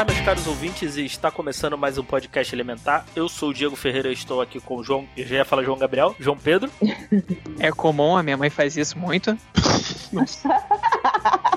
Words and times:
Elementar, 0.00 0.06
meus 0.06 0.24
caros 0.24 0.46
ouvintes, 0.46 0.96
e 0.96 1.04
está 1.04 1.30
começando 1.30 1.76
mais 1.76 1.98
um 1.98 2.04
podcast 2.04 2.54
Elementar. 2.54 3.04
Eu 3.14 3.28
sou 3.28 3.50
o 3.50 3.54
Diego 3.54 3.76
Ferreira 3.76 4.08
e 4.08 4.14
estou 4.14 4.40
aqui 4.40 4.58
com 4.58 4.76
o 4.76 4.82
João. 4.82 5.06
Eu 5.14 5.26
já 5.26 5.36
ia 5.36 5.44
falar 5.44 5.62
João 5.62 5.76
Gabriel, 5.76 6.16
João 6.18 6.38
Pedro. 6.38 6.70
É 7.58 7.70
comum, 7.70 8.16
a 8.16 8.22
minha 8.22 8.36
mãe 8.36 8.48
faz 8.48 8.78
isso 8.78 8.98
muito. 8.98 9.36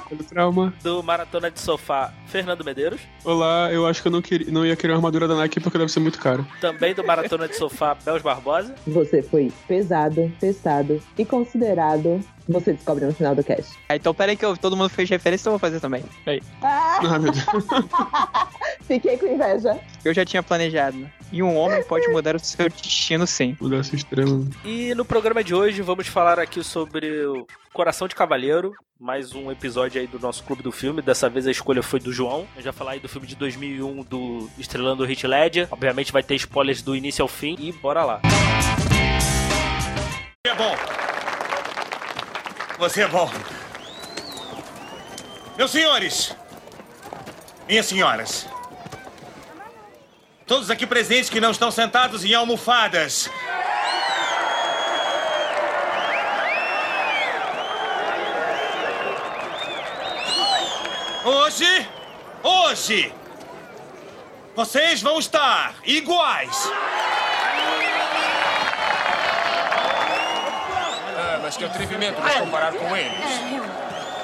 Pelo 0.09 0.23
trauma. 0.25 0.73
Do 0.84 1.01
Maratona 1.01 1.49
de 1.49 1.59
Sofá, 1.59 2.13
Fernando 2.27 2.65
Medeiros. 2.65 2.99
Olá, 3.23 3.71
eu 3.71 3.87
acho 3.87 4.01
que 4.01 4.09
eu 4.09 4.11
não, 4.11 4.21
queria, 4.21 4.51
não 4.51 4.65
ia 4.65 4.75
querer 4.75 4.91
uma 4.91 4.98
armadura 4.98 5.27
da 5.27 5.35
Nike 5.35 5.62
porque 5.62 5.77
deve 5.77 5.91
ser 5.91 6.01
muito 6.01 6.20
caro. 6.20 6.45
Também 6.59 6.93
do 6.93 7.03
Maratona 7.03 7.48
de 7.48 7.55
Sofá, 7.55 7.95
Belos 7.95 8.21
Barbosa. 8.21 8.75
Você 8.85 9.21
foi 9.21 9.51
pesado, 9.67 10.31
testado 10.39 11.01
e 11.17 11.23
considerado. 11.23 12.20
Você 12.49 12.73
descobre 12.73 13.05
no 13.05 13.13
final 13.13 13.33
do 13.33 13.43
cast. 13.43 13.71
Ah, 13.88 13.95
então 13.95 14.13
peraí 14.13 14.35
que 14.35 14.43
eu- 14.43 14.57
todo 14.57 14.75
mundo 14.75 14.89
fez 14.89 15.09
referência, 15.09 15.43
então 15.43 15.53
eu 15.53 15.57
vou 15.57 15.67
fazer 15.67 15.79
também. 15.79 16.04
Aí. 16.26 16.41
Ah, 16.62 16.99
Ah, 17.15 17.20
meu 17.20 17.31
Deus. 17.31 17.45
fiquei 18.85 19.18
com 19.18 19.27
inveja. 19.27 19.79
Eu 20.04 20.13
já 20.13 20.26
tinha 20.26 20.43
planejado. 20.43 21.09
E 21.31 21.41
um 21.41 21.55
homem 21.55 21.81
pode 21.84 22.07
mudar 22.09 22.35
o 22.35 22.40
seu 22.40 22.70
destino 22.70 23.26
sim. 23.26 23.55
Mudança 23.59 23.95
extrema. 23.95 24.45
E 24.65 24.93
no 24.93 25.05
programa 25.05 25.43
de 25.43 25.55
hoje 25.55 25.81
vamos 25.81 26.07
falar 26.07 26.37
aqui 26.37 26.63
sobre 26.63 27.26
o 27.26 27.48
Coração 27.73 28.07
de 28.07 28.13
Cavaleiro. 28.15 28.73
Mais 28.99 29.34
um 29.34 29.51
episódio 29.51 29.99
aí 29.99 30.07
do 30.07 30.20
nosso 30.20 30.43
clube 30.43 30.62
do 30.62 30.71
filme. 30.71 31.01
Dessa 31.01 31.27
vez 31.29 31.48
a 31.48 31.51
escolha 31.51 31.81
foi 31.81 31.99
do 31.99 32.12
João. 32.12 32.46
Eu 32.55 32.62
já 32.62 32.71
falar 32.73 32.91
aí 32.91 32.99
do 32.99 33.09
filme 33.09 33.25
de 33.25 33.35
2001 33.35 34.03
do 34.03 34.49
Estrelando 34.59 35.03
o 35.03 35.05
Hit 35.05 35.25
Ledger. 35.25 35.68
Obviamente 35.71 36.12
vai 36.12 36.21
ter 36.23 36.35
spoilers 36.35 36.81
do 36.81 36.96
início 36.96 37.21
ao 37.23 37.27
fim. 37.27 37.55
E 37.59 37.71
bora 37.71 38.03
lá. 38.05 38.21
É 40.46 40.53
bom. 40.55 40.75
Você 42.84 43.03
é 43.03 43.07
bom. 43.07 43.31
Meus 45.55 45.71
senhores, 45.71 46.35
minhas 47.65 47.85
senhoras, 47.85 48.45
todos 50.45 50.70
aqui 50.70 50.85
presentes 50.85 51.29
que 51.29 51.40
não 51.40 51.51
estão 51.51 51.71
sentados 51.71 52.25
em 52.25 52.34
almofadas. 52.34 53.29
Hoje, 61.23 61.90
hoje, 62.43 63.13
vocês 64.53 65.01
vão 65.01 65.19
estar 65.19 65.73
iguais. 65.85 66.69
Mas 71.44 71.58
que 71.58 71.66
atrevimento 71.66 72.22
nos 72.22 72.36
comparar 72.36 72.74
com 72.74 72.96
eles. 72.96 73.19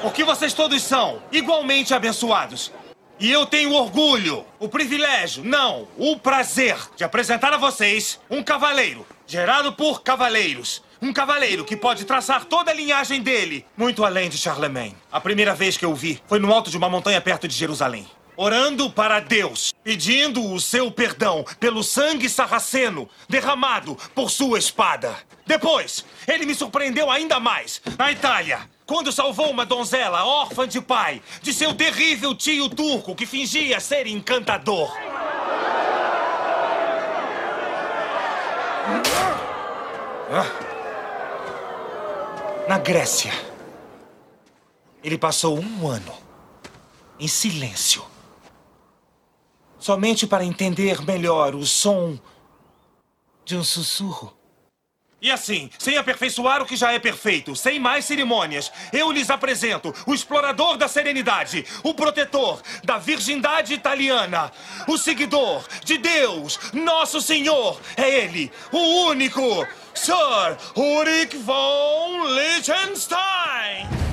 Porque 0.01 0.23
vocês 0.23 0.53
todos 0.53 0.81
são 0.81 1.21
igualmente 1.33 1.93
abençoados. 1.93 2.71
E 3.19 3.29
eu 3.29 3.45
tenho 3.45 3.73
orgulho, 3.73 4.45
o 4.57 4.69
privilégio, 4.69 5.43
não, 5.43 5.85
o 5.97 6.17
prazer 6.17 6.77
de 6.95 7.03
apresentar 7.03 7.51
a 7.51 7.57
vocês 7.57 8.17
um 8.29 8.41
cavaleiro, 8.41 9.05
gerado 9.27 9.73
por 9.73 10.01
cavaleiros. 10.01 10.81
Um 11.01 11.11
cavaleiro 11.11 11.65
que 11.65 11.75
pode 11.75 12.05
traçar 12.05 12.45
toda 12.45 12.71
a 12.71 12.73
linhagem 12.73 13.21
dele, 13.21 13.65
muito 13.75 14.05
além 14.05 14.29
de 14.29 14.37
Charlemagne. 14.37 14.95
A 15.11 15.19
primeira 15.19 15.53
vez 15.53 15.75
que 15.75 15.83
eu 15.83 15.91
o 15.91 15.95
vi 15.95 16.21
foi 16.25 16.39
no 16.39 16.53
alto 16.53 16.69
de 16.69 16.77
uma 16.77 16.89
montanha 16.89 17.19
perto 17.19 17.45
de 17.45 17.53
Jerusalém. 17.53 18.07
Orando 18.41 18.89
para 18.89 19.19
Deus, 19.19 19.73
pedindo 19.83 20.53
o 20.53 20.61
seu 20.61 20.89
perdão 20.89 21.43
pelo 21.59 21.83
sangue 21.83 22.29
sarraceno 22.29 23.09
derramado 23.27 23.97
por 24.15 24.31
sua 24.31 24.57
espada. 24.57 25.13
Depois, 25.45 26.05
ele 26.25 26.45
me 26.45 26.55
surpreendeu 26.55 27.11
ainda 27.11 27.37
mais 27.37 27.81
na 27.97 28.13
Itália, 28.13 28.61
quando 28.85 29.11
salvou 29.11 29.51
uma 29.51 29.65
donzela 29.65 30.23
órfã 30.23 30.65
de 30.65 30.79
pai 30.79 31.21
de 31.41 31.53
seu 31.53 31.73
terrível 31.73 32.33
tio 32.33 32.69
turco 32.69 33.13
que 33.13 33.25
fingia 33.25 33.77
ser 33.81 34.07
encantador. 34.07 34.89
Na 42.69 42.77
Grécia, 42.77 43.33
ele 45.03 45.17
passou 45.17 45.59
um 45.59 45.85
ano 45.89 46.13
em 47.19 47.27
silêncio. 47.27 48.01
Somente 49.79 50.27
para 50.27 50.43
entender 50.43 51.01
melhor 51.01 51.55
o 51.55 51.65
som 51.65 52.19
de 53.45 53.55
um 53.55 53.63
sussurro. 53.63 54.37
E 55.21 55.29
assim, 55.29 55.69
sem 55.77 55.97
aperfeiçoar 55.97 56.61
o 56.61 56.65
que 56.65 56.77
já 56.77 56.93
é 56.93 56.99
perfeito, 56.99 57.53
sem 57.55 57.77
mais 57.77 58.05
cerimônias, 58.05 58.71
eu 58.93 59.11
lhes 59.11 59.29
apresento 59.29 59.93
o 60.05 60.13
explorador 60.13 60.77
da 60.77 60.87
serenidade, 60.87 61.65
o 61.83 61.93
protetor 61.93 62.61
da 62.85 62.97
virgindade 62.97 63.73
italiana, 63.73 64.51
o 64.87 64.97
seguidor 64.97 65.65
de 65.83 65.97
Deus, 65.97 66.57
nosso 66.71 67.19
Senhor. 67.19 67.81
É 67.97 68.09
ele, 68.09 68.49
o 68.71 69.07
único, 69.07 69.67
Sir 69.93 70.57
Ulrich 70.75 71.35
von 71.37 72.23
Liechtenstein. 72.35 74.08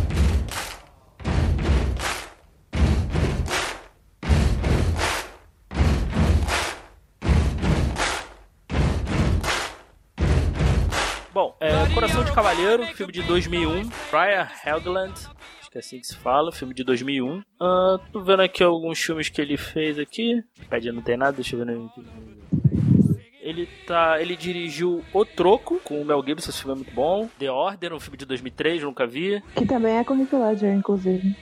Bom, 11.36 11.54
é, 11.60 11.68
Coração 11.92 12.24
de 12.24 12.32
Cavaleiro, 12.32 12.82
filme 12.94 13.12
de 13.12 13.22
2001, 13.24 13.82
Brian 14.10 14.48
Helgeland, 14.64 15.12
acho 15.60 15.70
que 15.70 15.76
é 15.76 15.80
assim 15.80 16.00
que 16.00 16.06
se 16.06 16.16
fala, 16.16 16.50
filme 16.50 16.72
de 16.72 16.82
2001. 16.82 17.42
Ah, 17.60 17.98
tô 18.10 18.22
vendo 18.22 18.40
aqui 18.40 18.62
alguns 18.64 18.98
filmes 18.98 19.28
que 19.28 19.42
ele 19.42 19.58
fez 19.58 19.98
aqui. 19.98 20.42
Cadê? 20.70 20.90
Não 20.90 21.02
tem 21.02 21.14
nada, 21.18 21.32
deixa 21.32 21.54
eu 21.54 21.58
ver. 21.62 21.66
no- 21.74 21.92
Ele 23.42 23.68
tá, 23.86 24.18
ele 24.18 24.34
dirigiu 24.34 25.04
O 25.12 25.26
Troco 25.26 25.78
com 25.84 26.00
o 26.00 26.04
Mel 26.06 26.24
Gibson, 26.26 26.48
esse 26.48 26.58
filme 26.62 26.72
é 26.72 26.76
muito 26.82 26.94
bom. 26.94 27.28
The 27.38 27.50
Order, 27.50 27.92
um 27.92 28.00
filme 28.00 28.16
de 28.16 28.24
2003, 28.24 28.82
nunca 28.84 29.06
vi. 29.06 29.42
Que 29.54 29.66
também 29.66 29.98
é 29.98 30.04
com 30.04 30.18
Heath 30.18 30.32
Ledger, 30.32 30.72
inclusive. 30.74 31.36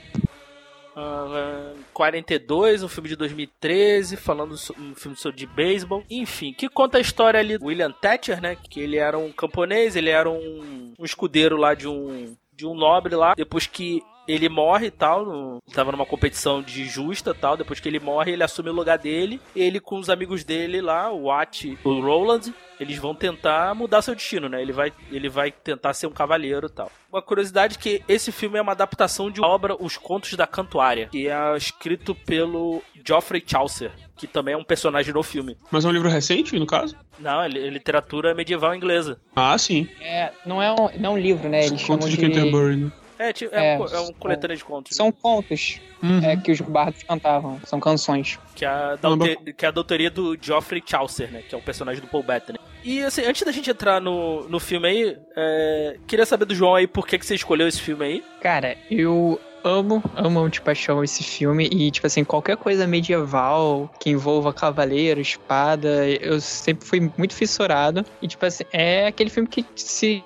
Ah, 0.95 1.73
42, 1.93 2.83
um 2.83 2.87
filme 2.87 3.09
de 3.09 3.15
2013, 3.15 4.15
falando 4.15 4.53
um 4.53 4.95
filme 4.95 5.17
sobre 5.17 5.37
de 5.37 5.45
beisebol. 5.45 6.03
Enfim, 6.09 6.53
que 6.53 6.69
conta 6.69 6.97
a 6.97 7.01
história 7.01 7.39
ali 7.39 7.57
do 7.57 7.65
William 7.65 7.91
Thatcher, 7.91 8.41
né? 8.41 8.55
Que 8.55 8.79
ele 8.79 8.97
era 8.97 9.17
um 9.17 9.31
camponês, 9.31 9.95
ele 9.95 10.09
era 10.09 10.29
um, 10.29 10.93
um 10.97 11.05
escudeiro 11.05 11.57
lá 11.57 11.73
de 11.73 11.87
um 11.87 12.35
de 12.55 12.65
um 12.65 12.73
nobre 12.73 13.15
lá. 13.15 13.33
Depois 13.35 13.67
que 13.67 14.01
ele 14.27 14.49
morre 14.49 14.87
e 14.87 14.91
tal, 14.91 15.25
no, 15.25 15.61
tava 15.73 15.91
numa 15.91 16.05
competição 16.05 16.61
de 16.61 16.85
justa 16.85 17.31
e 17.31 17.33
tal. 17.33 17.55
Depois 17.57 17.79
que 17.79 17.87
ele 17.89 17.99
morre, 17.99 18.31
ele 18.31 18.43
assume 18.43 18.69
o 18.69 18.73
lugar 18.73 18.97
dele. 18.97 19.39
Ele 19.55 19.79
com 19.79 19.97
os 19.99 20.09
amigos 20.09 20.43
dele 20.43 20.81
lá, 20.81 21.11
o 21.11 21.23
Watt, 21.25 21.77
o 21.83 21.99
Roland, 22.01 22.53
eles 22.79 22.97
vão 22.97 23.13
tentar 23.15 23.73
mudar 23.75 24.01
seu 24.01 24.15
destino, 24.15 24.49
né? 24.49 24.61
Ele 24.61 24.73
vai, 24.73 24.91
ele 25.11 25.29
vai 25.29 25.51
tentar 25.51 25.93
ser 25.93 26.07
um 26.07 26.11
cavaleiro 26.11 26.67
e 26.67 26.71
tal. 26.71 26.91
Uma 27.11 27.21
curiosidade 27.21 27.77
é 27.77 27.81
que 27.81 28.01
esse 28.09 28.31
filme 28.31 28.57
é 28.57 28.61
uma 28.61 28.73
adaptação 28.73 29.31
de 29.31 29.39
uma 29.39 29.47
obra 29.47 29.75
Os 29.79 29.95
Contos 29.95 30.33
da 30.33 30.45
Cantuária, 30.45 31.07
que 31.11 31.27
é 31.29 31.55
escrito 31.55 32.13
pelo 32.13 32.81
Geoffrey 33.07 33.41
Chaucer, 33.45 33.91
que 34.17 34.27
também 34.27 34.53
é 34.53 34.57
um 34.57 34.63
personagem 34.63 35.13
no 35.13 35.23
filme. 35.23 35.55
Mas 35.71 35.85
é 35.85 35.87
um 35.87 35.91
livro 35.91 36.09
recente, 36.09 36.59
no 36.59 36.65
caso? 36.65 36.95
Não, 37.17 37.41
é 37.41 37.47
li- 37.47 37.69
literatura 37.69 38.35
medieval 38.35 38.75
inglesa. 38.75 39.17
Ah, 39.33 39.57
sim. 39.57 39.87
É, 40.01 40.31
não 40.45 40.61
é 40.61 40.69
um, 40.73 40.89
não 40.99 41.11
é 41.11 41.13
um 41.13 41.17
livro, 41.17 41.47
né? 41.47 41.65
Eles 41.65 41.81
Contos 41.83 42.09
de 42.09 42.17
de... 42.17 42.21
Canterbury, 42.21 42.75
né? 42.75 42.91
É, 43.17 43.31
ti- 43.33 43.49
é, 43.51 43.73
É, 43.73 43.75
um, 43.75 43.77
co- 43.79 43.95
é 43.95 43.99
um 43.99 44.13
coletânea 44.13 44.57
de 44.57 44.63
contos. 44.63 44.95
São 44.95 45.11
contos 45.11 45.79
Uhum. 46.03 46.19
é, 46.23 46.35
que 46.37 46.51
os 46.51 46.59
bardos 46.61 47.01
cantavam. 47.03 47.59
São 47.65 47.79
canções. 47.79 48.39
Que 48.55 48.65
é, 48.65 48.67
a 48.67 48.95
da, 48.95 49.09
que 49.57 49.65
é 49.65 49.67
a 49.67 49.71
doutoria 49.71 50.09
do 50.11 50.37
Geoffrey 50.39 50.83
Chaucer, 50.85 51.31
né? 51.31 51.41
Que 51.47 51.55
é 51.55 51.57
o 51.57 51.61
personagem 51.61 52.01
do 52.01 52.07
Paul 52.07 52.23
Bettany. 52.23 52.59
E 52.83 53.01
assim, 53.01 53.23
antes 53.23 53.41
da 53.43 53.51
gente 53.51 53.69
entrar 53.69 53.99
no, 53.99 54.47
no 54.47 54.59
filme 54.59 54.87
aí, 54.87 55.17
é, 55.35 55.97
queria 56.05 56.25
saber 56.25 56.45
do 56.45 56.53
João 56.53 56.75
aí 56.75 56.85
por 56.87 57.07
que, 57.07 57.17
que 57.17 57.25
você 57.25 57.33
escolheu 57.35 57.67
esse 57.67 57.81
filme 57.81 58.05
aí. 58.05 58.23
Cara, 58.41 58.77
eu 58.91 59.39
amo, 59.65 60.03
amo 60.15 60.49
de 60.49 60.61
paixão 60.61 61.03
esse 61.03 61.23
filme. 61.23 61.67
E, 61.71 61.91
tipo 61.91 62.05
assim, 62.05 62.23
qualquer 62.23 62.55
coisa 62.57 62.85
medieval 62.85 63.89
que 63.99 64.11
envolva 64.11 64.53
cavaleiro, 64.53 65.19
espada, 65.19 66.07
eu 66.07 66.39
sempre 66.39 66.87
fui 66.87 67.11
muito 67.17 67.33
fissurado. 67.33 68.05
E, 68.21 68.27
tipo 68.27 68.45
assim, 68.45 68.63
é 68.71 69.07
aquele 69.07 69.29
filme 69.29 69.49
que 69.49 69.65
se 69.75 70.23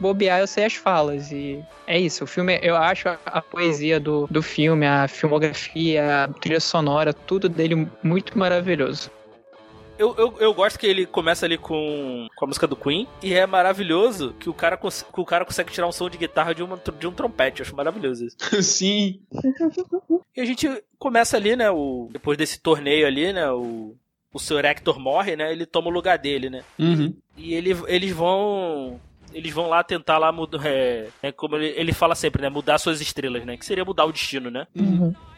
bobear 0.00 0.40
eu 0.40 0.46
sei 0.46 0.64
as 0.64 0.74
falas. 0.74 1.30
E 1.30 1.62
é 1.86 1.98
isso. 1.98 2.24
O 2.24 2.26
filme, 2.26 2.58
eu 2.62 2.76
acho 2.76 3.08
a, 3.08 3.18
a 3.26 3.42
poesia 3.42 4.00
do, 4.00 4.26
do 4.30 4.42
filme, 4.42 4.86
a 4.86 5.06
filmografia, 5.06 6.24
a 6.24 6.28
trilha 6.28 6.60
sonora, 6.60 7.12
tudo 7.12 7.48
dele 7.48 7.86
muito 8.02 8.38
maravilhoso. 8.38 9.10
Eu, 9.98 10.14
eu, 10.16 10.34
eu 10.38 10.54
gosto 10.54 10.78
que 10.78 10.86
ele 10.86 11.04
começa 11.06 11.44
ali 11.44 11.58
com, 11.58 12.28
com 12.36 12.44
a 12.44 12.48
música 12.48 12.66
do 12.66 12.76
Queen 12.76 13.06
e 13.22 13.34
é 13.34 13.44
maravilhoso 13.46 14.32
que 14.38 14.48
o 14.48 14.54
cara, 14.54 14.76
cons- 14.76 15.02
que 15.02 15.20
o 15.20 15.24
cara 15.24 15.44
consegue 15.44 15.72
tirar 15.72 15.88
um 15.88 15.92
som 15.92 16.08
de 16.08 16.16
guitarra 16.16 16.54
de, 16.54 16.62
uma, 16.62 16.80
de 16.98 17.06
um 17.06 17.12
trompete. 17.12 17.60
Eu 17.60 17.66
acho 17.66 17.74
maravilhoso 17.76 18.24
isso. 18.24 18.36
Sim. 18.62 19.20
E 20.36 20.40
a 20.40 20.44
gente 20.44 20.68
começa 20.98 21.36
ali, 21.36 21.56
né? 21.56 21.70
O, 21.70 22.08
depois 22.12 22.38
desse 22.38 22.60
torneio 22.60 23.06
ali, 23.06 23.32
né? 23.32 23.50
O, 23.50 23.96
o 24.32 24.38
Sr. 24.38 24.64
Hector 24.66 25.00
morre, 25.00 25.34
né? 25.34 25.50
Ele 25.50 25.66
toma 25.66 25.88
o 25.88 25.92
lugar 25.92 26.16
dele, 26.16 26.48
né? 26.48 26.62
Uhum. 26.78 27.12
E 27.36 27.54
ele, 27.54 27.76
eles 27.88 28.12
vão. 28.12 29.00
Eles 29.32 29.52
vão 29.52 29.68
lá 29.68 29.82
tentar 29.82 30.18
lá 30.18 30.32
mudar. 30.32 30.60
É, 30.64 31.08
é 31.22 31.32
como 31.32 31.56
ele, 31.56 31.74
ele 31.76 31.92
fala 31.92 32.14
sempre, 32.14 32.42
né? 32.42 32.48
Mudar 32.48 32.78
suas 32.78 33.00
estrelas, 33.00 33.44
né? 33.44 33.56
Que 33.56 33.64
seria 33.64 33.84
mudar 33.84 34.04
o 34.04 34.12
destino, 34.12 34.50
né? 34.50 34.66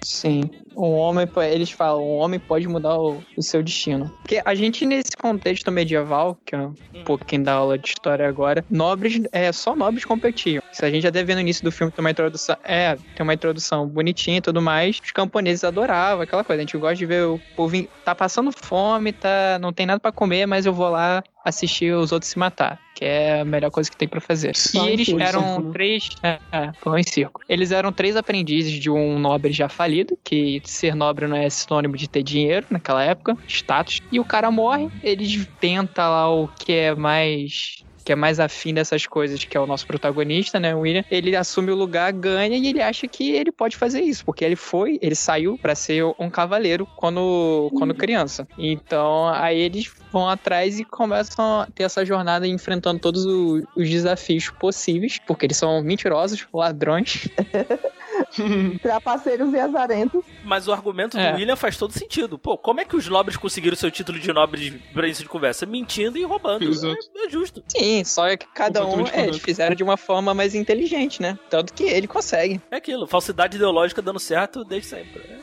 Sim. 0.03 0.43
Um 0.77 0.93
homem, 0.93 1.29
eles 1.53 1.71
falam, 1.71 2.03
um 2.03 2.19
homem 2.19 2.41
pode 2.41 2.67
mudar 2.67 2.97
o, 2.99 3.23
o 3.37 3.43
seu 3.43 3.63
destino. 3.63 4.11
Porque 4.23 4.41
a 4.45 4.55
gente, 4.55 4.87
nesse 4.87 5.17
contexto 5.17 5.71
medieval, 5.71 6.39
que 6.45 6.55
é 6.55 6.59
um 6.59 7.05
pouquinho 7.05 7.45
da 7.45 7.55
aula 7.55 7.79
de 7.79 7.89
história 7.89 8.27
agora, 8.27 8.65
nobres, 8.71 9.21
é, 9.33 9.53
só 9.53 9.77
nobres 9.77 10.05
competiam. 10.05 10.63
Se 10.73 10.85
a 10.85 10.91
gente 10.91 11.03
já 11.03 11.11
deve 11.11 11.27
ver 11.27 11.35
no 11.35 11.41
início 11.41 11.63
do 11.63 11.73
filme, 11.73 11.93
tem 11.93 12.03
uma 12.03 12.11
introdução, 12.11 12.57
é, 12.65 12.97
tem 13.15 13.23
uma 13.23 13.35
introdução 13.35 13.87
bonitinha 13.87 14.39
e 14.39 14.41
tudo 14.41 14.63
mais. 14.63 15.01
Os 15.03 15.11
camponeses 15.11 15.65
adoravam 15.65 16.23
aquela 16.23 16.45
coisa. 16.45 16.63
A 16.63 16.65
gente 16.65 16.77
gosta 16.79 16.97
de 16.97 17.07
ver 17.07 17.27
o 17.27 17.41
povo, 17.55 17.87
tá 18.05 18.15
passando 18.15 18.51
fome, 18.53 19.13
tá, 19.13 19.59
não 19.61 19.73
tem 19.73 19.87
nada 19.87 20.01
pra 20.01 20.13
comer, 20.13 20.47
mas 20.47 20.67
eu 20.67 20.73
vou 20.73 20.89
lá 20.89 21.23
assistir 21.45 21.95
os 21.95 22.13
outros 22.13 22.31
se 22.31 22.39
matar, 22.39 22.79
que 22.95 23.05
é 23.05 23.41
a 23.41 23.45
melhor 23.45 23.71
coisa 23.71 23.91
que 23.91 23.97
tem 23.97 24.09
pra 24.09 24.21
fazer. 24.21 24.55
Só 24.55 24.87
e 24.87 24.93
eles 24.93 25.07
circo, 25.07 25.21
eram 25.23 25.61
né? 25.61 25.71
três, 25.73 26.09
é, 26.23 26.39
é, 26.53 26.73
pão 26.83 26.99
em 26.99 27.03
circo. 27.03 27.41
Eles 27.49 27.73
eram 27.73 27.93
três 27.93 28.17
aprendizes 28.17 28.73
de 28.73 28.91
um 28.91 29.19
nobre 29.19 29.53
já 29.53 29.69
falido, 29.69 30.19
que 30.23 30.61
ser 30.65 30.95
nobre 30.95 31.27
não 31.27 31.37
é 31.37 31.49
sinônimo 31.49 31.97
de 31.97 32.09
ter 32.09 32.23
dinheiro 32.23 32.67
naquela 32.71 33.03
época, 33.03 33.37
status. 33.49 34.01
E 34.13 34.21
o 34.21 34.25
cara 34.25 34.51
morre, 34.51 34.89
eles 35.03 35.49
tentam 35.61 36.11
lá 36.11 36.31
o 36.31 36.49
que 36.49 36.73
é 36.73 36.95
mais 36.95 37.85
que 38.11 38.12
é 38.12 38.17
mais 38.17 38.41
afim 38.41 38.75
dessas 38.75 39.07
coisas, 39.07 39.45
que 39.45 39.57
é 39.57 39.61
o 39.61 39.67
nosso 39.69 39.87
protagonista, 39.87 40.59
né, 40.59 40.75
o 40.75 40.81
William, 40.81 41.05
ele 41.12 41.37
assume 41.37 41.71
o 41.71 41.77
lugar, 41.77 42.12
ganha 42.12 42.57
e 42.57 42.67
ele 42.67 42.83
acha 42.83 43.07
que 43.07 43.31
ele 43.31 43.53
pode 43.53 43.77
fazer 43.77 44.01
isso, 44.01 44.25
porque 44.25 44.45
ele 44.45 44.57
foi, 44.57 44.99
ele 45.01 45.15
saiu 45.15 45.57
pra 45.57 45.77
ser 45.77 46.03
um 46.19 46.29
cavaleiro 46.29 46.89
quando, 46.97 47.71
quando 47.79 47.95
criança. 47.95 48.49
Então, 48.59 49.29
aí 49.29 49.61
eles 49.61 49.89
vão 50.11 50.29
atrás 50.29 50.81
e 50.81 50.85
começam 50.85 51.61
a 51.61 51.67
ter 51.73 51.85
essa 51.85 52.05
jornada 52.05 52.49
enfrentando 52.49 52.99
todos 52.99 53.25
o- 53.25 53.62
os 53.77 53.89
desafios 53.89 54.51
possíveis, 54.51 55.21
porque 55.25 55.47
eles 55.47 55.57
são 55.57 55.81
mentirosos, 55.81 56.45
ladrões. 56.53 57.29
Trapaceiros 58.82 59.53
e 59.53 59.59
azarentos. 59.59 60.25
Mas 60.44 60.69
o 60.69 60.73
argumento 60.73 61.19
É. 61.19 61.32
do 61.32 61.38
William 61.38 61.56
faz 61.56 61.77
todo 61.77 61.93
sentido. 61.93 62.38
Pô, 62.38 62.56
como 62.56 62.81
é 62.81 62.85
que 62.85 62.97
os 62.97 63.06
nobres 63.09 63.37
conseguiram 63.37 63.77
seu 63.77 63.91
título 63.91 64.19
de 64.19 64.32
nobre 64.32 64.81
pra 64.93 65.06
início 65.06 65.23
de 65.25 65.29
conversa? 65.29 65.67
Mentindo 65.67 66.19
e 66.19 66.25
roubando. 66.25 66.65
É, 66.65 67.27
é 67.27 67.31
justo. 67.31 67.62
Sim, 67.69 68.05
só 68.05 68.37
que 68.37 68.47
cada 68.55 68.87
um 68.87 69.06
é, 69.06 69.25
eles 69.27 69.38
fizeram 69.38 69.75
de 69.75 69.82
uma 69.82 69.97
forma 69.97 70.32
mais 70.35 70.55
inteligente, 70.55 71.21
né? 71.21 71.38
Tanto 71.49 71.73
que 71.73 71.85
ele 71.85 72.06
consegue. 72.06 72.61
É 72.71 72.77
aquilo. 72.77 73.06
Falsidade 73.06 73.56
ideológica 73.56 74.00
dando 74.03 74.19
certo 74.19 74.65
desde 74.65 74.88
sempre. 74.88 75.40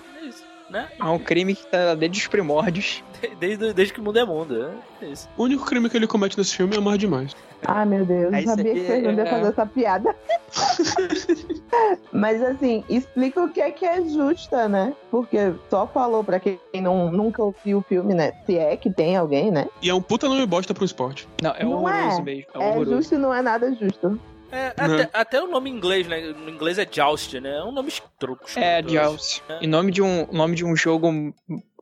É, 0.77 0.79
é. 0.79 0.83
Né? 0.83 0.89
É 0.99 1.05
um 1.05 1.19
crime 1.19 1.55
que 1.55 1.65
tá 1.67 1.95
desde 1.95 2.19
os 2.19 2.27
primórdios. 2.27 3.03
Desde, 3.39 3.73
desde 3.73 3.93
que 3.93 3.99
o 3.99 4.03
mundo 4.03 4.19
é 4.19 4.23
mundo. 4.23 4.71
É, 5.01 5.05
é 5.05 5.09
isso. 5.09 5.27
O 5.35 5.43
único 5.43 5.65
crime 5.65 5.89
que 5.89 5.97
ele 5.97 6.05
comete 6.05 6.37
nesse 6.37 6.55
filme 6.55 6.75
é 6.75 6.77
amar 6.77 6.99
demais. 6.99 7.35
Ai, 7.65 7.85
meu 7.85 8.05
Deus, 8.05 8.31
Aí 8.31 8.43
eu 8.43 8.49
sabia 8.49 8.73
que 8.73 8.85
vocês 8.85 9.03
não 9.03 9.11
iam 9.11 9.25
é. 9.25 9.25
fazer 9.25 9.47
essa 9.47 9.65
piada. 9.65 10.15
Mas 12.11 12.41
assim, 12.43 12.83
explica 12.87 13.43
o 13.43 13.49
que 13.49 13.59
é 13.59 13.71
que 13.71 13.85
é 13.85 14.01
justa, 14.07 14.69
né? 14.69 14.93
Porque 15.09 15.51
só 15.69 15.87
falou 15.87 16.23
pra 16.23 16.39
quem 16.39 16.59
não, 16.79 17.11
nunca 17.11 17.41
ouviu 17.43 17.79
o 17.79 17.81
filme, 17.81 18.13
né? 18.13 18.33
Se 18.45 18.57
é 18.57 18.77
que 18.77 18.91
tem 18.91 19.17
alguém, 19.17 19.49
né? 19.49 19.67
E 19.81 19.89
é 19.89 19.93
um 19.93 20.01
puta 20.01 20.29
nome 20.29 20.45
bosta 20.45 20.73
pro 20.73 20.85
esporte. 20.85 21.27
Não, 21.41 21.51
é 21.51 21.63
Não 21.63 21.73
horroroso 21.73 22.19
é. 22.19 22.23
mesmo. 22.23 22.45
É, 22.53 22.57
É 22.63 22.67
horroroso. 22.69 22.95
justo 22.97 23.15
e 23.15 23.17
não 23.17 23.33
é 23.33 23.41
nada 23.41 23.73
justo. 23.73 24.19
É, 24.51 24.67
Uhum. 24.87 24.93
até, 24.95 25.09
até 25.13 25.41
o 25.43 25.47
nome 25.47 25.69
em 25.69 25.73
inglês, 25.73 26.07
né? 26.07 26.21
No 26.33 26.49
inglês 26.49 26.77
é 26.79 26.87
Joust, 26.89 27.39
né? 27.39 27.57
É 27.57 27.63
um 27.63 27.71
nome 27.71 27.89
escroto. 27.89 28.45
É. 28.57 28.81
Joust. 28.87 29.41
É. 29.49 29.63
Em 29.63 29.67
nome 29.67 29.91
de 29.91 30.01
um 30.01 30.27
nome 30.31 30.55
de 30.55 30.63
um 30.65 30.75
jogo 30.75 31.33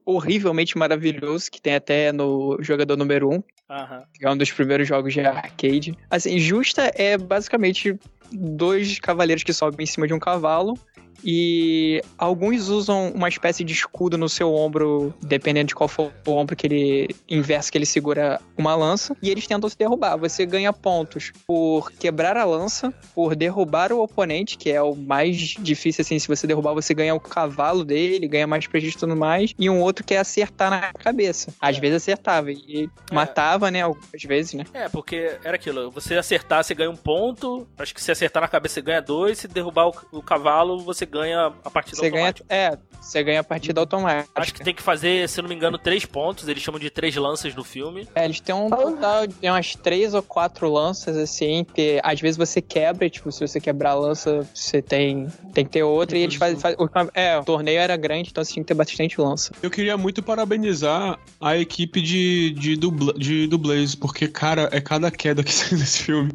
horrivelmente 0.05 0.77
maravilhoso 0.77 1.49
que 1.49 1.59
tem 1.61 1.75
até 1.75 2.11
no 2.11 2.57
jogador 2.61 2.95
número 2.95 3.29
1, 3.31 3.43
Aham. 3.69 4.03
que 4.13 4.25
é 4.25 4.29
um 4.29 4.37
dos 4.37 4.51
primeiros 4.51 4.87
jogos 4.87 5.13
de 5.13 5.21
arcade. 5.21 5.97
Assim, 6.09 6.37
justa 6.39 6.91
é 6.95 7.17
basicamente 7.17 7.97
dois 8.31 8.99
cavaleiros 8.99 9.43
que 9.43 9.53
sobem 9.53 9.83
em 9.83 9.87
cima 9.87 10.07
de 10.07 10.13
um 10.13 10.19
cavalo 10.19 10.77
e 11.23 12.01
alguns 12.17 12.69
usam 12.69 13.11
uma 13.13 13.29
espécie 13.29 13.63
de 13.63 13.73
escudo 13.73 14.17
no 14.17 14.27
seu 14.29 14.53
ombro, 14.53 15.13
dependendo 15.21 15.67
de 15.67 15.75
qual 15.75 15.87
for 15.87 16.11
o 16.25 16.31
ombro 16.31 16.55
que 16.55 16.67
ele 16.67 17.15
inverso 17.29 17.71
que 17.71 17.77
ele 17.77 17.85
segura 17.85 18.39
uma 18.57 18.75
lança, 18.75 19.15
e 19.21 19.29
eles 19.29 19.47
tentam 19.47 19.69
se 19.69 19.77
derrubar. 19.77 20.17
Você 20.17 20.45
ganha 20.45 20.71
pontos 20.73 21.31
por 21.47 21.91
quebrar 21.91 22.37
a 22.37 22.43
lança, 22.45 22.93
por 23.13 23.35
derrubar 23.35 23.91
o 23.91 24.01
oponente, 24.01 24.57
que 24.57 24.71
é 24.71 24.81
o 24.81 24.95
mais 24.95 25.35
difícil 25.37 26.01
assim, 26.01 26.19
se 26.19 26.27
você 26.27 26.45
derrubar 26.47 26.73
você 26.73 26.93
ganha 26.93 27.13
o 27.15 27.19
cavalo 27.19 27.83
dele, 27.83 28.27
ganha 28.27 28.47
mais 28.47 28.67
prestígio 28.67 28.97
e 28.97 28.99
tudo 28.99 29.15
mais, 29.15 29.53
e 29.57 29.69
um 29.69 29.81
outro 29.81 30.03
que 30.03 30.13
é 30.13 30.19
acertar 30.19 30.69
na 30.69 30.93
cabeça. 30.93 31.53
Às 31.59 31.77
É. 31.77 31.79
vezes 31.79 31.97
acertava 31.97 32.51
e 32.51 32.89
matava, 33.11 33.69
né, 33.71 33.81
algumas 33.81 34.23
vezes, 34.23 34.53
né? 34.53 34.63
É, 34.73 34.89
porque 34.89 35.37
era 35.43 35.55
aquilo. 35.55 35.91
Você 35.91 36.15
acertar, 36.15 36.63
você 36.63 36.73
ganha 36.73 36.89
um 36.89 36.95
ponto. 36.95 37.67
Acho 37.77 37.93
que 37.93 38.01
se 38.01 38.11
acertar 38.11 38.41
na 38.41 38.47
cabeça, 38.47 38.75
você 38.75 38.81
ganha 38.81 39.01
dois. 39.01 39.39
Se 39.39 39.47
derrubar 39.47 39.87
o, 39.87 39.93
o 40.11 40.21
cavalo, 40.21 40.79
você 40.79 41.04
ganha 41.05 41.53
a 41.63 41.69
partida 41.69 41.97
Você 41.97 42.09
ganha, 42.09 42.27
automática. 42.27 42.45
é, 42.53 42.77
você 43.01 43.23
ganha 43.23 43.39
a 43.39 43.43
partida 43.43 43.79
automática. 43.81 44.29
Acho 44.35 44.53
que 44.53 44.63
tem 44.63 44.73
que 44.73 44.81
fazer, 44.81 45.27
se 45.29 45.41
não 45.41 45.47
me 45.49 45.55
engano, 45.55 45.77
três 45.77 46.05
pontos. 46.05 46.47
Eles 46.47 46.61
chamam 46.63 46.79
de 46.79 46.89
três 46.89 47.15
lanças 47.15 47.53
no 47.53 47.63
filme. 47.63 48.07
É, 48.15 48.25
eles 48.25 48.39
têm 48.39 48.55
um 48.55 48.69
total 48.69 49.27
de 49.27 49.35
umas 49.49 49.75
três 49.75 50.13
ou 50.13 50.23
quatro 50.23 50.69
lanças, 50.71 51.15
assim, 51.17 51.65
que 51.73 51.99
às 52.03 52.19
vezes 52.19 52.37
você 52.37 52.61
quebra, 52.61 53.05
e, 53.05 53.09
tipo, 53.09 53.31
se 53.31 53.45
você 53.47 53.59
quebrar 53.59 53.91
a 53.91 53.95
lança, 53.95 54.47
você 54.53 54.81
tem, 54.81 55.27
tem 55.53 55.63
que 55.65 55.71
ter 55.71 55.83
outra, 55.83 56.17
e 56.17 56.21
eles 56.23 56.35
fazem. 56.35 56.57
o- 56.77 56.89
é, 57.13 57.37
o 57.37 57.43
torneio 57.43 57.79
era 57.79 57.95
grande, 57.95 58.29
então 58.31 58.43
você 58.43 58.53
tinha 58.53 58.63
que 58.63 58.67
ter 58.67 58.73
bastante 58.73 59.19
lança. 59.21 59.51
Eu 59.61 59.69
queria 59.69 59.95
muito 59.97 60.23
parabenizar 60.23 61.19
a 61.39 61.57
equipe 61.57 62.01
de, 62.01 62.51
de, 62.51 62.75
dubla, 62.75 63.13
de 63.13 63.45
dublês, 63.47 63.93
porque, 63.93 64.27
cara, 64.27 64.69
é 64.71 64.81
cada 64.81 65.11
queda 65.11 65.43
que 65.43 65.51
sai 65.53 65.77
nesse 65.77 66.03
filme. 66.03 66.31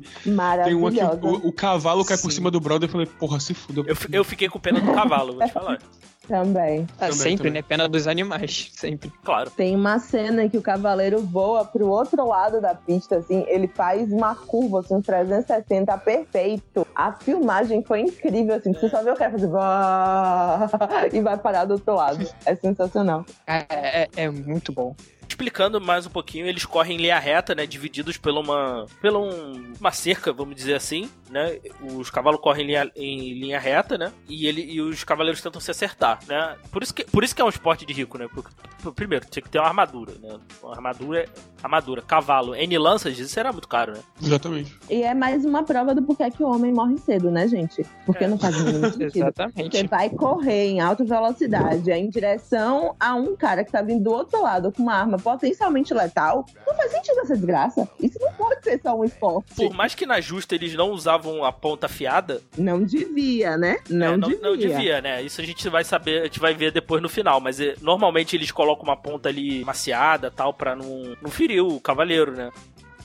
Tem 0.65 0.75
uma 0.75 0.91
que 0.93 1.01
o, 1.23 1.49
o 1.49 1.53
cavalo 1.53 2.05
cai 2.05 2.17
por 2.19 2.31
Sim. 2.31 2.37
cima 2.37 2.51
do 2.51 2.61
brother 2.61 2.87
e 2.87 2.89
eu 2.89 2.93
falei, 2.93 3.07
porra, 3.07 3.41
se 3.41 3.55
fudeu. 3.55 3.85
Eu, 3.87 3.97
eu 4.13 4.25
fiquei 4.25 4.49
com 4.49 4.60
pena 4.61 4.81
do 4.81 4.93
cavalo, 4.93 5.35
vou 5.35 5.45
te 5.47 5.53
falar. 5.53 5.79
Também. 6.29 6.87
Ah, 6.93 7.07
Também, 7.09 7.13
sempre, 7.17 7.37
também. 7.39 7.53
né? 7.55 7.63
Pena 7.63 7.89
dos 7.89 8.07
animais, 8.07 8.71
sempre. 8.77 9.11
Claro. 9.25 9.51
Tem 9.51 9.75
uma 9.75 9.99
cena 9.99 10.49
que 10.49 10.57
o 10.57 10.63
cavaleiro 10.63 11.19
voa 11.27 11.65
pro 11.65 11.89
outro 11.89 12.25
lado 12.25 12.61
da 12.61 12.73
pista, 12.73 13.17
assim, 13.17 13.45
ele 13.49 13.67
faz 13.67 14.13
uma 14.13 14.37
curva, 14.37 14.79
assim, 14.79 14.95
um 14.95 15.03
360 15.03 15.99
perfeito. 15.99 16.87
A 16.95 17.13
filmagem 17.15 17.83
foi 17.83 18.03
incrível, 18.03 18.55
assim, 18.55 18.73
você 18.73 18.89
só 18.89 19.03
vê 19.03 19.11
o 19.11 19.17
cara 19.17 19.33
fazer 19.33 19.49
e 21.13 21.21
vai 21.21 21.37
parar 21.37 21.65
do 21.65 21.73
outro 21.73 21.95
lado. 21.97 22.25
É 22.47 22.55
sensacional. 22.55 23.25
É, 23.45 23.67
é- 24.03 24.09
é 24.15 24.31
muito 24.31 24.73
bom. 24.73 24.95
Explicando 25.41 25.81
mais 25.81 26.05
um 26.07 26.11
pouquinho, 26.11 26.45
eles 26.47 26.67
correm 26.67 26.99
em 26.99 27.01
linha 27.01 27.19
reta, 27.19 27.55
né? 27.55 27.65
Divididos 27.65 28.19
por 28.19 28.31
uma, 28.31 28.85
pela 29.01 29.19
um- 29.19 29.73
uma 29.81 29.91
cerca, 29.91 30.35
vamos 30.35 30.55
dizer 30.55 30.75
assim, 30.75 31.09
né? 31.31 31.59
Os 31.81 32.11
cavalos 32.11 32.39
correm 32.43 32.65
em 32.65 32.67
linha, 32.67 32.93
em 32.95 33.33
linha 33.41 33.59
reta, 33.59 33.97
né? 33.97 34.13
E, 34.29 34.47
ele, 34.47 34.61
e 34.71 34.83
os 34.83 35.03
cavaleiros 35.03 35.41
tentam 35.41 35.59
se 35.59 35.71
acertar, 35.71 36.19
né? 36.29 36.57
Por 36.71 36.83
isso 36.83 36.93
que, 36.93 37.05
por 37.05 37.25
isso 37.25 37.35
que 37.35 37.41
é 37.41 37.45
um 37.45 37.49
esporte 37.49 37.87
de 37.87 37.93
rico, 37.95 38.19
né? 38.19 38.29
Porque, 38.35 38.51
pr- 38.83 38.91
primeiro, 38.91 39.25
tinha 39.31 39.43
que 39.43 39.49
ter 39.49 39.59
uma 39.59 39.69
armadura, 39.69 40.13
né? 40.21 40.37
Uma 40.63 40.73
armadura, 40.75 41.25
armadura, 41.63 42.03
cavalo, 42.03 42.55
N 42.55 42.77
lanças, 42.77 43.19
isso 43.19 43.41
era 43.41 43.51
muito 43.51 43.67
caro, 43.67 43.93
né? 43.95 44.01
Exatamente. 44.23 44.77
E 44.91 45.03
é 45.03 45.15
mais 45.15 45.43
uma 45.47 45.63
prova 45.63 45.95
do 45.95 46.03
porquê 46.03 46.31
que 46.31 46.43
o 46.43 46.51
homem 46.55 46.71
morre 46.71 46.99
cedo, 46.99 47.31
né, 47.31 47.49
gente? 47.49 47.83
Porque 48.05 48.25
É. 48.25 48.29
não 48.29 48.39
faz 48.39 48.61
mínimo 48.61 48.85
sentido. 48.93 49.11
Você 49.11 49.19
Exatamente. 49.21 49.87
vai 49.87 50.11
correr 50.11 50.67
em 50.69 50.81
alta 50.81 51.03
velocidade 51.03 51.91
em 51.91 52.11
direção 52.11 52.95
a 53.01 53.15
um 53.15 53.35
cara 53.35 53.65
que 53.65 53.73
tá 53.73 53.81
vindo 53.81 54.05
do 54.05 54.11
outro 54.13 54.43
lado 54.43 54.71
com 54.71 54.83
uma 54.83 54.95
arma 54.97 55.19
potencialmente 55.33 55.93
letal. 55.95 56.45
Não 56.67 56.75
faz 56.75 56.91
sentido 56.93 57.21
essa 57.21 57.35
desgraça. 57.35 57.89
Isso 58.01 58.19
não 58.21 58.33
pode 58.35 58.63
ser 58.63 58.81
só 58.83 58.97
um 58.99 59.05
esporte. 59.05 59.55
Por 59.55 59.73
mais 59.73 59.95
que 59.95 60.07
na 60.07 60.21
justa 60.21 60.55
eles 60.55 60.75
não 60.75 60.91
usavam 60.91 61.45
a 61.45 61.53
ponta 61.53 61.87
afiada, 61.87 62.41
Não 62.57 62.83
devia, 62.83 63.57
né? 63.57 63.79
Não, 63.89 64.15
É, 64.15 64.17
não, 64.17 64.29
devia. 64.29 64.43
não 64.43 64.57
devia, 64.57 65.01
né? 65.01 65.23
Isso 65.23 65.41
a 65.41 65.45
gente 65.45 65.69
vai 65.69 65.85
saber, 65.85 66.21
a 66.23 66.25
gente 66.25 66.41
vai 66.41 66.55
ver 66.55 66.73
depois 66.73 67.03
no 67.03 67.09
final. 67.09 67.41
Mas 67.41 67.61
é, 67.61 67.75
normalmente 67.81 68.37
eles 68.37 68.51
colocam 68.51 68.85
uma 68.85 68.97
ponta 68.97 69.29
ali 69.29 69.65
maciada 69.65 70.31
tal, 70.31 70.53
pra 70.53 70.75
não, 70.75 71.17
não 71.23 71.31
ferir 71.31 71.61
o 71.63 71.81
cavaleiro, 71.81 72.33
né? 72.33 72.51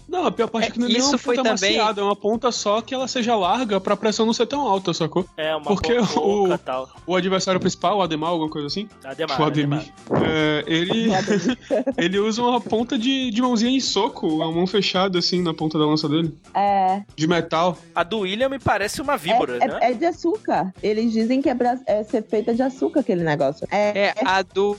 Não, 0.08 0.26
a 0.26 0.32
pior 0.32 0.48
parte 0.48 0.70
é, 0.70 0.72
que 0.72 0.80
não 0.80 0.88
é 0.88 0.92
isso 0.92 1.10
uma 1.10 1.18
foi 1.18 1.36
ponta 1.36 1.56
também... 1.56 1.78
maciada, 1.78 2.02
é 2.02 2.04
uma 2.04 2.16
ponta 2.16 2.52
só 2.52 2.82
que 2.82 2.94
ela 2.94 3.08
seja 3.08 3.36
larga 3.36 3.80
pra 3.80 3.98
pressão 3.98 4.26
não 4.26 4.34
ser 4.34 4.46
tão 4.46 4.62
alta, 4.62 4.94
sacou? 4.94 5.26
É, 5.36 5.56
uma 5.56 5.66
Porque 5.66 5.94
o, 5.98 6.58
tal. 6.58 6.90
o 7.06 7.16
adversário 7.16 7.60
principal, 7.60 7.98
o 7.98 8.02
Ademar, 8.02 8.30
alguma 8.30 8.50
coisa 8.50 8.68
assim, 8.68 8.88
Ademar, 9.04 9.42
o 9.42 9.44
Ademir, 9.44 9.94
é, 10.24 10.64
ele, 10.68 11.10
ele 11.98 12.20
usa 12.20 12.42
uma 12.42 12.62
ponta 12.62 12.98
de, 12.98 13.32
de 13.32 13.42
mãozinha 13.42 13.76
em 13.76 13.80
soco, 13.80 14.28
uma 14.28 14.52
mão 14.52 14.68
fechada 14.68 15.20
assim 15.20 15.42
na 15.42 15.54
ponta 15.54 15.78
da 15.78 15.86
lança 15.86 16.08
dele, 16.08 16.36
É, 16.54 17.04
de 17.16 17.28
metal. 17.28 17.78
A 17.94 18.04
do 18.04 18.20
William 18.20 18.50
me 18.50 18.60
parece 18.60 19.02
uma 19.02 19.18
víbora, 19.18 19.58
é, 19.58 19.68
né? 19.68 19.80
é, 19.82 19.92
é 19.92 19.94
de 19.94 20.06
açúcar. 20.06 20.74
Eles 20.82 21.12
dizem 21.12 21.42
que 21.42 21.50
é 21.50 21.56
pra 21.56 21.80
é 21.86 22.04
ser 22.04 22.24
feita 22.24 22.54
de 22.54 22.62
açúcar 22.62 23.00
aquele 23.00 23.24
negócio. 23.24 23.68
É, 23.72 24.08
É, 24.08 24.14
a 24.24 24.42
do. 24.42 24.78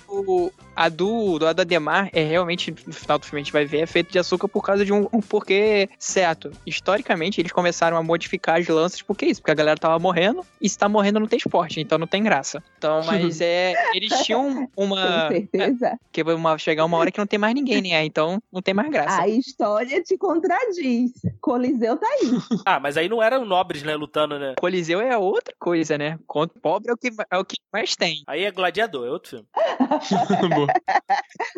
A 0.77 0.89
do, 0.91 1.39
do 1.39 1.47
Ademar 1.47 2.11
é 2.13 2.23
realmente, 2.23 2.75
no 2.87 2.93
final 2.93 3.19
do 3.19 3.25
filme 3.25 3.41
a 3.41 3.45
gente 3.45 3.53
vai 3.53 3.65
ver, 3.65 3.79
é 3.81 3.87
feito 3.87 4.13
de 4.13 4.19
açúcar 4.19 4.47
por 4.47 4.63
causa 4.63 4.85
de 4.85 4.93
um, 4.93 5.09
um 5.13 5.21
porquê 5.21 5.89
certo. 5.99 6.51
Historicamente, 6.67 7.41
eles 7.41 7.51
começaram 7.51 7.97
a 7.97 8.03
modificar 8.03 8.61
as 8.61 8.69
lanças, 8.69 9.01
por 9.03 9.17
que 9.17 9.27
isso? 9.27 9.41
Porque 9.41 9.51
a 9.53 9.55
galera 9.55 9.79
tava 9.79 9.99
morrendo, 9.99 10.45
e 10.61 10.69
se 10.69 10.77
tá 10.77 10.89
morrendo 10.89 11.19
não 11.19 11.27
tem 11.27 11.39
esporte, 11.39 11.81
então 11.81 11.97
não 11.97 12.07
tem 12.07 12.23
graça. 12.23 12.63
Então, 12.77 13.03
mas 13.05 13.41
é. 13.41 13.73
Eles 13.95 14.13
tinham 14.23 14.69
uma. 14.77 15.29
com 15.29 15.35
certeza. 15.35 15.99
Que 16.13 16.23
vai 16.23 16.35
uma- 16.35 16.59
chegar 16.59 16.85
uma 16.85 16.99
hora 16.99 17.11
que 17.11 17.19
não 17.19 17.27
tem 17.27 17.39
mais 17.39 17.55
ninguém, 17.55 17.81
né? 17.81 18.05
Então 18.05 18.41
não 18.53 18.61
tem 18.61 18.75
mais 18.75 18.91
graça. 18.91 19.23
A 19.23 19.29
história 19.29 20.03
te 20.03 20.19
contradiz. 20.19 21.13
Coliseu 21.41 21.97
tá 21.97 22.07
aí. 22.07 22.27
Ah, 22.67 22.81
mas 22.81 22.97
aí 22.97 23.09
não 23.09 23.23
eram 23.23 23.45
nobres, 23.45 23.83
né, 23.83 23.95
lutando, 23.95 24.39
né? 24.39 24.55
Coliseu 24.59 25.01
é 25.01 25.17
outra 25.17 25.55
coisa, 25.59 25.97
né? 25.97 26.19
Contra 26.27 26.59
pobre 26.61 26.91
é 26.91 26.93
o 26.93 26.97
que, 26.97 27.11
é 27.31 27.39
o 27.39 27.45
que 27.45 27.57
mais 27.73 27.95
tem. 27.95 28.23
Aí 28.27 28.45
é 28.45 28.51
Gladiador, 28.51 29.07
é 29.07 29.11
outro 29.11 29.31
filme. 29.31 29.47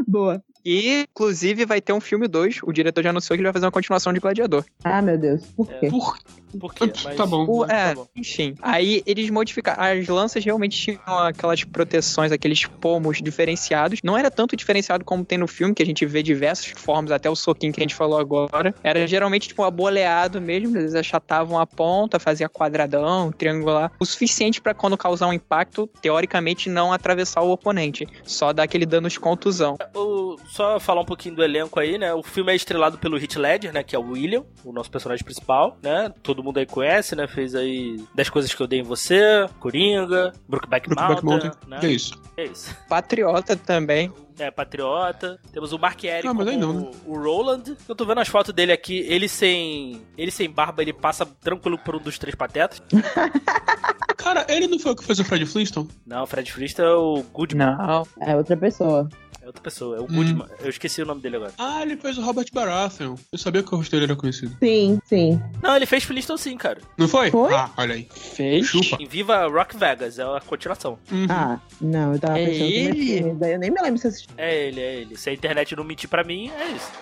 Boa. 0.08 0.42
E, 0.64 1.06
inclusive, 1.10 1.64
vai 1.64 1.80
ter 1.80 1.92
um 1.92 2.00
filme 2.00 2.26
2. 2.28 2.60
O 2.62 2.72
diretor 2.72 3.02
já 3.02 3.10
anunciou 3.10 3.36
que 3.36 3.40
ele 3.40 3.46
vai 3.48 3.52
fazer 3.52 3.66
uma 3.66 3.72
continuação 3.72 4.12
de 4.12 4.20
Gladiador. 4.20 4.64
Ah, 4.84 5.00
meu 5.02 5.16
Deus. 5.18 5.44
Por 5.56 5.66
quê? 5.68 5.88
Por... 5.88 6.18
Por 6.58 6.72
quê? 6.74 6.88
Tá 7.14 7.26
bom. 7.26 7.44
O- 7.46 7.66
Tá 7.66 7.74
é, 7.74 7.94
bom. 7.94 8.06
enfim. 8.16 8.54
Aí 8.62 9.02
eles 9.04 9.28
modificaram. 9.28 9.82
As 9.82 10.08
lanças 10.08 10.42
realmente 10.42 10.78
tinham 10.80 11.00
aquelas 11.18 11.62
proteções, 11.62 12.32
aqueles 12.32 12.64
pomos 12.64 13.18
diferenciados. 13.20 14.00
Não 14.02 14.16
era 14.16 14.30
tanto 14.30 14.56
diferenciado 14.56 15.04
como 15.04 15.24
tem 15.26 15.36
no 15.36 15.46
filme, 15.46 15.74
que 15.74 15.82
a 15.82 15.86
gente 15.86 16.06
vê 16.06 16.22
diversas 16.22 16.68
formas, 16.70 17.10
até 17.12 17.28
o 17.28 17.36
soquinho 17.36 17.70
que 17.72 17.80
a 17.80 17.84
gente 17.84 17.94
falou 17.94 18.18
agora. 18.18 18.74
Era 18.82 19.06
geralmente 19.06 19.48
tipo 19.48 19.62
aboleado 19.62 20.40
mesmo. 20.40 20.76
Eles 20.78 20.94
achatavam 20.94 21.58
a 21.58 21.66
ponta, 21.66 22.18
fazia 22.18 22.48
quadradão, 22.48 23.30
triangular. 23.30 23.92
O 24.00 24.06
suficiente 24.06 24.58
pra 24.60 24.72
quando 24.72 24.96
causar 24.96 25.26
um 25.28 25.32
impacto, 25.34 25.86
teoricamente, 26.00 26.70
não 26.70 26.92
atravessar 26.94 27.42
o 27.42 27.50
oponente. 27.50 28.06
Só 28.24 28.54
dar 28.54 28.62
aquele 28.62 28.86
dano 28.86 29.08
de 29.10 29.20
contusão. 29.20 29.76
O- 29.94 30.36
só 30.48 30.80
falar 30.80 31.02
um 31.02 31.04
pouquinho 31.04 31.36
do 31.36 31.44
elenco 31.44 31.78
aí, 31.78 31.98
né? 31.98 32.12
O 32.14 32.22
filme 32.22 32.52
é 32.52 32.56
estrelado 32.56 32.98
pelo 32.98 33.16
Heath 33.18 33.36
Ledger, 33.36 33.72
né? 33.72 33.82
Que 33.82 33.94
é 33.94 33.98
o 33.98 34.10
William, 34.10 34.44
o 34.64 34.72
nosso 34.72 34.90
personagem 34.90 35.24
principal, 35.24 35.76
né? 35.82 36.12
Todo 36.22 36.42
mundo 36.42 36.58
aí 36.58 36.66
conhece, 36.66 37.14
né? 37.14 37.26
Fez 37.26 37.54
aí 37.54 38.02
10 38.14 38.30
coisas 38.30 38.52
que 38.54 38.60
eu 38.62 38.66
dei 38.66 38.80
em 38.80 38.84
você, 38.84 39.46
Coringa, 39.60 40.32
Brookback 40.48 40.88
Mountain, 40.88 41.24
Mountain. 41.24 41.50
né? 41.68 41.78
Que 41.80 41.86
é 41.86 41.90
isso? 41.90 42.20
É 42.36 42.44
isso. 42.44 42.74
Patriota 42.88 43.56
também. 43.56 44.12
É, 44.38 44.50
Patriota. 44.52 45.38
Temos 45.52 45.72
o 45.72 45.78
Mark 45.78 46.02
Eric 46.04 46.26
Ah, 46.26 46.30
como 46.30 46.44
não, 46.44 46.72
né? 46.72 46.90
o 47.04 47.18
Roland. 47.18 47.76
Eu 47.88 47.94
tô 47.96 48.04
vendo 48.06 48.20
as 48.20 48.28
fotos 48.28 48.54
dele 48.54 48.70
aqui. 48.70 48.98
Ele 49.08 49.28
sem. 49.28 50.00
Ele 50.16 50.30
sem 50.30 50.48
barba, 50.48 50.80
ele 50.80 50.92
passa 50.92 51.26
tranquilo 51.26 51.76
por 51.76 51.96
um 51.96 51.98
dos 51.98 52.18
três 52.20 52.36
patetas. 52.36 52.80
Cara, 54.16 54.46
ele 54.48 54.66
não 54.66 54.78
foi 54.78 54.92
o 54.92 54.96
que 54.96 55.04
fez 55.04 55.18
o 55.18 55.24
Fred 55.24 55.44
Flintstone? 55.46 55.88
Não, 56.06 56.22
o 56.22 56.26
Fred 56.26 56.52
Flintstone 56.52 56.88
é 56.88 56.92
o 56.92 57.22
Goodman. 57.32 57.76
Não. 57.76 58.02
É 58.20 58.36
outra 58.36 58.56
pessoa. 58.56 59.08
É 59.48 59.50
outra 59.50 59.62
pessoa, 59.62 59.96
é 59.96 60.00
o 60.00 60.04
Hum. 60.04 60.08
Goodman. 60.08 60.46
Eu 60.60 60.68
esqueci 60.68 61.00
o 61.00 61.06
nome 61.06 61.22
dele 61.22 61.36
agora. 61.36 61.54
Ah, 61.56 61.80
ele 61.80 61.96
fez 61.96 62.18
o 62.18 62.20
Robert 62.22 62.44
Baratheon. 62.52 63.14
Eu 63.32 63.38
sabia 63.38 63.62
que 63.62 63.72
o 63.74 63.78
rosto 63.78 63.90
dele 63.92 64.04
era 64.04 64.14
conhecido. 64.14 64.54
Sim, 64.62 65.00
sim. 65.06 65.40
Não, 65.62 65.74
ele 65.74 65.86
fez 65.86 66.04
Flintstone 66.04 66.38
sim, 66.38 66.54
cara. 66.58 66.82
Não 66.98 67.08
foi? 67.08 67.30
Foi? 67.30 67.54
Ah, 67.54 67.70
olha 67.78 67.94
aí. 67.94 68.06
Fez. 68.14 68.66
Chupa. 68.66 68.98
Em 69.02 69.06
Viva 69.06 69.46
Rock 69.48 69.74
Vegas, 69.74 70.18
é 70.18 70.22
a 70.22 70.38
continuação. 70.44 70.98
Uhum. 71.10 71.26
Ah, 71.30 71.58
não, 71.80 72.12
eu 72.12 72.18
tava 72.20 72.38
É 72.38 72.44
pensando 72.44 72.66
que 72.68 72.74
ele? 72.74 73.16
filme, 73.22 73.34
daí 73.40 73.52
eu 73.54 73.58
nem 73.58 73.70
me 73.70 73.80
lembro 73.80 73.98
se 73.98 74.06
assisti. 74.08 74.28
É 74.36 74.66
ele, 74.66 74.80
é 74.82 74.94
ele. 74.96 75.16
Se 75.16 75.30
a 75.30 75.32
internet 75.32 75.74
não 75.74 75.82
mentir 75.82 76.10
pra 76.10 76.22
mim, 76.22 76.50
é 76.50 76.68
isso. 76.72 76.92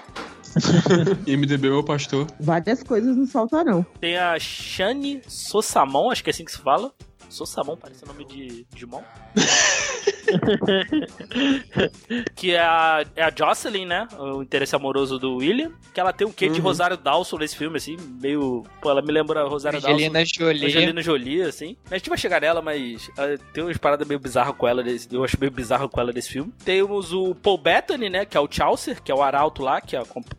IMDB, 1.26 1.68
meu 1.68 1.82
pastor. 1.82 2.28
Várias 2.38 2.80
coisas 2.80 3.16
não 3.16 3.26
faltarão. 3.26 3.84
Tem 4.00 4.16
a 4.18 4.38
Shani 4.38 5.20
Sossamon, 5.26 6.12
acho 6.12 6.22
que 6.22 6.30
é 6.30 6.32
assim 6.32 6.44
que 6.44 6.52
se 6.52 6.58
fala. 6.58 6.92
Sossamon, 7.28 7.76
parece 7.76 8.06
nome 8.06 8.24
de 8.24 8.64
Digimon. 8.72 9.02
que 12.34 12.52
é 12.52 12.60
a, 12.60 13.04
é 13.14 13.22
a 13.22 13.32
Jocelyn, 13.36 13.86
né? 13.86 14.08
O 14.18 14.42
interesse 14.42 14.74
amoroso 14.74 15.18
do 15.18 15.36
William. 15.36 15.72
Que 15.92 16.00
ela 16.00 16.12
tem 16.12 16.26
um 16.26 16.32
quê 16.32 16.48
de 16.48 16.56
Uhum. 16.58 16.66
Rosário 16.66 16.96
Dawson 16.96 17.38
nesse 17.38 17.56
filme, 17.56 17.76
assim, 17.76 17.96
meio. 18.20 18.64
Pô, 18.80 18.90
ela 18.90 19.02
me 19.02 19.12
lembra 19.12 19.44
Rosário 19.44 19.78
Angelina 19.78 20.18
Dawson. 20.20 20.34
Jolie. 20.34 20.66
Angelina 20.66 21.02
Jolie, 21.02 21.42
assim. 21.42 21.76
A 21.90 21.96
gente 21.96 22.08
vai 22.08 22.18
chegar 22.18 22.40
nela, 22.40 22.60
mas 22.62 23.10
ah, 23.18 23.36
tem 23.52 23.62
umas 23.62 23.76
paradas 23.76 24.06
meio 24.06 24.18
bizarras 24.20 24.54
com 24.56 24.66
ela. 24.66 24.82
Desse, 24.82 25.08
eu 25.12 25.24
acho 25.24 25.38
meio 25.38 25.52
bizarro 25.52 25.88
com 25.88 26.00
ela 26.00 26.12
nesse 26.12 26.30
filme. 26.30 26.52
Temos 26.64 27.12
o 27.12 27.34
Paul 27.34 27.58
Bettany, 27.58 28.08
né? 28.10 28.24
Que 28.24 28.36
é 28.36 28.40
o 28.40 28.48
Chaucer, 28.50 29.02
que 29.02 29.12
é 29.12 29.14
o 29.14 29.22
arauto 29.22 29.62
lá, 29.62 29.80
que, 29.80 29.96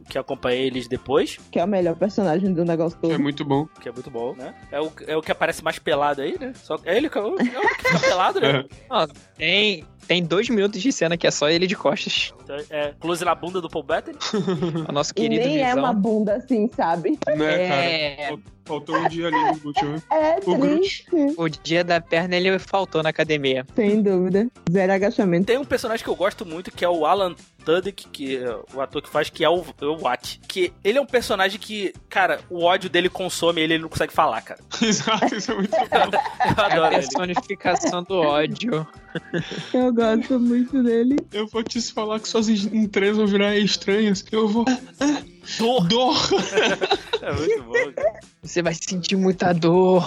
que 0.10 0.18
acompanha 0.18 0.58
eles 0.58 0.88
depois. 0.88 1.38
Que 1.52 1.60
é 1.60 1.64
o 1.64 1.68
melhor 1.68 1.96
personagem 1.96 2.54
do 2.54 2.66
negócio 2.66 2.98
todo. 3.00 3.14
É 3.14 3.18
muito 3.18 3.46
bom. 3.46 3.68
Que 3.80 3.90
é 3.90 3.92
muito 3.92 4.10
bom, 4.10 4.34
né? 4.36 4.54
É 4.72 4.82
o, 4.82 4.92
é 5.08 5.16
o 5.16 5.22
que 5.22 5.32
aparece 5.32 5.64
mais 5.64 5.80
pelado 5.80 6.22
aí, 6.22 6.38
né? 6.40 6.54
Só, 6.56 6.78
é 6.84 6.98
ele 6.98 7.10
que 7.10 7.18
é 7.18 7.22
o, 7.22 7.36
é 7.40 7.60
o 7.60 7.76
que 7.76 7.84
fica 7.84 8.00
pelado, 8.00 8.40
né? 8.42 8.66
É. 8.90 9.08
Tem, 9.38 9.77
me. 9.82 9.97
Tem 10.08 10.24
dois 10.24 10.50
minutos 10.50 10.82
de 10.82 10.92
cena 10.92 11.18
que 11.18 11.28
é 11.28 11.32
só 11.32 11.50
ele 11.50 11.68
de 11.68 11.76
costas. 11.76 12.34
Então, 12.44 12.56
é 12.70 12.94
close 13.00 13.24
na 13.26 13.36
bunda 13.36 13.60
do 13.62 13.70
Paul 13.70 13.84
Bettany. 13.84 14.18
O 14.88 14.92
nosso 14.92 15.12
E 15.18 15.22
querido 15.22 15.46
nem 15.46 15.62
é 15.62 15.68
Visão. 15.68 15.80
uma 15.84 15.94
bunda 15.94 16.36
assim, 16.36 16.70
sabe? 16.76 17.12
Né, 17.12 17.18
cara? 17.68 17.86
É, 17.86 18.34
Faltou 18.66 18.98
um 18.98 19.08
dia 19.08 19.28
ali 19.28 19.44
no 19.46 19.56
Gucci, 19.60 19.86
né? 19.86 20.02
É 20.12 20.40
O 20.46 20.58
Groot. 20.58 20.78
triste, 20.80 21.08
o 21.38 21.48
dia 21.48 21.86
da 21.86 22.02
perna 22.02 22.36
ele 22.36 22.60
faltou 22.60 23.02
na 23.02 23.08
academia. 23.10 23.66
sem 23.74 24.02
dúvida. 24.02 24.48
Zero 24.70 24.92
agachamento. 24.92 25.46
Tem 25.46 25.58
um 25.58 25.64
personagem 25.64 26.04
que 26.04 26.10
eu 26.10 26.16
gosto 26.18 26.46
muito, 26.46 26.70
que 26.70 26.84
é 26.84 26.90
o 26.90 27.06
Alan 27.06 27.34
Tudyk, 27.64 28.10
que 28.10 28.36
é 28.36 28.58
o 28.74 28.82
ator 28.82 29.02
que 29.02 29.10
faz, 29.10 29.30
que 29.30 29.42
é 29.46 29.50
o, 29.50 29.64
é 29.82 29.86
o 29.86 29.98
Watt. 30.02 30.42
Que 30.50 30.74
ele 30.84 30.98
é 30.98 31.02
um 31.02 31.06
personagem 31.06 31.58
que, 31.58 31.94
cara, 32.10 32.42
o 32.50 32.64
ódio 32.66 32.90
dele 32.90 33.08
consome 33.08 33.62
ele, 33.62 33.76
ele 33.76 33.84
não 33.84 33.90
consegue 33.90 34.12
falar, 34.12 34.42
cara. 34.42 34.60
Exato, 34.84 35.34
isso 35.34 35.52
é 35.54 35.56
muito 35.56 35.72
bom. 35.72 35.86
Eu 35.90 36.20
É 36.20 36.48
a 36.62 36.66
adoro 36.66 36.86
ele. 36.88 36.96
personificação 36.96 38.04
do 38.04 38.16
ódio. 38.16 38.86
Eu 39.74 39.88
gosto 39.98 40.40
muito 40.40 40.84
dele. 40.84 41.26
Eu 41.34 41.48
vou 41.48 41.64
te 41.64 41.82
falar 41.82 42.20
que 42.20 42.28
suas 42.28 42.48
entranhas 42.48 43.18
vão 43.18 43.26
virar 43.26 43.58
estranhas. 43.58 44.24
Eu 44.32 44.48
vou. 44.48 44.66
Dor. 45.58 45.88
Dor! 45.88 46.16
É 47.20 47.34
muito 47.34 47.64
bom, 47.64 47.92
cara. 47.94 48.20
Você 48.44 48.62
vai 48.62 48.74
sentir 48.74 49.16
muita 49.16 49.52
dor. 49.52 50.04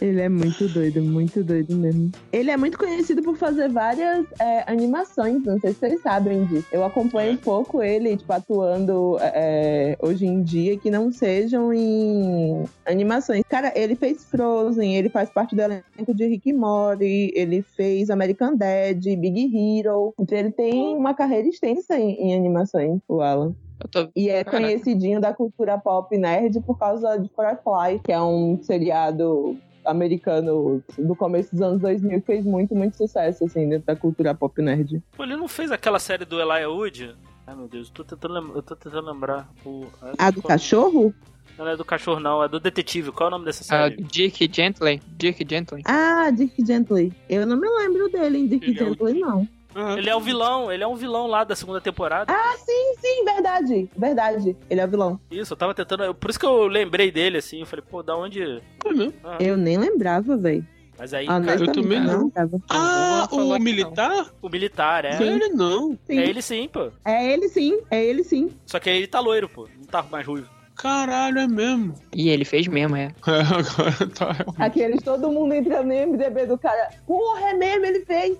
Ele 0.00 0.20
é 0.20 0.28
muito 0.28 0.68
doido, 0.68 1.00
muito 1.00 1.42
doido 1.42 1.74
mesmo. 1.74 2.10
Ele 2.32 2.50
é 2.50 2.56
muito 2.56 2.76
conhecido 2.76 3.22
por 3.22 3.36
fazer 3.36 3.68
várias 3.68 4.26
é, 4.38 4.70
animações, 4.70 5.42
não 5.44 5.58
sei 5.60 5.72
se 5.72 5.78
vocês 5.78 6.02
sabem 6.02 6.44
disso. 6.46 6.66
Eu 6.70 6.84
acompanho 6.84 7.32
um 7.32 7.36
pouco 7.36 7.82
ele, 7.82 8.16
tipo, 8.16 8.32
atuando 8.32 9.16
é, 9.20 9.96
hoje 10.00 10.26
em 10.26 10.42
dia, 10.42 10.76
que 10.76 10.90
não 10.90 11.10
sejam 11.10 11.72
em 11.72 12.64
animações. 12.84 13.42
Cara, 13.48 13.72
ele 13.74 13.94
fez 13.94 14.24
Frozen, 14.24 14.96
ele 14.96 15.08
faz 15.08 15.30
parte 15.30 15.54
do 15.54 15.62
elenco 15.62 16.14
de 16.14 16.26
Rick 16.26 16.52
Morty, 16.52 17.32
ele 17.34 17.62
fez 17.62 18.10
American 18.10 18.56
Dad, 18.56 19.02
Big 19.02 19.50
Hero. 19.54 20.12
Então 20.18 20.36
ele 20.36 20.50
tem 20.50 20.96
uma 20.96 21.14
carreira 21.14 21.48
extensa 21.48 21.98
em, 21.98 22.12
em 22.20 22.34
animações, 22.34 23.00
o 23.08 23.20
Alan. 23.20 23.54
Tô... 23.90 24.08
E 24.16 24.28
é 24.30 24.42
Caraca. 24.44 24.64
conhecidinho 24.64 25.20
da 25.20 25.32
cultura 25.34 25.76
pop 25.78 26.16
nerd 26.16 26.60
por 26.62 26.78
causa 26.78 27.16
de 27.18 27.28
Firefly, 27.28 28.00
que 28.04 28.12
é 28.12 28.20
um 28.20 28.58
seriado 28.62 29.56
americano 29.84 30.82
do 30.98 31.14
começo 31.14 31.50
dos 31.52 31.62
anos 31.62 31.80
2000 31.80 32.20
que 32.20 32.26
fez 32.26 32.44
muito, 32.44 32.74
muito 32.74 32.96
sucesso, 32.96 33.44
assim, 33.44 33.68
dentro 33.68 33.86
da 33.86 33.94
cultura 33.96 34.34
pop 34.34 34.60
nerd. 34.60 35.02
Pô, 35.16 35.22
ele 35.24 35.36
não 35.36 35.46
fez 35.48 35.70
aquela 35.70 35.98
série 35.98 36.24
do 36.24 36.40
Elijah 36.40 36.68
Wood? 36.68 37.14
Ai, 37.46 37.54
meu 37.54 37.68
Deus, 37.68 37.88
eu 37.88 37.94
tô 37.94 38.04
tentando, 38.04 38.34
lem- 38.34 38.52
eu 38.56 38.62
tô 38.62 38.74
tentando 38.74 39.12
lembrar. 39.12 39.48
O, 39.64 39.86
A 40.18 40.30
do 40.30 40.42
cachorro? 40.42 41.14
Não 41.56 41.66
é 41.68 41.76
do 41.76 41.84
cachorro, 41.84 42.20
não, 42.20 42.42
é 42.42 42.48
do 42.48 42.58
detetive. 42.60 43.12
Qual 43.12 43.28
é 43.28 43.28
o 43.28 43.30
nome 43.30 43.44
dessa 43.46 43.62
Ah, 43.62 43.88
série? 43.88 44.02
Dick 44.02 44.50
Gently. 44.52 45.00
Dick 45.16 45.46
Gently. 45.48 45.82
Ah, 45.86 46.30
Dick 46.30 46.66
Gently. 46.66 47.12
Eu 47.30 47.46
não 47.46 47.56
me 47.56 47.68
lembro 47.68 48.10
dele 48.10 48.38
em 48.38 48.46
Dick 48.46 48.68
Ele 48.70 48.78
é 48.78 48.82
o- 48.82 48.86
Gently, 48.88 49.20
não. 49.20 49.48
Ah, 49.76 49.94
Ele 49.98 50.08
é 50.08 50.16
o 50.16 50.20
vilão, 50.20 50.72
ele 50.72 50.82
é 50.82 50.86
um 50.86 50.94
vilão 50.96 51.26
lá 51.26 51.44
da 51.44 51.54
segunda 51.54 51.80
temporada. 51.80 52.32
Ah, 52.32 52.54
sim, 52.56 52.94
sim, 53.00 53.24
verdade. 53.24 53.90
Verdade. 53.96 54.56
Ele 54.70 54.80
é 54.80 54.84
o 54.84 54.88
vilão. 54.88 55.20
Isso, 55.30 55.52
eu 55.52 55.56
tava 55.56 55.74
tentando. 55.74 56.14
Por 56.14 56.30
isso 56.30 56.38
que 56.40 56.46
eu 56.46 56.66
lembrei 56.66 57.10
dele, 57.10 57.38
assim. 57.38 57.60
Eu 57.60 57.66
falei, 57.66 57.84
pô, 57.88 58.02
da 58.02 58.16
onde. 58.16 58.42
é 58.42 58.92
mesmo. 58.92 59.14
Ah, 59.22 59.36
Eu 59.40 59.56
nem 59.56 59.76
lembrava, 59.76 60.36
velho. 60.36 60.66
mas 60.98 61.12
aí, 61.12 61.26
Ah, 61.28 61.40
cara, 61.40 61.60
eu 61.60 61.72
também 61.72 62.00
não. 62.00 62.32
Ah, 62.70 63.28
Não 63.30 63.48
o 63.50 63.58
militar? 63.58 64.26
o 64.40 64.48
militar, 64.48 65.04
é. 65.04 65.12
Sim. 65.12 65.24
Ele 65.24 65.48
não. 65.50 65.98
Sim. 66.06 66.18
É 66.18 66.28
ele 66.28 66.40
sim, 66.42 66.68
pô. 66.72 66.90
É 67.04 67.32
ele 67.32 67.48
sim, 67.48 67.80
é 67.90 68.02
ele 68.04 68.24
sim. 68.24 68.50
Só 68.64 68.78
que 68.80 68.88
aí 68.88 68.96
ele 68.96 69.06
tá 69.06 69.20
loiro, 69.20 69.48
pô. 69.48 69.68
Não 69.76 69.84
tá 69.84 70.02
mais 70.02 70.26
ruivo. 70.26 70.48
Caralho, 70.76 71.38
é 71.38 71.46
mesmo. 71.48 71.94
E 72.14 72.28
ele 72.28 72.44
fez 72.44 72.66
mesmo, 72.68 72.96
é. 72.96 73.12
É, 73.26 73.40
agora 73.40 74.06
tá. 74.14 74.36
Aqueles, 74.58 75.02
todo 75.02 75.30
mundo 75.30 75.54
entra 75.54 75.82
no 75.82 75.88
MDB 75.88 76.46
do 76.46 76.58
cara. 76.58 76.90
Porra, 77.06 77.50
é 77.50 77.54
mesmo, 77.54 77.86
ele 77.86 78.04
fez. 78.04 78.38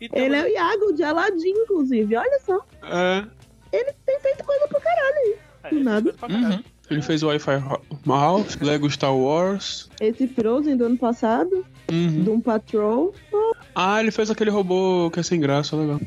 E 0.00 0.08
temos, 0.08 0.12
Ele 0.12 0.36
é 0.36 0.42
o 0.44 0.48
Iago 0.48 0.92
de 0.94 1.02
Aladdin, 1.04 1.50
inclusive. 1.50 2.16
Olha 2.16 2.40
só. 2.44 2.58
É. 2.84 3.24
ele 3.72 3.92
tem 4.06 4.20
feito 4.20 4.44
coisa 4.44 4.66
pra 4.68 4.80
caralho 4.80 5.16
aí. 5.16 5.36
É, 5.64 5.68
Do 5.70 5.74
ele 5.76 5.84
nada. 5.84 6.14
Uhum. 6.28 6.62
Ele 6.90 7.02
fez 7.02 7.22
o 7.22 7.28
Wi-Fi 7.28 7.52
Mouse, 8.04 8.58
Lego 8.62 8.90
Star 8.90 9.16
Wars. 9.16 9.88
Esse 10.00 10.26
Frozen 10.26 10.76
do 10.76 10.84
ano 10.86 10.98
passado, 10.98 11.64
Uhum. 11.90 12.24
Doom 12.24 12.40
Patrol. 12.40 13.14
Ah, 13.74 14.00
ele 14.00 14.10
fez 14.10 14.30
aquele 14.30 14.50
robô 14.50 15.10
que 15.10 15.20
é 15.20 15.22
sem 15.22 15.38
graça, 15.40 15.76
legal. 15.76 16.00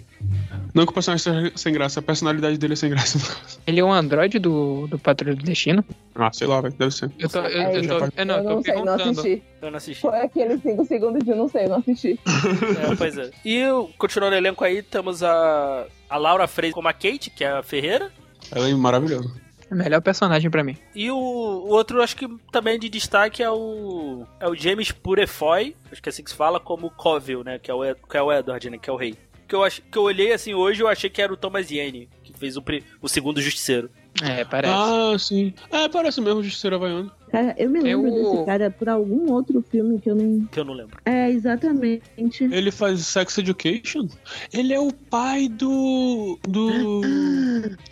Não 0.76 0.86
que 0.86 0.92
o 0.92 0.94
personagem 0.94 1.24
seja 1.24 1.52
sem 1.56 1.74
graça, 1.74 2.02
a 2.02 2.04
personalidade 2.04 2.58
dele 2.58 2.74
é 2.74 2.76
sem 2.76 2.90
graça. 2.90 3.18
Ele 3.66 3.80
é 3.80 3.84
um 3.84 3.94
androide 3.94 4.38
do, 4.38 4.86
do 4.88 5.00
Patrulha 5.00 5.34
do 5.34 5.42
Destino? 5.44 5.84
Ah, 6.14 6.30
sei 6.34 6.46
lá, 6.48 6.60
velho, 6.60 6.76
deve 6.78 6.92
ser. 6.92 7.10
Eu 7.18 7.30
tô, 7.30 7.40
eu, 7.40 7.46
É 7.62 7.78
eu 7.78 7.88
tô, 7.88 8.06
eu 8.18 8.26
não, 8.26 8.36
eu 8.36 8.44
eu 8.44 8.44
tô 8.44 8.56
não 8.56 8.62
sei, 8.62 8.76
não 8.84 8.94
assisti. 8.94 9.44
Eu 9.62 9.72
não 9.72 9.78
assisti. 9.78 10.02
Foi 10.02 10.20
aqueles 10.22 10.62
5 10.62 10.86
segundos 10.86 11.24
de 11.24 11.34
não 11.34 11.48
sei, 11.48 11.64
eu 11.66 11.70
não 11.70 11.78
assisti. 11.78 12.20
É, 12.92 12.96
pois 12.98 13.18
é. 13.18 13.32
E 13.46 13.64
continuando 13.98 14.36
o 14.36 14.38
elenco 14.38 14.64
aí, 14.66 14.84
temos 14.84 15.24
a, 15.24 15.86
a 16.10 16.18
Laura 16.18 16.46
Freire 16.46 16.74
como 16.74 16.90
a 16.90 16.94
Kate, 16.94 17.30
que 17.30 17.44
é 17.46 17.52
a 17.52 17.64
Ferreira. 17.64 18.12
Ela 18.52 18.68
é 18.70 18.74
maravilhosa. 18.74 19.32
É 19.72 19.74
o 19.74 19.78
melhor 19.78 20.02
personagem 20.02 20.52
pra 20.52 20.64
mim. 20.64 20.78
E 20.94 21.10
o, 21.10 21.16
o 21.16 21.70
outro, 21.70 22.04
acho 22.04 22.16
que 22.18 22.28
também 22.52 22.78
de 22.78 22.90
destaque 22.90 23.42
é 23.42 23.50
o. 23.50 24.26
É 24.40 24.48
o 24.48 24.54
James 24.56 24.92
Purefoy, 24.92 25.76
acho 25.92 26.02
que 26.04 26.10
é 26.10 26.12
assim 26.12 26.24
que 26.24 26.30
se 26.30 26.36
fala, 26.36 26.60
como 26.60 26.92
Coville, 26.92 27.44
né? 27.44 27.58
Que 27.60 27.72
é 27.72 27.74
o, 27.74 27.84
Ed- 27.84 27.98
que 28.08 28.18
é 28.18 28.22
o 28.22 28.32
Edward, 28.32 28.70
né? 28.70 28.78
Que 28.78 28.90
é 28.90 28.94
o 28.94 28.98
rei. 28.98 29.16
Que 29.48 29.54
eu, 29.56 29.64
ach, 29.64 29.80
que 29.92 29.98
eu 29.98 30.04
olhei 30.04 30.34
assim 30.34 30.54
hoje, 30.54 30.82
eu 30.82 30.88
achei 30.88 31.10
que 31.10 31.22
era 31.22 31.32
o 31.32 31.38
Thomas 31.38 31.70
Yane, 31.70 32.10
que 32.24 32.34
fez 32.38 32.58
o, 32.58 32.62
pri- 32.62 32.84
o 33.02 33.08
segundo 33.08 33.40
Justiceiro. 33.42 33.90
É, 34.24 34.44
parece. 34.46 34.74
Ah, 34.74 35.16
sim. 35.20 35.54
É, 35.70 35.88
parece 35.90 36.20
mesmo 36.22 36.42
Justiceiro 36.42 36.78
Havaiano. 36.78 37.12
Cara, 37.32 37.54
eu 37.58 37.70
me 37.70 37.82
lembro 37.82 38.08
Eu- 38.08 38.32
desse 38.32 38.46
cara 38.46 38.72
por 38.72 38.88
algum 38.90 39.32
outro 39.32 39.62
filme 39.70 40.00
que 40.00 40.10
eu 40.10 40.16
não. 40.16 40.46
Que 40.46 40.60
eu 40.60 40.64
não 40.66 40.74
lembro. 40.74 40.98
É, 41.06 41.30
exatamente. 41.30 42.02
Ele 42.40 42.72
faz 42.72 43.06
Sex 43.06 43.38
Education? 43.38 44.08
Ele 44.54 44.74
é 44.74 44.80
o 44.80 44.92
pai 44.92 45.48
do. 45.50 46.40
do. 46.48 47.02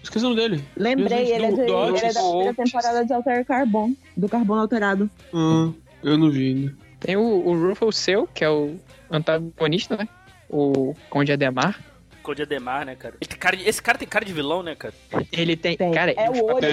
Esqueci 0.02 0.26
o 0.26 0.30
nome 0.30 0.42
dele. 0.42 0.64
Lembrei, 0.78 1.26
Jesus, 1.26 1.32
ele 1.36 1.46
é, 1.46 1.50
do- 1.52 1.56
de, 1.58 1.66
do 1.66 1.88
ele 1.98 1.98
é 2.06 2.14
da 2.14 2.20
primeira 2.22 2.54
temporada 2.54 3.06
de 3.06 3.14
Alter 3.14 3.46
Carbon, 3.46 3.94
do 4.16 4.30
Carbono 4.30 4.62
Alterado. 4.62 5.10
Ah, 5.34 5.70
eu 6.04 6.18
não 6.18 6.32
vi 6.32 6.48
ainda. 6.48 6.76
Tem 7.00 7.18
o, 7.18 7.22
o 7.22 7.68
Rufus 7.68 7.98
Seu, 7.98 8.26
que 8.28 8.44
é 8.46 8.50
o 8.50 8.76
antagonista, 9.12 9.98
né? 9.98 10.08
O 10.56 10.96
Conde 11.10 11.32
Ademar. 11.32 11.80
Conde 12.22 12.42
Ademar, 12.44 12.86
né, 12.86 12.96
cara? 12.96 13.16
Cara 13.40 13.58
de- 13.58 13.68
esse 13.68 13.82
cara 13.82 13.98
tem 13.98 14.08
cara 14.08 14.24
de 14.24 14.32
vilão, 14.32 14.64
né, 14.64 14.76
cara? 14.76 14.94
Ele 15.32 15.58
tem. 15.58 15.76
Tem. 15.76 15.92
Cara, 15.92 16.12
É 16.12 16.30
o 16.30 16.46
olho. 16.46 16.66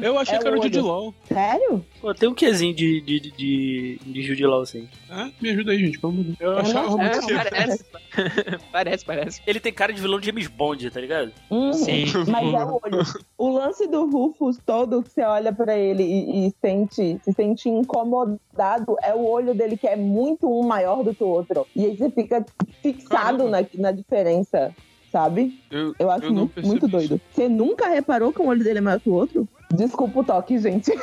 Eu 0.00 0.18
achei 0.18 0.36
É 0.36 0.38
que 0.38 0.46
era 0.46 0.56
o. 0.56 0.86
Law. 0.86 1.14
Sério? 1.26 1.84
Pô, 2.06 2.14
tem 2.14 2.28
um 2.28 2.34
quesinho 2.34 2.72
de, 2.72 3.00
de, 3.00 3.18
de, 3.18 3.30
de, 3.32 3.98
de 4.06 4.22
Jude 4.22 4.46
Law, 4.46 4.60
assim. 4.62 4.88
É, 5.10 5.28
me 5.40 5.50
ajuda 5.50 5.72
aí, 5.72 5.78
gente, 5.86 5.98
pelo 5.98 6.12
amor 6.12 6.24
de 6.24 6.36
Deus. 6.36 6.40
Eu 6.40 6.58
achava 6.58 6.90
não- 6.90 6.98
muito 6.98 7.30
É, 7.32 7.44
parece. 7.50 7.84
parece, 8.70 9.04
parece. 9.04 9.42
Ele 9.44 9.58
tem 9.58 9.72
cara 9.72 9.92
de 9.92 10.00
vilão 10.00 10.20
de 10.20 10.26
James 10.26 10.46
Bond, 10.46 10.88
tá 10.88 11.00
ligado? 11.00 11.32
Hum, 11.50 11.72
Sim. 11.72 12.04
Mas 12.30 12.54
é 12.54 12.64
o 12.64 12.80
olho. 12.80 13.02
O 13.36 13.48
lance 13.48 13.88
do 13.88 14.06
Rufus 14.08 14.56
todo, 14.64 15.02
que 15.02 15.10
você 15.10 15.22
olha 15.22 15.52
pra 15.52 15.76
ele 15.76 16.04
e, 16.04 16.46
e 16.46 16.54
sente, 16.60 17.18
se 17.24 17.32
sente 17.32 17.68
incomodado, 17.68 18.96
é 19.02 19.12
o 19.12 19.26
olho 19.28 19.52
dele 19.52 19.76
que 19.76 19.88
é 19.88 19.96
muito 19.96 20.48
um 20.48 20.64
maior 20.64 21.02
do 21.02 21.12
que 21.12 21.24
o 21.24 21.28
outro. 21.28 21.66
E 21.74 21.86
aí 21.86 21.96
você 21.96 22.08
fica 22.08 22.46
fixado 22.82 23.48
na, 23.48 23.58
na 23.74 23.90
diferença, 23.90 24.72
sabe? 25.10 25.58
Eu, 25.70 25.92
Eu 25.98 26.10
acho 26.10 26.26
eu 26.26 26.32
muito, 26.32 26.62
muito 26.64 26.86
isso. 26.86 26.88
doido. 26.88 27.20
Você 27.32 27.48
nunca 27.48 27.88
reparou 27.88 28.32
que 28.32 28.40
o 28.40 28.46
olho 28.46 28.62
dele 28.62 28.78
é 28.78 28.82
maior 28.82 29.00
que 29.00 29.08
o 29.08 29.14
outro? 29.14 29.48
Desculpa 29.72 30.20
o 30.20 30.24
toque, 30.24 30.58
gente. 30.58 30.92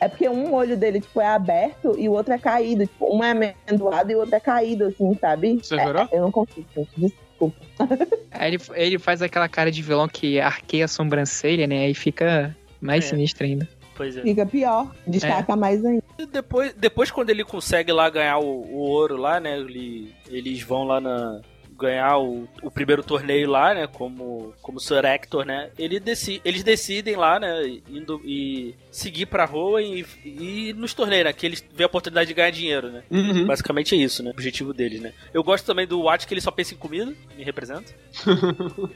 é 0.00 0.08
porque 0.08 0.28
um 0.28 0.52
olho 0.52 0.76
dele, 0.76 1.00
tipo, 1.00 1.20
é 1.20 1.26
aberto 1.28 1.94
e 1.98 2.08
o 2.08 2.12
outro 2.12 2.32
é 2.32 2.38
caído. 2.38 2.86
Tipo, 2.86 3.16
um 3.16 3.22
é 3.22 3.30
amendoado 3.30 4.10
e 4.10 4.14
o 4.14 4.18
outro 4.18 4.34
é 4.34 4.40
caído, 4.40 4.86
assim, 4.86 5.16
sabe? 5.20 5.58
Você 5.62 5.76
verá? 5.76 6.08
Eu 6.12 6.22
não 6.22 6.32
consigo, 6.32 6.66
gente. 6.74 6.90
Desculpa. 6.96 7.56
Ele, 8.40 8.58
ele 8.74 8.98
faz 8.98 9.22
aquela 9.22 9.48
cara 9.48 9.70
de 9.70 9.80
vilão 9.80 10.08
que 10.08 10.40
arqueia 10.40 10.86
a 10.86 10.88
sobrancelha, 10.88 11.68
né? 11.68 11.84
Aí 11.84 11.94
fica 11.94 12.54
mais 12.80 13.04
É. 13.04 13.08
sinistro 13.10 13.44
ainda. 13.46 13.68
Pois 13.96 14.16
é. 14.16 14.22
Fica 14.22 14.44
pior. 14.44 14.92
Destaca 15.06 15.54
mais 15.54 15.84
ainda. 15.84 16.02
E 16.18 16.26
depois, 16.26 16.74
depois 16.74 17.12
quando 17.12 17.30
ele 17.30 17.44
consegue 17.44 17.92
lá 17.92 18.10
ganhar 18.10 18.38
o, 18.38 18.44
o 18.44 18.76
ouro 18.78 19.16
lá, 19.16 19.38
né? 19.38 19.56
Ele, 19.56 20.12
eles 20.28 20.62
vão 20.62 20.82
lá 20.84 21.00
na 21.00 21.40
ganhar 21.78 22.18
o, 22.18 22.48
o 22.62 22.70
primeiro 22.70 23.02
torneio 23.02 23.50
lá, 23.50 23.74
né? 23.74 23.86
Como 23.86 24.52
como 24.62 24.80
Sir 24.80 25.04
Hector, 25.04 25.44
né? 25.44 25.70
Ele 25.78 25.98
deci, 26.00 26.40
eles 26.44 26.62
decidem 26.62 27.16
lá, 27.16 27.38
né? 27.38 27.80
Indo 27.88 28.20
e 28.24 28.74
seguir 28.90 29.26
pra 29.26 29.44
rua 29.44 29.82
e, 29.82 30.04
e 30.24 30.72
nos 30.76 30.94
torneios, 30.94 31.24
né? 31.24 31.32
Que 31.32 31.46
eles 31.46 31.64
vê 31.74 31.84
a 31.84 31.86
oportunidade 31.86 32.28
de 32.28 32.34
ganhar 32.34 32.50
dinheiro, 32.50 32.90
né? 32.90 33.02
Uhum. 33.10 33.46
Basicamente 33.46 33.94
é 33.94 33.98
isso, 33.98 34.22
né? 34.22 34.30
O 34.30 34.32
objetivo 34.32 34.72
deles, 34.72 35.00
né? 35.00 35.12
Eu 35.32 35.42
gosto 35.42 35.64
também 35.66 35.86
do 35.86 36.02
Watt 36.02 36.26
que 36.26 36.34
ele 36.34 36.40
só 36.40 36.50
pensa 36.50 36.74
em 36.74 36.78
comida, 36.78 37.12
me 37.36 37.44
representa. 37.44 37.92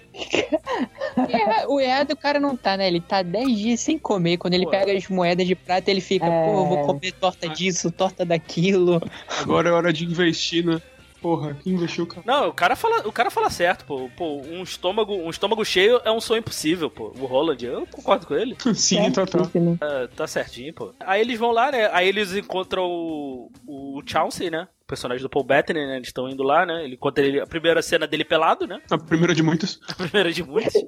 É, 1.28 1.66
o 1.66 1.80
errado 1.80 2.12
o 2.12 2.16
cara 2.16 2.38
não 2.38 2.56
tá, 2.56 2.76
né? 2.76 2.86
Ele 2.86 3.00
tá 3.00 3.22
10 3.22 3.58
dias 3.58 3.80
sem 3.80 3.98
comer. 3.98 4.36
Quando 4.36 4.54
ele 4.54 4.64
Pô. 4.64 4.70
pega 4.70 4.92
as 4.92 5.08
moedas 5.08 5.46
de 5.46 5.54
prata, 5.54 5.90
ele 5.90 6.00
fica, 6.00 6.26
É. 6.26 6.44
pô, 6.44 6.60
eu 6.60 6.66
vou 6.66 6.86
comer 6.86 7.12
torta 7.12 7.48
disso, 7.48 7.90
torta 7.90 8.24
daquilo. 8.24 9.02
Agora 9.40 9.68
é 9.68 9.72
hora 9.72 9.92
de 9.92 10.04
investir, 10.04 10.64
né? 10.64 10.80
Porra, 11.20 11.56
quem 11.62 11.74
investiu, 11.74 12.06
cara? 12.06 12.22
Não, 12.24 12.48
o 12.48 12.52
cara 12.52 12.76
fala, 12.76 13.06
o 13.06 13.12
cara 13.12 13.30
fala 13.30 13.50
certo, 13.50 13.84
pô. 13.84 14.08
Pô, 14.16 14.40
um 14.42 14.62
estômago, 14.62 15.14
um 15.14 15.30
estômago 15.30 15.64
cheio 15.64 16.00
é 16.04 16.10
um 16.10 16.20
sonho 16.20 16.40
impossível, 16.40 16.90
pô. 16.90 17.12
O 17.18 17.26
Roland, 17.26 17.58
eu 17.62 17.86
concordo 17.86 18.26
com 18.26 18.34
ele. 18.34 18.56
Sim, 18.74 19.10
tá, 19.10 19.26
tá. 19.26 19.38
Certíssimo. 19.38 19.78
É, 19.80 20.06
tá 20.08 20.26
certinho, 20.26 20.72
pô. 20.74 20.94
Aí 21.00 21.20
eles 21.20 21.38
vão 21.38 21.50
lá, 21.50 21.70
né? 21.70 21.90
Aí 21.92 22.08
eles 22.08 22.34
encontram 22.34 22.84
o, 22.84 23.50
o 23.66 24.02
Chauncey, 24.06 24.50
né? 24.50 24.68
O 24.88 24.94
personagem 24.96 25.22
do 25.22 25.28
Paul 25.28 25.44
Bettany, 25.44 25.86
né? 25.86 25.96
Eles 25.96 26.08
estão 26.08 26.26
indo 26.30 26.42
lá, 26.42 26.64
né? 26.64 26.82
Ele 26.82 26.94
encontra 26.94 27.22
ele, 27.22 27.38
a 27.38 27.46
primeira 27.46 27.82
cena 27.82 28.06
dele 28.06 28.24
pelado, 28.24 28.66
né? 28.66 28.80
A 28.90 28.96
primeira 28.96 29.34
de 29.34 29.42
muitas. 29.42 29.78
A 29.86 29.92
primeira 29.94 30.32
de 30.32 30.42
muitas, 30.42 30.82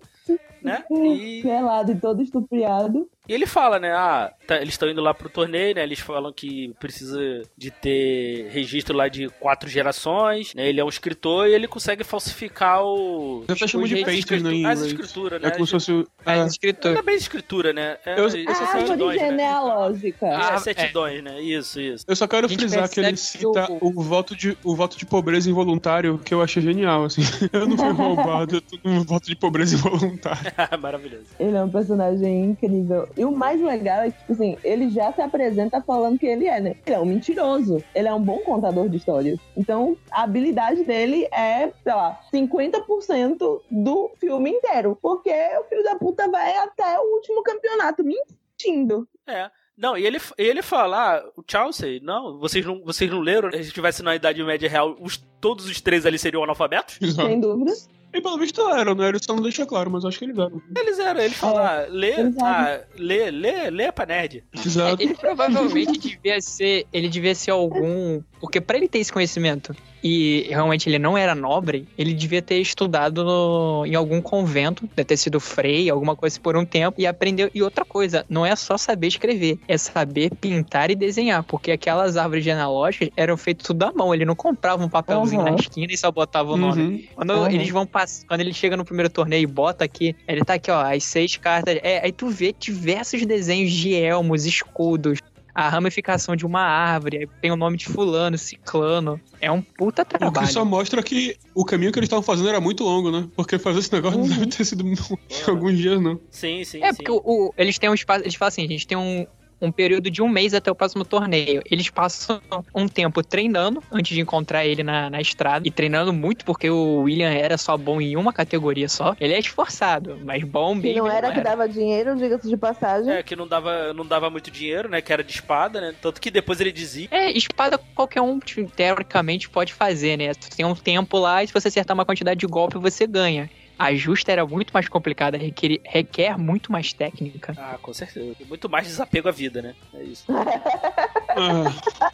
né? 0.62 0.82
E, 0.90 1.42
Pelado 1.42 1.92
e 1.92 1.96
todo 1.96 2.22
estupriado. 2.22 3.06
e 3.28 3.32
ele 3.34 3.44
fala, 3.46 3.78
né? 3.78 3.92
Ah, 3.92 4.32
tá- 4.46 4.56
eles 4.56 4.70
estão 4.74 4.88
indo 4.88 5.02
lá 5.02 5.12
pro 5.12 5.28
torneio, 5.28 5.74
né? 5.74 5.82
Eles 5.82 6.00
falam 6.00 6.32
que 6.32 6.72
precisa 6.80 7.42
de 7.58 7.70
ter 7.70 8.48
registro 8.50 8.96
lá 8.96 9.06
de 9.08 9.28
quatro 9.38 9.68
gerações, 9.68 10.54
né? 10.54 10.66
Ele 10.66 10.80
é 10.80 10.84
um 10.84 10.88
escritor 10.88 11.46
e 11.48 11.52
ele 11.54 11.68
consegue 11.68 12.02
falsificar 12.02 12.82
o... 12.82 13.44
Eu 13.48 13.54
até 13.54 13.66
chamo 13.66 13.86
de 13.86 13.98
escritu- 14.00 14.42
né, 14.44 14.52
em 14.54 14.64
As 14.66 14.78
inglês. 14.80 14.92
escrituras, 15.00 15.42
né? 15.42 15.48
É 15.48 15.50
como 15.50 15.66
se 15.66 15.72
fosse. 15.72 16.06
É, 16.24 16.38
É, 16.38 16.46
escritor. 16.46 16.92
Não 16.92 17.00
é 17.00 17.02
bem 17.02 17.16
escritura, 17.16 17.72
né? 17.74 17.98
É, 18.06 18.18
Eu- 18.18 18.26
isso 18.28 18.36
eu 18.38 18.42
é 18.44 18.48
árvore 18.50 18.78
certidões, 18.86 19.20
né? 19.20 19.28
genealógica. 19.28 20.26
Ah, 20.26 20.54
Ah, 20.54 20.58
certidões, 20.58 21.22
né? 21.22 21.40
Isso, 21.42 21.78
isso. 21.80 22.04
Eu 22.08 22.16
só 22.16 22.26
quero 22.26 22.48
frisar 22.48 22.88
que 22.88 23.00
ele 23.00 23.16
cita 23.16 23.66
que 23.66 23.89
o... 23.94 24.02
voto 24.02 24.36
de, 24.36 24.56
o 24.64 24.74
voto 24.74 24.96
de 24.96 25.06
pobreza 25.06 25.50
involuntário, 25.50 26.18
que 26.18 26.32
eu 26.32 26.42
achei 26.42 26.62
genial, 26.62 27.04
assim. 27.04 27.22
Eu 27.52 27.66
não 27.66 27.76
fui 27.76 27.90
roubado, 27.90 28.56
eu 28.56 28.60
tô 28.60 28.78
num 28.84 29.02
voto 29.02 29.26
de 29.26 29.36
pobreza 29.36 29.74
involuntário. 29.74 30.52
Maravilhoso. 30.80 31.26
Ele 31.38 31.56
é 31.56 31.62
um 31.62 31.70
personagem 31.70 32.44
incrível. 32.44 33.08
E 33.16 33.24
o 33.24 33.32
mais 33.32 33.60
legal 33.60 34.02
é 34.02 34.10
que, 34.10 34.18
tipo 34.18 34.32
assim, 34.32 34.56
ele 34.62 34.90
já 34.90 35.12
se 35.12 35.20
apresenta 35.20 35.80
falando 35.82 36.18
que 36.18 36.26
ele 36.26 36.46
é, 36.46 36.60
né? 36.60 36.76
Ele 36.86 36.94
é 36.94 37.00
um 37.00 37.04
mentiroso. 37.04 37.82
Ele 37.94 38.08
é 38.08 38.14
um 38.14 38.22
bom 38.22 38.38
contador 38.38 38.88
de 38.88 38.96
histórias. 38.96 39.38
Então, 39.56 39.96
a 40.10 40.22
habilidade 40.22 40.84
dele 40.84 41.26
é, 41.32 41.72
sei 41.82 41.92
lá, 41.92 42.20
50% 42.32 43.60
do 43.70 44.10
filme 44.18 44.50
inteiro. 44.50 44.96
Porque 45.00 45.30
o 45.30 45.64
filho 45.64 45.84
da 45.84 45.96
puta 45.96 46.28
vai 46.28 46.56
até 46.58 46.98
o 46.98 47.14
último 47.14 47.42
campeonato 47.42 48.02
mentindo. 48.04 49.08
É. 49.26 49.50
Não, 49.80 49.96
e 49.96 50.04
ele, 50.04 50.18
ele 50.36 50.60
fala, 50.60 51.16
ah, 51.16 51.24
o 51.34 51.42
Chelsea, 51.46 52.00
não, 52.02 52.38
vocês 52.38 52.64
não, 52.66 52.82
vocês 52.84 53.10
não 53.10 53.20
leram? 53.20 53.50
Se 53.50 53.56
a 53.56 53.62
gente 53.62 53.72
tivesse 53.72 54.02
na 54.02 54.14
Idade 54.14 54.44
Média 54.44 54.68
Real, 54.68 54.94
os, 55.00 55.16
todos 55.40 55.64
os 55.64 55.80
três 55.80 56.04
ali 56.04 56.18
seriam 56.18 56.44
analfabetos? 56.44 56.98
Exato. 57.00 57.28
Sem 57.28 57.40
dúvida. 57.40 57.72
E 58.12 58.20
pelo 58.20 58.36
visto 58.38 58.60
eram, 58.68 58.94
né? 58.94 59.08
Ele 59.08 59.18
só 59.22 59.34
não 59.34 59.42
deixa 59.42 59.64
claro, 59.64 59.90
mas 59.90 60.04
acho 60.04 60.18
que 60.18 60.24
eles 60.24 60.36
eram. 60.36 60.60
Eles 60.76 60.98
eram, 60.98 61.20
eles 61.20 61.36
falam, 61.36 61.64
ah, 61.64 61.86
lê, 61.88 62.08
eles 62.08 62.36
eram. 62.36 62.46
ah, 62.46 62.80
lê, 62.98 63.30
lê, 63.30 63.70
lê 63.70 63.92
pra 63.92 64.04
nerd. 64.04 64.44
Exato. 64.52 65.00
Ele 65.00 65.14
provavelmente 65.14 65.98
devia 65.98 66.40
ser. 66.40 66.86
Ele 66.92 67.08
devia 67.08 67.34
ser 67.34 67.52
algum. 67.52 68.20
Porque 68.40 68.60
pra 68.60 68.76
ele 68.76 68.88
ter 68.88 68.98
esse 68.98 69.12
conhecimento 69.12 69.74
e 70.02 70.46
realmente 70.48 70.88
ele 70.88 70.98
não 70.98 71.16
era 71.16 71.34
nobre, 71.34 71.86
ele 71.96 72.14
devia 72.14 72.40
ter 72.42 72.58
estudado 72.60 73.24
no- 73.24 73.84
em 73.86 73.94
algum 73.94 74.20
convento, 74.20 74.88
deve 74.96 75.06
ter 75.06 75.16
sido 75.16 75.38
frei, 75.40 75.90
alguma 75.90 76.16
coisa 76.16 76.38
por 76.40 76.56
um 76.56 76.64
tempo, 76.64 77.00
e 77.00 77.06
aprendeu. 77.06 77.50
E 77.54 77.62
outra 77.62 77.84
coisa, 77.84 78.24
não 78.28 78.44
é 78.46 78.54
só 78.56 78.76
saber 78.78 79.08
escrever, 79.08 79.58
é 79.68 79.76
saber 79.76 80.30
pintar 80.40 80.90
e 80.90 80.94
desenhar, 80.94 81.42
porque 81.44 81.70
aquelas 81.72 82.16
árvores 82.16 82.44
genealógicas 82.44 83.10
eram 83.16 83.36
feitas 83.36 83.66
tudo 83.66 83.82
à 83.84 83.92
mão. 83.92 84.14
Ele 84.14 84.24
não 84.24 84.34
comprava 84.36 84.84
um 84.84 84.88
papelzinho 84.88 85.42
Uhum. 85.42 85.50
na 85.50 85.54
esquina 85.56 85.92
e 85.92 85.96
só 85.96 86.10
botava 86.10 86.52
o 86.52 86.56
nome. 86.56 86.82
Uhum. 86.82 87.02
Quando 87.14 87.30
Uhum. 87.34 87.46
eles 87.50 87.68
vão 87.70 87.86
pass... 87.86 88.24
quando 88.26 88.40
ele 88.40 88.52
chega 88.54 88.76
no 88.76 88.84
primeiro 88.84 89.10
torneio 89.10 89.42
e 89.42 89.46
bota 89.46 89.84
aqui, 89.84 90.14
ele 90.26 90.44
tá 90.44 90.54
aqui, 90.54 90.70
ó, 90.70 90.80
as 90.80 91.04
seis 91.04 91.36
cartas. 91.36 91.78
É, 91.82 92.04
aí 92.04 92.12
tu 92.12 92.28
vê 92.28 92.54
diversos 92.58 93.24
desenhos 93.26 93.70
de 93.72 93.94
elmos, 93.94 94.44
escudos, 94.46 95.18
a 95.54 95.68
ramificação 95.68 96.36
de 96.36 96.46
uma 96.46 96.60
árvore, 96.62 97.18
aí 97.18 97.26
tem 97.40 97.50
o 97.50 97.56
nome 97.56 97.76
de 97.76 97.86
fulano, 97.86 98.36
ciclano. 98.38 99.20
É 99.40 99.50
um 99.50 99.60
puta 99.62 100.02
O 100.02 100.04
que 100.06 100.18
trabalho. 100.18 100.46
só 100.48 100.64
mostra 100.64 101.02
que 101.02 101.36
o 101.54 101.64
caminho 101.64 101.92
que 101.92 101.98
eles 101.98 102.06
estavam 102.06 102.22
fazendo 102.22 102.48
era 102.48 102.60
muito 102.60 102.84
longo, 102.84 103.10
né? 103.10 103.28
Porque 103.36 103.58
fazer 103.58 103.80
esse 103.80 103.92
negócio 103.92 104.18
não 104.18 104.28
deve 104.28 104.46
ter 104.46 104.64
sido 104.64 104.86
em 104.86 104.94
alguns 105.48 105.76
dias, 105.78 106.00
não. 106.00 106.20
Sim, 106.30 106.62
sim, 106.64 106.82
É, 106.82 106.92
sim. 106.92 106.96
porque 106.96 107.10
o, 107.10 107.20
o- 107.24 107.54
eles 107.56 107.78
têm 107.78 107.90
um 107.90 107.94
espaço. 107.94 108.22
Eles 108.22 108.34
falam 108.34 108.48
assim: 108.48 108.64
a 108.64 108.68
gente 108.68 108.86
tem 108.86 108.96
um, 108.98 109.26
um 109.60 109.70
período 109.70 110.10
de 110.10 110.22
um 110.22 110.28
mês 110.28 110.54
até 110.54 110.70
o 110.70 110.74
próximo 110.74 111.04
torneio. 111.04 111.62
Eles 111.70 111.90
passam 111.90 112.40
um 112.74 112.88
tempo 112.88 113.22
treinando 113.22 113.82
antes 113.90 114.14
de 114.14 114.20
encontrar 114.20 114.64
ele 114.64 114.82
na, 114.82 115.10
na 115.10 115.20
estrada. 115.20 115.66
E 115.66 115.70
treinando 115.70 116.12
muito, 116.12 116.44
porque 116.44 116.70
o 116.70 117.02
William 117.02 117.30
era 117.30 117.58
só 117.58 117.76
bom 117.76 118.00
em 118.00 118.16
uma 118.16 118.32
categoria 118.32 118.88
só. 118.88 119.14
Ele 119.20 119.34
é 119.34 119.38
esforçado, 119.38 120.18
mas 120.24 120.42
bom 120.44 120.78
bem. 120.78 120.96
não 120.96 121.08
era 121.08 121.32
que 121.32 121.40
dava 121.40 121.68
dinheiro, 121.68 122.16
diga-se 122.16 122.48
de 122.48 122.56
passagem. 122.56 123.12
É, 123.12 123.22
que 123.22 123.36
não 123.36 123.46
dava, 123.46 123.92
não 123.92 124.06
dava 124.06 124.30
muito 124.30 124.50
dinheiro, 124.50 124.88
né? 124.88 125.00
Que 125.00 125.12
era 125.12 125.22
de 125.22 125.32
espada, 125.32 125.80
né? 125.80 125.94
Tanto 126.00 126.20
que 126.20 126.30
depois 126.30 126.60
ele 126.60 126.72
dizia. 126.72 127.08
É, 127.10 127.30
espada 127.30 127.78
qualquer 127.94 128.20
um, 128.22 128.38
tipo, 128.38 128.70
teoricamente, 128.70 129.48
pode 129.48 129.72
fazer, 129.72 130.16
né? 130.16 130.34
Tu 130.34 130.56
tem 130.56 130.64
um 130.64 130.74
tempo 130.74 131.18
lá 131.18 131.42
e 131.42 131.46
se 131.46 131.52
você 131.52 131.68
acertar 131.68 131.94
uma 131.94 132.04
quantidade 132.04 132.40
de 132.40 132.46
golpe, 132.46 132.78
você 132.78 133.06
ganha. 133.06 133.50
A 133.80 133.94
justa 133.94 134.30
era 134.30 134.46
muito 134.46 134.72
mais 134.74 134.86
complicada, 134.90 135.38
requer, 135.38 135.80
requer 135.86 136.36
muito 136.36 136.70
mais 136.70 136.92
técnica. 136.92 137.54
Ah, 137.56 137.78
com 137.80 137.94
certeza. 137.94 138.36
E 138.38 138.44
muito 138.44 138.68
mais 138.68 138.86
desapego 138.86 139.26
à 139.26 139.32
vida, 139.32 139.62
né? 139.62 139.74
É 139.94 140.02
isso. 140.02 140.26
Ah, 140.28 141.72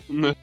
né? 0.08 0.36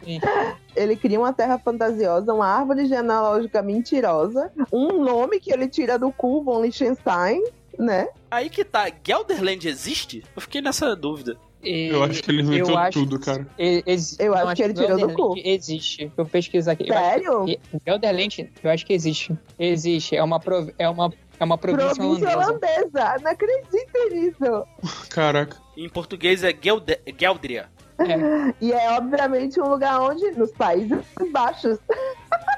Ele 0.75 0.97
cria 0.97 1.17
uma 1.17 1.31
terra 1.31 1.57
fantasiosa, 1.57 2.33
uma 2.33 2.45
árvore 2.45 2.87
genealógica 2.87 3.61
mentirosa, 3.61 4.51
um 4.69 5.01
nome 5.01 5.39
que 5.39 5.53
ele 5.53 5.69
tira 5.69 5.97
do 5.97 6.11
cu, 6.11 6.43
von 6.43 6.61
Liechtenstein, 6.61 7.41
né? 7.79 8.09
Aí 8.29 8.49
que 8.49 8.65
tá, 8.65 8.91
Gelderland 9.01 9.65
existe? 9.65 10.25
Eu 10.35 10.41
fiquei 10.41 10.59
nessa 10.59 10.93
dúvida. 10.93 11.37
Eu 11.63 12.03
acho 12.03 12.21
que 12.23 12.31
ele 12.31 12.41
inventou 12.41 12.71
eu 12.71 12.77
acho- 12.77 12.91
tudo, 12.99 13.19
cara. 13.19 13.47
E- 13.57 13.83
ex- 13.85 14.17
Eu 14.19 14.31
não, 14.31 14.37
acho 14.47 14.55
que 14.55 14.63
ele 14.63 14.73
tirou 14.73 14.89
do 14.91 14.97
Gelderland 15.07 15.41
Existe. 15.45 16.11
Eu 16.17 16.25
pesquiso 16.25 16.69
aqui. 16.69 16.91
Acho 16.91 17.01
Sério? 17.03 17.45
Gelderland, 17.85 18.51
eu 18.63 18.71
acho 18.71 18.85
que 18.85 18.93
existe. 18.93 19.37
Existe. 19.57 20.15
É 20.15 20.23
uma, 20.23 20.39
prov- 20.39 20.71
é 20.77 20.89
uma, 20.89 21.13
é 21.39 21.43
uma 21.43 21.57
província, 21.57 21.95
Província 21.95 22.29
holandesa. 22.37 22.49
holandesa. 22.91 23.15
Não 23.23 23.31
acredito 23.31 24.09
nisso. 24.11 24.67
Caraca. 25.09 25.57
Em 25.77 25.89
português 25.89 26.43
é 26.43 26.53
Gelde 26.59 26.99
Geldria. 27.19 27.65
E 28.59 28.73
é 28.73 28.91
obviamente 28.97 29.61
um 29.61 29.67
lugar 29.69 30.01
onde? 30.01 30.31
Nos 30.31 30.51
Países 30.51 30.97
Baixos. 31.31 31.77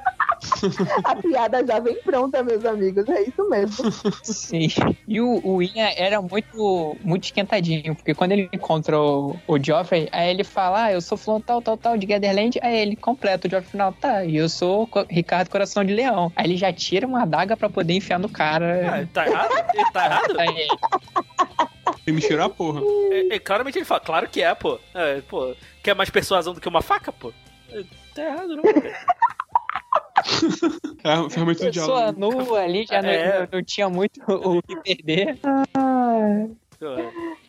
A 1.04 1.16
piada 1.16 1.66
já 1.66 1.80
vem 1.80 1.96
pronta, 2.02 2.44
meus 2.44 2.64
amigos. 2.66 3.08
É 3.10 3.22
isso 3.24 3.50
mesmo. 3.50 3.92
Sim. 4.24 4.68
E 5.08 5.20
o, 5.22 5.40
o 5.44 5.62
Ian 5.62 5.90
era 5.96 6.22
muito, 6.22 6.96
muito 7.04 7.24
esquentadinho, 7.26 7.96
porque 7.96 8.14
quando 8.14 8.32
ele 8.34 8.50
encontra 8.52 9.00
o, 9.00 9.36
o 9.48 9.58
Joffrey, 9.64 10.08
aí 10.12 10.30
ele 10.30 10.44
fala, 10.44 10.86
ah, 10.86 10.92
eu 10.94 11.02
sou 11.02 11.18
fulano 11.18 11.44
tal, 11.46 11.62
tal, 11.62 11.78
tal, 11.78 11.98
de 11.98 12.06
Gatherland. 12.06 12.60
Aí 12.62 12.78
ele 12.78 12.96
completa 12.96 13.48
o 13.48 13.52
Joffrey 13.52 13.72
final, 13.72 13.94
tá, 13.94 14.24
e 14.26 14.36
eu 14.38 14.48
sou 14.50 14.90
Ricardo 15.10 15.50
Coração 15.50 15.84
de 15.84 15.94
Leão. 15.94 16.32
Aí 16.36 16.46
ele 16.46 16.58
já 16.58 16.72
tira 16.74 17.08
uma 17.08 17.24
adaga 17.24 17.56
pra 17.58 17.70
poder 17.70 17.94
enfiar 17.94 18.20
no 18.20 18.30
cara. 18.30 19.02
Ah, 19.04 19.08
tá 19.14 19.28
errado? 19.28 19.66
Ele 19.74 19.92
tá 19.92 20.06
errado? 20.06 20.40
Aí, 20.40 20.68
Tem 22.04 22.14
me 22.14 22.22
tirar, 22.22 22.50
porra. 22.50 22.82
É, 23.12 23.36
é, 23.36 23.40
claramente 23.40 23.78
ele 23.78 23.86
fala, 23.86 24.00
claro 24.00 24.30
que 24.30 24.42
é, 24.42 24.54
pô. 24.54 24.80
É, 24.94 25.22
pô, 25.22 25.56
quer 25.82 25.96
mais 25.96 26.10
persuasão 26.10 26.54
do 26.54 26.62
que 26.62 26.68
uma 26.70 26.82
faca, 26.82 27.12
pô? 27.12 27.32
É, 27.72 27.84
Tá 28.14 28.24
errado, 28.24 28.56
não. 28.56 28.64
cara. 28.64 29.06
É 31.04 31.30
ferramenta 31.30 31.66
do 31.66 31.72
pessoa 31.72 32.12
diálogo. 32.14 32.20
nua 32.46 32.60
ali, 32.62 32.86
já 32.86 33.02
não- 33.02 33.10
É. 33.10 33.40
não, 33.42 33.48
não 33.54 33.64
tinha 33.64 33.90
muito 33.90 34.20
o 34.28 34.62
que 34.62 34.76
perder. 34.78 35.38
Pô, 35.42 36.86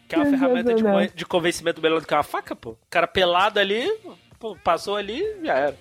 Quer 0.08 0.18
uma 0.18 0.26
ferramenta 0.26 0.74
de, 0.74 0.82
de 1.14 1.26
convencimento 1.26 1.80
melhor 1.82 2.00
do 2.00 2.06
que 2.06 2.14
uma 2.14 2.22
faca, 2.22 2.54
pô? 2.54 2.70
O 2.70 2.78
cara 2.88 3.06
pelado 3.08 3.58
ali, 3.58 3.90
pô, 4.38 4.56
passou 4.62 4.94
ali, 4.96 5.20
já 5.42 5.54
era. 5.54 5.76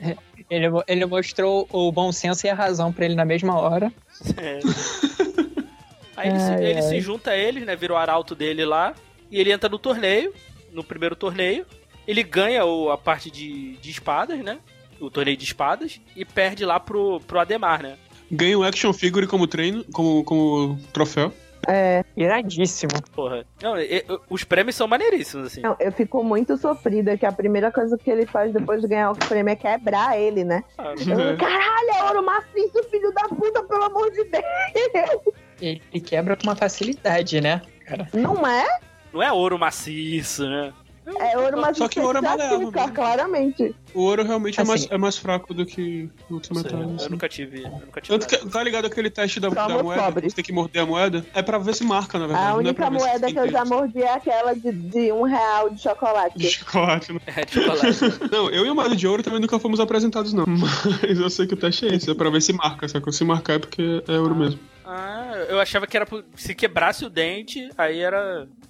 Ele, 0.49 0.69
mo- 0.69 0.83
ele 0.87 1.05
mostrou 1.05 1.67
o 1.71 1.91
bom 1.91 2.11
senso 2.11 2.47
e 2.47 2.49
a 2.49 2.55
razão 2.55 2.91
pra 2.91 3.05
ele 3.05 3.13
na 3.15 3.25
mesma 3.25 3.55
hora. 3.59 3.91
É. 4.37 4.59
Aí 6.17 6.29
ele, 6.29 6.39
se, 6.39 6.51
Ai, 6.51 6.63
ele 6.63 6.75
ai. 6.75 6.81
se 6.81 7.01
junta 7.01 7.31
a 7.31 7.37
eles, 7.37 7.65
né? 7.65 7.75
Vira 7.75 7.91
o 7.93 7.97
arauto 7.97 8.33
dele 8.33 8.63
lá. 8.63 8.95
E 9.29 9.37
ele 9.37 9.51
entra 9.51 9.67
no 9.67 9.77
torneio, 9.77 10.33
no 10.71 10.81
primeiro 10.83 11.13
torneio. 11.15 11.65
Ele 12.07 12.23
ganha 12.23 12.63
o, 12.63 12.89
a 12.89 12.97
parte 12.97 13.29
de, 13.29 13.75
de 13.77 13.91
espadas, 13.91 14.39
né? 14.39 14.59
O 14.99 15.09
torneio 15.09 15.37
de 15.37 15.43
espadas. 15.43 15.99
E 16.15 16.23
perde 16.25 16.65
lá 16.65 16.79
pro, 16.79 17.19
pro 17.21 17.39
Ademar, 17.39 17.81
né? 17.83 17.97
Ganha 18.31 18.57
um 18.57 18.63
action 18.63 18.91
figure 18.93 19.27
como 19.27 19.45
treino, 19.47 19.83
como, 19.93 20.23
como 20.23 20.79
troféu. 20.91 21.31
É, 21.67 22.03
Iradíssimo. 22.15 22.91
Porra. 23.15 23.43
Não, 23.61 23.75
e- 23.79 23.97
e- 23.97 24.05
os 24.29 24.43
prêmios 24.43 24.75
são 24.75 24.87
maneiríssimos, 24.87 25.47
assim. 25.47 25.61
não, 25.61 25.75
eu 25.79 25.91
fico 25.91 26.23
muito 26.23 26.55
sofrida 26.57 27.17
que 27.17 27.25
a 27.25 27.31
primeira 27.31 27.71
coisa 27.71 27.97
que 27.97 28.09
ele 28.09 28.25
faz 28.27 28.53
depois 28.53 28.81
de 28.81 28.87
ganhar 28.87 29.11
o 29.11 29.15
prêmio 29.15 29.51
é 29.51 29.55
quebrar 29.55 30.19
ele, 30.19 30.43
né? 30.43 30.63
Ah, 30.77 30.93
Eu, 30.95 31.37
Caralho, 31.37 31.89
é 31.97 32.03
ouro 32.03 32.23
maciço, 32.23 32.83
filho 32.91 33.11
da 33.13 33.27
puta, 33.29 33.63
pelo 33.63 33.83
amor 33.83 34.11
de 34.11 34.23
Deus. 34.25 35.35
Ele 35.59 36.01
quebra 36.01 36.35
com 36.35 36.43
uma 36.43 36.55
facilidade, 36.55 37.41
né? 37.41 37.61
Cara. 37.87 38.07
Não 38.13 38.45
é? 38.45 38.65
Não 39.11 39.23
é 39.23 39.31
ouro 39.31 39.57
maciço, 39.57 40.47
né? 40.47 40.71
É 41.19 41.37
ouro 41.37 41.61
maciço. 41.61 41.79
Só 41.83 41.87
que 41.87 41.99
o 41.99 42.03
ouro 42.03 42.17
é 42.17 42.21
malévolo, 42.21 42.69
específica, 42.69 42.87
né? 42.87 42.93
claramente. 42.93 43.75
O 43.93 44.01
ouro 44.01 44.23
realmente 44.23 44.59
é, 44.59 44.63
Assim. 44.63 44.69
mais, 44.71 44.87
é 44.91 44.97
mais 44.97 45.17
fraco 45.17 45.53
do 45.53 45.65
que 45.65 46.09
outros 46.29 46.57
sei, 46.59 46.71
metais. 46.71 46.89
eu 46.89 46.95
assim. 46.95 47.09
nunca 47.09 47.29
tive. 47.29 47.63
Eu 47.63 47.69
nunca 47.69 48.01
tive 48.01 48.17
Tanto 48.19 48.27
que, 48.27 48.49
tá 48.49 48.63
ligado 48.63 48.85
aquele 48.85 49.09
teste 49.09 49.39
da, 49.39 49.49
da 49.49 49.69
moeda? 49.69 50.01
pobres. 50.03 50.31
Você 50.31 50.35
tem 50.37 50.45
que 50.45 50.51
morder 50.51 50.81
a 50.81 50.85
moeda? 50.85 51.25
É 51.33 51.41
pra 51.41 51.57
ver 51.57 51.75
se 51.75 51.83
marca, 51.83 52.17
na 52.17 52.27
verdade. 52.27 52.47
A 52.47 52.51
é 52.51 52.53
única 52.55 52.85
se 52.85 52.91
moeda 52.91 53.31
que 53.31 53.39
eu 53.39 53.51
já 53.51 53.65
mordi 53.65 54.01
é 54.01 54.13
aquela 54.13 54.53
de, 54.53 54.71
de 54.71 55.11
um 55.11 55.23
real 55.23 55.69
de 55.69 55.75
De 55.75 55.81
chocolate. 55.81 56.49
chocolate, 56.49 57.13
né? 57.13 57.19
É 57.27 57.45
de 57.45 57.51
chocolate. 57.53 57.99
Não, 58.31 58.49
eu 58.49 58.65
e 58.65 58.69
o 58.69 58.75
Mario 58.75 58.95
de 58.95 59.07
Ouro 59.07 59.21
também 59.23 59.39
nunca 59.39 59.59
fomos 59.59 59.79
apresentados, 59.79 60.33
não. 60.33 60.45
Mas 60.47 61.19
eu 61.19 61.29
sei 61.29 61.45
que 61.47 61.53
o 61.53 61.57
teste 61.57 61.85
é 61.87 61.95
esse, 61.95 62.09
é 62.09 62.13
pra 62.13 62.29
ver 62.29 62.41
se 62.41 62.51
marca, 62.53 62.87
só 62.87 62.99
que 62.99 63.11
se 63.11 63.23
marcar 63.23 63.53
é 63.53 63.59
porque 63.59 64.03
é 64.07 64.19
ouro 64.19 64.35
mesmo. 64.35 64.59
Ah, 64.85 65.45
eu 65.49 65.59
achava 65.59 65.87
que 65.87 65.95
era 65.97 66.05
por- 66.05 66.23
se 66.35 66.53
quebrasse 66.55 67.03
o 67.05 67.09
dente, 67.09 67.69
aí 67.77 67.99
era. 67.99 68.47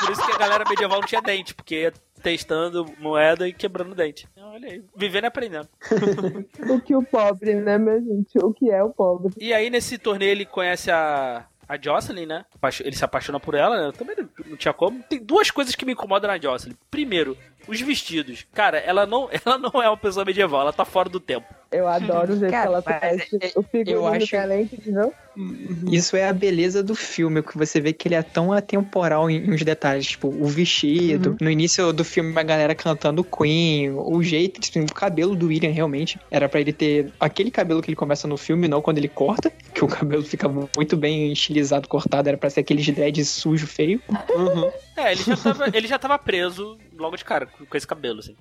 Por 0.00 0.12
isso 0.12 0.24
que 0.26 0.32
a 0.32 0.38
galera 0.38 0.64
medieval 0.68 1.00
não 1.00 1.06
tinha 1.06 1.20
dente, 1.20 1.54
porque 1.54 1.82
ia 1.82 1.92
testando 2.22 2.86
moeda 2.98 3.46
e 3.48 3.52
quebrando 3.52 3.94
dente. 3.94 4.28
Olha 4.36 4.68
aí, 4.68 4.82
vivendo 4.96 5.24
e 5.24 5.26
aprendendo. 5.26 5.68
O 6.68 6.80
que 6.80 6.94
o 6.94 7.02
pobre, 7.02 7.54
né, 7.54 7.78
minha 7.78 8.00
gente? 8.00 8.38
O 8.38 8.52
que 8.52 8.70
é 8.70 8.82
o 8.82 8.90
pobre? 8.90 9.32
E 9.38 9.52
aí 9.52 9.70
nesse 9.70 9.98
torneio 9.98 10.30
ele 10.32 10.44
conhece 10.46 10.90
a. 10.90 11.44
A 11.70 11.76
Jocelyn, 11.78 12.24
né? 12.24 12.46
Ele 12.80 12.96
se 12.96 13.04
apaixona 13.04 13.38
por 13.38 13.54
ela, 13.54 13.78
né? 13.78 13.86
Eu 13.88 13.92
também 13.92 14.16
não- 14.16 14.28
não 14.46 14.56
tinha 14.56 14.72
como. 14.72 15.02
Tem 15.02 15.22
duas 15.22 15.50
coisas 15.50 15.74
que 15.74 15.84
me 15.84 15.92
incomodam 15.92 16.30
na 16.30 16.38
Jocelyn. 16.38 16.74
Primeiro, 16.90 17.36
os 17.66 17.80
vestidos. 17.80 18.46
Cara, 18.52 18.78
ela 18.78 19.06
não, 19.06 19.28
ela 19.44 19.58
não 19.58 19.82
é 19.82 19.88
uma 19.88 19.96
pessoa 19.96 20.24
medieval, 20.24 20.60
ela 20.62 20.72
tá 20.72 20.84
fora 20.84 21.08
do 21.08 21.20
tempo. 21.20 21.46
Eu 21.70 21.86
adoro 21.86 22.32
o 22.32 22.38
jeito 22.38 22.50
Cara, 22.50 22.62
que 22.62 22.68
ela 22.68 22.80
veste. 23.00 23.38
é- 23.42 23.52
O 23.54 23.62
figurino 23.62 23.98
eu 23.98 24.06
acho- 24.06 24.20
diferente, 24.20 24.74
entendeu? 24.76 25.12
Isso 25.92 26.16
é 26.16 26.26
a 26.26 26.32
beleza 26.32 26.82
do 26.82 26.94
filme, 26.94 27.42
que 27.42 27.56
você 27.56 27.78
vê 27.80 27.92
que 27.92 28.08
ele 28.08 28.14
é 28.14 28.22
tão 28.22 28.52
atemporal 28.52 29.30
em, 29.30 29.52
uns 29.52 29.62
detalhes, 29.62 30.06
tipo, 30.06 30.28
o 30.28 30.46
vestido. 30.46 31.36
No 31.40 31.50
início 31.50 31.92
do 31.92 32.04
filme, 32.04 32.32
a 32.36 32.42
galera 32.42 32.74
cantando 32.74 33.22
Queen, 33.22 33.90
o 33.90 34.20
jeito, 34.22 34.60
assim, 34.60 34.80
o 34.80 34.92
cabelo 34.92 35.36
do 35.36 35.46
William 35.48 35.70
realmente 35.70 36.18
era 36.30 36.48
pra 36.48 36.58
ele 36.60 36.72
ter 36.72 37.12
aquele 37.20 37.50
cabelo 37.50 37.80
que 37.82 37.90
ele 37.90 37.96
começa 37.96 38.26
no 38.26 38.36
filme, 38.38 38.66
não 38.66 38.80
quando 38.82 38.98
ele 38.98 39.08
corta, 39.08 39.52
que 39.74 39.84
o 39.84 39.88
cabelo 39.88 40.22
fica 40.24 40.48
muito 40.48 40.96
bem 40.96 41.30
estilizado, 41.32 41.86
cortado, 41.86 42.28
era 42.30 42.38
pra 42.38 42.48
ser 42.50 42.60
aqueles 42.60 42.88
dreads 42.88 43.28
sujo, 43.28 43.66
feio. 43.66 44.00
Uhum. 44.34 44.70
É, 44.96 45.12
ele 45.12 45.22
já 45.22 45.36
tava, 45.36 45.70
ele 45.72 45.86
já 45.86 45.98
tava 45.98 46.18
preso 46.18 46.78
logo 46.98 47.16
de 47.16 47.24
cara, 47.24 47.46
com 47.46 47.76
esse 47.76 47.86
cabelo, 47.86 48.18
assim. 48.20 48.34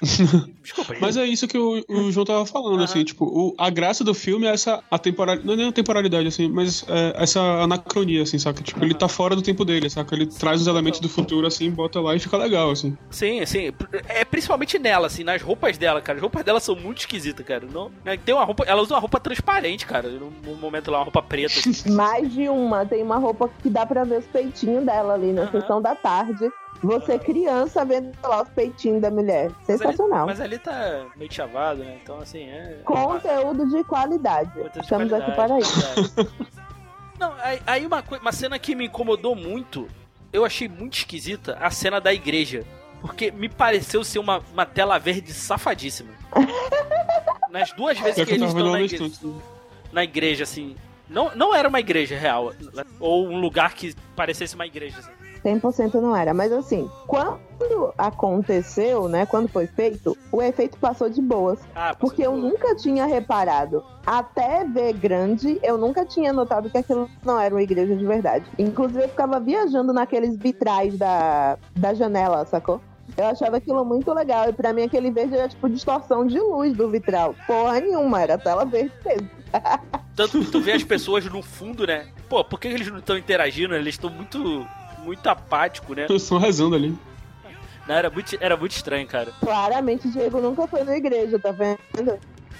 Desculpa, 0.62 0.94
gente. 0.94 1.02
Mas 1.02 1.18
é 1.18 1.26
isso 1.26 1.46
que 1.46 1.58
o, 1.58 1.84
o 1.86 2.08
João 2.12 2.24
tava 2.24 2.46
falando, 2.46 2.82
assim, 2.82 3.04
tipo, 3.04 3.26
o- 3.26 3.54
a 3.58 3.68
graça 3.68 4.02
do 4.02 4.14
filme 4.14 4.46
é 4.46 4.50
essa 4.50 4.82
atemporalidade, 4.90 5.46
não 5.46 5.52
é 5.52 5.56
nem 5.58 5.68
a 5.68 5.72
temporalidade, 5.72 6.26
assim, 6.26 6.48
mas 6.48 6.86
é 6.88 7.22
essa 7.22 7.38
anacronia, 7.40 8.22
assim, 8.22 8.38
saca? 8.38 8.62
Tipo, 8.62 8.82
ele 8.82 8.94
tá 8.94 9.08
fora 9.08 9.36
do 9.36 9.42
tempo 9.42 9.62
dele, 9.62 9.90
saca? 9.90 10.14
Ele 10.14 10.24
traz 10.26 10.62
os 10.62 10.66
elementos 10.66 11.00
do 11.00 11.08
futuro, 11.08 11.46
assim, 11.46 11.70
bota 11.70 12.00
lá 12.00 12.14
e 12.14 12.18
fica 12.18 12.38
legal, 12.38 12.70
assim. 12.70 12.96
Sim, 13.10 13.44
sim. 13.44 13.72
É 14.08 14.24
principalmente 14.24 14.78
nela, 14.78 15.06
assim, 15.06 15.22
nas 15.22 15.42
roupas 15.42 15.76
dela, 15.76 16.00
cara. 16.00 16.16
As 16.16 16.22
roupas 16.22 16.44
dela 16.44 16.60
são 16.60 16.74
muito 16.74 17.00
esquisitas, 17.00 17.44
cara. 17.44 17.66
Não, 17.70 17.90
né, 18.02 18.16
tem 18.16 18.34
uma 18.34 18.44
roupa, 18.44 18.64
ela 18.66 18.80
usa 18.80 18.94
uma 18.94 19.00
roupa 19.00 19.20
transparente, 19.20 19.84
cara. 19.84 20.08
Num 20.08 20.54
momento 20.56 20.90
lá, 20.90 20.98
uma 21.00 21.04
roupa 21.04 21.20
preta. 21.20 21.58
assim. 21.58 21.90
Mais 21.92 22.32
de 22.32 22.48
uma. 22.48 22.86
Tem 22.86 23.02
uma 23.02 23.18
roupa 23.18 23.50
que 23.62 23.68
dá 23.68 23.84
pra 23.84 24.04
ver 24.04 24.20
os 24.20 24.26
peitinhos 24.26 24.82
dela 24.86 25.12
ali 25.12 25.30
na 25.32 25.50
sessão 25.50 25.82
da 25.82 25.94
tarde. 25.94 26.48
Você, 26.82 27.18
criança, 27.18 27.84
vendo 27.84 28.10
lá 28.22 28.42
os 28.42 28.48
peitinhos 28.50 29.02
da 29.02 29.10
mulher. 29.10 29.50
Mas 29.50 29.68
ali- 29.68 29.78
Sensacional. 29.78 30.26
Mas 30.26 30.40
ali 30.40 30.58
tá 30.58 31.06
meio 31.16 31.32
chavado, 31.32 31.80
né? 31.84 31.98
Então, 32.02 32.18
assim, 32.18 32.44
é. 32.48 32.80
Conteúdo 32.84 33.68
de 33.68 33.84
qualidade. 33.84 34.50
Conteúdo 34.50 34.72
de 34.72 34.80
Estamos 34.80 35.12
aqui 35.12 35.32
qualidade, 35.32 35.72
para 35.74 36.00
isso. 36.00 36.20
é. 36.20 36.50
Não, 37.20 37.34
aí, 37.42 37.60
aí 37.66 37.86
uma, 37.86 38.02
uma 38.22 38.32
cena 38.32 38.58
que 38.58 38.74
me 38.74 38.86
incomodou 38.86 39.36
muito, 39.36 39.86
eu 40.32 40.42
achei 40.42 40.66
muito 40.68 40.94
esquisita, 40.96 41.58
a 41.60 41.70
cena 41.70 42.00
da 42.00 42.14
igreja. 42.14 42.64
Porque 43.02 43.30
me 43.30 43.48
pareceu 43.48 44.02
ser 44.04 44.18
uma, 44.18 44.42
uma 44.52 44.64
tela 44.66 44.98
verde 44.98 45.32
safadíssima. 45.34 46.10
Nas 47.50 47.72
duas 47.72 47.98
vezes 47.98 48.18
É 48.18 48.24
que 48.24 48.30
que 48.30 48.34
eles 48.36 48.48
estão 48.48 48.70
na 48.72 48.80
igreja, 48.80 49.04
instante. 49.04 49.36
na 49.92 50.04
igreja, 50.04 50.44
assim. 50.44 50.76
Não, 51.08 51.34
não 51.34 51.54
era 51.54 51.68
uma 51.68 51.80
igreja 51.80 52.16
real. 52.16 52.52
Ou 53.00 53.26
um 53.26 53.40
lugar 53.40 53.74
que 53.74 53.94
parecesse 54.14 54.54
uma 54.54 54.66
igreja, 54.66 54.98
assim. 55.00 55.10
100% 55.44 55.94
não 55.94 56.14
era. 56.16 56.32
Mas 56.34 56.52
assim, 56.52 56.88
quando 57.06 57.92
aconteceu, 57.96 59.08
né? 59.08 59.26
Quando 59.26 59.48
foi 59.48 59.66
feito, 59.66 60.16
o 60.30 60.42
efeito 60.42 60.78
passou 60.78 61.08
de 61.08 61.20
boas. 61.20 61.58
Ah, 61.74 61.94
Porque 61.98 62.22
eu 62.22 62.36
nunca 62.36 62.74
tinha 62.74 63.06
reparado. 63.06 63.84
Até 64.06 64.64
ver 64.64 64.92
grande, 64.94 65.58
eu 65.62 65.76
nunca 65.76 66.04
tinha 66.04 66.32
notado 66.32 66.70
que 66.70 66.78
aquilo 66.78 67.08
não 67.24 67.38
era 67.38 67.54
uma 67.54 67.62
igreja 67.62 67.94
de 67.96 68.04
verdade. 68.04 68.44
Inclusive, 68.58 69.04
eu 69.04 69.08
ficava 69.08 69.38
viajando 69.38 69.92
naqueles 69.92 70.36
vitrais 70.36 70.96
da, 70.96 71.58
da 71.76 71.94
janela, 71.94 72.44
sacou? 72.46 72.80
Eu 73.16 73.26
achava 73.26 73.56
aquilo 73.56 73.84
muito 73.84 74.12
legal. 74.14 74.48
E 74.48 74.52
pra 74.52 74.72
mim, 74.72 74.82
aquele 74.84 75.10
verde 75.10 75.34
era 75.36 75.48
tipo 75.48 75.68
distorção 75.68 76.26
de 76.26 76.38
luz 76.38 76.74
do 76.76 76.88
vitral. 76.88 77.34
Porra 77.46 77.80
nenhuma, 77.80 78.22
era 78.22 78.38
tela 78.38 78.64
verde 78.64 78.92
mesmo. 79.04 79.28
Tanto 80.14 80.38
que 80.40 80.50
tu 80.50 80.60
vê 80.60 80.72
as 80.72 80.84
pessoas 80.84 81.24
no 81.26 81.42
fundo, 81.42 81.86
né? 81.86 82.06
Pô, 82.28 82.44
por 82.44 82.60
que 82.60 82.68
eles 82.68 82.86
não 82.88 82.98
estão 82.98 83.18
interagindo? 83.18 83.74
Eles 83.74 83.94
estão 83.94 84.08
muito, 84.10 84.64
muito 85.10 85.26
apáticos, 85.28 85.96
né? 85.96 86.06
Eles 86.08 86.22
estão 86.22 86.38
rezando 86.38 86.76
ali. 86.76 86.96
Não, 87.86 87.94
era, 87.94 88.08
muito, 88.08 88.36
era 88.40 88.56
muito 88.56 88.72
estranho, 88.72 89.06
cara. 89.06 89.32
Claramente, 89.40 90.06
o 90.06 90.10
Diego 90.12 90.40
nunca 90.40 90.66
foi 90.68 90.84
na 90.84 90.96
igreja, 90.96 91.38
tá 91.38 91.50
vendo? 91.50 91.78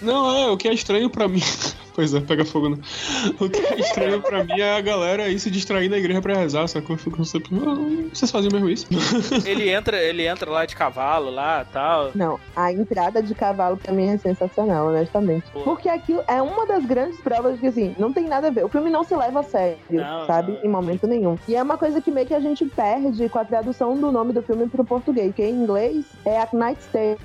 Não, 0.03 0.35
é, 0.35 0.51
o 0.51 0.57
que 0.57 0.67
é 0.67 0.75
estranho 0.75 1.09
pra 1.09 1.29
mim. 1.29 1.43
Pois 2.01 2.15
é, 2.15 2.21
pega 2.21 2.47
fogo, 2.47 2.71
né? 2.71 2.79
O 3.39 3.47
que 3.51 3.61
é 3.61 3.79
estranho 3.79 4.23
pra 4.23 4.43
mim 4.43 4.59
é 4.59 4.75
a 4.75 4.81
galera 4.81 5.25
aí 5.25 5.39
se 5.39 5.51
distrair 5.51 5.91
na 5.91 5.99
igreja 5.99 6.23
pra 6.23 6.35
rezar, 6.35 6.67
sacou? 6.67 6.95
Eu 6.97 6.99
fico 6.99 7.23
sempre. 7.27 7.51
"Ah, 7.57 8.09
Vocês 8.11 8.31
fazem 8.31 8.51
mesmo 8.51 8.71
isso? 8.71 8.87
Ele 9.45 9.69
entra, 9.69 10.03
ele 10.03 10.27
entra 10.27 10.51
lá 10.51 10.65
de 10.65 10.75
cavalo, 10.75 11.31
lá 11.31 11.67
tal. 11.71 12.11
Não, 12.15 12.41
a 12.57 12.73
entrada 12.73 13.23
de 13.23 13.35
cavalo 13.35 13.77
pra 13.77 13.93
mim 13.93 14.09
é 14.09 14.17
sensacional, 14.17 14.87
honestamente. 14.89 15.45
Pô. 15.53 15.61
Porque 15.61 15.91
aquilo 15.91 16.23
é 16.27 16.41
uma 16.41 16.65
das 16.67 16.87
grandes 16.87 17.21
provas 17.21 17.57
de 17.57 17.61
que, 17.61 17.67
assim, 17.67 17.95
não 17.99 18.15
tem 18.15 18.27
nada 18.27 18.47
a 18.47 18.51
ver. 18.51 18.65
O 18.65 18.69
filme 18.71 18.89
não 18.89 19.05
se 19.05 19.15
leva 19.15 19.41
a 19.41 19.43
sério, 19.43 19.77
Não, 19.91 20.27
sabe? 20.27 20.53
não. 20.53 20.65
Em 20.65 20.69
momento 20.69 21.07
nenhum. 21.07 21.37
E 21.47 21.55
é 21.55 21.63
uma 21.63 21.77
coisa 21.77 22.01
que 22.01 22.11
meio 22.11 22.27
que 22.27 22.33
a 22.35 22.41
gente 22.41 22.65
perde 22.65 23.29
com 23.29 23.39
a 23.39 23.45
tradução 23.45 23.95
do 23.95 24.11
nome 24.11 24.33
do 24.33 24.41
filme 24.43 24.67
pro 24.71 24.85
português, 24.87 25.35
que 25.35 25.43
em 25.45 25.53
inglês 25.55 26.07
é 26.25 26.39
A 26.41 26.49
Knight's 26.51 26.87
Tale, 26.87 27.19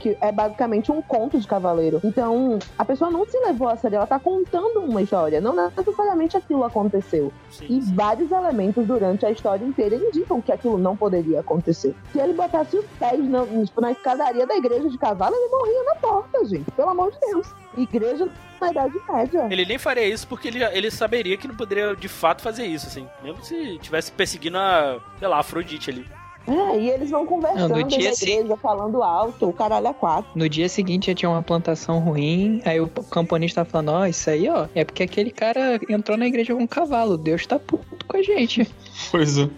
que 0.00 0.16
é 0.22 0.32
basicamente 0.32 0.90
um 0.90 1.02
conto 1.02 1.38
de 1.38 1.46
cavaleiro. 1.46 2.00
Então, 2.02 2.58
a 2.78 2.84
pessoa 2.86 3.10
não 3.10 3.26
se 3.26 3.36
levou 3.40 3.68
a 3.68 3.76
sério, 3.76 3.96
ela 3.96 4.06
tá 4.06 4.18
contando 4.22 4.80
uma 4.80 5.02
história. 5.02 5.40
Não 5.40 5.54
necessariamente 5.54 6.36
aquilo 6.36 6.64
aconteceu. 6.64 7.32
Sim, 7.50 7.66
E 7.68 7.82
sim. 7.82 7.94
vários 7.94 8.30
elementos 8.30 8.86
durante 8.86 9.26
a 9.26 9.30
história 9.30 9.64
inteira 9.64 9.96
indicam 9.96 10.40
que 10.40 10.52
aquilo 10.52 10.78
não 10.78 10.96
poderia 10.96 11.40
acontecer. 11.40 11.94
Se 12.12 12.18
ele 12.18 12.32
botasse 12.32 12.76
os 12.76 12.84
pés 12.98 13.20
na, 13.28 13.44
tipo, 13.44 13.80
na 13.80 13.92
escadaria 13.92 14.46
da 14.46 14.56
igreja 14.56 14.88
de 14.88 14.98
cavalo, 14.98 15.34
ele 15.34 15.48
morria 15.48 15.82
na 15.84 15.94
porta, 15.96 16.44
gente. 16.44 16.70
Pelo 16.70 16.90
amor 16.90 17.10
de 17.12 17.20
Deus. 17.20 17.46
Igreja 17.76 18.28
na 18.60 18.70
Idade 18.70 18.94
Média. 19.10 19.48
Ele 19.50 19.64
nem 19.64 19.78
faria 19.78 20.06
isso 20.06 20.26
porque 20.28 20.48
ele, 20.48 20.62
ele 20.64 20.90
saberia 20.90 21.36
que 21.36 21.48
não 21.48 21.54
poderia 21.54 21.94
de 21.96 22.08
fato 22.08 22.42
fazer 22.42 22.64
isso, 22.66 22.86
assim. 22.86 23.06
Mesmo 23.22 23.42
se 23.42 23.78
tivesse 23.78 24.12
perseguindo 24.12 24.58
a, 24.58 25.00
sei 25.18 25.28
lá, 25.28 25.36
a 25.36 25.40
Afrodite 25.40 25.90
ali. 25.90 26.06
É, 26.46 26.78
e 26.78 26.90
eles 26.90 27.10
vão 27.10 27.26
conversando 27.26 27.68
Não, 27.68 27.76
na 27.76 27.82
no 27.82 27.88
dia 27.88 28.12
igreja, 28.12 28.56
falando 28.56 29.02
alto, 29.02 29.48
o 29.48 29.52
caralho 29.52 29.86
é 29.86 29.92
quatro. 29.92 30.30
No 30.34 30.48
dia 30.48 30.68
seguinte 30.68 31.06
já 31.06 31.14
tinha 31.14 31.30
uma 31.30 31.42
plantação 31.42 31.98
ruim, 32.00 32.60
aí 32.64 32.80
o 32.80 32.88
camponista 32.88 33.64
tá 33.64 33.70
falando, 33.70 33.90
ó, 33.92 34.06
isso 34.06 34.28
aí, 34.28 34.48
ó, 34.48 34.66
é 34.74 34.84
porque 34.84 35.02
aquele 35.02 35.30
cara 35.30 35.80
entrou 35.88 36.16
na 36.16 36.26
igreja 36.26 36.54
com 36.54 36.62
um 36.62 36.66
cavalo, 36.66 37.16
Deus 37.16 37.46
tá 37.46 37.58
puto 37.58 38.04
com 38.06 38.16
a 38.16 38.22
gente. 38.22 38.68
Pois 39.10 39.38
é. 39.38 39.48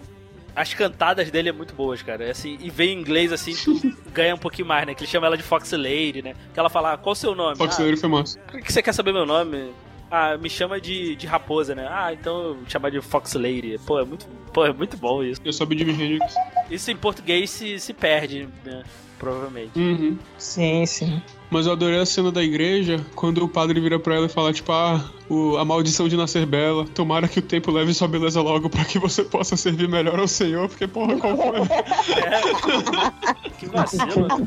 As 0.55 0.73
cantadas 0.73 1.29
dele 1.29 1.49
é 1.49 1.51
muito 1.51 1.73
boas, 1.75 2.01
cara. 2.01 2.31
Assim, 2.31 2.57
e 2.61 2.69
vem 2.69 2.93
em 2.93 3.01
inglês 3.01 3.33
assim, 3.33 3.53
tu 3.53 3.95
ganha 4.13 4.33
um 4.33 4.37
pouquinho 4.37 4.67
mais, 4.67 4.87
né? 4.87 4.95
Que 4.95 5.03
ele 5.03 5.11
chama 5.11 5.27
ela 5.27 5.35
de 5.35 5.43
Fox 5.43 5.71
Lady, 5.73 6.21
né? 6.21 6.33
Que 6.53 6.59
ela 6.59 6.69
fala, 6.69 6.93
ah, 6.93 6.97
qual 6.97 7.11
o 7.11 7.15
seu 7.15 7.35
nome? 7.35 7.57
Fox 7.57 7.77
ah, 7.79 7.83
Lady 7.83 7.97
foi 7.97 8.09
massa. 8.09 8.39
por 8.39 8.61
que 8.61 8.71
você 8.71 8.81
quer 8.81 8.93
saber 8.93 9.11
meu 9.11 9.25
nome? 9.25 9.71
Ah, 10.09 10.37
me 10.37 10.49
chama 10.49 10.79
de, 10.79 11.15
de 11.15 11.25
raposa, 11.27 11.73
né? 11.73 11.87
Ah, 11.89 12.13
então 12.13 12.41
eu 12.41 12.55
vou 12.55 12.69
chamar 12.69 12.91
de 12.91 13.01
Fox 13.01 13.33
Lady. 13.33 13.77
Pô, 13.85 13.99
é 13.99 14.05
muito, 14.05 14.27
pô, 14.53 14.65
é 14.65 14.71
muito 14.73 14.97
bom 14.97 15.23
isso. 15.23 15.41
Eu 15.43 15.51
soube 15.51 15.77
Jimi 15.77 15.91
Hendrix. 15.93 16.33
Isso 16.69 16.91
em 16.91 16.95
português 16.95 17.49
se, 17.49 17.79
se 17.79 17.93
perde, 17.93 18.47
né? 18.63 18.83
Provavelmente. 19.17 19.77
Uhum. 19.77 20.17
Sim, 20.37 20.85
sim. 20.85 21.21
Mas 21.49 21.65
eu 21.67 21.73
adorei 21.73 21.99
a 21.99 22.05
cena 22.05 22.31
da 22.31 22.43
igreja 22.43 22.99
quando 23.15 23.43
o 23.43 23.47
padre 23.47 23.79
vira 23.79 23.99
pra 23.99 24.15
ela 24.15 24.25
e 24.25 24.29
fala, 24.29 24.51
tipo, 24.51 24.71
ah, 24.71 24.99
o- 25.29 25.57
a 25.57 25.63
maldição 25.65 26.07
de 26.07 26.17
nascer 26.17 26.45
bela. 26.45 26.85
Tomara 26.93 27.27
que 27.27 27.39
o 27.39 27.41
tempo 27.41 27.71
leve 27.71 27.93
sua 27.93 28.07
beleza 28.07 28.41
logo 28.41 28.69
pra 28.69 28.83
que 28.83 28.97
você 28.99 29.23
possa 29.23 29.55
servir 29.55 29.87
melhor 29.87 30.19
ao 30.19 30.27
Senhor, 30.27 30.67
porque, 30.67 30.87
porra, 30.87 31.15
qual 31.17 31.37
foi? 31.37 31.59
Que 33.57 33.67
vacilo. 33.67 34.27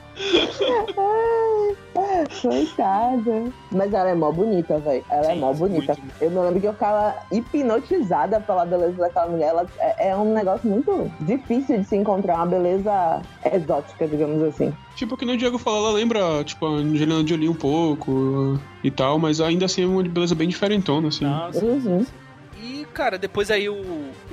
Coitada. 2.43 3.45
Mas 3.73 3.93
ela 3.93 4.11
é 4.11 4.15
mó 4.15 4.31
bonita, 4.31 4.79
velho. 4.79 5.05
Ela 5.11 5.31
é 5.31 5.35
Sim, 5.35 5.41
mó 5.41 5.53
bonita. 5.53 5.97
Eu 6.21 6.31
me 6.31 6.39
lembro 6.41 6.61
que 6.61 6.67
eu 6.69 6.73
ficava 6.73 7.15
hipnotizada 7.33 8.41
pela 8.41 8.65
beleza 8.67 8.97
daquela 8.99 9.29
mulher. 9.29 9.49
Ela 9.49 9.67
é, 9.79 10.11
é 10.11 10.17
um 10.17 10.33
negócio 10.35 10.69
muito 10.69 11.11
difícil 11.21 11.79
de 11.79 11.85
se 11.85 11.97
encontrar 11.97 12.37
uma 12.37 12.47
beleza 12.47 13.23
exótica, 13.53 14.07
digamos 14.07 14.43
assim. 14.43 14.73
Tipo, 14.99 15.17
que 15.17 15.25
nem 15.25 15.37
o 15.37 15.39
Diego 15.39 15.57
falou, 15.59 15.89
ela 15.89 15.97
lembra, 15.97 16.43
tipo, 16.45 16.67
a 16.67 16.71
Angelina 16.71 17.27
Jolie 17.27 17.49
um 17.49 17.55
pouco 17.55 18.61
e 18.83 18.91
tal, 18.91 19.19
mas 19.19 19.41
ainda 19.41 19.65
assim 19.67 19.83
é 19.85 19.87
uma 19.87 20.03
beleza 20.03 20.35
bem 20.35 20.49
diferentona, 20.49 21.09
assim. 21.09 21.25
Não, 21.25 21.53
sim, 21.53 21.65
Uhum. 21.67 22.07
E, 22.61 22.85
cara, 22.93 23.17
depois 23.17 23.51
aí 23.53 23.69
o, 23.69 23.75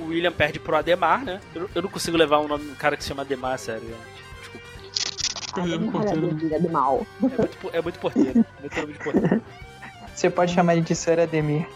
o 0.00 0.06
William 0.08 0.32
perde 0.32 0.58
pro 0.58 0.76
Ademar, 0.76 1.24
né? 1.24 1.40
Eu, 1.54 1.70
eu 1.74 1.82
não 1.82 1.88
consigo 1.88 2.16
levar 2.16 2.40
um 2.40 2.48
nome 2.48 2.68
um 2.68 2.74
cara 2.74 2.96
que 2.96 3.02
se 3.04 3.08
chama 3.08 3.22
Ademar, 3.22 3.56
sério. 3.58 3.82
gente. 3.82 3.96
Desculpa. 4.40 5.54
Perdemos 5.54 5.92
porteiro. 5.92 6.34
de 6.34 6.68
mal. 6.68 7.06
É 7.22 7.26
muito, 7.28 7.70
é 7.74 7.82
muito 7.82 7.98
porteiro. 8.00 8.44
Muito 8.60 8.80
nome 8.80 8.92
de 8.94 8.98
porteiro. 8.98 9.42
Você 10.12 10.28
pode 10.30 10.52
chamar 10.52 10.72
ele 10.74 10.82
de 10.82 10.94
Sr. 10.94 11.20
Ademir. 11.20 11.68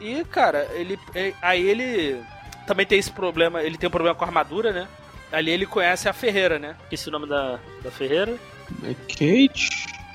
E, 0.00 0.24
cara, 0.24 0.68
ele. 0.74 0.98
é- 1.14 1.32
Aí 1.40 1.66
ele 1.66 2.20
também 2.66 2.84
tem 2.84 2.98
esse 2.98 3.10
problema. 3.10 3.62
Ele 3.62 3.78
tem 3.78 3.86
um 3.88 3.90
problema 3.92 4.14
com 4.14 4.24
a 4.24 4.26
armadura, 4.26 4.72
né? 4.72 4.86
Ali 5.32 5.50
ele 5.50 5.66
conhece 5.66 6.08
a 6.08 6.12
Ferreira, 6.12 6.58
né? 6.58 6.76
Esse 6.90 7.08
é 7.08 7.10
o 7.10 7.12
nome 7.12 7.26
da, 7.26 7.58
da 7.82 7.90
Ferreira. 7.90 8.36
É 8.84 8.94
Kate. 9.08 9.68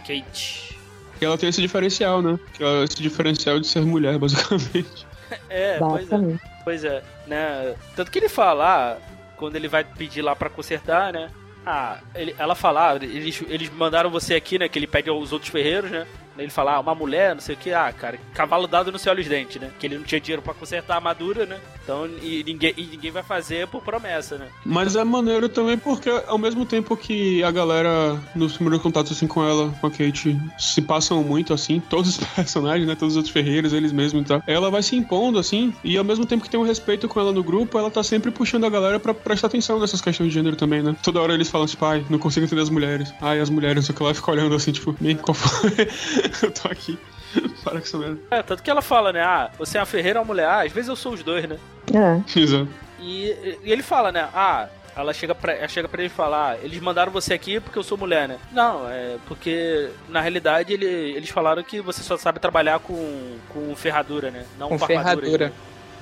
Kate. 0.05 0.77
E 1.19 1.25
ela 1.25 1.37
tem 1.37 1.49
esse 1.49 1.61
diferencial, 1.61 2.21
né? 2.21 2.39
Que 2.53 2.63
ela, 2.63 2.83
esse 2.83 3.01
diferencial 3.01 3.59
de 3.59 3.65
ser 3.67 3.81
mulher, 3.81 4.17
basicamente. 4.19 5.05
É, 5.49 5.77
pois 5.79 6.11
é. 6.11 6.17
Pois 6.63 6.83
é, 6.83 7.03
né? 7.25 7.75
Tanto 7.95 8.11
que 8.11 8.19
ele 8.19 8.29
fala, 8.29 8.97
ah, 8.97 8.97
quando 9.37 9.55
ele 9.55 9.67
vai 9.67 9.83
pedir 9.83 10.21
lá 10.21 10.35
pra 10.35 10.49
consertar, 10.49 11.11
né? 11.11 11.29
Ah, 11.65 11.99
ele- 12.15 12.35
ela 12.37 12.55
fala, 12.55 12.91
ah, 12.91 12.95
eles, 12.95 13.41
eles 13.49 13.69
mandaram 13.71 14.09
você 14.09 14.35
aqui, 14.35 14.57
né? 14.59 14.69
Que 14.69 14.77
ele 14.79 14.87
pede 14.87 15.09
aos 15.09 15.31
outros 15.33 15.51
ferreiros, 15.51 15.89
né? 15.91 16.05
Ele 16.37 16.49
fala, 16.51 16.73
ah, 16.75 16.79
uma 16.79 16.93
mulher, 16.93 17.33
não 17.33 17.41
sei 17.41 17.55
o 17.55 17.57
que, 17.57 17.73
ah, 17.73 17.91
cara, 17.91 18.19
cavalo 18.33 18.67
dado 18.67 18.91
no 18.91 18.99
céu 18.99 19.11
olha 19.11 19.21
os 19.21 19.27
dentes, 19.27 19.59
né? 19.59 19.71
Que 19.79 19.87
ele 19.87 19.97
não 19.97 20.03
tinha 20.03 20.21
dinheiro 20.21 20.41
pra 20.41 20.53
consertar 20.53 20.93
a 20.93 20.97
armadura, 20.97 21.45
né? 21.45 21.59
Então, 21.87 22.05
e 22.21 22.43
ninguém, 22.43 22.73
e 22.75 22.83
ninguém 22.83 23.11
vai 23.11 23.23
fazer 23.23 23.65
por 23.67 23.81
promessa, 23.81 24.37
né? 24.37 24.49
Mas 24.65 24.97
é 24.97 25.05
maneiro 25.05 25.47
também 25.47 25.77
porque, 25.77 26.09
ao 26.27 26.37
mesmo 26.37 26.65
tempo 26.65 26.97
que 26.97 27.41
a 27.41 27.49
galera, 27.49 28.21
nos 28.35 28.55
primeiros 28.55 28.81
contatos 28.81 29.13
assim 29.13 29.25
com 29.25 29.41
ela, 29.41 29.73
com 29.79 29.87
a 29.87 29.89
Kate, 29.89 30.37
se 30.59 30.81
passam 30.81 31.23
muito 31.23 31.53
assim, 31.53 31.79
todos 31.89 32.17
os 32.17 32.27
personagens, 32.27 32.85
né? 32.85 32.93
Todos 32.93 33.13
os 33.13 33.17
outros 33.17 33.31
ferreiros, 33.31 33.71
eles 33.71 33.93
mesmos 33.93 34.23
e 34.23 34.25
tal. 34.25 34.43
Ela 34.45 34.69
vai 34.69 34.83
se 34.83 34.97
impondo 34.97 35.39
assim, 35.39 35.73
e 35.81 35.97
ao 35.97 36.03
mesmo 36.03 36.25
tempo 36.25 36.43
que 36.43 36.49
tem 36.49 36.59
um 36.59 36.65
respeito 36.65 37.07
com 37.07 37.21
ela 37.21 37.31
no 37.31 37.41
grupo, 37.41 37.79
ela 37.79 37.89
tá 37.89 38.03
sempre 38.03 38.31
puxando 38.31 38.65
a 38.65 38.69
galera 38.69 38.99
pra 38.99 39.13
prestar 39.13 39.47
atenção 39.47 39.79
nessas 39.79 40.01
questões 40.01 40.27
de 40.27 40.33
gênero 40.33 40.57
também, 40.57 40.83
né? 40.83 40.93
Toda 41.01 41.21
hora 41.21 41.33
eles 41.33 41.49
falam, 41.49 41.67
tipo, 41.67 41.85
ai, 41.85 42.05
não 42.09 42.19
consigo 42.19 42.45
entender 42.45 42.63
as 42.63 42.69
mulheres. 42.69 43.13
Ai, 43.21 43.39
as 43.39 43.49
mulheres, 43.49 43.77
não 43.77 43.83
sei 43.83 43.95
o 43.95 43.97
que 43.97 44.03
lá, 44.03 44.13
fica 44.13 44.29
olhando 44.29 44.53
assim, 44.53 44.73
tipo, 44.73 44.93
bem, 44.99 45.15
qual 45.15 45.33
foi? 45.33 45.71
Eu 46.43 46.51
tô 46.51 46.67
aqui. 46.67 46.99
Para 47.63 47.73
com 47.73 47.77
essa 47.79 47.97
merda. 47.97 48.19
É, 48.31 48.41
tanto 48.43 48.63
que 48.63 48.69
ela 48.69 48.81
fala, 48.81 49.11
né? 49.13 49.21
Ah, 49.21 49.49
você 49.57 49.77
é 49.77 49.81
uma 49.81 49.85
ferreira 49.85 50.19
ou 50.19 50.23
uma 50.25 50.33
mulher? 50.33 50.47
Ah, 50.47 50.61
às 50.63 50.71
vezes 50.71 50.89
eu 50.89 50.95
sou 50.95 51.13
os 51.13 51.23
dois, 51.23 51.47
né? 51.47 51.57
É. 51.93 52.39
Exato. 52.39 52.67
E, 52.99 53.57
e 53.63 53.71
ele 53.71 53.83
fala, 53.83 54.11
né? 54.11 54.27
Ah, 54.33 54.67
ela 54.95 55.13
chega 55.13 55.35
pra, 55.35 55.53
ela 55.53 55.67
chega 55.67 55.87
pra 55.87 56.01
ele 56.01 56.09
falar, 56.09 56.53
ah, 56.53 56.57
eles 56.63 56.79
mandaram 56.79 57.11
você 57.11 57.33
aqui 57.33 57.59
porque 57.59 57.77
eu 57.77 57.83
sou 57.83 57.97
mulher, 57.97 58.27
né? 58.27 58.37
Não, 58.51 58.89
é 58.89 59.17
porque 59.27 59.89
na 60.09 60.19
realidade 60.21 60.73
ele, 60.73 60.85
eles 60.87 61.29
falaram 61.29 61.61
que 61.63 61.79
você 61.79 62.01
só 62.01 62.17
sabe 62.17 62.39
trabalhar 62.39 62.79
com, 62.79 63.37
com 63.49 63.75
ferradura, 63.75 64.31
né? 64.31 64.45
Não 64.57 64.69
Com 64.69 64.79
com, 64.79 64.87
ferradura. 64.87 65.47
né? 65.49 65.53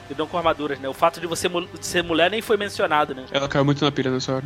E 0.09 0.13
não 0.17 0.27
com 0.27 0.37
armaduras, 0.37 0.79
né? 0.79 0.87
O 0.87 0.93
fato 0.93 1.19
de 1.19 1.27
você 1.27 1.47
mu- 1.49 1.67
ser 1.81 2.03
mulher 2.03 2.29
nem 2.29 2.41
foi 2.41 2.57
mencionado, 2.57 3.15
né? 3.15 3.25
Ela 3.31 3.47
caiu 3.47 3.65
muito 3.65 3.83
na 3.83 3.91
pira 3.91 4.11
nessa 4.11 4.35
hora. 4.35 4.43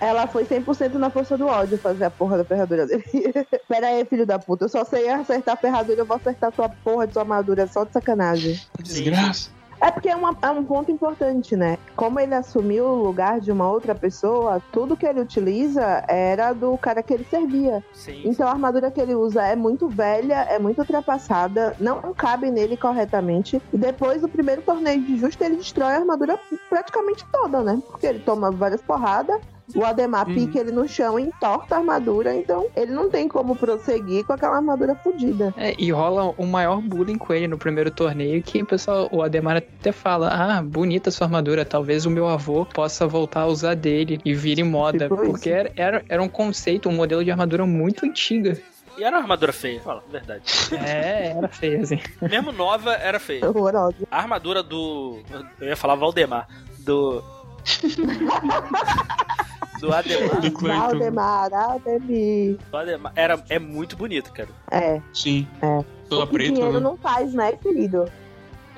Ela 0.00 0.26
foi 0.28 0.44
100% 0.44 0.94
na 0.94 1.10
força 1.10 1.36
do 1.36 1.46
ódio 1.46 1.76
fazer 1.76 2.04
a 2.04 2.10
porra 2.10 2.38
da 2.38 2.44
ferradura 2.44 2.86
dele. 2.86 3.02
Pera 3.68 3.88
aí, 3.88 4.04
filho 4.04 4.24
da 4.24 4.38
puta. 4.38 4.64
Eu 4.64 4.68
só 4.68 4.84
sei 4.84 5.08
acertar 5.08 5.54
a 5.54 5.56
ferradura, 5.56 6.00
eu 6.00 6.06
vou 6.06 6.16
acertar 6.16 6.52
tua 6.52 6.68
porra 6.68 7.06
de 7.06 7.12
sua 7.12 7.22
armadura 7.22 7.66
só 7.66 7.84
de 7.84 7.92
sacanagem. 7.92 8.60
Desgraça. 8.80 9.50
É 9.80 9.90
porque 9.90 10.08
é, 10.08 10.16
uma- 10.16 10.36
é 10.42 10.50
um 10.50 10.64
ponto 10.64 10.90
importante, 10.90 11.54
né? 11.56 11.76
Como 11.94 12.18
ele 12.18 12.34
assumiu 12.34 12.86
o 12.86 12.94
lugar 13.04 13.40
de 13.40 13.52
uma 13.52 13.70
outra 13.70 13.94
pessoa, 13.94 14.62
tudo 14.72 14.96
que 14.96 15.06
ele 15.06 15.20
utiliza 15.20 16.02
era 16.08 16.52
do 16.52 16.76
cara 16.78 17.02
que 17.02 17.12
ele 17.12 17.24
servia. 17.24 17.82
Sim. 17.92 18.22
Então 18.24 18.46
a 18.48 18.52
armadura 18.52 18.90
que 18.90 19.00
ele 19.00 19.14
usa 19.14 19.42
é 19.42 19.54
muito 19.54 19.88
velha, 19.88 20.46
é 20.48 20.58
muito 20.58 20.78
ultrapassada, 20.78 21.76
não 21.78 22.00
cabe 22.14 22.50
nele 22.50 22.76
corretamente. 22.76 23.60
E 23.72 23.78
depois 23.78 24.22
do 24.22 24.28
primeiro 24.28 24.62
torneio 24.62 25.00
de 25.02 25.16
justo, 25.16 25.42
ele 25.42 25.56
destrói 25.56 25.92
a 25.92 25.98
armadura 25.98 26.38
praticamente 26.68 27.24
toda, 27.30 27.62
né? 27.62 27.80
Porque 27.88 28.06
ele 28.06 28.20
toma 28.20 28.50
várias 28.50 28.82
porradas 28.82 29.40
O 29.74 29.84
Ademar 29.84 30.28
Uhum. 30.28 30.34
pica 30.34 30.60
ele 30.60 30.70
no 30.70 30.86
chão 30.88 31.18
e 31.18 31.22
entorta 31.24 31.74
a 31.74 31.78
armadura, 31.78 32.34
então 32.34 32.66
ele 32.76 32.92
não 32.92 33.10
tem 33.10 33.26
como 33.28 33.56
prosseguir 33.56 34.24
com 34.24 34.32
aquela 34.32 34.56
armadura 34.56 34.94
fodida. 34.94 35.52
É, 35.56 35.74
e 35.78 35.90
rola 35.90 36.32
o 36.38 36.46
maior 36.46 36.80
bullying 36.80 37.18
com 37.18 37.32
ele 37.32 37.48
no 37.48 37.58
primeiro 37.58 37.90
torneio, 37.90 38.42
que 38.42 38.62
o 38.62 38.66
pessoal, 38.66 39.08
o 39.10 39.22
Ademar 39.22 39.56
até 39.56 39.90
fala, 39.92 40.28
ah, 40.28 40.62
bonita 40.62 41.10
sua 41.10 41.26
armadura, 41.26 41.64
talvez 41.64 42.06
o 42.06 42.10
meu 42.10 42.28
avô 42.28 42.64
possa 42.64 43.06
voltar 43.06 43.40
a 43.42 43.46
usar 43.46 43.74
dele 43.74 44.20
e 44.24 44.34
vire 44.34 44.62
moda. 44.62 45.08
Tipo 45.08 45.16
porque 45.16 45.50
era, 45.50 45.72
era, 45.76 46.04
era 46.08 46.22
um 46.22 46.28
conceito, 46.28 46.88
um 46.88 46.92
modelo 46.94 47.24
de 47.24 47.30
armadura 47.30 47.66
muito 47.66 48.06
antiga. 48.06 48.56
E 48.98 49.04
era 49.04 49.16
uma 49.16 49.22
armadura 49.22 49.52
feia, 49.52 49.78
fala, 49.80 50.02
verdade. 50.10 50.42
É, 50.72 51.34
era 51.36 51.48
feio, 51.48 51.82
assim. 51.82 51.98
Mesmo 52.22 52.50
nova, 52.50 52.94
era 52.94 53.20
feia. 53.20 53.46
Horrorosa. 53.46 54.06
A 54.10 54.18
armadura 54.18 54.62
do. 54.62 55.18
Eu 55.60 55.68
ia 55.68 55.76
falar 55.76 55.96
Valdemar. 55.96 56.48
Do. 56.78 57.22
do 59.80 59.92
Ademar. 59.92 60.40
Do 60.40 60.50
Clayton. 60.52 60.80
Valdemar, 60.80 61.52
Ademir. 61.54 62.56
do 62.70 62.76
Ademar 62.76 63.12
era, 63.16 63.42
é 63.48 63.58
muito 63.58 63.96
bonito, 63.96 64.32
cara. 64.32 64.48
É, 64.70 65.00
Sim. 65.12 65.46
É. 65.62 65.84
Toda 66.08 66.24
o 66.24 66.26
que 66.26 66.32
preta, 66.34 66.52
dinheiro 66.52 66.72
né? 66.74 66.80
não 66.80 66.96
faz, 66.96 67.32
né, 67.34 67.52
querido? 67.52 68.10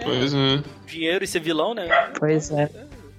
Pois 0.02 0.32
é. 0.32 0.62
Dinheiro 0.86 1.24
e 1.24 1.26
ser 1.26 1.40
vilão, 1.40 1.74
né? 1.74 1.88
Pois 2.18 2.50
é. 2.50 2.70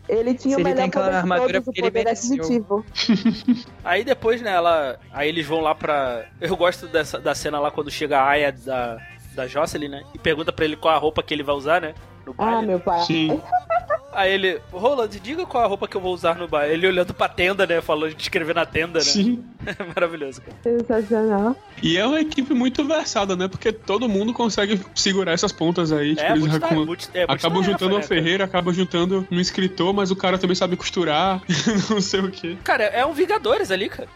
Ele 0.07 0.33
tinha 0.33 0.55
Se 0.55 0.61
o 0.63 0.65
ele 0.65 0.69
melhor 0.69 0.75
tem 0.77 0.85
aquela 0.85 1.17
armadura 1.17 1.61
porque 1.61 1.81
ele 1.81 1.91
poder 1.91 2.03
mereceu. 2.03 2.33
aquisitivo. 2.35 2.85
Aí 3.85 4.03
depois, 4.03 4.41
né, 4.41 4.51
ela. 4.53 4.97
Aí 5.11 5.29
eles 5.29 5.45
vão 5.45 5.59
lá 5.61 5.75
pra. 5.75 6.25
Eu 6.41 6.57
gosto 6.57 6.87
dessa, 6.87 7.19
da 7.19 7.35
cena 7.35 7.59
lá 7.59 7.69
quando 7.69 7.91
chega 7.91 8.19
a 8.19 8.27
Aya 8.27 8.51
da, 8.51 8.97
da 9.35 9.45
Jocelyn, 9.45 9.87
né? 9.89 10.03
E 10.13 10.17
pergunta 10.17 10.51
pra 10.51 10.65
ele 10.65 10.75
qual 10.75 10.95
a 10.95 10.97
roupa 10.97 11.21
que 11.21 11.31
ele 11.31 11.43
vai 11.43 11.53
usar, 11.53 11.79
né? 11.81 11.93
No 12.25 12.33
Ah, 12.39 12.45
baile. 12.53 12.67
meu 12.67 12.79
pai. 12.79 13.01
Sim. 13.01 13.39
Aí 14.11 14.31
ele, 14.33 14.59
Roland, 14.71 15.09
diga 15.09 15.45
qual 15.45 15.63
a 15.63 15.67
roupa 15.67 15.87
que 15.87 15.95
eu 15.95 16.01
vou 16.01 16.13
usar 16.13 16.35
no 16.35 16.47
baile. 16.47 16.73
Ele 16.73 16.87
olhando 16.87 17.13
pra 17.13 17.29
tenda, 17.29 17.65
né? 17.67 17.79
Falando 17.81 18.15
de 18.15 18.21
escrever 18.21 18.55
na 18.55 18.65
tenda, 18.65 18.99
né? 18.99 19.05
Sim. 19.05 19.43
Maravilhoso, 19.95 20.41
cara. 20.41 20.57
Sensacional. 20.63 21.55
E 21.81 21.97
é 21.97 22.05
uma 22.05 22.19
equipe 22.19 22.53
muito 22.53 22.83
versada, 22.85 23.35
né? 23.35 23.47
Porque 23.47 23.71
todo 23.71 24.07
mundo 24.09 24.33
consegue 24.33 24.79
segurar 24.95 25.33
essas 25.33 25.51
pontas 25.51 25.91
aí. 25.91 26.15
Tipo, 26.15 26.27
É, 26.27 26.31
eles 26.31 26.59
muito, 26.85 27.09
é, 27.13 27.23
Acabam 27.23 27.63
juntando 27.63 27.91
né, 27.91 27.97
uma 27.97 28.03
ferreira, 28.03 28.43
acabam 28.45 28.73
juntando 28.73 29.27
um 29.31 29.39
escritor, 29.39 29.93
mas 29.93 30.11
o 30.11 30.15
cara 30.15 30.37
também 30.37 30.55
sabe 30.55 30.75
costurar, 30.75 31.41
não 31.89 32.01
sei 32.01 32.19
o 32.21 32.31
quê. 32.31 32.57
Cara, 32.63 32.83
é 32.85 33.05
um 33.05 33.13
Vingadores 33.13 33.69
ali, 33.71 33.89
cara. 33.89 34.07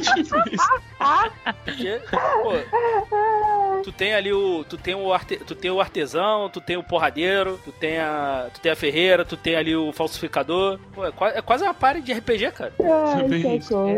tipo. 0.00 0.34
Porque, 1.64 2.00
pô, 2.10 2.52
tu 3.82 3.92
tem 3.92 4.14
ali 4.14 4.32
o. 4.32 4.64
Tu 4.64 4.76
tem 4.78 4.94
o, 4.94 5.12
arte, 5.12 5.36
tu 5.36 5.54
tem 5.54 5.70
o 5.70 5.80
artesão, 5.80 6.48
tu 6.48 6.60
tem 6.60 6.76
o 6.76 6.82
porradeiro, 6.82 7.60
tu 7.64 7.72
tem 7.72 7.98
a. 7.98 8.46
Tu 8.54 8.60
tem 8.60 8.72
a 8.72 8.76
ferreira, 8.76 9.24
tu 9.24 9.36
tem 9.36 9.56
ali 9.56 9.76
o 9.76 9.92
falsificador. 9.92 10.78
Pô, 10.94 11.04
é, 11.06 11.12
qua- 11.12 11.32
é 11.34 11.42
quase 11.42 11.64
uma 11.64 11.74
party 11.74 12.00
de 12.00 12.12
RPG, 12.12 12.50
cara. 12.52 12.72
Ai, 12.80 13.22
bem 13.28 13.56
isso. 13.56 13.68
socorro. 13.68 13.90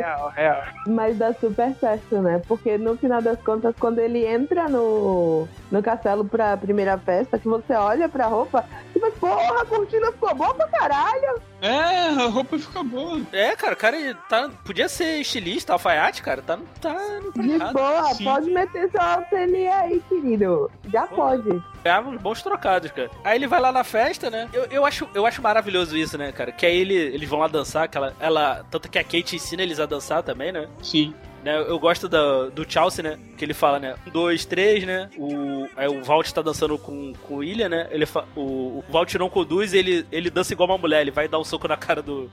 Mas 0.86 1.18
dá 1.18 1.32
super 1.34 1.74
certo, 1.74 2.20
né? 2.20 2.40
Porque 2.46 2.78
no 2.78 2.96
final 2.96 3.20
das 3.20 3.40
contas, 3.42 3.74
quando 3.78 3.98
ele 3.98 4.24
entra 4.26 4.68
no, 4.68 5.48
no 5.70 5.82
castelo 5.82 6.24
pra 6.24 6.56
primeira 6.56 6.98
festa, 6.98 7.38
que 7.38 7.48
você 7.48 7.74
olha 7.74 8.08
pra 8.08 8.26
roupa, 8.26 8.64
você 8.92 9.10
fala, 9.12 9.36
porra, 9.36 9.62
a 9.62 9.66
cortina 9.66 10.12
ficou 10.12 10.34
boa 10.34 10.54
pra 10.54 10.68
caralho. 10.68 11.40
É, 11.60 12.08
a 12.08 12.26
roupa 12.26 12.58
fica 12.58 12.82
boa. 12.82 13.20
É, 13.32 13.56
cara, 13.56 13.72
o 13.72 13.76
cara 13.76 14.14
tá. 14.28 14.50
Podia 14.64 14.88
ser 14.88 15.20
estilista, 15.20 15.72
alfaiate, 15.72 16.22
cara. 16.22 16.42
Tá, 16.42 16.58
tá, 16.80 16.92
não 17.22 17.32
tá 17.32 17.42
De 17.42 17.72
boa, 17.72 18.14
Sim. 18.14 18.24
pode 18.24 18.50
meter 18.50 18.90
seu 18.90 19.00
ateliê 19.00 19.68
aí, 19.68 20.02
querido. 20.08 20.70
Já 20.92 21.06
pode. 21.06 21.62
Ganhava 21.82 22.10
uns 22.10 22.20
bons 22.20 22.42
trocados, 22.42 22.90
cara. 22.90 23.10
Aí 23.24 23.38
ele 23.38 23.46
vai 23.46 23.60
lá 23.60 23.72
na 23.72 23.84
festa, 23.84 24.28
né? 24.28 24.48
Eu, 24.52 24.64
eu, 24.64 24.84
acho, 24.84 25.08
eu 25.14 25.24
acho 25.24 25.40
maravilhoso 25.40 25.96
isso, 25.96 26.18
né, 26.18 26.30
cara? 26.32 26.52
Que 26.52 26.66
aí 26.66 26.76
ele, 26.76 26.94
eles 26.94 27.28
vão 27.28 27.38
lá 27.38 27.48
dançar, 27.48 27.88
que 27.88 27.96
ela, 27.96 28.14
ela. 28.20 28.66
Tanto 28.70 28.90
que 28.90 28.98
a 28.98 29.04
Kate 29.04 29.36
ensina 29.36 29.62
eles 29.62 29.80
a 29.80 29.86
dançar 29.86 30.22
também, 30.22 30.45
né? 30.52 30.68
Sim. 30.82 31.14
né? 31.44 31.58
Eu 31.60 31.78
gosto 31.78 32.08
da- 32.08 32.46
do 32.48 32.68
Chelsea, 32.70 33.02
né? 33.02 33.18
Que 33.38 33.44
ele 33.44 33.54
fala, 33.54 33.78
né? 33.78 33.94
Um, 34.06 34.10
dois, 34.10 34.44
três, 34.44 34.84
né? 34.84 35.08
O, 35.16 35.68
aí 35.76 35.86
o 35.88 36.02
Valt 36.02 36.30
tá 36.32 36.42
dançando 36.42 36.76
com, 36.78 37.12
com 37.22 37.36
o 37.36 37.44
Ilha, 37.44 37.68
né? 37.68 37.86
Ele 37.90 38.04
fa- 38.06 38.24
o, 38.34 38.78
o 38.80 38.84
Valt 38.88 39.14
não 39.14 39.28
conduz, 39.30 39.72
ele, 39.74 40.04
ele 40.10 40.28
dança 40.30 40.52
igual 40.52 40.68
uma 40.68 40.78
mulher. 40.78 41.02
Ele 41.02 41.10
vai 41.12 41.28
dar 41.28 41.38
um 41.38 41.44
soco 41.44 41.68
na 41.68 41.76
cara 41.76 42.02
do, 42.02 42.30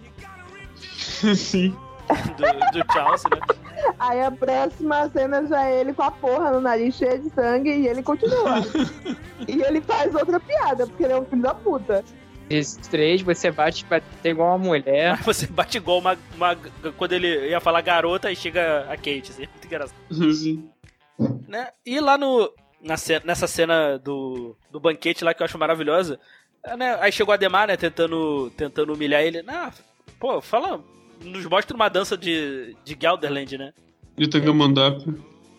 Sim. 1.36 1.76
do, 2.38 2.80
do 2.84 2.94
Chelsea, 2.94 3.30
né? 3.30 3.42
Aí 4.00 4.22
a 4.22 4.32
próxima 4.32 5.10
cena 5.10 5.46
já 5.46 5.66
é 5.70 5.82
ele 5.82 5.94
com 5.94 6.04
a 6.04 6.12
porra 6.12 6.52
no 6.52 6.62
nariz 6.62 6.96
cheio 6.96 7.22
de 7.22 7.30
sangue 7.32 7.70
e 7.70 7.88
ele 7.88 8.02
continua. 8.02 8.60
e 9.48 9.62
ele 9.62 9.82
faz 9.82 10.14
outra 10.16 10.40
piada, 10.40 10.88
porque 10.88 11.04
ele 11.04 11.14
é 11.14 11.20
um 11.20 11.26
filho 11.26 11.42
da 11.42 11.54
puta. 11.54 12.04
Esses 12.50 12.78
três, 12.88 13.22
você 13.22 13.52
bate 13.52 13.86
pra 13.86 14.00
ter 14.00 14.30
igual 14.30 14.50
uma 14.50 14.58
mulher. 14.58 15.18
Você 15.24 15.48
bate 15.48 15.78
igual 15.78 16.00
uma, 16.00 16.18
uma. 16.36 16.56
Quando 16.98 17.14
ele 17.14 17.50
ia 17.50 17.60
falar 17.60 17.82
garota, 17.82 18.28
aí 18.28 18.36
chega 18.36 18.82
a 18.90 18.98
Kate, 18.98 19.32
assim. 19.32 19.48
Muito 19.52 19.66
engraçado. 19.66 19.98
Sim. 20.34 20.70
né? 21.48 21.70
E 21.86 22.00
lá 22.00 22.18
no 22.18 22.52
na 22.82 22.96
nessa 23.24 23.48
cena 23.48 23.98
do, 23.98 24.56
do 24.70 24.80
banquete 24.80 25.24
lá 25.24 25.34
que 25.34 25.42
eu 25.42 25.46
acho 25.46 25.58
maravilhosa, 25.58 26.20
né? 26.78 26.98
Aí 27.00 27.12
chegou 27.12 27.32
a 27.32 27.36
Ademar, 27.36 27.68
né, 27.68 27.78
tentando 27.78 28.52
tentando 28.58 28.94
humilhar 28.94 29.22
ele. 29.22 29.44
Ah, 29.48 29.72
pô, 30.20 30.42
fala, 30.42 30.84
nos 31.22 31.46
mostra 31.46 31.76
uma 31.76 31.90
dança 31.90 32.18
de 32.18 32.76
de 32.84 32.98
Gelderland, 33.00 33.58
né? 33.58 33.74
De 34.18 34.28
Tangamandap. 34.28 35.02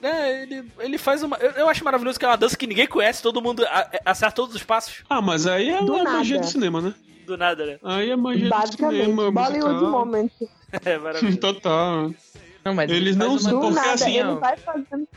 É, 0.07 0.43
ele, 0.43 0.65
ele 0.81 0.99
faz 0.99 1.23
uma. 1.23 1.37
Eu, 1.39 1.51
eu 1.53 1.69
acho 1.69 1.83
maravilhoso 1.85 2.19
que 2.19 2.25
é 2.25 2.29
uma 2.29 2.37
dança 2.37 2.57
que 2.57 2.67
ninguém 2.67 2.87
conhece, 2.87 3.23
todo 3.23 3.41
mundo 3.41 3.65
a- 3.65 3.89
acerta 4.05 4.35
todos 4.37 4.55
os 4.55 4.63
passos 4.63 5.03
Ah, 5.09 5.23
mas 5.23 5.47
aí 5.47 5.71
é 5.71 5.83
Do 5.83 5.97
a 5.97 6.05
magia 6.05 6.37
nada. 6.37 6.47
do 6.47 6.53
cinema, 6.53 6.81
né? 6.81 6.95
do 7.27 7.39
nada, 7.39 7.65
né? 7.65 7.79
Aí 7.83 8.11
é 8.11 8.17
magia 8.17 8.51
do 8.51 8.67
cinema, 8.77 9.31
Bollywood. 9.31 9.85
Moment. 9.87 10.31
É 10.85 10.99
maravilhoso. 10.99 11.39
Total. 11.39 12.11
Não, 12.65 12.75
mas 12.75 12.91
Eles 12.91 13.09
ele 13.11 13.17
não 13.17 13.37
uma 13.37 13.51
porque 13.61 13.71
nada, 13.75 13.93
assim, 13.93 14.19
ele 14.19 14.29
ó. 14.29 14.35
vai 14.37 14.57
fazendo. 14.57 15.09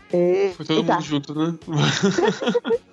Foi 0.55 0.65
todo 0.65 0.83
mundo 0.83 1.01
junto, 1.01 1.33
né? 1.33 1.57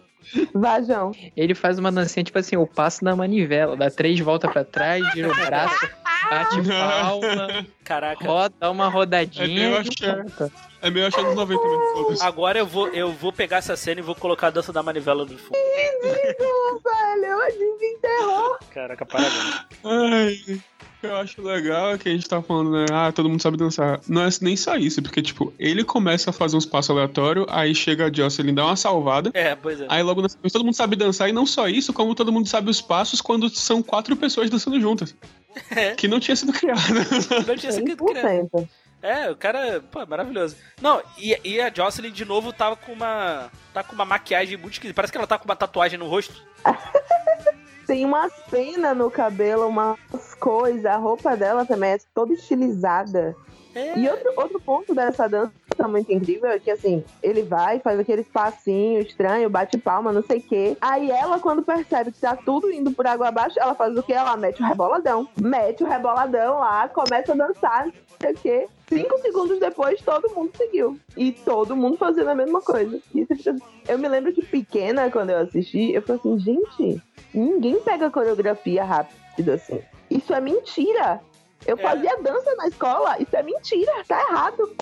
Vajão. 0.54 1.12
Ele 1.37 1.54
faz 1.54 1.78
uma 1.78 1.90
dancinha, 1.92 2.24
tipo 2.24 2.38
assim, 2.38 2.56
o 2.56 2.66
passo 2.66 3.04
da 3.04 3.14
manivela. 3.14 3.76
Dá 3.76 3.90
três 3.90 4.18
voltas 4.20 4.52
pra 4.52 4.64
trás, 4.64 5.04
gira 5.12 5.30
o 5.30 5.34
braço, 5.34 5.88
bate 6.30 6.62
palma, 6.68 7.66
Caraca. 7.84 8.24
roda, 8.26 8.54
dá 8.58 8.70
uma 8.70 8.88
rodadinha. 8.88 9.68
É 9.68 9.72
e 9.72 9.76
axé. 9.76 10.14
volta. 10.14 10.52
É 10.82 10.90
meio 10.90 11.06
achado 11.06 11.24
dos 11.26 11.34
90 11.34 11.62
mesmo. 11.62 11.92
foda-se. 11.94 12.22
Agora 12.24 12.58
eu 12.58 12.66
vou, 12.66 12.88
eu 12.88 13.10
vou 13.12 13.32
pegar 13.32 13.56
essa 13.58 13.74
cena 13.76 14.00
e 14.00 14.04
vou 14.04 14.14
colocar 14.14 14.48
a 14.48 14.50
dança 14.50 14.72
da 14.72 14.82
manivela 14.82 15.24
no 15.24 15.38
fundo. 15.38 15.56
Ridículo, 15.56 16.80
velho. 16.84 17.24
Eu 17.24 17.58
desenterrou. 17.58 18.58
Caraca, 18.72 19.06
parabéns. 19.06 19.64
Ai, 19.84 20.60
que 21.05 21.11
eu 21.11 21.17
acho 21.17 21.43
legal 21.43 21.93
é 21.93 21.99
que 21.99 22.09
a 22.09 22.12
gente 22.12 22.27
tá 22.27 22.40
falando, 22.40 22.73
né? 22.73 22.87
Ah, 22.90 23.12
todo 23.12 23.29
mundo 23.29 23.43
sabe 23.43 23.59
dançar. 23.59 24.01
Não 24.09 24.23
é 24.23 24.29
nem 24.40 24.57
só 24.57 24.77
isso, 24.77 25.03
porque, 25.03 25.21
tipo, 25.21 25.53
ele 25.59 25.85
começa 25.85 26.31
a 26.31 26.33
fazer 26.33 26.57
uns 26.57 26.64
passos 26.64 26.90
aleatórios, 26.90 27.47
aí 27.51 27.75
chega 27.75 28.07
a 28.07 28.12
Jocelyn, 28.12 28.55
dá 28.55 28.64
uma 28.64 28.77
salvada. 28.77 29.31
É, 29.35 29.55
pois 29.55 29.81
é. 29.81 29.87
Aí 29.88 30.03
logo 30.03 30.23
na 30.23 30.29
sequência 30.29 30.59
todo 30.59 30.64
mundo 30.64 30.75
sabe 30.75 30.97
dançar, 30.97 31.29
e 31.29 31.33
não 31.33 31.45
só 31.45 31.69
isso, 31.69 31.93
como 31.93 32.14
todo 32.14 32.33
mundo 32.33 32.49
sabe 32.49 32.71
os 32.71 32.81
passos 32.81 33.21
quando 33.21 33.51
são 33.51 33.83
quatro 33.83 34.17
pessoas 34.17 34.49
dançando 34.49 34.81
juntas. 34.81 35.14
É. 35.71 35.95
Que 35.95 36.09
não 36.09 36.19
tinha 36.19 36.35
sido 36.35 36.53
criada. 36.53 36.81
Não 37.47 37.57
tinha 37.57 37.71
sido 37.71 38.05
criado. 38.05 38.51
100%. 38.53 38.69
É, 39.01 39.31
o 39.31 39.37
cara, 39.37 39.81
pô, 39.88 40.05
maravilhoso. 40.05 40.57
Não, 40.83 41.01
e, 41.17 41.38
e 41.45 41.61
a 41.61 41.73
Jocelyn 41.73 42.11
de 42.11 42.25
novo 42.25 42.53
tava 42.53 42.75
com 42.75 42.93
uma. 42.93 43.53
Tá 43.73 43.85
com 43.85 43.95
uma 43.95 44.05
maquiagem 44.05 44.57
muito 44.57 44.73
esquisita. 44.73 44.97
Parece 44.97 45.12
que 45.12 45.19
ela 45.19 45.29
tá 45.29 45.38
com 45.38 45.45
uma 45.45 45.55
tatuagem 45.55 45.97
no 45.97 46.09
rosto. 46.09 46.43
Tem 47.87 48.05
uma 48.05 48.29
pena 48.51 48.94
no 48.94 49.11
cabelo, 49.11 49.66
umas 49.68 49.99
coisas. 50.38 50.85
A 50.87 50.97
roupa 50.97 51.37
dela 51.37 51.64
também 51.66 51.92
é 51.92 51.99
toda 52.14 52.33
estilizada. 52.33 53.35
É. 53.75 53.99
E 53.99 54.09
outro, 54.09 54.33
outro 54.37 54.61
ponto 54.61 54.94
dessa 54.94 55.29
dança 55.29 55.53
muito 55.88 56.12
incrível 56.12 56.49
é 56.49 56.61
que, 56.61 56.70
assim, 56.70 57.03
ele 57.20 57.42
vai, 57.42 57.81
faz 57.81 57.99
aquele 57.99 58.23
passinho 58.23 59.01
estranho, 59.01 59.51
bate 59.51 59.77
palma, 59.79 60.12
não 60.12 60.23
sei 60.23 60.38
o 60.38 60.42
quê. 60.42 60.77
Aí 60.81 61.11
ela, 61.11 61.40
quando 61.40 61.62
percebe 61.64 62.12
que 62.12 62.20
tá 62.20 62.37
tudo 62.37 62.70
indo 62.70 62.92
por 62.92 63.05
água 63.05 63.29
abaixo, 63.29 63.59
ela 63.59 63.75
faz 63.75 63.97
o 63.97 64.03
quê? 64.03 64.12
Ela 64.12 64.37
mete 64.37 64.62
o 64.62 64.66
reboladão. 64.66 65.29
Mete 65.40 65.83
o 65.83 65.88
reboladão 65.88 66.61
lá, 66.61 66.88
começa 66.88 67.33
a 67.33 67.37
dançar, 67.37 67.87
não 67.87 67.92
sei 68.20 68.33
o 68.33 68.37
quê. 68.37 68.66
Cinco 68.88 69.18
segundos 69.18 69.59
depois, 69.59 70.01
todo 70.03 70.33
mundo 70.37 70.53
seguiu. 70.57 70.97
E 71.16 71.33
todo 71.33 71.75
mundo 71.75 71.97
fazendo 71.97 72.29
a 72.31 72.35
mesma 72.37 72.61
coisa. 72.61 73.01
Fica- 73.11 73.57
Eu 73.88 73.99
me 73.99 74.07
lembro 74.07 74.33
de 74.33 74.40
pequena, 74.42 75.11
quando 75.11 75.31
eu 75.31 75.38
assisti, 75.38 75.92
eu 75.92 76.01
falei 76.03 76.20
assim, 76.20 76.38
gente, 76.38 77.03
ninguém 77.35 77.81
pega 77.81 78.11
coreografia 78.11 78.85
rápido 78.85 79.53
assim. 79.53 79.81
Isso 80.11 80.33
é 80.33 80.40
mentira. 80.40 81.20
Eu 81.66 81.77
É. 81.79 81.83
fazia 81.83 82.16
dança 82.23 82.55
na 82.57 82.68
escola, 82.68 83.16
isso 83.20 83.35
é 83.35 83.42
mentira, 83.42 83.92
tá 84.07 84.20
errado. 84.31 84.75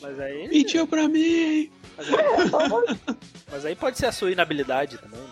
Mas 0.00 0.18
aí. 0.20 0.48
Mentiu 0.48 0.86
pra 0.86 1.08
mim! 1.08 1.70
Mas 1.96 2.08
aí, 2.08 2.14
mas 3.50 3.64
aí 3.64 3.76
pode 3.76 3.98
ser 3.98 4.06
a 4.06 4.12
sua 4.12 4.32
inabilidade 4.32 4.98
também, 4.98 5.20
né? 5.20 5.26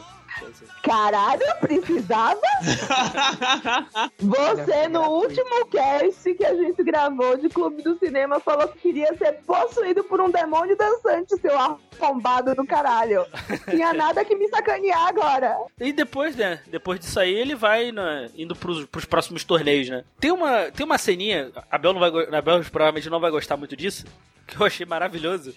Caralho, 0.83 1.43
precisava? 1.61 2.41
Você, 4.19 4.89
no 4.89 5.03
último 5.03 5.67
cast 5.67 6.35
que 6.35 6.45
a 6.45 6.55
gente 6.55 6.83
gravou 6.83 7.37
de 7.37 7.49
Clube 7.49 7.83
do 7.83 7.99
Cinema, 7.99 8.41
falou 8.41 8.69
que 8.69 8.79
queria 8.81 9.17
ser 9.17 9.33
possuído 9.47 10.03
por 10.05 10.21
um 10.21 10.31
demônio 10.31 10.77
dançante, 10.77 11.37
seu 11.41 11.57
arrombado 11.57 12.55
do 12.55 12.67
caralho. 12.67 13.25
Tinha 13.71 13.93
nada 13.95 14.25
que 14.25 14.35
me 14.35 14.49
sacanear 14.49 15.09
agora. 15.09 15.57
E 15.81 15.93
depois, 15.93 16.35
né? 16.35 16.61
Depois 16.67 16.99
disso 16.99 17.21
aí, 17.21 17.33
ele 17.33 17.55
vai 17.55 17.93
né, 17.93 18.29
indo 18.37 18.57
pros, 18.57 18.85
pros 18.87 19.05
próximos 19.05 19.45
torneios, 19.45 19.89
né? 19.89 20.05
Tem 20.19 20.33
uma, 20.33 20.71
tem 20.71 20.85
uma 20.85 20.99
ceninha, 20.99 21.53
a 21.71 21.79
Bel, 21.79 21.93
não 21.93 22.01
vai, 22.01 22.11
a 22.11 22.43
Bel 22.43 22.65
provavelmente 22.65 23.09
não 23.09 23.21
vai 23.21 23.31
gostar 23.31 23.57
muito 23.57 23.77
disso, 23.77 24.05
que 24.47 24.61
eu 24.61 24.67
achei 24.67 24.85
maravilhoso. 24.85 25.55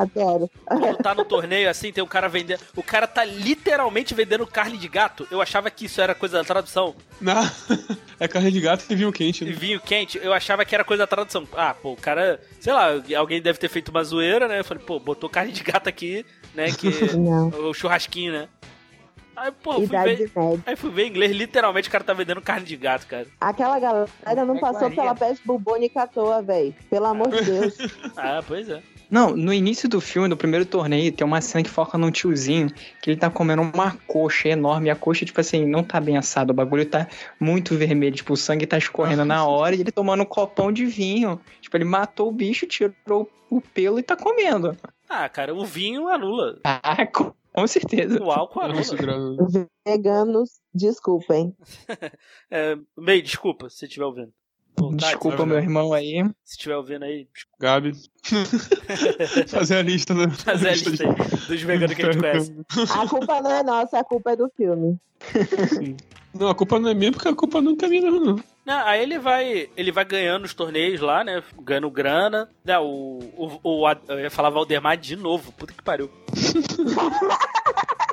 Adoro. 0.00 0.50
Quando 0.64 0.96
tá 0.98 1.14
no 1.14 1.24
torneio, 1.24 1.68
assim, 1.68 1.92
tem 1.92 2.02
um 2.02 2.06
cara 2.06 2.28
vendendo. 2.28 2.60
O 2.76 2.82
cara 2.82 3.06
tá 3.06 3.24
literalmente 3.24 4.14
vendendo 4.14 4.46
carne 4.46 4.76
de 4.78 4.88
gato. 4.88 5.26
Eu 5.30 5.40
achava 5.40 5.70
que 5.70 5.86
isso 5.86 6.00
era 6.00 6.14
coisa 6.14 6.38
da 6.38 6.44
tradução. 6.44 6.94
Não, 7.20 7.34
é 8.18 8.26
carne 8.28 8.50
de 8.50 8.60
gato 8.60 8.84
e 8.90 8.94
vinho 8.94 9.12
quente. 9.12 9.44
E 9.44 9.48
Né? 9.48 9.52
vinho 9.52 9.80
quente, 9.80 10.18
eu 10.22 10.32
achava 10.32 10.64
que 10.64 10.74
era 10.74 10.84
coisa 10.84 11.02
da 11.02 11.06
tradução. 11.06 11.46
Ah, 11.56 11.74
pô, 11.74 11.92
o 11.92 11.96
cara, 11.96 12.40
sei 12.60 12.72
lá, 12.72 12.88
alguém 13.16 13.40
deve 13.42 13.58
ter 13.58 13.68
feito 13.68 13.88
uma 13.90 14.02
zoeira, 14.04 14.48
né? 14.48 14.60
Eu 14.60 14.64
falei, 14.64 14.82
pô, 14.82 14.98
botou 14.98 15.28
carne 15.30 15.52
de 15.52 15.62
gato 15.62 15.88
aqui, 15.88 16.24
né? 16.54 16.70
Que 16.72 16.88
Não. 17.16 17.48
o 17.68 17.74
churrasquinho, 17.74 18.32
né? 18.32 18.48
Aí, 19.36 19.50
pô, 19.50 19.72
fui 19.74 19.86
ver, 19.86 20.30
aí 20.64 20.76
fui 20.76 20.90
ver 20.90 21.06
em 21.06 21.08
inglês, 21.10 21.32
literalmente 21.32 21.88
o 21.88 21.90
cara 21.90 22.04
tá 22.04 22.12
vendendo 22.14 22.40
carne 22.40 22.64
de 22.64 22.76
gato, 22.76 23.04
cara. 23.08 23.26
Aquela 23.40 23.80
galera 23.80 24.06
não 24.46 24.56
passou 24.60 24.88
Iguaria. 24.88 24.94
pela 24.96 25.14
peste 25.16 25.44
bubônica 25.44 26.00
à 26.02 26.06
toa, 26.06 26.40
velho. 26.40 26.72
Pelo 26.88 27.06
amor 27.06 27.30
de 27.30 27.42
Deus. 27.42 27.76
Ah, 28.16 28.40
pois 28.46 28.68
é. 28.68 28.80
Não, 29.10 29.36
no 29.36 29.52
início 29.52 29.88
do 29.88 30.00
filme, 30.00 30.28
do 30.28 30.36
primeiro 30.36 30.66
torneio, 30.66 31.12
tem 31.12 31.26
uma 31.26 31.40
cena 31.40 31.62
que 31.62 31.70
foca 31.70 31.96
num 31.96 32.10
tiozinho 32.10 32.68
que 33.02 33.10
ele 33.10 33.16
tá 33.18 33.30
comendo 33.30 33.62
uma 33.62 33.96
coxa 34.06 34.48
enorme. 34.48 34.88
E 34.88 34.90
a 34.90 34.96
coxa, 34.96 35.24
tipo 35.24 35.40
assim, 35.40 35.66
não 35.66 35.82
tá 35.82 36.00
bem 36.00 36.16
assada. 36.16 36.52
O 36.52 36.54
bagulho 36.54 36.86
tá 36.86 37.08
muito 37.38 37.76
vermelho. 37.76 38.14
Tipo, 38.14 38.32
o 38.32 38.36
sangue 38.36 38.66
tá 38.66 38.78
escorrendo 38.78 39.24
na 39.24 39.46
hora 39.46 39.74
e 39.74 39.80
ele 39.80 39.92
tomando 39.92 40.22
um 40.22 40.26
copão 40.26 40.72
de 40.72 40.86
vinho. 40.86 41.40
Tipo, 41.60 41.76
ele 41.76 41.84
matou 41.84 42.28
o 42.28 42.32
bicho, 42.32 42.66
tirou 42.66 43.28
o 43.50 43.60
pelo 43.60 43.98
e 43.98 44.02
tá 44.02 44.16
comendo. 44.16 44.76
Ah, 45.08 45.28
cara, 45.28 45.54
o 45.54 45.64
vinho 45.64 46.08
anula. 46.08 46.58
Ah, 46.64 47.06
com, 47.06 47.32
com 47.52 47.66
certeza. 47.66 48.20
O 48.22 48.30
álcool 48.30 48.60
anula. 48.60 49.66
Veganos, 49.86 50.60
desculpem. 50.74 51.54
É, 52.50 52.76
May, 52.96 53.20
desculpa 53.20 53.68
se 53.68 53.84
estiver 53.84 54.04
ouvindo. 54.04 54.32
Vontade, 54.76 55.12
Desculpa, 55.12 55.38
sabe, 55.38 55.50
meu 55.50 55.58
irmão 55.58 55.92
aí. 55.92 56.24
Se 56.44 56.56
estiver 56.56 56.76
ouvindo 56.76 57.04
aí, 57.04 57.28
Gabi. 57.60 57.92
Fazer 59.48 59.76
a 59.76 59.82
lista, 59.82 60.14
né? 60.14 60.28
fazer 60.30 60.68
a 60.68 60.72
lista 60.72 61.04
aí 61.04 61.14
dos 61.48 61.62
veganos 61.62 61.94
que 61.94 62.02
a 62.02 62.12
gente 62.12 62.20
conhece. 62.20 62.54
A 62.90 63.08
culpa 63.08 63.40
não 63.40 63.50
é 63.50 63.62
nossa, 63.62 63.98
a 63.98 64.04
culpa 64.04 64.32
é 64.32 64.36
do 64.36 64.50
filme. 64.56 64.98
Não, 66.34 66.48
a 66.48 66.54
culpa 66.54 66.80
não 66.80 66.90
é 66.90 66.94
minha, 66.94 67.12
porque 67.12 67.28
a 67.28 67.34
culpa 67.34 67.62
nunca 67.62 67.86
é 67.86 67.88
minha, 67.88 68.10
não. 68.10 68.36
Não, 68.66 68.86
aí 68.86 69.02
ele 69.02 69.18
vai, 69.18 69.70
ele 69.76 69.92
vai 69.92 70.04
ganhando 70.04 70.44
os 70.44 70.54
torneios 70.54 71.00
lá, 71.00 71.22
né? 71.22 71.42
Ganhando 71.62 71.90
grana. 71.90 72.48
Né, 72.64 72.76
o, 72.78 73.20
o, 73.36 73.60
o, 73.62 73.88
eu 74.08 74.20
ia 74.20 74.30
falar 74.30 74.50
Valdemar 74.50 74.96
de 74.96 75.14
novo. 75.14 75.52
Puta 75.52 75.72
que 75.72 75.82
pariu. 75.82 76.10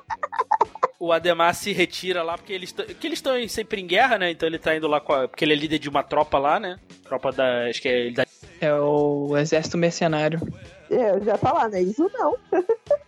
o 1.01 1.11
Ademar 1.11 1.55
se 1.55 1.73
retira 1.73 2.21
lá 2.21 2.37
porque 2.37 2.53
eles 2.53 2.71
que 2.71 3.07
eles 3.07 3.17
estão 3.17 3.33
sempre 3.47 3.81
em 3.81 3.87
guerra, 3.87 4.19
né? 4.19 4.29
Então 4.29 4.47
ele 4.47 4.59
tá 4.59 4.75
indo 4.75 4.87
lá 4.87 4.97
a, 4.97 5.27
porque 5.27 5.43
ele 5.43 5.53
é 5.53 5.55
líder 5.55 5.79
de 5.79 5.89
uma 5.89 6.03
tropa 6.03 6.37
lá, 6.37 6.59
né? 6.59 6.77
Tropa 7.03 7.31
da, 7.31 7.65
acho 7.67 7.81
que 7.81 7.89
é 7.89 8.11
da, 8.11 8.23
É 8.61 8.71
o 8.71 9.35
exército 9.35 9.79
mercenário. 9.79 10.39
Eu 10.91 11.23
já 11.23 11.37
falar, 11.37 11.69
né? 11.69 11.81
Isso 11.81 12.09
não. 12.13 12.35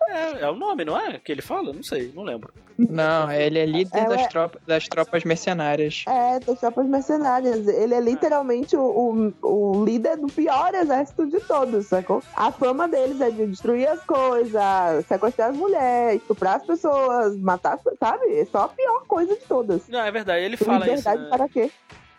é, 0.08 0.42
é 0.44 0.50
o 0.50 0.56
nome, 0.56 0.86
não 0.86 0.98
é? 0.98 1.20
Que 1.20 1.34
ele 1.34 1.42
fala, 1.42 1.74
não 1.74 1.84
sei, 1.84 2.14
não 2.16 2.24
lembro. 2.24 2.54
Não, 2.78 3.30
ele 3.30 3.60
é 3.60 3.66
líder 3.66 3.98
É, 3.98 4.06
das, 4.06 4.22
ué. 4.22 4.28
tropas, 4.30 4.62
das 4.66 4.88
tropas 4.88 5.24
mercenárias. 5.26 6.06
É, 6.08 6.40
das 6.40 6.60
tropas 6.60 6.88
mercenárias. 6.88 7.68
Ele 7.68 7.94
é 7.94 8.00
literalmente 8.00 8.76
o, 8.78 9.34
o, 9.42 9.48
o 9.82 9.86
líder 9.86 10.16
do 10.18 10.28
pior 10.28 10.74
exército 10.74 11.28
de 11.28 11.42
todos, 11.42 11.88
sacou? 11.88 12.24
A 12.36 12.52
fama 12.54 12.88
deles 12.88 13.20
é 13.20 13.30
de 13.30 13.46
destruir 13.48 13.88
as 13.88 14.02
coisas, 14.04 15.06
sequestrar 15.08 15.50
as 15.50 15.58
mulheres, 15.58 16.22
estuprar 16.22 16.56
as 16.56 16.66
pessoas, 16.66 17.38
matar 17.38 17.74
as 17.74 17.82
pessoas, 17.82 18.00
sabe? 18.00 18.26
É 18.40 18.46
só 18.46 18.60
a 18.64 18.70
pior 18.70 19.04
coisa 19.06 19.36
de 19.36 19.42
todas. 19.42 19.88
Não, 19.90 20.00
é 20.00 20.10
verdade, 20.12 20.46
ele 20.46 20.56
fala 20.58 20.86
isso. 20.88 21.10
Liberdade 21.10 21.22
né? 21.22 21.30
para 21.30 21.50
quê? 21.50 21.70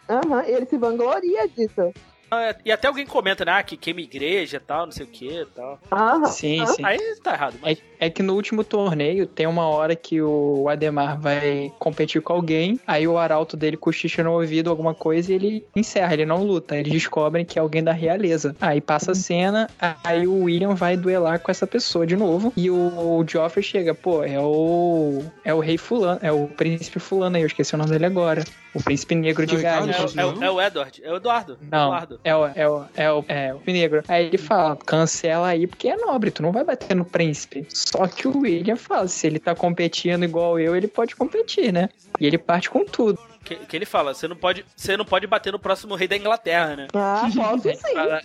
Aham, 0.08 0.44
ele 0.46 0.66
se 0.66 0.76
vangloria 0.76 1.48
disso. 1.48 1.92
É, 2.40 2.56
E 2.64 2.72
até 2.72 2.88
alguém 2.88 3.06
comenta, 3.06 3.44
né? 3.44 3.52
Ah, 3.52 3.62
que 3.62 3.76
queima 3.76 4.00
igreja 4.00 4.56
e 4.56 4.60
tal, 4.60 4.86
não 4.86 4.92
sei 4.92 5.04
o 5.04 5.08
que 5.08 5.28
e 5.28 5.46
tal. 5.46 5.78
Aham. 5.90 6.24
Sim, 6.26 6.66
sim. 6.66 6.84
Aí 6.84 6.98
tá 7.22 7.32
errado, 7.32 7.56
mas. 7.60 7.78
É, 8.04 8.06
é 8.06 8.10
que 8.10 8.22
no 8.22 8.34
último 8.34 8.62
torneio 8.62 9.26
tem 9.26 9.46
uma 9.46 9.66
hora 9.66 9.96
que 9.96 10.20
o 10.20 10.68
Ademar 10.68 11.18
vai 11.20 11.72
competir 11.78 12.20
com 12.22 12.32
alguém, 12.32 12.78
aí 12.86 13.06
o 13.08 13.18
arauto 13.18 13.56
dele 13.56 13.76
cochicha 13.76 14.22
no 14.22 14.32
ouvido 14.32 14.70
alguma 14.70 14.94
coisa 14.94 15.32
e 15.32 15.34
ele 15.34 15.66
encerra, 15.74 16.12
ele 16.12 16.26
não 16.26 16.42
luta. 16.44 16.76
Eles 16.76 16.92
descobrem 16.92 17.44
que 17.44 17.58
é 17.58 17.62
alguém 17.62 17.82
da 17.82 17.92
realeza. 17.92 18.54
Aí 18.60 18.80
passa 18.80 19.12
a 19.12 19.14
cena, 19.14 19.68
aí 20.02 20.26
o 20.26 20.44
William 20.44 20.74
vai 20.74 20.96
duelar 20.96 21.38
com 21.40 21.50
essa 21.50 21.66
pessoa 21.66 22.06
de 22.06 22.16
novo 22.16 22.52
e 22.56 22.70
o, 22.70 23.24
Joffrey 23.26 23.62
chega, 23.64 23.94
pô, 23.94 24.22
é 24.22 24.38
o 24.38 25.22
é 25.44 25.52
o 25.54 25.60
rei 25.60 25.78
fulano, 25.78 26.20
é 26.22 26.30
o 26.32 26.46
príncipe 26.46 26.98
fulano 26.98 27.36
aí, 27.36 27.42
eu 27.42 27.46
esqueci 27.46 27.74
o 27.74 27.78
nome 27.78 27.90
dele 27.90 28.06
agora. 28.06 28.44
O 28.74 28.82
príncipe 28.82 29.14
negro 29.14 29.46
de 29.46 29.56
Ricardo, 29.56 29.86
Gales. 29.86 30.16
É, 30.16 30.24
o- 30.26 30.42
é, 30.42 30.46
é 30.46 30.50
o 30.50 30.60
Edward, 30.60 31.00
é 31.04 31.12
o 31.12 31.16
Eduardo. 31.16 31.56
Não, 31.70 31.86
Eduardo. 31.86 32.20
é 32.24 32.34
o, 32.34 32.46
é, 32.46 32.68
o, 32.68 32.84
é, 32.96 33.12
o, 33.12 33.24
é 33.28 33.54
o 33.54 33.60
negro. 33.66 34.02
Aí 34.08 34.26
ele 34.26 34.36
fala, 34.38 34.76
cancela 34.84 35.46
aí 35.46 35.66
porque 35.66 35.88
é 35.88 35.96
nobre, 35.96 36.32
tu 36.32 36.42
não 36.42 36.50
vai 36.50 36.64
bater 36.64 36.94
no 36.96 37.04
príncipe. 37.04 37.64
Só 37.96 38.08
que 38.08 38.26
o 38.26 38.38
William 38.38 38.74
fala, 38.76 39.06
se 39.06 39.26
ele 39.26 39.38
tá 39.38 39.54
competindo 39.54 40.24
igual 40.24 40.58
eu, 40.58 40.74
ele 40.74 40.88
pode 40.88 41.14
competir, 41.14 41.72
né? 41.72 41.88
E 42.18 42.26
ele 42.26 42.36
parte 42.38 42.68
com 42.68 42.84
tudo. 42.84 43.18
Que, 43.44 43.54
que 43.56 43.76
ele 43.76 43.84
fala, 43.84 44.14
você 44.14 44.26
não, 44.26 44.34
pode, 44.34 44.64
você 44.74 44.96
não 44.96 45.04
pode 45.04 45.26
bater 45.26 45.52
no 45.52 45.58
próximo 45.58 45.94
rei 45.94 46.08
da 46.08 46.16
Inglaterra, 46.16 46.74
né? 46.74 46.86
Ah, 46.94 47.28
posso 47.36 47.68
Ele, 47.68 47.76
sim. 47.76 47.92
fala- 47.94 48.20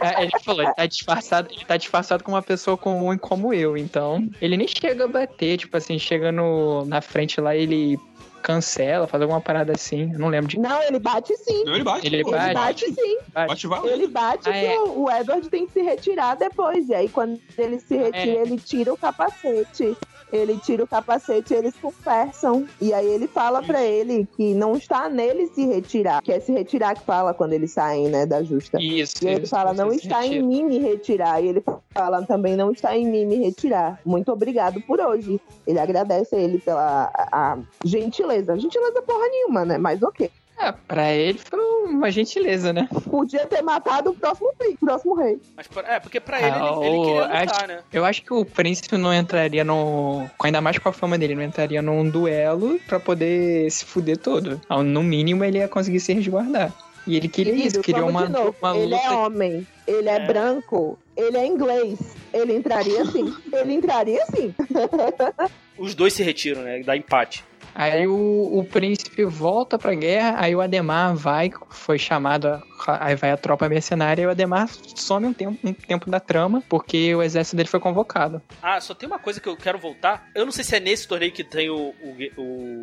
É, 0.00 0.22
ele 0.22 0.30
falou, 0.42 0.62
ele 0.62 0.72
tá 0.74 0.86
disfarçado, 0.86 1.48
ele 1.52 1.64
tá 1.64 1.76
disfarçado 1.76 2.22
com 2.24 2.30
uma 2.32 2.42
pessoa 2.42 2.76
comum 2.76 3.18
como 3.18 3.52
eu, 3.52 3.76
então 3.76 4.26
ele 4.40 4.56
nem 4.56 4.68
chega 4.68 5.04
a 5.04 5.08
bater, 5.08 5.58
tipo 5.58 5.76
assim, 5.76 5.98
chega 5.98 6.30
no, 6.30 6.84
na 6.86 7.00
frente 7.00 7.40
lá 7.40 7.54
ele 7.56 7.98
cancela, 8.46 9.08
faz 9.08 9.20
alguma 9.20 9.40
parada 9.40 9.72
assim, 9.72 10.12
eu 10.12 10.18
não 10.20 10.28
lembro 10.28 10.48
de 10.48 10.56
Não, 10.60 10.80
ele 10.84 11.00
bate 11.00 11.36
sim. 11.36 11.64
Não, 11.64 11.74
ele 11.74 11.82
bate. 11.82 12.06
Ele 12.06 12.22
pô, 12.22 12.28
Ele 12.30 12.38
bate. 12.38 12.54
bate 12.54 12.94
sim. 12.94 13.18
Bate 13.34 13.66
vai. 13.66 13.88
Ele 13.88 14.06
bate 14.06 14.48
Ah, 14.48 14.52
que 14.52 14.66
é. 14.66 14.78
o, 14.78 15.02
o 15.04 15.10
Edward 15.10 15.48
tem 15.50 15.66
que 15.66 15.72
se 15.72 15.82
retirar 15.82 16.36
depois. 16.36 16.88
E 16.88 16.94
aí, 16.94 17.08
quando 17.08 17.40
ele 17.58 17.80
se 17.80 17.96
retira, 17.96 18.38
É. 18.38 18.42
ele 18.42 18.56
tira 18.58 18.92
o 18.92 18.96
capacete. 18.96 19.96
Ele 20.32 20.58
tira 20.58 20.82
o 20.82 20.86
capacete 20.86 21.54
e 21.54 21.56
eles 21.56 21.74
conversam. 21.80 22.66
E 22.80 22.92
aí 22.92 23.06
ele 23.06 23.28
fala 23.28 23.62
pra 23.62 23.82
ele 23.82 24.26
que 24.36 24.54
não 24.54 24.76
está 24.76 25.08
nele 25.08 25.46
se 25.48 25.64
retirar. 25.64 26.22
Que 26.22 26.32
é 26.32 26.40
se 26.40 26.52
retirar 26.52 26.94
que 26.94 27.04
fala 27.04 27.32
quando 27.32 27.52
eles 27.52 27.70
saem, 27.70 28.08
né, 28.08 28.26
da 28.26 28.42
justa. 28.42 28.78
isso. 28.80 29.24
E 29.24 29.28
ele 29.28 29.42
isso, 29.42 29.50
fala, 29.50 29.72
não 29.72 29.92
está 29.92 30.24
em 30.26 30.30
retira. 30.30 30.46
mim 30.46 30.64
me 30.64 30.78
retirar. 30.78 31.42
E 31.42 31.48
ele 31.48 31.64
fala 31.94 32.24
também, 32.26 32.56
não 32.56 32.72
está 32.72 32.96
em 32.96 33.06
mim 33.06 33.24
me 33.24 33.36
retirar. 33.36 34.00
Muito 34.04 34.32
obrigado 34.32 34.80
por 34.82 35.00
hoje. 35.00 35.40
Ele 35.66 35.78
agradece 35.78 36.34
a 36.34 36.38
ele 36.38 36.58
pela 36.58 37.10
a, 37.14 37.52
a 37.52 37.58
gentileza. 37.84 38.58
Gentileza 38.58 39.02
porra 39.02 39.28
nenhuma, 39.28 39.64
né? 39.64 39.78
Mas 39.78 40.02
ok. 40.02 40.30
É, 40.58 40.72
pra 40.72 41.12
ele 41.12 41.38
foi 41.38 41.58
uma 41.84 42.10
gentileza, 42.10 42.72
né? 42.72 42.88
Podia 43.10 43.46
ter 43.46 43.62
matado 43.62 44.10
o 44.10 44.14
próximo, 44.14 44.50
rei- 44.60 44.76
próximo 44.80 45.14
rei. 45.14 45.38
Mas, 45.56 45.66
é, 45.86 46.00
porque 46.00 46.18
pra 46.18 46.38
ele, 46.40 46.50
Ah, 46.50 46.72
ele, 46.78 46.86
ele 46.86 46.96
o- 46.96 47.02
queria 47.04 47.22
lutar, 47.22 47.48
acho- 47.56 47.66
né? 47.66 47.78
Eu 47.92 48.04
acho 48.04 48.22
que 48.22 48.32
o 48.32 48.44
príncipe 48.44 48.96
não 48.96 49.12
entraria 49.12 49.62
no. 49.64 50.26
Ainda 50.42 50.60
mais 50.60 50.78
com 50.78 50.88
a 50.88 50.92
fama 50.92 51.18
dele, 51.18 51.34
não 51.34 51.42
entraria 51.42 51.82
num 51.82 52.08
duelo 52.08 52.80
pra 52.88 52.98
poder 52.98 53.70
se 53.70 53.84
fuder 53.84 54.16
todo. 54.16 54.60
No 54.84 55.02
mínimo 55.02 55.44
ele 55.44 55.58
ia 55.58 55.68
conseguir 55.68 56.00
se 56.00 56.12
resguardar. 56.14 56.72
E 57.06 57.16
ele 57.16 57.28
queria 57.28 57.52
Querido, 57.52 57.68
isso, 57.68 57.80
queria 57.82 58.04
uma, 58.04 58.24
uma 58.60 58.76
Ele 58.76 58.94
é 58.94 59.10
homem, 59.12 59.64
ele 59.86 60.08
é, 60.08 60.16
É. 60.16 60.26
branco, 60.26 60.98
ele 61.16 61.36
é 61.36 61.46
inglês. 61.46 61.98
Ele 62.32 62.56
entraria 62.56 63.04
sim. 63.04 63.32
ele 63.52 63.74
entraria 63.74 64.24
sim. 64.34 64.52
Os 65.78 65.94
dois 65.94 66.12
se 66.12 66.22
retiram, 66.22 66.62
né? 66.62 66.80
Dá 66.82 66.96
empate. 66.96 67.44
Aí 67.78 68.06
o, 68.06 68.58
o 68.58 68.64
príncipe 68.64 69.22
volta 69.24 69.78
pra 69.78 69.94
guerra, 69.94 70.36
aí 70.38 70.56
o 70.56 70.62
Ademar 70.62 71.14
vai, 71.14 71.50
foi 71.68 71.98
chamado, 71.98 72.62
aí 72.86 73.14
vai 73.14 73.30
a 73.30 73.36
tropa 73.36 73.68
mercenária, 73.68 74.22
e 74.22 74.26
o 74.26 74.30
Ademar 74.30 74.66
some 74.96 75.26
um 75.26 75.34
tempo, 75.34 75.58
um 75.62 75.74
tempo 75.74 76.10
da 76.10 76.18
trama, 76.18 76.62
porque 76.70 77.14
o 77.14 77.22
exército 77.22 77.54
dele 77.54 77.68
foi 77.68 77.78
convocado. 77.78 78.40
Ah, 78.62 78.80
só 78.80 78.94
tem 78.94 79.06
uma 79.06 79.18
coisa 79.18 79.42
que 79.42 79.48
eu 79.48 79.58
quero 79.58 79.78
voltar. 79.78 80.26
Eu 80.34 80.46
não 80.46 80.52
sei 80.52 80.64
se 80.64 80.74
é 80.74 80.80
nesse 80.80 81.06
torneio 81.06 81.32
que 81.32 81.44
tem 81.44 81.68
o. 81.68 81.94
o, 81.98 82.40
o 82.40 82.82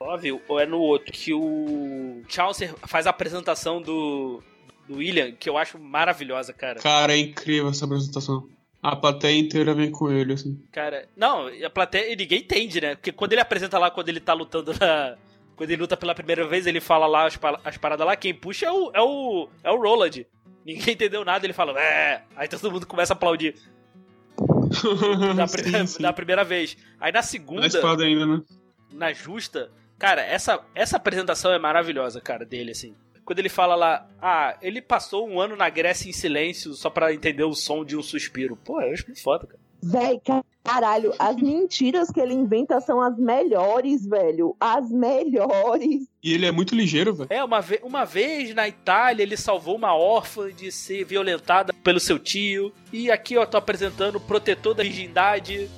óbvio, 0.00 0.40
ou 0.48 0.58
é 0.58 0.64
no 0.64 0.78
outro, 0.78 1.12
que 1.12 1.34
o 1.34 2.22
Chaucer 2.26 2.74
faz 2.86 3.06
a 3.06 3.10
apresentação 3.10 3.82
do, 3.82 4.42
do 4.88 4.96
William, 4.96 5.32
que 5.32 5.50
eu 5.50 5.58
acho 5.58 5.78
maravilhosa, 5.78 6.54
cara. 6.54 6.80
Cara, 6.80 7.12
é 7.12 7.18
incrível 7.18 7.68
essa 7.68 7.84
apresentação. 7.84 8.48
A 8.82 8.96
plateia 8.96 9.38
inteira 9.38 9.74
vem 9.74 9.90
com 9.90 10.10
ele, 10.10 10.32
assim. 10.32 10.58
Cara, 10.72 11.06
não, 11.14 11.48
a 11.48 11.70
plateia, 11.70 12.12
e 12.12 12.16
ninguém 12.16 12.40
entende, 12.40 12.80
né? 12.80 12.94
Porque 12.94 13.12
quando 13.12 13.32
ele 13.32 13.42
apresenta 13.42 13.78
lá, 13.78 13.90
quando 13.90 14.08
ele 14.08 14.20
tá 14.20 14.32
lutando 14.32 14.72
na. 14.80 15.16
Quando 15.54 15.70
ele 15.70 15.82
luta 15.82 15.96
pela 15.96 16.14
primeira 16.14 16.46
vez, 16.48 16.66
ele 16.66 16.80
fala 16.80 17.06
lá 17.06 17.26
as, 17.26 17.38
as 17.64 17.76
paradas 17.76 18.06
lá, 18.06 18.16
quem 18.16 18.32
puxa 18.32 18.64
é 18.64 18.72
o, 18.72 18.90
é 18.94 19.00
o, 19.02 19.48
é 19.62 19.70
o 19.70 19.76
Roland. 19.76 20.26
Ninguém 20.64 20.94
entendeu 20.94 21.22
nada, 21.24 21.44
ele 21.44 21.52
fala, 21.52 21.78
é. 21.78 22.22
Aí 22.34 22.48
todo 22.48 22.70
mundo 22.72 22.86
começa 22.86 23.12
a 23.12 23.16
aplaudir. 23.16 23.54
Da, 25.36 25.46
Sim, 25.46 25.86
sim. 25.86 26.02
da 26.02 26.12
primeira 26.12 26.44
vez. 26.44 26.76
Aí 26.98 27.12
na 27.12 27.22
segunda, 27.22 27.62
Na 27.62 27.66
espada 27.66 28.04
ainda, 28.04 28.24
né? 28.24 28.40
na 28.92 29.12
justa, 29.12 29.70
cara, 29.98 30.22
essa, 30.22 30.60
essa 30.74 30.96
apresentação 30.96 31.52
é 31.52 31.58
maravilhosa, 31.58 32.20
cara, 32.20 32.44
dele, 32.44 32.70
assim. 32.70 32.94
Quando 33.30 33.38
ele 33.38 33.48
fala 33.48 33.76
lá, 33.76 34.08
ah, 34.20 34.56
ele 34.60 34.82
passou 34.82 35.24
um 35.28 35.40
ano 35.40 35.54
na 35.54 35.70
Grécia 35.70 36.10
em 36.10 36.12
silêncio 36.12 36.74
só 36.74 36.90
pra 36.90 37.14
entender 37.14 37.44
o 37.44 37.54
som 37.54 37.84
de 37.84 37.96
um 37.96 38.02
suspiro. 38.02 38.56
Pô, 38.56 38.82
eu 38.82 38.92
acho 38.92 39.06
muito 39.06 39.22
foda, 39.22 39.46
cara. 39.46 39.60
Véi, 39.80 40.20
caralho, 40.64 41.14
as 41.16 41.36
mentiras 41.36 42.10
que 42.10 42.18
ele 42.18 42.34
inventa 42.34 42.80
são 42.80 43.00
as 43.00 43.16
melhores, 43.16 44.04
velho. 44.04 44.56
As 44.58 44.90
melhores. 44.90 46.08
E 46.20 46.34
ele 46.34 46.44
é 46.44 46.50
muito 46.50 46.74
ligeiro, 46.74 47.14
velho. 47.14 47.28
É, 47.30 47.44
uma, 47.44 47.60
ve 47.60 47.78
uma 47.84 48.04
vez 48.04 48.52
na 48.52 48.66
Itália 48.66 49.22
ele 49.22 49.36
salvou 49.36 49.76
uma 49.76 49.94
órfã 49.94 50.52
de 50.52 50.72
ser 50.72 51.04
violentada 51.04 51.72
pelo 51.72 52.00
seu 52.00 52.18
tio. 52.18 52.72
E 52.92 53.12
aqui 53.12 53.34
eu 53.34 53.46
tô 53.46 53.56
apresentando 53.56 54.16
o 54.16 54.20
protetor 54.20 54.74
da 54.74 54.82
virgindade. 54.82 55.70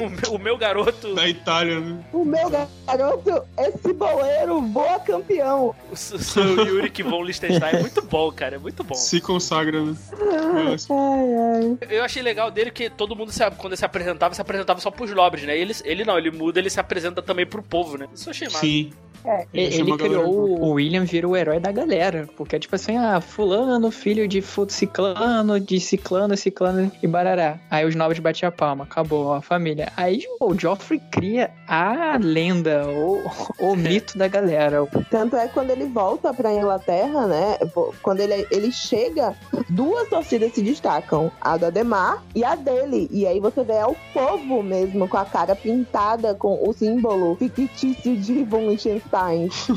O, 0.00 0.10
meu, 0.10 0.32
o 0.34 0.38
meu 0.38 0.58
garoto, 0.58 1.14
Da 1.14 1.28
Itália, 1.28 1.80
né? 1.80 2.04
O 2.12 2.24
meu 2.24 2.50
garoto, 2.50 3.42
esse 3.58 3.92
boleiro 3.92 4.60
voa 4.62 4.98
campeão. 5.00 5.74
o 5.90 5.96
seu 5.96 6.66
Yuri 6.66 6.92
von 7.02 7.22
Liechtenstein. 7.22 7.76
É 7.76 7.80
muito 7.80 8.02
bom, 8.02 8.30
cara, 8.32 8.56
é 8.56 8.58
muito 8.58 8.82
bom. 8.84 8.94
Se 8.94 9.20
consagra, 9.20 9.80
né? 9.82 9.96
Ai, 10.12 10.76
ai. 10.90 11.78
Eu 11.90 12.04
achei 12.04 12.22
legal 12.22 12.50
dele 12.50 12.70
que 12.70 12.90
todo 12.90 13.16
mundo, 13.16 13.32
se, 13.32 13.38
quando 13.52 13.72
ele 13.72 13.76
se 13.76 13.84
apresentava, 13.84 14.34
se 14.34 14.40
apresentava 14.40 14.80
só 14.80 14.90
pros 14.90 15.10
nobres, 15.10 15.44
né? 15.44 15.56
Ele, 15.56 15.74
ele 15.84 16.04
não, 16.04 16.18
ele 16.18 16.30
muda, 16.30 16.58
ele 16.58 16.70
se 16.70 16.80
apresenta 16.80 17.22
também 17.22 17.46
pro 17.46 17.62
povo, 17.62 17.96
né? 17.96 18.08
Isso 18.14 18.28
eu 18.28 18.30
achei 18.32 18.48
massa. 18.48 18.60
Sim. 18.60 18.92
É. 19.24 19.46
Ele 19.54 19.74
Ele, 19.76 19.96
criou 19.96 20.22
pro- 20.56 20.64
o 20.66 20.70
William 20.72 21.04
vira 21.04 21.26
o 21.28 21.36
herói 21.36 21.58
da 21.58 21.72
galera. 21.72 22.28
Porque 22.36 22.56
é 22.56 22.58
tipo 22.58 22.74
assim, 22.74 22.96
ah, 22.96 23.20
fulano, 23.20 23.90
filho 23.90 24.28
de 24.28 24.42
ciclano, 24.68 25.58
de 25.58 25.80
ciclano, 25.80 26.36
ciclano 26.36 26.90
e 27.02 27.06
barará. 27.06 27.58
Aí 27.70 27.84
os 27.86 27.94
nobres 27.94 28.18
batiam 28.18 28.48
a 28.48 28.52
palma, 28.52 28.84
acabou 28.84 29.32
a 29.32 29.40
família. 29.40 29.92
Aí 29.96 30.22
o 30.40 30.54
Joffrey 30.58 31.00
cria 31.10 31.50
a 31.66 32.18
lenda, 32.20 32.86
o, 32.88 33.22
o 33.60 33.74
mito 33.76 34.18
da 34.18 34.28
galera. 34.28 34.86
Tanto 35.10 35.36
é 35.36 35.48
que 35.48 35.54
quando 35.54 35.70
ele 35.70 35.86
volta 35.86 36.32
pra 36.34 36.52
Inglaterra, 36.52 37.26
né? 37.26 37.58
Quando 38.02 38.20
ele, 38.20 38.46
ele 38.50 38.70
chega, 38.72 39.34
duas 39.70 40.08
torcidas 40.08 40.52
se 40.52 40.62
destacam: 40.62 41.30
a 41.40 41.56
do 41.56 41.66
Ademar 41.66 42.22
e 42.34 42.44
a 42.44 42.54
dele. 42.54 43.08
E 43.10 43.26
aí 43.26 43.40
você 43.40 43.62
vê 43.64 43.74
é 43.74 43.86
o 43.86 43.96
povo 44.12 44.62
mesmo, 44.62 45.08
com 45.08 45.16
a 45.16 45.24
cara 45.24 45.56
pintada 45.56 46.34
com 46.34 46.68
o 46.68 46.72
símbolo 46.72 47.36
fictício 47.36 48.16
de 48.16 48.44
von 48.44 48.68
Liechtenstein. 48.68 49.13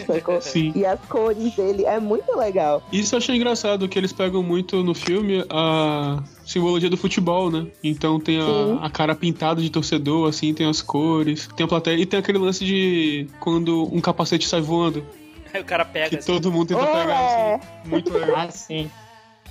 Sacou? 0.06 0.40
Sim. 0.42 0.72
E 0.76 0.86
as 0.86 1.00
cores 1.02 1.56
dele 1.56 1.86
é 1.86 2.00
muito 2.00 2.36
legal. 2.38 2.82
Isso 2.92 3.16
eu 3.16 3.18
achei 3.18 3.36
engraçado, 3.36 3.88
que 3.88 3.98
eles 3.98 4.12
pegam 4.14 4.42
muito 4.44 4.84
no 4.84 4.94
filme 4.94 5.46
a 5.50 6.22
simbologia 6.46 6.90
do 6.90 6.98
futebol, 6.98 7.52
né? 7.52 7.68
Então 7.84 8.20
tem 8.20 8.40
a, 8.40 8.86
a 8.86 8.90
cara 8.90 9.14
pintada 9.16 9.62
de 9.62 9.70
torcedor, 9.70 10.30
assim, 10.30 10.54
tem 10.54 10.68
as 10.68 10.82
cores, 10.82 11.48
tem 11.56 11.66
a 11.66 11.68
plateia. 11.68 11.98
E 11.98 12.06
tem 12.06 12.20
aquele 12.20 12.38
lance 12.38 12.64
de 12.66 13.28
quando 13.40 13.84
um 13.94 14.00
capacete 14.02 14.48
sai 14.48 14.62
voando, 14.62 15.06
Aí 15.54 15.62
o 15.62 15.66
cara 15.66 15.86
pega 15.86 16.10
que 16.10 16.16
assim. 16.18 16.32
todo 16.34 16.52
mundo 16.52 16.68
tenta 16.68 16.82
Oh, 16.82 16.86
pegar, 16.88 17.22
é. 17.22 17.56
assim. 17.56 17.90
Muito 17.90 18.12
legal. 18.12 18.36
Ah, 18.36 18.52
sim. 18.52 18.92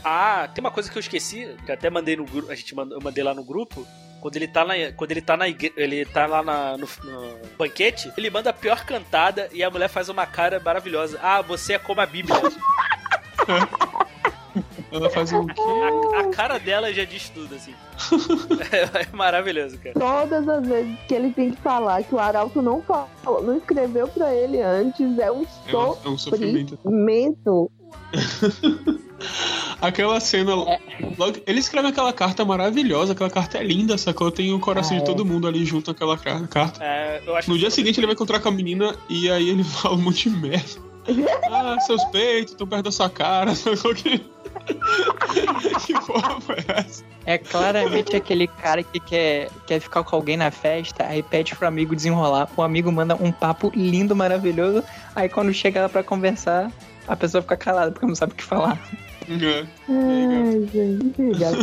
Ah, 0.05 0.49
tem 0.55 0.63
uma 0.63 0.71
coisa 0.71 0.91
que 0.91 0.97
eu 0.97 1.01
esqueci, 1.01 1.49
que 1.65 1.71
eu 1.71 1.75
até 1.75 1.89
mandei 1.89 2.15
no 2.17 2.25
grupo, 2.25 2.53
a 2.53 2.55
gente 2.55 2.75
mandou, 2.75 2.99
eu 2.99 3.03
mandei 3.03 3.25
lá 3.25 3.35
no 3.35 3.43
grupo. 3.43 3.85
Quando 4.21 4.37
ele 4.37 4.49
tá 4.49 4.65
na, 4.65 4.75
quando 4.97 5.11
ele 5.13 5.21
tá 5.21 5.37
na 5.37 5.47
igre- 5.49 5.73
ele 5.77 6.05
tá 6.05 6.27
lá 6.27 6.43
na- 6.43 6.77
no, 6.77 6.89
no 7.05 7.39
banquete, 7.57 8.13
ele 8.17 8.29
manda 8.31 8.51
a 8.51 8.53
pior 8.53 8.85
cantada 8.85 9.49
e 9.53 9.63
a 9.63 9.71
mulher 9.71 9.89
faz 9.89 10.09
uma 10.09 10.27
cara 10.27 10.59
maravilhosa. 10.59 11.19
Ah, 11.23 11.41
você 11.43 11.75
é 11.75 11.79
como 11.79 12.01
a 12.01 12.07
Bíblia. 12.07 12.37
Ela 14.93 15.11
faz 15.11 15.33
um 15.33 15.47
quê? 15.47 15.55
A, 16.17 16.21
a 16.21 16.29
cara 16.31 16.59
dela 16.59 16.93
já 16.93 17.05
diz 17.05 17.29
tudo, 17.31 17.55
assim. 17.55 17.75
É, 18.73 19.03
é 19.03 19.07
maravilhoso, 19.17 19.79
cara. 19.79 19.95
Todas 19.99 20.49
as 20.49 20.67
vezes 20.67 20.97
que 21.09 21.15
ele 21.15 21.31
tem 21.33 21.51
que 21.53 21.61
falar 21.61 22.03
que 22.05 22.15
o 22.15 22.19
Arauto 22.19 22.61
não 22.63 22.83
falou, 22.83 23.43
não 23.43 23.57
escreveu 23.57 24.07
pra 24.09 24.35
ele 24.35 24.61
antes, 24.61 25.19
é 25.19 25.31
um 25.31 25.45
É 25.67 25.77
um, 25.77 25.97
é 26.05 26.09
um 26.09 26.19
sofrimento. 26.19 26.79
Aquela 29.81 30.19
cena. 30.21 30.53
É. 30.53 30.81
Logo, 31.19 31.39
ele 31.47 31.59
escreve 31.59 31.89
aquela 31.89 32.13
carta 32.13 32.45
maravilhosa, 32.45 33.13
aquela 33.13 33.31
carta 33.31 33.59
é 33.59 33.63
linda, 33.65 33.97
sacou? 33.99 34.31
Tem 34.31 34.53
o 34.53 34.59
coração 34.61 34.97
Ah, 34.97 35.01
de 35.01 35.03
é. 35.05 35.07
todo 35.07 35.25
mundo 35.25 35.47
ali 35.47 35.65
junto 35.65 35.91
naquela 35.91 36.17
ca- 36.17 36.47
carta. 36.49 36.83
É, 36.83 37.23
eu 37.27 37.35
acho 37.37 37.51
No 37.51 37.59
dia 37.59 37.71
seguinte 37.71 37.99
ele 37.99 38.07
vai 38.07 38.15
encontrar 38.15 38.41
com 38.41 38.49
a 38.49 38.53
menina 38.53 38.95
e 39.09 39.31
aí 39.31 39.49
ele 39.49 39.65
fala 39.65 39.95
um 39.95 40.03
monte 40.03 40.31
de 40.31 40.37
merda. 40.37 40.81
Ah, 41.51 41.79
seus 41.81 42.03
peitos 42.07 42.53
estão 42.53 42.67
perto 42.67 42.85
da 42.87 42.93
sua 42.93 43.09
cara. 43.11 43.55
sacou? 43.55 43.95
Que... 43.95 44.25
que 45.87 45.93
porra 46.07 46.41
foi 46.41 46.57
essa? 46.69 47.05
É 47.25 47.39
claramente 47.39 48.15
aquele 48.17 48.47
cara 48.47 48.83
que 48.83 49.01
quer, 49.01 49.49
quer 49.67 49.81
ficar 49.81 50.03
com 50.05 50.17
alguém 50.17 50.37
na 50.37 50.51
festa, 50.51 51.05
aí 51.07 51.23
pede 51.23 51.55
pro 51.57 51.67
amigo 51.67 51.95
desenrolar. 51.97 52.49
O 52.57 52.63
amigo 52.63 52.91
manda 52.93 53.15
um 53.17 53.33
papo 53.33 53.73
lindo, 53.75 54.15
maravilhoso. 54.15 54.83
Aí 55.15 55.29
quando 55.29 55.53
chega 55.53 55.83
lá 55.83 55.89
pra 55.89 56.03
conversar, 56.03 56.71
a 57.09 57.17
pessoa 57.17 57.43
fica 57.43 57.57
calada 57.57 57.91
porque 57.93 58.07
não 58.07 58.15
sabe 58.15 58.33
o 58.33 58.37
que 58.37 58.45
falar. 58.45 58.79
É. 59.29 59.67
Ai, 59.89 60.69
gente, 60.73 61.21
obrigada. 61.21 61.59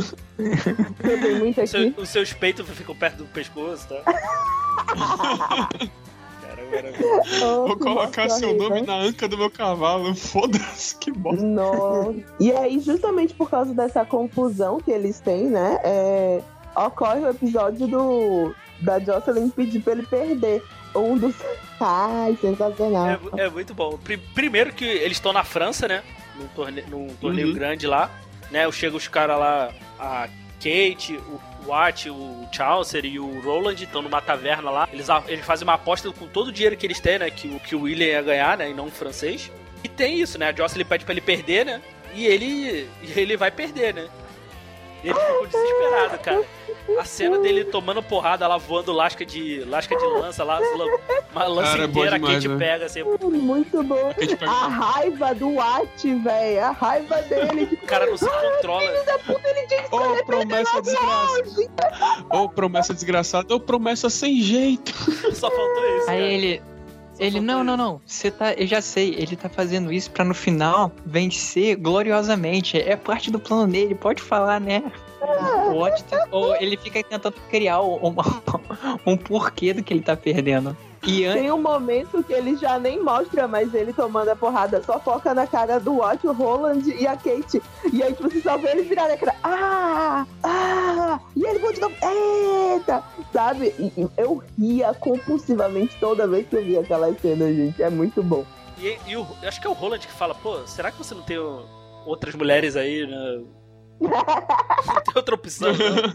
Eu 1.04 1.22
tenho 1.22 1.40
muito 1.40 1.62
o 1.62 1.68
seu- 1.68 1.88
aqui. 1.88 2.02
os 2.02 2.10
seus 2.10 2.34
peitos 2.34 2.68
ficam 2.70 2.96
perto 2.96 3.18
do 3.20 3.26
pescoço, 3.26 3.88
tá? 3.88 4.02
Vou 7.68 7.78
colocar 7.78 8.30
seu 8.30 8.54
nome 8.56 8.82
na 8.82 8.96
anca 8.96 9.28
do 9.28 9.38
meu 9.38 9.50
cavalo. 9.50 10.14
Foda-se, 10.16 10.96
que 10.98 11.12
bosta. 11.12 11.44
Nossa. 11.44 12.16
E 12.40 12.52
aí, 12.52 12.80
justamente 12.80 13.34
por 13.34 13.50
causa 13.50 13.74
dessa 13.74 14.04
confusão 14.06 14.80
que 14.80 14.92
eles 14.92 15.20
têm, 15.20 15.46
né? 15.48 15.80
é, 15.84 16.42
ocorre 16.76 17.20
o 17.22 17.30
episódio 17.30 17.88
do 17.88 18.56
da 18.82 19.00
Jocelyn 19.00 19.50
pedir 19.50 19.82
pra 19.82 19.94
ele 19.94 20.04
perder. 20.06 20.64
Um 20.96 21.18
dos. 21.18 21.34
Ai, 21.80 22.38
sensacional. 22.40 23.08
É, 23.38 23.42
é 23.46 23.50
muito 23.50 23.74
bom. 23.74 23.98
Pri- 23.98 24.18
primeiro 24.18 24.72
que 24.74 24.86
eles 24.86 25.18
estão 25.18 25.34
na 25.34 25.44
França, 25.44 25.88
né? 25.88 26.04
Num, 26.38 26.48
torne 26.50 26.82
num 26.84 27.08
torneio 27.20 27.48
Uhum. 27.48 27.54
grande 27.54 27.88
lá. 27.88 28.12
Né? 28.52 28.70
Chega 28.72 28.96
os 28.96 29.08
caras 29.08 29.40
lá, 29.40 29.72
a 30.00 30.28
Kate, 30.58 31.18
o 31.18 31.40
Watt, 31.66 32.10
o 32.10 32.48
Chaucer 32.52 33.06
e 33.06 33.20
o 33.20 33.40
Roland 33.42 33.76
estão 33.84 34.02
numa 34.02 34.22
taverna 34.22 34.70
lá. 34.70 34.90
Eles, 34.92 35.08
eles 35.28 35.46
fazem 35.46 35.64
uma 35.68 35.74
aposta 35.76 36.12
com 36.12 36.28
todo 36.28 36.48
o 36.48 36.52
dinheiro 36.52 36.76
que 36.78 36.86
eles 36.86 37.00
têm, 37.00 37.20
né? 37.20 37.30
Que, 37.30 37.48
o- 37.48 37.60
que 37.60 37.76
o 37.76 37.82
William 37.82 38.06
ia 38.08 38.22
ganhar, 38.22 38.58
né? 38.58 38.70
E 38.70 38.74
não 38.74 38.86
o 38.88 38.92
francês. 38.92 39.52
E 39.84 39.88
tem 39.90 40.20
isso, 40.20 40.38
né? 40.38 40.50
A 40.50 40.54
Jocelyn 40.56 40.86
pede 40.86 41.04
pra 41.06 41.14
ele 41.14 41.22
perder, 41.22 41.66
né? 41.66 41.82
E 42.14 42.26
ele, 42.26 42.90
ele 43.16 43.36
vai 43.36 43.50
perder, 43.52 43.94
né? 43.94 44.08
Ele 45.04 45.14
ficou 45.14 45.48
desesperado, 45.48 46.20
cara. 46.20 46.44
A 47.00 47.06
cena 47.06 47.40
dele 47.40 47.64
tomando 47.66 48.04
porrada 48.04 48.48
lá, 48.48 48.58
voando 48.58 48.92
lasca 48.92 49.26
de, 49.26 49.64
lasca 49.66 49.96
de 49.96 50.06
lança 50.06 50.44
lá, 50.44 50.60
uma 51.32 51.46
lança 51.48 51.72
Cara, 51.72 51.84
é 51.84 51.86
inteira, 51.88 52.16
a 52.16 52.18
demais, 52.18 52.36
Kate 52.36 52.48
né? 52.50 52.58
pega 52.58 52.86
assim. 52.86 53.04
Muito 53.04 53.84
bom. 53.84 54.14
Pega- 54.14 54.50
A 54.50 54.68
raiva 54.68 55.34
do 55.34 55.54
Watt, 55.56 56.14
velho. 56.16 56.64
A 56.64 56.72
raiva 56.72 57.22
dele. 57.24 57.80
O 57.82 57.86
cara 57.88 58.06
não 58.06 58.18
se 58.18 58.26
controla. 58.30 59.04
da 59.06 59.18
puta, 59.20 59.42
ele 59.50 59.68
tinha 59.68 59.84
que 59.84 59.96
Ô, 59.96 60.00
escolher 60.02 60.26
promessa 60.26 60.82
desgraçada. 60.82 62.24
Ô, 62.32 62.50
promessa 62.50 62.94
desgraçada. 62.94 63.56
Ô, 63.56 63.60
promessa 63.60 64.10
sem 64.10 64.42
jeito. 64.42 64.94
Só 65.34 65.50
faltou 65.50 65.98
isso. 65.98 66.10
Aí 66.10 66.18
cara. 66.20 66.22
ele. 66.22 66.62
Só 67.16 67.24
Ele, 67.24 67.40
não, 67.40 67.64
não, 67.64 67.78
não. 67.78 68.02
Você 68.06 68.30
tá. 68.32 68.54
Eu 68.54 68.66
já 68.68 68.82
sei, 68.82 69.14
ele 69.18 69.36
tá 69.36 69.48
fazendo 69.48 69.94
isso 69.94 70.10
pra 70.12 70.26
no 70.26 70.34
final 70.34 70.92
vencer 71.06 71.76
gloriosamente. 71.78 72.78
É 72.78 72.96
parte 72.96 73.30
do 73.32 73.40
plano 73.40 73.72
dele, 73.72 73.94
pode 73.96 74.22
falar, 74.22 74.60
né? 74.60 74.84
O 75.74 75.80
Watch 75.80 76.04
tá- 76.06 76.28
ou 76.32 76.56
ele 76.56 76.78
fica 76.78 77.04
tentando 77.04 77.36
criar 77.50 77.82
um, 77.82 78.16
um, 79.06 79.18
porquê 79.18 79.74
do 79.74 79.84
que 79.84 79.94
ele 79.94 80.02
tá 80.02 80.16
perdendo. 80.16 80.76
E 81.06 81.26
antes. 81.26 81.42
Tem 81.42 81.52
um 81.52 81.62
momento 81.62 82.24
que 82.24 82.32
ele 82.32 82.56
já 82.56 82.80
nem 82.80 83.04
mostra 83.04 83.46
mais 83.46 83.74
ele 83.74 83.92
tomando 83.92 84.30
a 84.30 84.36
porrada, 84.38 84.82
só 84.84 84.98
foca 85.02 85.34
na 85.34 85.46
cara 85.46 85.78
do 85.78 85.98
Watt, 85.98 86.26
o 86.26 86.32
Roland 86.32 86.84
e 86.98 87.06
a 87.06 87.18
Kate. 87.18 87.62
E 87.92 88.02
aí, 88.02 88.14
tipo, 88.14 88.30
você 88.30 88.40
só 88.40 88.58
vê 88.58 88.70
ele 88.72 88.84
virar 88.84 89.12
a 89.12 89.18
cara, 89.18 89.36
ah, 89.44 90.26
ah, 90.42 91.20
e 91.36 91.46
ele 91.46 91.60
continua, 91.60 91.92
eita, 92.74 93.04
sabe? 93.34 93.76
E, 93.78 93.92
e 93.98 94.08
eu 94.18 94.42
ria 94.58 94.94
compulsivamente 94.94 95.94
toda 96.00 96.26
vez 96.26 96.48
que 96.48 96.56
eu 96.56 96.64
via 96.64 96.80
aquela 96.80 97.14
cena, 97.16 97.54
gente, 97.54 97.84
é 97.84 97.90
muito 97.90 98.24
bom. 98.24 98.46
E, 98.80 98.98
e 99.06 99.18
o, 99.18 99.28
eu 99.42 99.50
acho 99.50 99.60
que 99.60 99.68
é 99.68 99.70
o 99.70 99.74
Roland 99.74 100.00
que 100.00 100.12
fala, 100.14 100.34
pô, 100.34 100.58
será 100.66 100.90
que 100.90 100.98
você 100.98 101.14
não 101.14 101.24
tem 101.24 101.38
o- 101.38 101.66
outras 102.06 102.34
mulheres 102.34 102.78
aí, 102.78 103.06
né? 103.06 103.42
Não 104.08 105.02
tem 105.04 105.14
outra 105.16 105.36
opção, 105.36 105.70
não? 105.74 105.96
Né? 105.96 106.14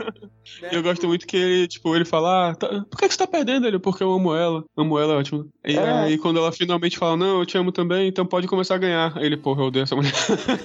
Eu 0.72 0.82
gosto 0.82 1.07
muito 1.07 1.26
que 1.26 1.36
ele, 1.36 1.68
tipo, 1.68 1.95
ele 1.95 2.05
fala, 2.05 2.51
ah, 2.51 2.55
tá- 2.55 2.84
por 2.91 2.99
que, 2.99 3.09
você 3.09 3.16
tá 3.18 3.26
perdendo 3.26 3.66
ele? 3.66 3.78
Porque 3.78 4.03
eu 4.03 4.12
amo 4.12 4.34
ela. 4.34 4.64
Amo 4.76 4.99
ela, 4.99 5.14
é 5.14 5.16
ótimo. 5.18 5.47
E 5.64 5.76
É. 5.76 5.93
aí, 5.93 6.18
quando 6.18 6.39
ela 6.39 6.51
finalmente 6.51 6.99
fala, 6.99 7.16
não, 7.16 7.39
eu 7.41 7.47
te 7.47 7.57
amo 7.59 7.70
também, 7.70 8.09
então 8.09 8.24
pode 8.26 8.47
começar 8.49 8.74
a 8.74 8.78
ganhar. 8.78 9.16
Aí 9.16 9.26
ele, 9.26 9.36
porra, 9.36 9.62
eu 9.62 9.66
odeio 9.66 9.82
essa 9.84 9.95
mulher. 9.95 10.12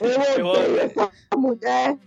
Eu 0.02 0.40
Eu 0.40 0.46
odeio 0.48 0.80
essa 0.80 1.12
mulher. 1.38 1.98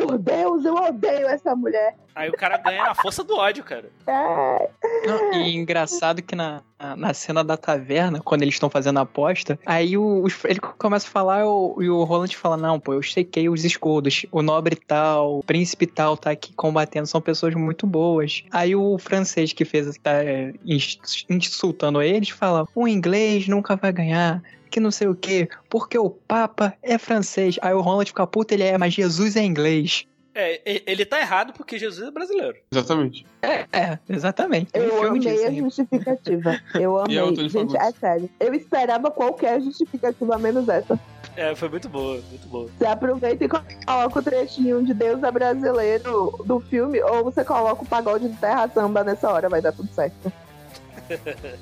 Por 0.00 0.18
Deus, 0.18 0.64
eu 0.64 0.74
odeio 0.74 1.26
essa 1.28 1.54
mulher. 1.54 1.94
Aí 2.14 2.28
o 2.28 2.32
cara 2.36 2.56
ganha 2.58 2.84
na 2.84 2.94
força 2.94 3.24
do 3.24 3.34
ódio, 3.36 3.64
cara. 3.64 3.90
É, 4.06 4.68
Não, 5.06 5.32
e 5.34 5.54
engraçado 5.56 6.20
que 6.22 6.34
na, 6.34 6.60
na 6.96 7.14
cena 7.14 7.42
da 7.42 7.56
taverna, 7.56 8.20
quando 8.20 8.42
eles 8.42 8.54
estão 8.54 8.68
fazendo 8.68 8.98
a 8.98 9.02
aposta, 9.02 9.58
aí 9.64 9.96
o, 9.96 10.26
ele 10.44 10.60
começa 10.60 11.06
a 11.06 11.10
falar 11.10 11.46
o- 11.46 11.82
e 11.82 11.88
o 11.88 12.04
Roland 12.04 12.28
fala: 12.36 12.56
Não, 12.56 12.78
pô, 12.78 12.92
eu 12.92 13.02
sequei 13.02 13.48
os 13.48 13.64
escudos. 13.64 14.26
O 14.30 14.42
nobre 14.42 14.76
tal, 14.76 15.38
o 15.38 15.42
príncipe 15.42 15.86
tal 15.86 16.16
tá 16.16 16.30
aqui 16.30 16.52
combatendo, 16.52 17.06
são 17.06 17.20
pessoas 17.20 17.54
muito 17.54 17.86
boas. 17.86 18.44
Aí 18.50 18.76
o 18.76 18.98
francês 18.98 19.52
que 19.54 19.64
fez, 19.64 19.96
tá 19.98 20.22
é, 20.22 20.52
ins- 20.64 21.24
insultando 21.30 22.02
eles, 22.02 22.28
fala: 22.28 22.66
O 22.74 22.86
inglês 22.86 23.48
nunca 23.48 23.74
vai 23.74 23.92
ganhar. 23.92 24.42
Que 24.72 24.80
não 24.80 24.90
sei 24.90 25.06
o 25.06 25.14
que, 25.14 25.50
porque 25.68 25.98
o 25.98 26.08
Papa 26.08 26.72
é 26.82 26.96
francês. 26.96 27.58
Aí 27.60 27.74
o 27.74 27.82
Roland 27.82 28.06
fica 28.06 28.26
puto, 28.26 28.54
ele 28.54 28.62
é, 28.62 28.78
mas 28.78 28.94
Jesus 28.94 29.36
é 29.36 29.44
inglês. 29.44 30.06
É, 30.34 30.62
ele 30.86 31.04
tá 31.04 31.20
errado 31.20 31.52
porque 31.52 31.78
Jesus 31.78 32.08
é 32.08 32.10
brasileiro. 32.10 32.56
Exatamente. 32.72 33.26
É, 33.42 33.66
é, 33.70 33.98
exatamente. 34.08 34.70
Eu 34.72 35.08
amei 35.08 35.20
disso 35.20 35.44
a 35.44 35.48
aí. 35.48 35.58
justificativa. 35.58 36.58
Eu 36.74 36.96
E 37.06 37.18
amei. 37.18 37.32
Antônio 37.32 37.50
Gente, 37.50 37.76
é 37.76 37.92
sério. 37.92 38.30
Eu 38.40 38.54
esperava 38.54 39.10
qualquer 39.10 39.60
justificativa 39.60 40.38
menos 40.38 40.66
essa. 40.70 40.98
É, 41.36 41.54
foi 41.54 41.68
muito 41.68 41.86
boa, 41.90 42.18
muito 42.30 42.48
boa. 42.48 42.70
Você 42.78 42.86
aproveita 42.86 43.44
e 43.44 43.48
coloca 43.48 44.18
o 44.18 44.22
trechinho 44.22 44.82
de 44.86 44.94
Deus 44.94 45.22
é 45.22 45.30
brasileiro 45.30 46.42
do 46.46 46.60
filme, 46.60 47.02
ou 47.02 47.24
você 47.24 47.44
coloca 47.44 47.82
o 47.82 47.86
pagode 47.86 48.26
de 48.26 48.36
terra 48.38 48.70
samba 48.72 49.04
nessa 49.04 49.30
hora, 49.30 49.50
vai 49.50 49.60
dar 49.60 49.72
tudo 49.72 49.92
certo. 49.92 50.32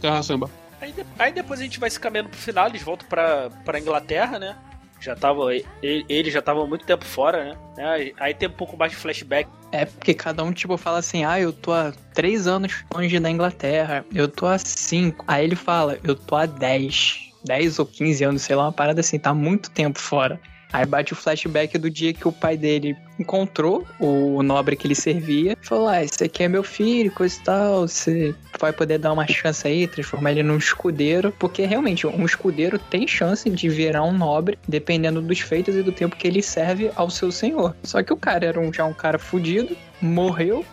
Terra 0.00 0.22
samba. 0.22 0.48
Aí, 0.80 0.92
de- 0.92 1.06
aí 1.18 1.32
depois 1.32 1.60
a 1.60 1.62
gente 1.62 1.78
vai 1.78 1.90
se 1.90 1.98
caminhando 2.00 2.30
pro 2.30 2.38
final, 2.38 2.66
eles 2.68 2.82
voltam 2.82 3.06
pra, 3.08 3.50
pra 3.64 3.78
Inglaterra, 3.78 4.38
né? 4.38 4.56
Já 5.00 5.16
tava, 5.16 5.54
e- 5.54 5.64
ele 5.82 6.30
já 6.30 6.42
tava 6.42 6.66
muito 6.66 6.84
tempo 6.84 7.04
fora, 7.04 7.56
né? 7.76 8.12
Aí- 8.18 8.34
tem 8.34 8.48
um 8.48 8.52
pouco 8.52 8.76
mais 8.76 8.92
de 8.92 8.98
flashback. 8.98 9.48
É 9.72 9.84
porque 9.86 10.12
cada 10.12 10.42
um, 10.44 10.52
tipo, 10.52 10.76
fala 10.76 10.98
assim, 10.98 11.24
ah, 11.24 11.40
eu 11.40 11.52
tô 11.52 11.72
há 11.72 11.92
três 12.12 12.46
anos 12.46 12.84
longe 12.94 13.18
da 13.18 13.30
Inglaterra, 13.30 14.04
eu 14.14 14.28
tô 14.28 14.46
há 14.46 14.58
cinco. 14.58 15.24
Aí 15.26 15.44
ele 15.44 15.56
fala, 15.56 15.98
eu 16.04 16.14
tô 16.14 16.36
há 16.36 16.44
dez. 16.46 17.30
Dez 17.42 17.78
ou 17.78 17.86
quinze 17.86 18.22
anos, 18.22 18.42
sei 18.42 18.54
lá, 18.54 18.64
uma 18.64 18.72
parada 18.72 19.00
assim, 19.00 19.18
tá 19.18 19.32
muito 19.32 19.70
tempo 19.70 19.98
fora. 19.98 20.38
Aí 20.72 20.84
bate 20.86 21.12
o 21.12 21.16
flashback 21.16 21.78
do 21.78 21.90
dia 21.90 22.12
que 22.12 22.26
o 22.26 22.32
pai 22.32 22.56
dele 22.56 22.96
encontrou 23.18 23.86
o 23.98 24.42
nobre 24.42 24.76
que 24.76 24.86
ele 24.86 24.94
servia 24.94 25.56
falou: 25.62 25.88
Ah, 25.88 26.02
esse 26.02 26.22
aqui 26.24 26.42
é 26.42 26.48
meu 26.48 26.62
filho, 26.62 27.10
coisa 27.12 27.38
e 27.38 27.44
tal. 27.44 27.88
Você 27.88 28.34
vai 28.58 28.72
poder 28.72 28.98
dar 28.98 29.12
uma 29.12 29.26
chance 29.26 29.66
aí, 29.66 29.86
transformar 29.86 30.32
ele 30.32 30.42
num 30.42 30.56
escudeiro. 30.56 31.32
Porque 31.38 31.64
realmente, 31.64 32.06
um 32.06 32.24
escudeiro 32.24 32.78
tem 32.78 33.06
chance 33.06 33.48
de 33.48 33.68
virar 33.68 34.02
um 34.02 34.12
nobre, 34.12 34.58
dependendo 34.66 35.22
dos 35.22 35.40
feitos 35.40 35.74
e 35.76 35.82
do 35.82 35.92
tempo 35.92 36.16
que 36.16 36.26
ele 36.26 36.42
serve 36.42 36.90
ao 36.96 37.08
seu 37.08 37.30
senhor. 37.30 37.74
Só 37.82 38.02
que 38.02 38.12
o 38.12 38.16
cara 38.16 38.46
era 38.46 38.60
um, 38.60 38.72
já 38.72 38.84
um 38.84 38.92
cara 38.92 39.18
fudido, 39.18 39.76
morreu, 40.00 40.64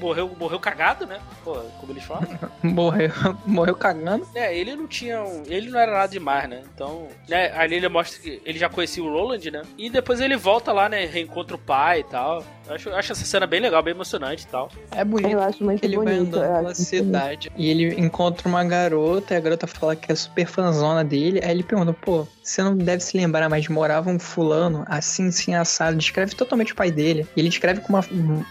Morreu, 0.00 0.34
morreu 0.38 0.58
cagado, 0.58 1.06
né? 1.06 1.18
Pô, 1.44 1.54
como 1.80 1.92
eles 1.92 2.04
falam. 2.04 2.26
morreu, 2.62 3.10
morreu 3.46 3.74
cagando. 3.74 4.26
É, 4.34 4.56
ele 4.56 4.74
não 4.76 4.86
tinha. 4.86 5.22
um- 5.22 5.42
ele 5.46 5.70
não 5.70 5.78
era 5.78 5.92
nada 5.92 6.08
demais, 6.08 6.48
né? 6.48 6.62
Então. 6.74 7.08
Né, 7.28 7.52
ali 7.56 7.76
ele 7.76 7.88
mostra 7.88 8.20
que 8.20 8.40
ele 8.44 8.58
já 8.58 8.68
conhecia 8.68 9.02
o 9.02 9.10
Roland, 9.10 9.50
né? 9.50 9.62
E 9.78 9.88
depois 9.88 10.20
ele 10.20 10.36
volta 10.36 10.72
lá, 10.72 10.88
né? 10.88 11.04
Reencontra 11.06 11.54
o 11.56 11.58
pai 11.58 12.00
e 12.00 12.04
tal. 12.04 12.44
Eu 12.68 12.74
acho, 12.74 12.88
eu 12.88 12.96
acho 12.96 13.12
essa 13.12 13.24
cena 13.24 13.46
bem 13.46 13.60
legal, 13.60 13.80
bem 13.82 13.94
emocionante 13.94 14.42
e 14.44 14.46
tal. 14.48 14.68
É 14.90 15.04
bonito. 15.04 15.30
Eu 15.32 15.40
acho 15.40 15.62
muito 15.62 15.84
Ele 15.84 15.96
vai 15.96 16.04
bonito. 16.06 16.36
andando 16.36 16.44
eu 16.44 16.56
pela 16.56 16.74
cidade 16.74 17.52
e 17.56 17.70
ele 17.70 17.94
encontra 18.00 18.48
uma 18.48 18.64
garota 18.64 19.34
e 19.34 19.36
a 19.36 19.40
garota 19.40 19.66
fala 19.68 19.94
que 19.94 20.10
é 20.10 20.14
super 20.16 20.46
fanzona 20.46 21.04
dele. 21.04 21.40
Aí 21.44 21.50
ele 21.52 21.62
pergunta, 21.62 21.92
pô, 21.92 22.26
você 22.42 22.62
não 22.64 22.76
deve 22.76 23.04
se 23.04 23.16
lembrar, 23.16 23.48
mas 23.48 23.68
morava 23.68 24.10
um 24.10 24.18
fulano 24.18 24.84
assim, 24.88 25.28
assim, 25.28 25.54
assado. 25.54 25.96
Descreve 25.96 26.34
totalmente 26.34 26.72
o 26.72 26.76
pai 26.76 26.90
dele. 26.90 27.24
E 27.36 27.40
ele 27.40 27.48
descreve 27.48 27.80
com 27.80 27.90
uma, 27.92 28.04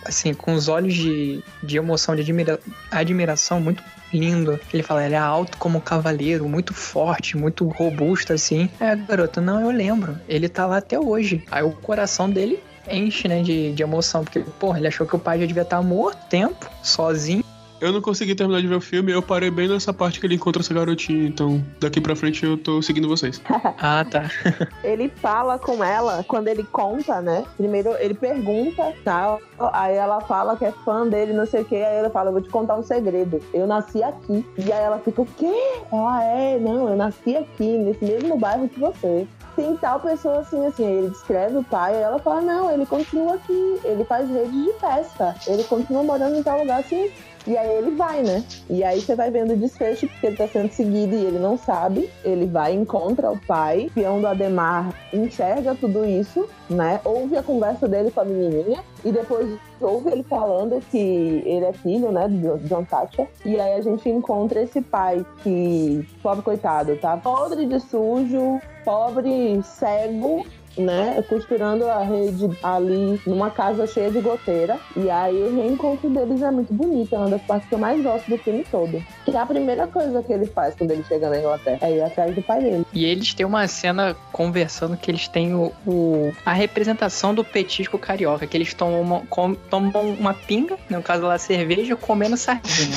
assim, 0.05 0.33
com 0.33 0.53
os 0.53 0.69
olhos 0.69 0.93
de, 0.93 1.24
de 1.63 1.77
emoção, 1.77 2.15
de 2.15 2.21
admira- 2.21 2.59
admiração 2.91 3.59
muito 3.59 3.83
lindo. 4.13 4.59
Ele 4.73 4.83
fala, 4.83 5.05
ele 5.05 5.15
é 5.15 5.17
alto 5.17 5.57
como 5.57 5.77
um 5.77 5.81
cavaleiro, 5.81 6.47
muito 6.47 6.73
forte, 6.73 7.37
muito 7.37 7.67
robusto, 7.67 8.33
assim. 8.33 8.69
Aí 8.79 8.89
a 8.89 8.95
garota, 8.95 9.41
não, 9.41 9.59
eu 9.61 9.71
lembro. 9.71 10.17
Ele 10.27 10.47
tá 10.47 10.65
lá 10.65 10.77
até 10.77 10.99
hoje. 10.99 11.43
Aí 11.51 11.63
o 11.63 11.71
coração 11.71 12.29
dele 12.29 12.59
enche, 12.89 13.27
né, 13.27 13.41
de, 13.41 13.71
de 13.73 13.83
emoção, 13.83 14.23
porque, 14.23 14.39
porra, 14.59 14.77
ele 14.77 14.87
achou 14.87 15.07
que 15.07 15.15
o 15.15 15.19
pai 15.19 15.39
já 15.39 15.45
devia 15.45 15.63
estar 15.63 15.81
morto 15.81 16.19
tempo, 16.29 16.69
sozinho. 16.83 17.43
Eu 17.85 17.93
não 17.93 18.01
consegui 18.01 18.33
terminar 18.33 18.61
de 18.61 18.67
ver 18.67 18.75
o 18.75 18.81
filme, 18.81 19.11
eu 19.11 19.21
parei 19.21 19.51
bem 19.51 19.67
nessa 19.67 19.93
parte 19.93 20.19
que 20.19 20.25
ele 20.25 20.33
encontra 20.33 20.61
essa 20.61 20.73
garotinha, 20.73 21.27
então 21.27 21.63
daqui 21.79 22.01
pra 22.01 22.15
frente 22.15 22.43
eu 22.43 22.57
tô 22.57 22.81
seguindo 22.81 23.07
vocês. 23.07 23.41
Ah, 23.77 24.05
tá. 24.09 24.31
ele 24.83 25.09
fala 25.09 25.59
com 25.59 25.83
ela 25.83 26.23
quando 26.27 26.47
ele 26.47 26.63
conta, 26.63 27.21
né? 27.21 27.43
Primeiro 27.57 27.95
ele 27.99 28.13
pergunta, 28.13 28.93
tal. 29.03 29.39
Aí 29.73 29.95
ela 29.95 30.21
fala 30.21 30.55
que 30.55 30.65
é 30.65 30.71
fã 30.71 31.07
dele, 31.07 31.33
não 31.33 31.45
sei 31.45 31.61
o 31.61 31.65
que. 31.65 31.75
Aí 31.75 31.99
ele 31.99 32.09
fala: 32.09 32.29
eu 32.29 32.33
Vou 32.33 32.41
te 32.41 32.49
contar 32.49 32.75
um 32.75 32.83
segredo. 32.83 33.41
Eu 33.53 33.67
nasci 33.67 34.01
aqui. 34.01 34.45
E 34.57 34.71
aí 34.71 34.83
ela 34.83 34.99
fica: 34.99 35.21
O 35.21 35.25
quê? 35.25 35.53
Ah, 35.91 36.23
é? 36.23 36.57
Não, 36.57 36.89
eu 36.89 36.95
nasci 36.95 37.35
aqui, 37.35 37.77
nesse 37.77 38.03
mesmo 38.03 38.37
bairro 38.37 38.67
que 38.67 38.79
você. 38.79 39.27
Tem 39.55 39.75
tal 39.77 39.99
pessoa 39.99 40.39
assim, 40.39 40.65
assim. 40.65 40.85
Aí 40.85 40.93
ele 40.93 41.09
descreve 41.09 41.57
o 41.57 41.63
pai. 41.63 41.95
Aí 41.95 42.01
ela 42.01 42.19
fala: 42.19 42.41
Não, 42.41 42.71
ele 42.71 42.85
continua 42.85 43.35
aqui. 43.35 43.79
Ele 43.83 44.03
faz 44.05 44.29
rede 44.29 44.63
de 44.63 44.73
festa. 44.79 45.35
Ele 45.47 45.63
continua 45.63 46.03
morando 46.03 46.37
em 46.37 46.43
tal 46.43 46.59
lugar 46.59 46.79
assim. 46.79 47.11
E 47.47 47.57
aí 47.57 47.69
ele 47.77 47.91
vai, 47.91 48.23
né? 48.23 48.43
E 48.69 48.83
aí 48.83 48.99
você 48.99 49.15
vai 49.15 49.29
vendo 49.29 49.53
o 49.53 49.57
desfecho, 49.57 50.07
porque 50.07 50.27
ele 50.27 50.35
tá 50.35 50.47
sendo 50.47 50.71
seguido 50.71 51.15
e 51.15 51.25
ele 51.25 51.37
não 51.39 51.57
sabe. 51.57 52.09
Ele 52.23 52.45
vai, 52.45 52.73
encontra 52.73 53.31
o 53.31 53.39
pai. 53.39 53.87
O 53.87 53.91
peão 53.91 54.19
do 54.19 54.27
Ademar 54.27 54.93
enxerga 55.13 55.75
tudo 55.75 56.05
isso, 56.05 56.47
né? 56.69 56.99
Ouve 57.03 57.37
a 57.37 57.43
conversa 57.43 57.87
dele 57.87 58.11
com 58.11 58.21
a 58.21 58.25
menininha. 58.25 58.83
E 59.03 59.11
depois 59.11 59.59
ouve 59.79 60.09
ele 60.09 60.23
falando 60.23 60.81
que 60.89 60.97
ele 61.45 61.65
é 61.65 61.73
filho, 61.73 62.11
né? 62.11 62.27
Do 62.27 62.57
John 62.67 62.83
Thatcher. 62.83 63.27
E 63.45 63.59
aí 63.59 63.73
a 63.73 63.81
gente 63.81 64.09
encontra 64.09 64.61
esse 64.61 64.81
pai 64.81 65.23
que, 65.43 66.07
pobre 66.23 66.43
coitado, 66.43 66.95
tá 66.97 67.17
podre 67.17 67.65
de 67.65 67.79
sujo, 67.79 68.59
pobre, 68.83 69.61
cego, 69.63 70.45
né, 70.77 71.23
costurando 71.29 71.85
a 71.89 72.03
rede 72.03 72.49
ali 72.63 73.19
numa 73.25 73.49
casa 73.49 73.85
cheia 73.87 74.11
de 74.11 74.19
goteira. 74.21 74.77
E 74.95 75.09
aí 75.09 75.35
o 75.41 75.55
reencontro 75.55 76.09
deles 76.09 76.41
é 76.41 76.51
muito 76.51 76.73
bonito, 76.73 77.15
é 77.15 77.17
uma 77.17 77.29
das 77.29 77.41
partes 77.43 77.67
que 77.69 77.75
eu 77.75 77.79
mais 77.79 78.01
gosto 78.03 78.29
do 78.29 78.37
filme 78.37 78.65
todo. 78.69 79.03
Que 79.25 79.31
é 79.31 79.39
a 79.39 79.45
primeira 79.45 79.87
coisa 79.87 80.21
que 80.23 80.33
ele 80.33 80.45
faz 80.45 80.75
quando 80.75 80.91
ele 80.91 81.03
chega 81.07 81.29
na 81.29 81.39
Inglaterra, 81.39 81.79
é 81.81 81.91
ir 81.97 82.01
atrás 82.01 82.33
do 82.35 82.41
pai 82.41 82.61
dele. 82.61 82.85
E 82.93 83.05
eles 83.05 83.33
têm 83.33 83.45
uma 83.45 83.67
cena 83.67 84.15
conversando 84.31 84.97
que 84.97 85.09
eles 85.11 85.27
têm 85.27 85.53
o, 85.53 85.71
o- 85.85 86.31
a 86.45 86.53
representação 86.53 87.33
do 87.33 87.43
petisco 87.43 87.97
carioca, 87.97 88.45
que 88.47 88.55
eles 88.57 88.73
tomam 88.73 89.01
uma, 89.01 89.21
com- 89.27 89.55
tomam 89.55 90.09
uma 90.11 90.33
pinga, 90.33 90.77
no 90.89 91.01
caso 91.01 91.23
lá 91.25 91.37
cerveja, 91.37 91.95
comendo 91.95 92.35
sardinha. 92.37 92.95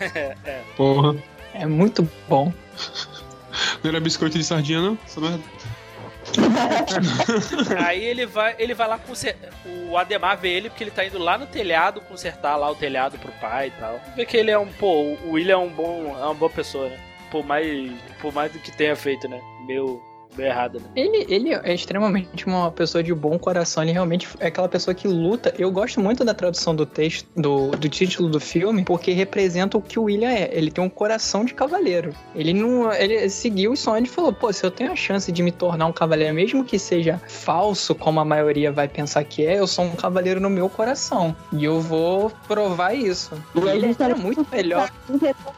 Porra. 0.76 1.16
É 1.54 1.66
muito 1.66 2.08
bom. 2.28 2.52
Não 3.82 3.90
era 3.90 3.98
biscoito 4.00 4.38
de 4.38 4.44
sardinha, 4.44 4.80
não? 4.80 4.98
Essa 5.04 5.20
merda. 5.20 5.40
Aí 7.84 8.04
ele 8.04 8.26
vai, 8.26 8.54
ele 8.58 8.74
vai 8.74 8.88
lá 8.88 8.98
conser... 8.98 9.36
O 9.90 9.96
Ademar 9.96 10.36
vê 10.36 10.50
ele 10.50 10.68
porque 10.68 10.84
ele 10.84 10.90
tá 10.90 11.04
indo 11.04 11.18
lá 11.18 11.38
no 11.38 11.46
telhado 11.46 12.00
consertar 12.02 12.56
lá 12.56 12.70
o 12.70 12.74
telhado 12.74 13.18
pro 13.18 13.32
pai 13.32 13.68
e 13.68 13.80
tal. 13.80 14.00
Vê 14.14 14.26
que 14.26 14.36
ele 14.36 14.50
é 14.50 14.58
um, 14.58 14.70
pô, 14.72 15.16
o 15.24 15.30
William 15.30 15.54
é 15.54 15.58
um 15.58 15.70
bom, 15.70 16.16
é 16.18 16.24
uma 16.24 16.34
boa 16.34 16.50
pessoa, 16.50 16.88
né? 16.88 16.98
Por 17.30 17.44
mais, 17.44 17.92
por 18.20 18.32
mais 18.32 18.52
do 18.52 18.58
que 18.58 18.70
tenha 18.70 18.94
feito, 18.94 19.28
né? 19.28 19.40
Meu, 19.66 20.02
meio 20.36 20.48
errado, 20.48 20.80
né? 20.80 20.86
Ele, 20.96 21.26
ele 21.28 21.54
é 21.54 21.74
extremamente 21.74 22.46
uma 22.46 22.70
pessoa 22.70 23.02
de 23.02 23.12
bom 23.14 23.38
coração, 23.38 23.82
ele 23.82 23.92
realmente 23.92 24.28
é 24.40 24.46
aquela 24.48 24.68
pessoa 24.68 24.94
que 24.94 25.06
luta. 25.08 25.52
Eu 25.58 25.70
gosto 25.70 26.00
muito 26.00 26.24
da 26.24 26.34
tradução 26.34 26.74
do 26.74 26.86
texto, 26.86 27.28
do, 27.36 27.70
do 27.70 27.88
título 27.88 28.28
do 28.28 28.40
filme, 28.40 28.84
porque 28.84 29.12
representa 29.12 29.76
o 29.76 29.82
que 29.82 29.98
o 29.98 30.04
William 30.04 30.30
é. 30.30 30.48
Ele 30.52 30.70
tem 30.70 30.82
um 30.82 30.88
coração 30.88 31.44
de 31.44 31.54
cavaleiro. 31.54 32.14
Ele 32.34 32.52
não. 32.52 32.92
Ele 32.92 33.28
seguiu 33.28 33.72
o 33.72 33.76
sonho 33.76 34.04
e 34.04 34.08
falou: 34.08 34.32
pô, 34.32 34.52
se 34.52 34.64
eu 34.64 34.70
tenho 34.70 34.92
a 34.92 34.96
chance 34.96 35.30
de 35.30 35.42
me 35.42 35.52
tornar 35.52 35.86
um 35.86 35.92
cavaleiro, 35.92 36.34
mesmo 36.34 36.64
que 36.64 36.78
seja 36.78 37.20
falso, 37.28 37.94
como 37.94 38.20
a 38.20 38.24
maioria 38.24 38.70
vai 38.70 38.88
pensar 38.88 39.24
que 39.24 39.44
é, 39.44 39.58
eu 39.58 39.66
sou 39.66 39.84
um 39.84 39.96
cavaleiro 39.96 40.40
no 40.40 40.50
meu 40.50 40.68
coração. 40.68 41.34
E 41.52 41.64
eu 41.64 41.80
vou 41.80 42.30
provar 42.46 42.94
isso. 42.94 43.32
E 43.54 43.58
ele 43.68 43.86
era 43.98 44.14
tá- 44.14 44.16
muito 44.16 44.46
melhor. 44.50 44.90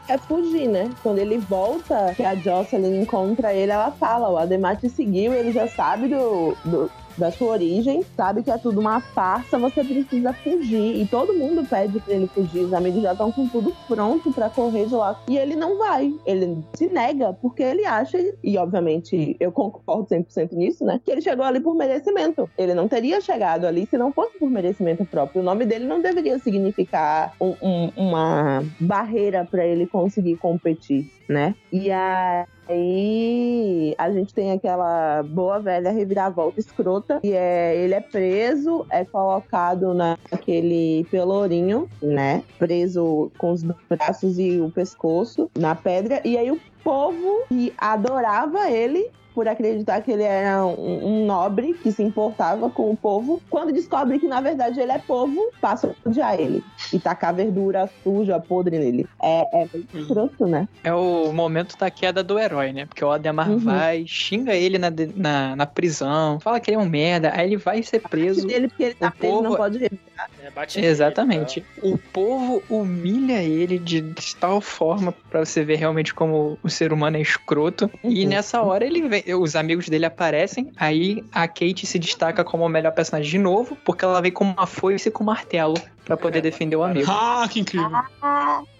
Quer 0.07 0.19
fugir, 0.19 0.67
né? 0.67 0.89
Quando 1.03 1.19
ele 1.19 1.37
volta, 1.37 2.13
que 2.15 2.23
a 2.23 2.35
Jocelyn 2.35 3.01
encontra 3.01 3.53
ele, 3.53 3.71
ela 3.71 3.91
fala: 3.91 4.29
o 4.29 4.37
Ademar 4.37 4.70
te 4.75 4.89
seguiu, 4.89 5.33
ele 5.33 5.51
já 5.51 5.67
sabe 5.67 6.07
do, 6.07 6.55
do- 6.65 6.91
da 7.17 7.29
sua 7.29 7.49
origem, 7.51 8.03
sabe 8.15 8.41
que 8.41 8.49
é 8.49 8.57
tudo 8.57 8.79
uma 8.79 9.01
farsa, 9.01 9.59
você 9.59 9.83
precisa 9.83 10.31
fugir. 10.31 10.95
E 11.01 11.05
todo 11.05 11.33
mundo 11.33 11.67
pede 11.69 11.99
pra 11.99 12.13
ele 12.13 12.25
fugir. 12.27 12.61
Os 12.63 12.73
amigos 12.73 13.01
já 13.03 13.11
estão 13.11 13.29
com 13.33 13.47
tudo 13.49 13.75
pronto 13.85 14.31
pra 14.31 14.49
correr 14.49 14.85
de 14.85 14.95
lá. 14.95 15.19
E 15.27 15.37
ele 15.37 15.53
não 15.57 15.77
vai. 15.77 16.13
Ele 16.25 16.63
se 16.73 16.87
nega, 16.87 17.33
porque 17.33 17.61
ele 17.61 17.85
acha, 17.85 18.17
e 18.41 18.57
obviamente 18.57 19.35
eu 19.41 19.51
concordo 19.51 20.05
100% 20.07 20.53
nisso, 20.53 20.85
né? 20.85 21.01
Que 21.03 21.11
ele 21.11 21.21
chegou 21.21 21.43
ali 21.43 21.59
por 21.59 21.75
merecimento. 21.75 22.49
Ele 22.57 22.73
não 22.73 22.87
teria 22.87 23.19
chegado 23.19 23.65
ali 23.65 23.85
se 23.85 23.97
não 23.97 24.13
fosse 24.13 24.39
por 24.39 24.49
merecimento 24.49 25.03
próprio. 25.03 25.41
O 25.41 25.45
nome 25.45 25.65
dele 25.65 25.85
não 25.85 26.01
deveria 26.01 26.39
significar 26.39 27.33
um- 27.41 27.55
um- 27.61 27.91
uma 27.97 28.63
barreira 28.79 29.45
pra 29.51 29.65
ele 29.65 29.85
conseguir 29.85 30.37
competir, 30.37 31.11
né? 31.27 31.53
E 31.73 31.91
aí 31.91 32.45
aí 32.71 33.95
a 33.97 34.11
gente 34.11 34.33
tem 34.33 34.51
aquela 34.51 35.23
boa 35.23 35.59
velha 35.59 35.91
reviravolta 35.91 36.59
escrota, 36.59 37.19
e 37.23 37.33
é, 37.33 37.75
ele 37.75 37.93
é 37.93 38.01
preso, 38.01 38.85
é 38.89 39.05
colocado 39.05 39.93
naquele 39.93 41.05
pelourinho, 41.11 41.89
né? 42.01 42.43
Preso 42.57 43.31
com 43.37 43.51
os 43.51 43.63
braços 43.63 44.39
e 44.39 44.59
o 44.59 44.71
pescoço 44.71 45.49
na 45.57 45.75
pedra, 45.75 46.21
e 46.25 46.37
aí 46.37 46.51
o 46.51 46.59
povo 46.83 47.43
que 47.47 47.73
adorava 47.77 48.69
ele 48.69 49.09
por 49.33 49.47
acreditar 49.47 50.01
que 50.01 50.11
ele 50.11 50.23
era 50.23 50.65
um, 50.65 51.21
um 51.21 51.25
nobre 51.25 51.73
que 51.75 51.91
se 51.91 52.03
importava 52.03 52.69
com 52.69 52.91
o 52.91 52.97
povo. 52.97 53.41
Quando 53.49 53.71
descobre 53.73 54.19
que 54.19 54.27
na 54.27 54.41
verdade 54.41 54.79
ele 54.79 54.91
é 54.91 54.99
povo, 54.99 55.39
passa 55.61 55.87
a 56.05 56.09
odiar 56.09 56.39
ele 56.39 56.63
e 56.93 56.99
tacar 56.99 57.33
verdura 57.33 57.89
suja, 58.03 58.39
podre 58.39 58.77
nele. 58.79 59.05
É, 59.21 59.61
é 59.61 59.67
bem 59.67 59.85
escroto, 59.93 60.47
né? 60.47 60.65
É 60.83 60.93
o 60.93 61.31
momento 61.31 61.77
da 61.77 61.91
queda 61.91 62.23
do 62.23 62.39
herói, 62.39 62.73
né? 62.73 62.85
Porque 62.85 63.03
o 63.05 63.11
Ademar 63.11 63.49
Uhum. 63.51 63.59
vai, 63.59 64.03
xinga 64.07 64.55
ele 64.55 64.77
na, 64.77 64.89
na, 65.15 65.55
na 65.55 65.65
prisão, 65.65 66.39
fala 66.39 66.59
que 66.59 66.71
ele 66.71 66.77
é 66.77 66.79
um 66.79 66.89
merda, 66.89 67.31
aí 67.35 67.47
ele 67.47 67.57
vai 67.57 67.83
ser 67.83 67.99
preso. 67.99 68.47
Dele, 68.47 68.67
porque 68.67 68.83
ele 68.83 68.95
tá 68.95 69.07
o 69.07 69.11
preso, 69.17 69.33
não 69.35 69.43
povo- 69.43 69.57
pode 69.57 69.77
revidar. 69.77 70.01
É, 70.43 70.49
bate 70.51 70.77
nele, 70.79 70.87
Exatamente. 70.91 71.65
O 71.83 71.97
povo 71.97 72.61
humilha 72.69 73.41
ele 73.43 73.77
de, 73.79 74.01
de 74.01 74.35
tal 74.35 74.59
forma 74.61 75.13
pra 75.29 75.43
você 75.45 75.63
ver 75.63 75.75
realmente 75.77 76.13
como 76.13 76.57
o 76.63 76.69
ser 76.69 76.91
humano 76.93 77.17
é 77.17 77.21
escroto. 77.21 77.89
E 78.03 78.23
Uhum. 78.23 78.29
nessa 78.29 78.61
hora 78.61 78.85
ele 78.85 79.07
vem, 79.07 79.20
os 79.27 79.55
amigos 79.55 79.87
dele 79.89 80.05
aparecem, 80.05 80.71
aí 80.77 81.23
a 81.31 81.47
Kate 81.47 81.85
se 81.85 81.99
destaca 81.99 82.43
como 82.43 82.65
a 82.65 82.69
melhor 82.69 82.91
personagem 82.91 83.31
de 83.31 83.37
novo, 83.37 83.77
porque 83.83 84.05
ela 84.05 84.21
vem 84.21 84.31
com 84.31 84.43
uma 84.43 84.67
foice 84.67 85.09
e 85.09 85.11
com 85.11 85.23
um 85.23 85.27
martelo 85.27 85.75
pra 86.05 86.17
poder 86.17 86.41
defender 86.41 86.75
o 86.75 86.83
amigo. 86.83 87.09
Ah, 87.09 87.47
que 87.49 87.59
incrível. 87.59 87.89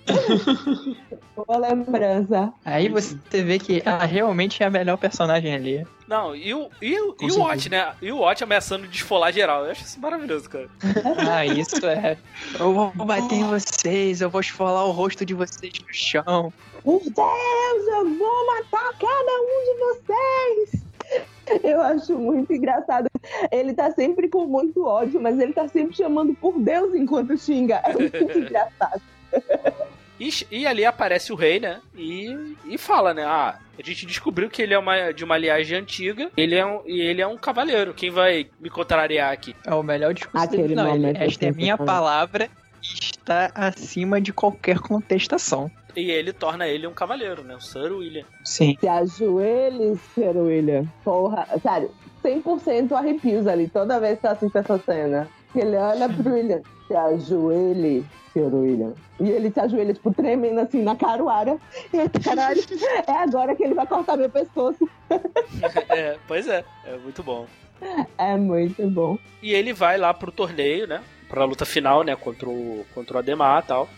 Boa 1.35 1.57
lembrança. 1.57 2.51
Aí 2.65 2.89
você 2.89 3.43
vê 3.43 3.57
que 3.57 3.81
ela 3.85 4.05
realmente 4.05 4.61
é 4.61 4.65
a 4.65 4.69
melhor 4.69 4.97
personagem 4.97 5.53
ali. 5.53 5.87
Não, 6.07 6.35
e 6.35 6.53
o, 6.53 6.69
e 6.81 6.99
o, 6.99 7.13
Com 7.13 7.27
e 7.27 7.31
o. 7.31 7.39
Watch, 7.39 7.69
né? 7.69 7.93
E 8.01 8.11
o 8.11 8.17
Watch 8.17 8.43
ameaçando 8.43 8.87
desfolar 8.87 9.31
geral. 9.31 9.63
Eu 9.65 9.71
acho 9.71 9.83
isso 9.83 9.99
maravilhoso, 9.99 10.49
cara. 10.49 10.67
Ah, 11.29 11.45
isso 11.45 11.85
é. 11.85 12.17
Eu 12.59 12.73
vou 12.73 12.91
bater 13.05 13.35
em 13.35 13.45
vocês, 13.45 14.19
eu 14.19 14.29
vou 14.29 14.41
esfolar 14.41 14.85
o 14.85 14.91
rosto 14.91 15.25
de 15.25 15.33
vocês 15.33 15.73
no 15.79 15.93
chão. 15.93 16.51
Por 16.83 16.99
Deus, 17.01 17.87
eu 17.87 18.17
vou 18.17 18.47
matar 18.47 18.91
cada 18.97 19.31
um 19.41 19.63
de 19.65 19.79
vocês! 19.79 20.81
Eu 21.63 21.81
acho 21.81 22.17
muito 22.17 22.53
engraçado. 22.53 23.07
Ele 23.51 23.73
tá 23.73 23.91
sempre 23.91 24.29
com 24.29 24.45
muito 24.45 24.85
ódio, 24.85 25.19
mas 25.19 25.37
ele 25.39 25.51
tá 25.53 25.67
sempre 25.67 25.95
chamando 25.95 26.33
por 26.35 26.57
Deus 26.59 26.95
enquanto 26.95 27.37
xinga. 27.37 27.81
É 27.83 27.93
muito 27.93 28.15
engraçado. 28.39 29.01
E, 30.19 30.29
e 30.51 30.67
ali 30.67 30.85
aparece 30.85 31.33
o 31.33 31.35
rei, 31.35 31.59
né? 31.59 31.81
E, 31.97 32.55
e 32.65 32.77
fala, 32.77 33.13
né? 33.13 33.25
Ah, 33.25 33.57
a 33.77 33.81
gente 33.83 34.05
descobriu 34.05 34.49
que 34.49 34.61
ele 34.61 34.73
é 34.73 34.77
uma, 34.79 35.11
de 35.11 35.23
uma 35.25 35.37
linhagem 35.37 35.77
antiga 35.79 36.29
ele 36.37 36.55
é 36.55 36.65
um, 36.65 36.81
e 36.85 37.01
ele 37.01 37.21
é 37.21 37.27
um 37.27 37.35
cavaleiro. 37.35 37.93
Quem 37.93 38.11
vai 38.11 38.47
me 38.59 38.69
contrariar 38.69 39.33
aqui? 39.33 39.55
É 39.65 39.73
o 39.73 39.81
melhor 39.83 40.13
discurso 40.13 40.45
Aquele. 40.45 40.75
Não, 40.75 40.87
ele- 40.87 40.99
momento 40.99 41.21
esta 41.21 41.45
é 41.47 41.51
minha 41.51 41.77
palavra 41.77 42.49
está 42.81 43.51
acima 43.53 44.19
de 44.19 44.33
qualquer 44.33 44.79
contestação. 44.79 45.71
E 45.95 46.09
ele 46.09 46.31
torna 46.31 46.67
ele 46.67 46.87
um 46.87 46.93
cavaleiro, 46.93 47.43
né? 47.43 47.55
O 47.55 47.61
Sir 47.61 47.91
William. 47.91 48.25
Sim. 48.43 48.77
Se 48.79 48.87
ajoelhe, 48.87 49.99
Sr. 50.15 50.37
William. 50.37 50.85
Porra, 51.03 51.45
sério, 51.61 51.91
100% 52.23 52.91
arrepios 52.93 53.47
ali 53.47 53.67
toda 53.67 53.99
vez 53.99 54.19
que 54.19 54.25
eu 54.25 54.31
assisto 54.31 54.57
essa 54.57 54.77
cena. 54.79 55.27
Ele 55.53 55.75
olha 55.75 56.07
pro 56.07 56.33
William, 56.33 56.61
se 56.87 56.95
ajoelhe, 56.95 58.05
Sr. 58.31 58.53
William. 58.53 58.93
E 59.19 59.29
ele 59.29 59.51
se 59.51 59.59
ajoelha, 59.59 59.93
tipo, 59.93 60.13
tremendo 60.13 60.61
assim 60.61 60.81
na 60.81 60.95
caruara. 60.95 61.57
E 61.93 61.97
eu, 61.97 62.09
caralho, 62.23 62.61
é 63.05 63.11
agora 63.11 63.53
que 63.55 63.63
ele 63.63 63.73
vai 63.73 63.85
cortar 63.85 64.15
meu 64.15 64.29
pescoço. 64.29 64.89
é, 65.89 66.17
pois 66.25 66.47
é, 66.47 66.63
é 66.85 66.95
muito 66.97 67.21
bom. 67.21 67.45
É 68.17 68.37
muito 68.37 68.87
bom. 68.89 69.17
E 69.41 69.53
ele 69.53 69.73
vai 69.73 69.97
lá 69.97 70.13
pro 70.13 70.31
torneio, 70.31 70.87
né? 70.87 71.01
Pra 71.31 71.45
luta 71.45 71.65
final, 71.65 72.03
né? 72.03 72.15
Contra 72.15 72.47
o, 72.47 72.85
contra 72.93 73.15
o 73.15 73.19
Ademar 73.19 73.63
e 73.63 73.67
tal. 73.67 73.89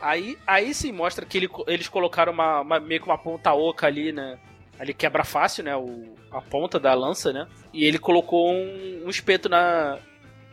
Aí, 0.00 0.38
aí 0.46 0.72
sim 0.74 0.90
mostra 0.90 1.24
que 1.26 1.36
ele- 1.38 1.48
eles 1.66 1.88
colocaram 1.88 2.32
uma, 2.32 2.60
uma- 2.62 2.80
meio 2.80 3.00
que 3.00 3.06
uma 3.06 3.18
ponta 3.18 3.52
oca 3.52 3.86
ali, 3.86 4.10
né? 4.12 4.38
Ali 4.78 4.94
quebra 4.94 5.22
fácil, 5.24 5.64
né? 5.64 5.76
O, 5.76 6.14
a 6.30 6.40
ponta 6.40 6.78
da 6.80 6.94
lança, 6.94 7.32
né? 7.32 7.46
E 7.72 7.84
ele 7.84 7.98
colocou 7.98 8.50
um, 8.52 9.02
um 9.04 9.10
espeto 9.10 9.48
na, 9.48 9.98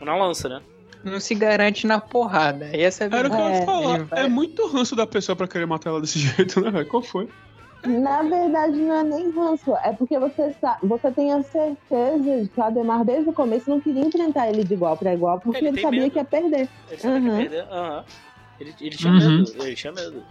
na 0.00 0.16
lança, 0.16 0.48
né? 0.48 0.60
Não 1.04 1.20
se 1.20 1.34
garante 1.36 1.86
na 1.86 2.00
porrada. 2.00 2.68
Essa 2.76 3.04
é 3.04 3.06
a 3.12 3.16
Era 3.18 3.28
o 3.28 3.30
que 3.30 3.36
eu 3.36 3.40
ia 3.40 3.54
É, 3.54 3.64
falar. 3.64 4.04
vai- 4.04 4.24
É 4.24 4.28
muito 4.28 4.66
ranço 4.66 4.96
da 4.96 5.06
pessoa 5.06 5.36
pra 5.36 5.46
querer 5.46 5.66
matar 5.66 5.90
ela 5.90 6.00
desse 6.00 6.18
jeito, 6.36 6.60
né, 6.60 6.70
velho? 6.70 6.86
Qual 6.86 7.02
foi? 7.02 7.28
Na 7.86 8.22
verdade, 8.22 8.76
não 8.76 8.94
é 8.94 9.02
nem 9.04 9.30
ranço. 9.30 9.74
É 9.84 9.92
porque 9.92 10.18
você, 10.18 10.52
sa- 10.60 10.78
você 10.82 11.10
tem 11.12 11.32
a 11.32 11.42
certeza 11.42 12.42
de 12.42 12.48
que 12.48 12.60
o 12.60 12.62
Ademar, 12.62 13.04
desde 13.04 13.28
o 13.30 13.32
começo, 13.32 13.70
não 13.70 13.80
queria 13.80 14.04
enfrentar 14.06 14.48
ele 14.48 14.64
de 14.64 14.74
igual 14.74 14.96
pra 14.96 15.14
igual, 15.14 15.40
porque 15.40 15.58
Ele 15.58 15.68
ele, 15.68 15.80
sabia 15.80 16.00
medo. 16.02 16.12
que 16.12 16.18
ia 16.18 16.24
perder. 16.24 16.68
Ele 16.88 16.98
sabe 17.00 17.20
que 17.20 17.28
Uhum. 17.30 17.36
perder. 17.36 17.62
Aham. 17.70 18.04
Ele, 18.58 18.74
ele 18.80 18.96
tinha 18.96 19.12
Uhum. 19.12 19.18
medo. 19.18 19.62
Ele 19.64 19.74
tinha 19.76 19.92
medo. 19.92 20.24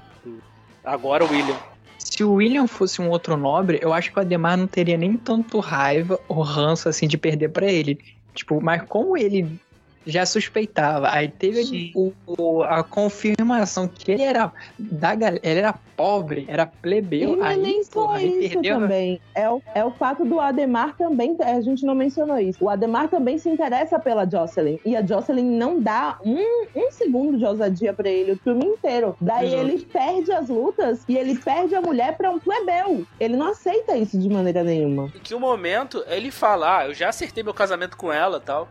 Agora 0.84 1.24
o 1.26 1.30
William. 1.30 1.60
Se 1.98 2.24
o 2.24 2.34
William 2.34 2.68
fosse 2.68 3.02
um 3.02 3.10
outro 3.10 3.36
nobre, 3.38 3.80
eu 3.82 3.92
acho 3.94 4.12
que 4.12 4.18
o 4.20 4.22
Ademar 4.22 4.58
não 4.58 4.68
teria 4.68 4.98
nem 4.98 5.18
tanto 5.18 5.60
raiva 5.60 6.20
ou 6.28 6.42
ranço 6.42 6.88
assim 6.90 7.08
de 7.08 7.18
perder 7.18 7.50
pra 7.50 7.72
ele. 7.72 7.98
Tipo, 8.34 8.62
mas 8.62 8.84
como 8.84 9.18
ele 9.18 9.58
já 10.06 10.26
suspeitava, 10.26 11.10
aí 11.12 11.28
teve 11.28 11.92
o, 11.96 12.14
o- 12.28 12.64
a 12.64 12.84
confirmação 12.84 13.88
que 13.88 14.12
ele 14.12 14.24
era 14.24 14.52
da 14.78 15.16
galera, 15.16 15.40
ele 15.44 15.60
era 15.60 15.74
pobre, 15.98 16.46
era 16.50 16.66
plebeu, 16.66 17.38
E 17.38 17.40
é 17.40 17.44
aí, 17.46 17.58
nem 17.62 17.84
só 17.84 17.92
porra, 18.08 18.22
ele 18.22 18.46
isso 18.46 18.54
perdeu. 18.54 18.80
também. 18.82 19.22
É 19.34 19.50
o, 19.50 19.62
é 19.74 19.84
o 19.86 19.92
fato 19.92 20.26
do 20.26 20.40
Ademar 20.42 20.96
também. 20.98 21.38
A 21.40 21.62
gente 21.62 21.86
não 21.86 21.96
mencionou 21.96 22.38
isso. 22.38 22.66
O 22.66 22.70
Ademar 22.70 23.08
também 23.08 23.38
se 23.38 23.48
interessa 23.50 23.98
pela 23.98 24.30
Jocelyn. 24.30 24.78
E 24.86 24.94
a 24.96 25.06
Jocelyn 25.06 25.46
não 25.58 25.80
dá 25.80 26.20
um, 26.26 26.66
um 26.76 26.92
segundo 26.92 27.38
de 27.38 27.46
ousadia 27.46 27.94
pra 27.94 28.10
ele 28.10 28.34
o 28.34 28.38
filme 28.38 28.66
inteiro. 28.66 29.16
Daí 29.22 29.48
Exato. 29.48 29.62
ele 29.64 29.86
perde 29.86 30.32
as 30.34 30.50
lutas 30.50 31.00
e 31.08 31.16
ele 31.18 31.38
perde 31.40 31.74
a 31.76 31.82
mulher 31.82 32.18
pra 32.18 32.30
um 32.30 32.40
plebeu. 32.40 33.06
Ele 33.18 33.38
não 33.38 33.48
aceita 33.48 33.96
isso 33.96 34.20
de 34.20 34.28
maneira 34.30 34.64
nenhuma. 34.66 35.06
Em 35.16 35.20
que 35.20 35.34
o 35.34 35.40
momento 35.40 36.04
ele 36.08 36.30
fala: 36.30 36.80
Ah, 36.80 36.88
eu 36.88 36.94
já 36.94 37.08
acertei 37.08 37.42
meu 37.42 37.54
casamento 37.54 37.96
com 37.96 38.12
ela 38.12 38.40
tal. 38.42 38.68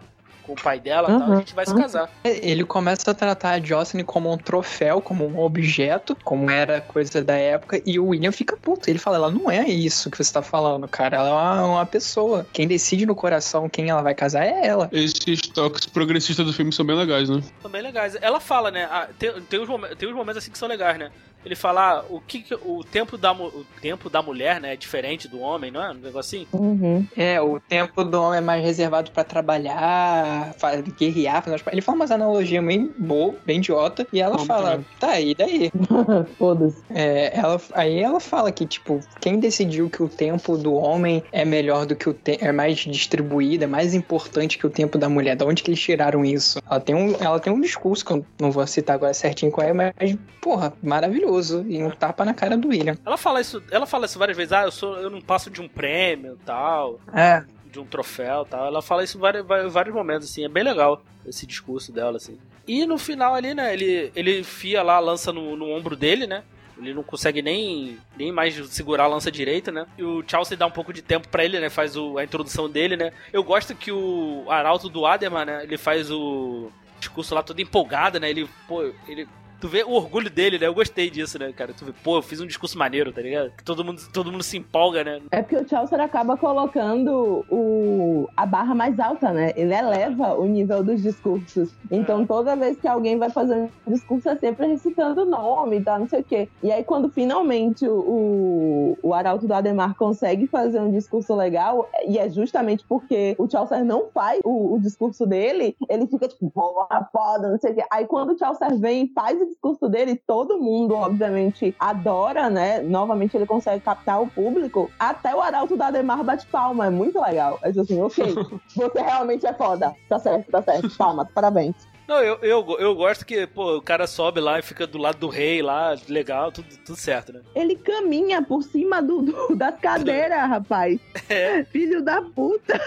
Com 0.47 0.53
o 0.53 0.57
pai 0.57 0.79
dela 0.79 1.09
tal. 1.09 1.23
A 1.23 1.27
Uhum. 1.27 1.37
gente 1.39 1.55
vai 1.55 1.65
se 1.65 1.75
casar. 1.75 2.11
Ele 2.23 2.65
começa 2.65 3.11
a 3.11 3.15
tratar 3.15 3.51
a 3.53 3.61
Jocelyn 3.61 4.05
como 4.05 4.31
um 4.33 4.37
troféu, 4.37 5.01
como 5.01 5.27
um 5.27 5.39
objeto, 5.39 6.15
como 6.23 6.51
era 6.51 6.81
coisa 6.83 7.23
da 7.25 7.35
época, 7.35 7.81
e 7.87 7.99
o 7.99 8.09
William 8.09 8.31
fica 8.33 8.57
puto. 8.57 8.91
Ele 8.91 8.99
fala: 8.99 9.17
ela 9.17 9.31
não 9.31 9.51
é 9.51 9.67
isso 9.69 10.11
que 10.11 10.19
você 10.19 10.33
tá 10.33 10.43
falando, 10.43 10.87
cara. 10.87 11.17
Ela 11.17 11.29
é 11.29 11.33
uma, 11.33 11.67
uma 11.67 11.87
pessoa. 11.87 12.47
Quem 12.53 12.69
decide 12.69 13.07
no 13.07 13.15
coração 13.15 13.69
quem 13.69 13.89
ela 13.89 14.03
vai 14.03 14.15
casar 14.15 14.45
é 14.45 14.67
ela. 14.67 14.89
Esses 14.93 15.41
toques 15.41 15.87
progressistas 15.87 16.45
do 16.45 16.53
filme 16.53 16.73
são 16.73 16.85
bem 16.85 16.97
legais, 16.97 17.29
né? 17.31 17.41
São 17.63 17.71
bem 17.71 17.81
legais. 17.83 18.17
Ela 18.21 18.39
fala, 18.41 18.71
né? 18.71 18.87
ah, 18.91 19.09
tem, 19.19 19.33
tem, 19.43 19.67
tem 19.99 20.09
uns 20.09 20.15
momentos 20.15 20.39
assim 20.43 20.51
que 20.51 20.59
são 20.59 20.69
legais, 20.69 20.99
né? 20.99 21.11
Ele 21.45 21.55
fala 21.55 21.99
ah, 22.01 22.05
o 22.11 22.21
que, 22.21 22.41
que- 22.41 22.55
o 22.55 22.83
tempo 22.85 23.17
da 23.19 23.33
o 23.33 23.65
tempo 23.81 24.09
da 24.09 24.23
mulher, 24.23 24.61
né, 24.61 24.73
é 24.75 24.77
diferente 24.77 25.29
do 25.29 25.41
homem, 25.41 25.71
não 25.71 25.83
é? 25.83 25.91
Um 25.91 25.95
negocinho. 25.95 26.47
Uhum. 26.53 27.07
É, 27.17 27.41
o 27.41 27.61
tempo 27.61 28.05
do 28.05 28.21
homem 28.23 28.39
é 28.39 28.41
mais 28.41 28.63
reservado 28.65 29.11
pra 29.11 29.25
trabalhar, 29.25 30.55
fa- 30.59 30.77
guerrear, 30.77 31.43
fazer 31.43 31.57
umas- 31.57 31.73
ele 31.73 31.81
fala 31.81 31.97
umas 31.97 32.11
analogias 32.11 32.65
bem 32.65 32.91
boa, 32.99 33.35
bem 33.45 33.59
idiota, 33.59 34.07
e 34.13 34.21
ela 34.21 34.37
Não, 34.37 34.47
fala, 34.47 34.77
não. 34.77 34.85
tá, 34.99 35.21
e 35.21 35.35
daí? 35.35 35.71
Foda-se. 36.39 36.83
É, 36.91 37.37
ela, 37.39 37.61
aí 37.73 37.99
ela 38.01 38.21
fala 38.21 38.51
que, 38.53 38.67
tipo, 38.67 39.01
quem 39.21 39.39
decidiu 39.39 39.91
que 39.91 40.03
o 40.03 40.09
tempo 40.09 40.57
do 40.57 40.75
homem 40.75 41.23
é 41.33 41.45
melhor 41.45 41.87
do 41.87 41.97
que 41.97 42.09
o 42.09 42.15
tempo, 42.15 42.45
é 42.45 42.53
mais 42.53 42.79
distribuído, 42.79 43.65
é 43.65 43.67
mais 43.67 43.95
importante 43.95 44.59
que 44.59 44.67
o 44.67 44.71
tempo 44.71 44.99
da 44.99 45.09
mulher. 45.09 45.37
Da 45.37 45.45
onde 45.45 45.63
que 45.63 45.71
eles 45.71 45.81
tiraram 45.81 46.25
isso? 46.25 46.61
Ela 46.69 46.81
tem 46.81 46.95
um, 46.95 47.15
ela 47.21 47.39
tem 47.41 47.53
um 47.53 47.61
discurso, 47.61 48.05
que 48.05 48.13
eu 48.13 48.25
não 48.41 48.51
vou 48.51 48.67
citar 48.67 48.95
agora 48.95 49.13
certinho 49.15 49.51
qual 49.53 49.67
é, 49.67 49.73
mas, 49.73 49.93
porra, 50.41 50.73
maravilhoso. 50.83 51.34
E 51.67 51.83
um 51.83 51.91
tapa 51.91 52.25
na 52.25 52.35
cara 52.35 52.57
do 52.57 52.69
William. 52.69 52.97
Ela 53.05 53.17
fala 53.17 53.41
isso, 53.41 53.63
ela 53.71 53.87
fala 53.87 54.07
isso 54.07 54.19
várias 54.19 54.37
vezes, 54.37 54.53
ah, 54.53 54.65
eu 54.65 54.71
sou 54.73 54.97
eu 54.99 55.11
não 55.11 55.21
passo 55.21 55.51
de 55.51 55.61
um 55.61 55.69
prêmio, 55.69 56.39
tal, 56.45 57.01
É, 57.13 57.45
de 57.71 57.79
um 57.81 57.85
troféu, 57.85 58.45
tal. 58.45 58.67
Ela 58.67 58.81
fala 58.83 59.03
isso 59.05 59.17
em 59.19 59.21
vários, 59.21 59.47
vários 59.73 59.95
momentos 59.95 60.31
assim, 60.31 60.45
é 60.45 60.49
bem 60.49 60.63
legal 60.63 61.03
esse 61.27 61.47
discurso 61.47 61.91
dela 61.93 62.17
assim. 62.19 62.39
E 62.67 62.87
no 62.87 62.97
final 62.99 63.35
ali, 63.35 63.53
né, 63.55 63.73
ele 63.75 64.11
ele 64.15 64.41
enfia 64.41 64.83
lá 64.83 64.97
a 64.97 65.01
lança 65.01 65.33
no, 65.33 65.57
no 65.57 65.69
ombro 65.71 65.95
dele, 65.97 66.27
né? 66.27 66.43
Ele 66.77 66.93
não 66.93 67.05
consegue 67.05 67.41
nem, 67.41 67.97
nem 68.17 68.33
mais 68.33 68.55
segurar 68.71 69.05
a 69.05 69.07
lança 69.07 69.31
direita, 69.31 69.71
né? 69.71 69.87
E 69.97 70.03
o 70.03 70.25
Chelsea 70.27 70.57
dá 70.57 70.67
um 70.67 70.71
pouco 70.73 70.93
de 70.93 71.03
tempo 71.03 71.29
pra 71.29 71.45
ele, 71.45 71.61
né? 71.61 71.71
Faz 71.71 71.97
o- 71.97 72.19
a 72.19 72.25
introdução 72.25 72.69
dele, 72.69 72.97
né? 72.97 73.13
Eu 73.33 73.45
gosto 73.45 73.77
que 73.77 73.93
o 73.93 74.45
Arauto 74.49 74.89
do 74.89 75.07
Ademar, 75.07 75.47
né? 75.47 75.63
Ele 75.63 75.79
faz 75.79 76.11
o 76.11 76.71
discurso 76.99 77.33
lá 77.35 77.43
todo 77.45 77.61
empolgado, 77.61 78.19
né? 78.19 78.29
Ele, 78.29 78.49
pô, 78.67 78.83
ele 79.07 79.29
Tu 79.61 79.69
vê 79.69 79.83
o 79.83 79.93
orgulho 79.93 80.31
dele, 80.31 80.59
né? 80.59 80.67
Eu 80.67 80.75
gostei 80.75 81.09
disso, 81.09 81.39
né, 81.39 81.53
cara? 81.53 81.73
Tu 81.73 81.85
vê, 81.85 81.93
pô, 82.03 82.19
eu 82.19 82.23
fiz 82.23 82.41
um 82.41 82.47
discurso 82.47 82.79
maneiro, 82.79 83.13
tá 83.13 83.23
ligado? 83.23 83.51
Que 83.57 83.65
todo 83.65 83.85
mundo, 83.85 84.03
todo 84.13 84.31
mundo 84.31 84.43
se 84.43 84.59
empolga, 84.59 85.03
né? 85.05 85.21
É 85.31 85.43
porque 85.43 85.57
o 85.57 85.69
Chaucer 85.69 86.01
acaba 86.01 86.37
colocando 86.37 87.45
o, 87.51 88.29
a 88.37 88.45
barra 88.45 88.75
mais 88.75 88.99
alta, 89.01 89.33
né? 89.33 89.53
Ele 89.57 89.75
eleva 89.75 90.35
o 90.35 90.45
nível 90.47 90.83
dos 90.85 91.03
discursos. 91.03 91.73
Então, 91.91 92.27
toda 92.27 92.57
vez 92.57 92.79
que 92.79 92.87
alguém 92.87 93.19
vai 93.19 93.31
fazer 93.31 93.55
um 93.87 93.93
discurso, 93.93 94.29
é 94.29 94.37
sempre 94.37 94.67
recitando 94.67 95.23
o 95.23 95.25
nome 95.25 95.81
tal, 95.81 96.01
não 96.01 96.09
sei 96.09 96.21
o 96.21 96.25
quê. 96.25 96.49
E 96.63 96.71
aí, 96.71 96.85
quando 96.85 97.09
finalmente 97.09 97.87
o, 97.89 98.99
o 99.03 99.15
Arauto 99.15 99.47
do 99.47 99.55
Ademar 99.55 99.95
consegue 99.95 100.47
fazer 100.47 100.81
um 100.81 100.91
discurso 100.91 101.35
legal, 101.35 101.89
e 102.07 102.19
é 102.19 102.29
justamente 102.29 102.85
porque 102.89 103.35
o 103.39 103.49
Chaucer 103.49 103.85
não 103.85 104.09
faz 104.13 104.41
o, 104.45 104.75
o 104.75 104.81
discurso 104.81 105.27
dele, 105.27 105.77
ele 105.89 106.07
fica 106.07 106.29
tipo, 106.29 106.51
porra, 106.51 107.09
foda, 107.13 107.51
não 107.51 107.59
sei 107.59 107.73
o 107.73 107.75
quê. 107.77 107.85
Aí, 107.91 108.07
quando 108.07 108.35
o 108.35 108.39
Chaucer 108.39 108.77
vem 108.79 109.05
e 109.05 109.09
faz 109.09 109.41
o 109.41 109.54
discurso 109.55 109.89
dele, 109.89 110.21
todo 110.27 110.61
mundo, 110.61 110.95
obviamente, 110.95 111.75
adora, 111.79 112.51
né? 112.51 112.81
Novamente, 112.81 113.37
ele 113.37 113.47
consegue 113.47 113.83
captar 113.83 114.21
o 114.21 114.29
público. 114.29 114.91
Até 114.99 115.35
o 115.35 115.41
Arauto 115.41 115.77
da 115.77 115.87
Ademar 115.87 116.23
bate 116.23 116.47
palma. 116.47 116.87
É 116.87 116.91
muito 116.91 117.21
legal. 117.21 117.59
É 117.63 117.69
assim, 117.69 118.01
ok, 118.01 118.35
você 118.75 119.01
realmente 119.01 119.47
é 119.47 119.53
foda. 119.55 119.95
Tá 120.09 120.19
certo, 120.19 120.51
tá 120.51 120.63
certo. 120.63 120.97
Palmas, 120.97 121.29
parabéns. 121.33 121.94
Não, 122.07 122.19
eu, 122.23 122.39
eu, 122.43 122.77
eu 122.79 122.95
gosto 122.95 123.25
que, 123.25 123.47
pô, 123.47 123.77
o 123.79 123.83
cara 123.83 124.07
sobe 124.07 124.39
lá 124.41 124.59
e 124.59 124.63
fica 124.63 124.87
do 124.87 124.99
lado 124.99 125.17
do 125.19 125.29
rei 125.29 125.63
lá, 125.63 125.97
legal, 126.09 126.53
tudo, 126.53 126.69
tudo 126.85 126.97
certo, 126.99 127.33
né? 127.33 127.41
Ele 127.55 127.77
caminha 127.77 128.43
por 128.43 128.63
cima 128.63 129.01
do, 129.03 129.23
do- 129.23 129.57
das 129.57 129.79
cadeiras, 129.81 130.39
rapaz. 130.49 131.01
É. 131.29 131.65
Filho 131.65 132.03
da 132.03 132.21
puta. 132.21 132.79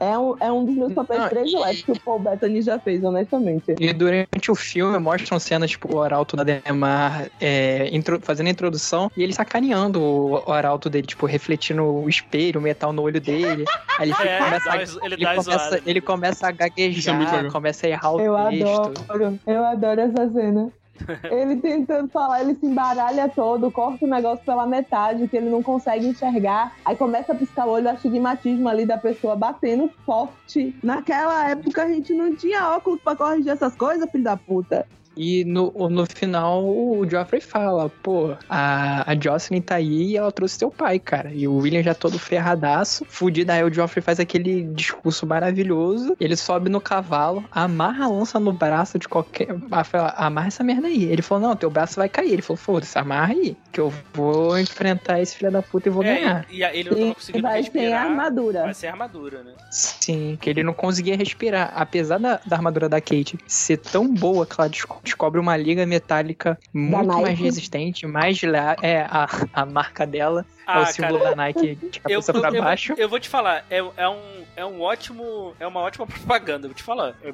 É 0.00 0.18
um, 0.18 0.36
é 0.40 0.52
um 0.52 0.64
dos 0.64 0.74
meus 0.74 0.92
papéis 0.92 1.20
Não, 1.22 1.28
prediletos 1.30 1.82
que 1.82 1.92
o 1.92 2.00
Paul 2.00 2.18
Bettany 2.18 2.60
já 2.60 2.78
fez, 2.78 3.02
honestamente. 3.02 3.74
E 3.80 3.92
durante 3.92 4.50
o 4.50 4.54
filme 4.54 4.98
mostram 4.98 5.38
cenas, 5.38 5.70
tipo, 5.70 5.94
o 5.96 6.02
Arauto 6.02 6.36
da 6.36 6.42
Demar 6.42 7.30
é, 7.40 7.88
intro- 7.90 8.20
fazendo 8.20 8.48
a 8.48 8.50
introdução 8.50 9.10
e 9.16 9.22
ele 9.22 9.32
sacaneando 9.32 10.02
o, 10.02 10.42
o 10.46 10.52
Arauto 10.52 10.90
dele, 10.90 11.06
tipo, 11.06 11.24
refletindo 11.26 11.82
o 11.84 12.08
espelho, 12.08 12.60
o 12.60 12.62
metal 12.62 12.92
no 12.92 13.02
olho 13.02 13.20
dele. 13.20 13.64
Aí 13.98 14.10
ele, 14.10 14.14
É, 14.24 14.38
começa, 14.38 14.64
dá 14.70 14.76
ele 14.76 15.14
ele, 15.14 15.16
dá 15.24 15.32
uma 15.32 15.44
começa, 15.44 15.68
zoada. 15.70 15.82
ele 15.86 16.00
começa 16.00 16.46
a 16.46 16.50
é 16.50 16.52
gaguejar, 16.52 17.18
legal. 17.36 17.52
começa 17.52 17.86
a 17.86 17.90
errar 17.94 18.12
o 18.12 18.20
Eu 18.20 18.36
texto. 18.50 18.92
adoro, 19.10 19.38
eu 19.46 19.64
adoro 19.64 20.00
essa 20.00 20.30
cena. 20.30 20.70
Ele 21.28 21.56
tentando 21.56 22.08
falar, 22.08 22.40
ele 22.42 22.54
se 22.54 22.64
embaralha 22.66 23.28
todo, 23.28 23.68
corta 23.68 24.04
o 24.04 24.08
negócio 24.08 24.44
pela 24.44 24.64
metade, 24.64 25.26
que 25.26 25.36
ele 25.36 25.50
não 25.50 25.60
consegue 25.60 26.06
enxergar. 26.06 26.72
Aí 26.84 26.94
começa 26.94 27.32
a 27.32 27.34
piscar 27.34 27.66
o 27.66 27.70
olho, 27.70 27.90
astigmatismo 27.90 28.68
ali 28.68 28.86
da 28.86 28.96
pessoa 28.96 29.34
batendo 29.34 29.90
forte. 30.06 30.72
Naquela 30.84 31.50
época 31.50 31.82
a 31.82 31.88
gente 31.88 32.14
não 32.14 32.36
tinha 32.36 32.76
óculos 32.76 33.00
pra 33.02 33.16
corrigir 33.16 33.50
essas 33.50 33.74
coisas, 33.74 34.08
filho 34.08 34.22
da 34.22 34.36
puta. 34.36 34.86
E 35.16 35.44
no, 35.44 35.72
no 35.88 36.06
final 36.06 36.64
o 36.64 37.06
Joffrey 37.08 37.40
fala, 37.40 37.88
pô, 38.02 38.34
a, 38.48 39.10
a 39.10 39.14
Jocelyn 39.18 39.60
tá 39.60 39.76
aí 39.76 40.10
e 40.12 40.16
ela 40.16 40.32
trouxe 40.32 40.56
seu 40.58 40.70
pai, 40.70 40.98
cara. 40.98 41.32
E 41.32 41.46
o 41.46 41.56
William 41.58 41.82
já 41.82 41.94
todo 41.94 42.18
ferradaço, 42.18 43.04
fudido. 43.08 43.50
Aí 43.52 43.62
o 43.62 43.72
Joffrey 43.72 44.02
faz 44.02 44.18
aquele 44.20 44.62
discurso 44.74 45.26
maravilhoso. 45.26 46.16
Ele 46.20 46.36
sobe 46.36 46.68
no 46.68 46.80
cavalo, 46.80 47.44
amarra 47.50 48.04
a 48.04 48.08
lança 48.08 48.40
no 48.40 48.52
braço 48.52 48.98
de 48.98 49.08
qualquer. 49.08 49.48
ah, 49.70 49.84
fala, 49.84 50.14
Amarra 50.16 50.48
essa 50.48 50.64
merda 50.64 50.86
aí. 50.88 51.04
Ele 51.04 51.22
falou, 51.22 51.48
não, 51.48 51.56
teu 51.56 51.70
braço 51.70 51.96
vai 51.96 52.08
cair. 52.08 52.32
Ele 52.32 52.42
falou, 52.42 52.56
foda-se, 52.56 52.98
amarra 52.98 53.32
aí. 53.32 53.56
Que 53.72 53.80
eu 53.80 53.92
vou 54.12 54.58
enfrentar 54.58 55.20
esse 55.20 55.36
filho 55.36 55.50
da 55.50 55.62
puta 55.62 55.88
e 55.88 55.92
vou 55.92 56.02
ganhar. 56.02 56.46
É, 56.48 56.52
e, 56.52 56.58
e 56.58 56.64
aí 56.64 56.80
ele 56.80 56.90
não 56.90 56.96
tava 56.96 57.10
E 57.10 57.14
conseguindo 57.14 57.42
vai 57.42 57.52
sem 57.62 57.62
respirar. 57.72 58.02
armadura. 58.06 58.62
Vai 58.62 58.74
sem 58.74 58.88
armadura, 58.88 59.42
né? 59.42 59.52
Sim, 59.70 60.38
que 60.40 60.50
ele 60.50 60.62
não 60.62 60.72
conseguia 60.72 61.16
respirar. 61.16 61.72
Apesar 61.74 62.18
da, 62.18 62.40
da 62.44 62.56
armadura 62.56 62.88
da 62.88 63.00
Kate 63.00 63.38
ser 63.46 63.76
tão 63.78 64.12
boa 64.12 64.46
que 64.46 64.54
ela 64.58 64.68
desco- 64.68 65.00
descobre 65.04 65.38
uma 65.40 65.56
liga 65.56 65.86
metálica 65.86 66.58
muito 66.72 67.06
mais 67.06 67.38
resistente, 67.38 68.06
mais. 68.06 68.40
É, 68.82 69.02
a, 69.02 69.28
a 69.52 69.64
marca 69.66 70.06
dela 70.06 70.44
é 70.60 70.62
Ah, 70.66 70.80
o 70.82 70.86
símbolo 70.86 71.18
cara, 71.18 71.30
da 71.30 71.36
Nike 71.36 71.74
de 71.76 72.00
Eu, 72.08 72.20
cabeça 72.20 72.32
eu, 72.32 72.40
pra 72.40 72.50
eu- 72.50 72.62
baixo. 72.62 72.94
eu 72.96 73.08
vou 73.08 73.20
te 73.20 73.28
falar, 73.28 73.64
é, 73.70 73.78
é 73.96 74.08
um, 74.08 74.20
é 74.56 74.64
um 74.66 74.80
ótimo. 74.80 75.54
É 75.60 75.66
uma 75.66 75.80
ótima 75.80 76.06
propaganda, 76.06 76.64
eu 76.66 76.70
vou 76.70 76.74
te 76.76 76.82
falar. 76.82 77.14
É- 77.22 77.32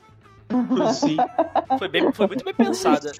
Sim. 0.92 1.16
Foi, 1.78 1.88
bem, 1.88 2.12
foi 2.12 2.26
muito 2.26 2.44
bem 2.44 2.52
pensada. 2.54 3.12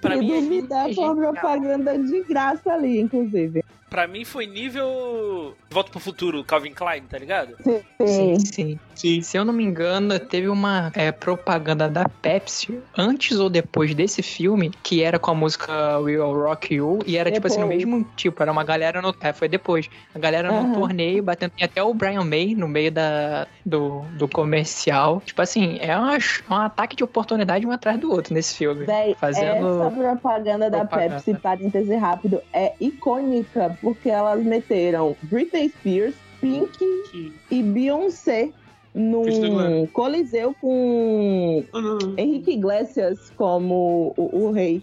Pra 0.00 0.14
Se 0.16 0.20
mim, 0.20 0.40
duvidar, 0.40 0.92
foi 0.94 1.04
uma 1.04 1.14
propaganda 1.32 1.96
de 1.98 2.22
graça 2.24 2.72
ali, 2.72 2.98
inclusive. 3.00 3.61
Pra 3.92 4.06
mim 4.06 4.24
foi 4.24 4.46
nível. 4.46 5.54
Volta 5.70 5.90
pro 5.90 6.00
futuro, 6.00 6.42
Calvin 6.44 6.72
Klein, 6.72 7.02
tá 7.02 7.18
ligado? 7.18 7.54
Sim. 7.62 8.38
Sim, 8.38 8.78
sim. 8.94 9.20
Se 9.22 9.36
eu 9.36 9.44
não 9.44 9.52
me 9.52 9.62
engano, 9.62 10.18
teve 10.18 10.48
uma 10.48 10.90
é, 10.94 11.12
propaganda 11.12 11.88
da 11.88 12.08
Pepsi 12.08 12.80
antes 12.96 13.38
ou 13.38 13.50
depois 13.50 13.94
desse 13.94 14.22
filme, 14.22 14.70
que 14.82 15.02
era 15.02 15.18
com 15.18 15.30
a 15.30 15.34
música 15.34 15.98
Will 15.98 16.32
Rock 16.32 16.74
You, 16.74 17.00
e 17.06 17.16
era 17.18 17.30
tipo 17.30 17.46
assim, 17.46 17.60
no 17.60 17.68
Depois. 17.68 17.84
mesmo 17.84 18.06
tipo, 18.16 18.42
era 18.42 18.50
uma 18.50 18.64
galera 18.64 19.02
no. 19.02 19.14
É, 19.20 19.32
foi 19.32 19.46
depois. 19.48 19.88
A 20.14 20.18
galera 20.18 20.48
Aham. 20.50 20.68
no 20.68 20.74
torneio, 20.74 21.22
batendo. 21.22 21.52
Tem 21.56 21.64
até 21.66 21.82
o 21.82 21.92
Brian 21.92 22.24
May 22.24 22.54
no 22.54 22.66
meio 22.66 22.90
da, 22.90 23.46
do, 23.64 24.00
do 24.16 24.26
comercial. 24.26 25.22
Tipo 25.24 25.42
assim, 25.42 25.76
é 25.80 25.96
uma- 25.96 26.16
um 26.50 26.54
ataque 26.54 26.96
de 26.96 27.04
oportunidade 27.04 27.66
um 27.66 27.70
atrás 27.70 27.98
do 28.00 28.10
outro 28.10 28.32
nesse 28.32 28.56
filme. 28.56 28.84
Véi, 28.86 29.14
Fazendo. 29.20 29.82
essa 29.82 29.90
propaganda 29.90 30.70
da 30.70 30.78
propaganda. 30.84 31.14
Pepsi, 31.16 31.34
parêntese 31.34 31.94
rápido, 31.96 32.40
é 32.52 32.72
icônica 32.80 33.76
porque 33.82 34.08
elas 34.08 34.42
meteram 34.42 35.16
Britney 35.24 35.68
Spears, 35.68 36.14
Pink 36.40 36.78
e 37.50 37.62
Beyoncé 37.62 38.50
num 38.94 39.86
coliseu 39.92 40.54
com 40.60 41.64
não. 41.72 42.14
Henrique 42.16 42.52
Iglesias 42.52 43.30
como 43.36 44.14
o, 44.16 44.44
o 44.46 44.52
rei. 44.52 44.82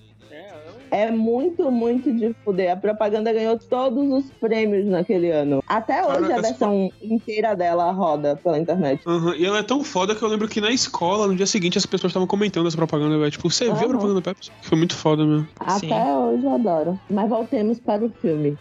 É, 0.92 1.12
muito, 1.12 1.72
muito 1.72 2.12
de 2.12 2.34
fuder. 2.44 2.72
A 2.72 2.76
propaganda 2.76 3.32
ganhou 3.32 3.58
todos 3.58 4.12
os 4.12 4.32
prêmios 4.40 4.86
naquele 4.86 5.32
ano. 5.32 5.64
Até 5.68 6.04
hoje 6.04 6.22
Caraca, 6.22 6.36
a 6.36 6.42
versão 6.42 6.92
inteira 7.02 7.56
dela 7.56 7.92
roda 7.92 8.36
pela 8.36 8.58
internet. 8.58 9.02
Aham, 9.08 9.36
E 9.36 9.46
ela 9.46 9.60
é 9.60 9.64
tão 9.64 9.84
foda 9.84 10.16
que 10.16 10.24
eu 10.24 10.28
lembro 10.28 10.48
que 10.48 10.60
na 10.62 10.72
escola, 10.72 11.28
no 11.28 11.36
dia 11.36 11.46
seguinte, 11.46 11.78
as 11.78 11.86
pessoas 11.86 12.12
estavam 12.12 12.28
comentando 12.28 12.68
essa 12.68 12.78
propaganda, 12.78 13.18
velho. 13.18 13.32
Tipo, 13.32 13.50
você 13.50 13.66
viu 13.66 13.74
a 13.74 13.90
propaganda 13.90 14.16
da 14.16 14.22
Pepsi? 14.22 14.52
Foi 14.62 14.78
muito 14.78 14.96
foda 14.96 15.26
mesmo. 15.26 15.48
Sim. 15.80 15.92
Até 15.92 16.16
hoje 16.18 16.44
eu 16.44 16.54
adoro. 16.54 17.00
Mas 17.10 17.30
voltemos 17.30 17.80
para 17.80 18.04
o 18.06 18.10
filme. 18.22 18.58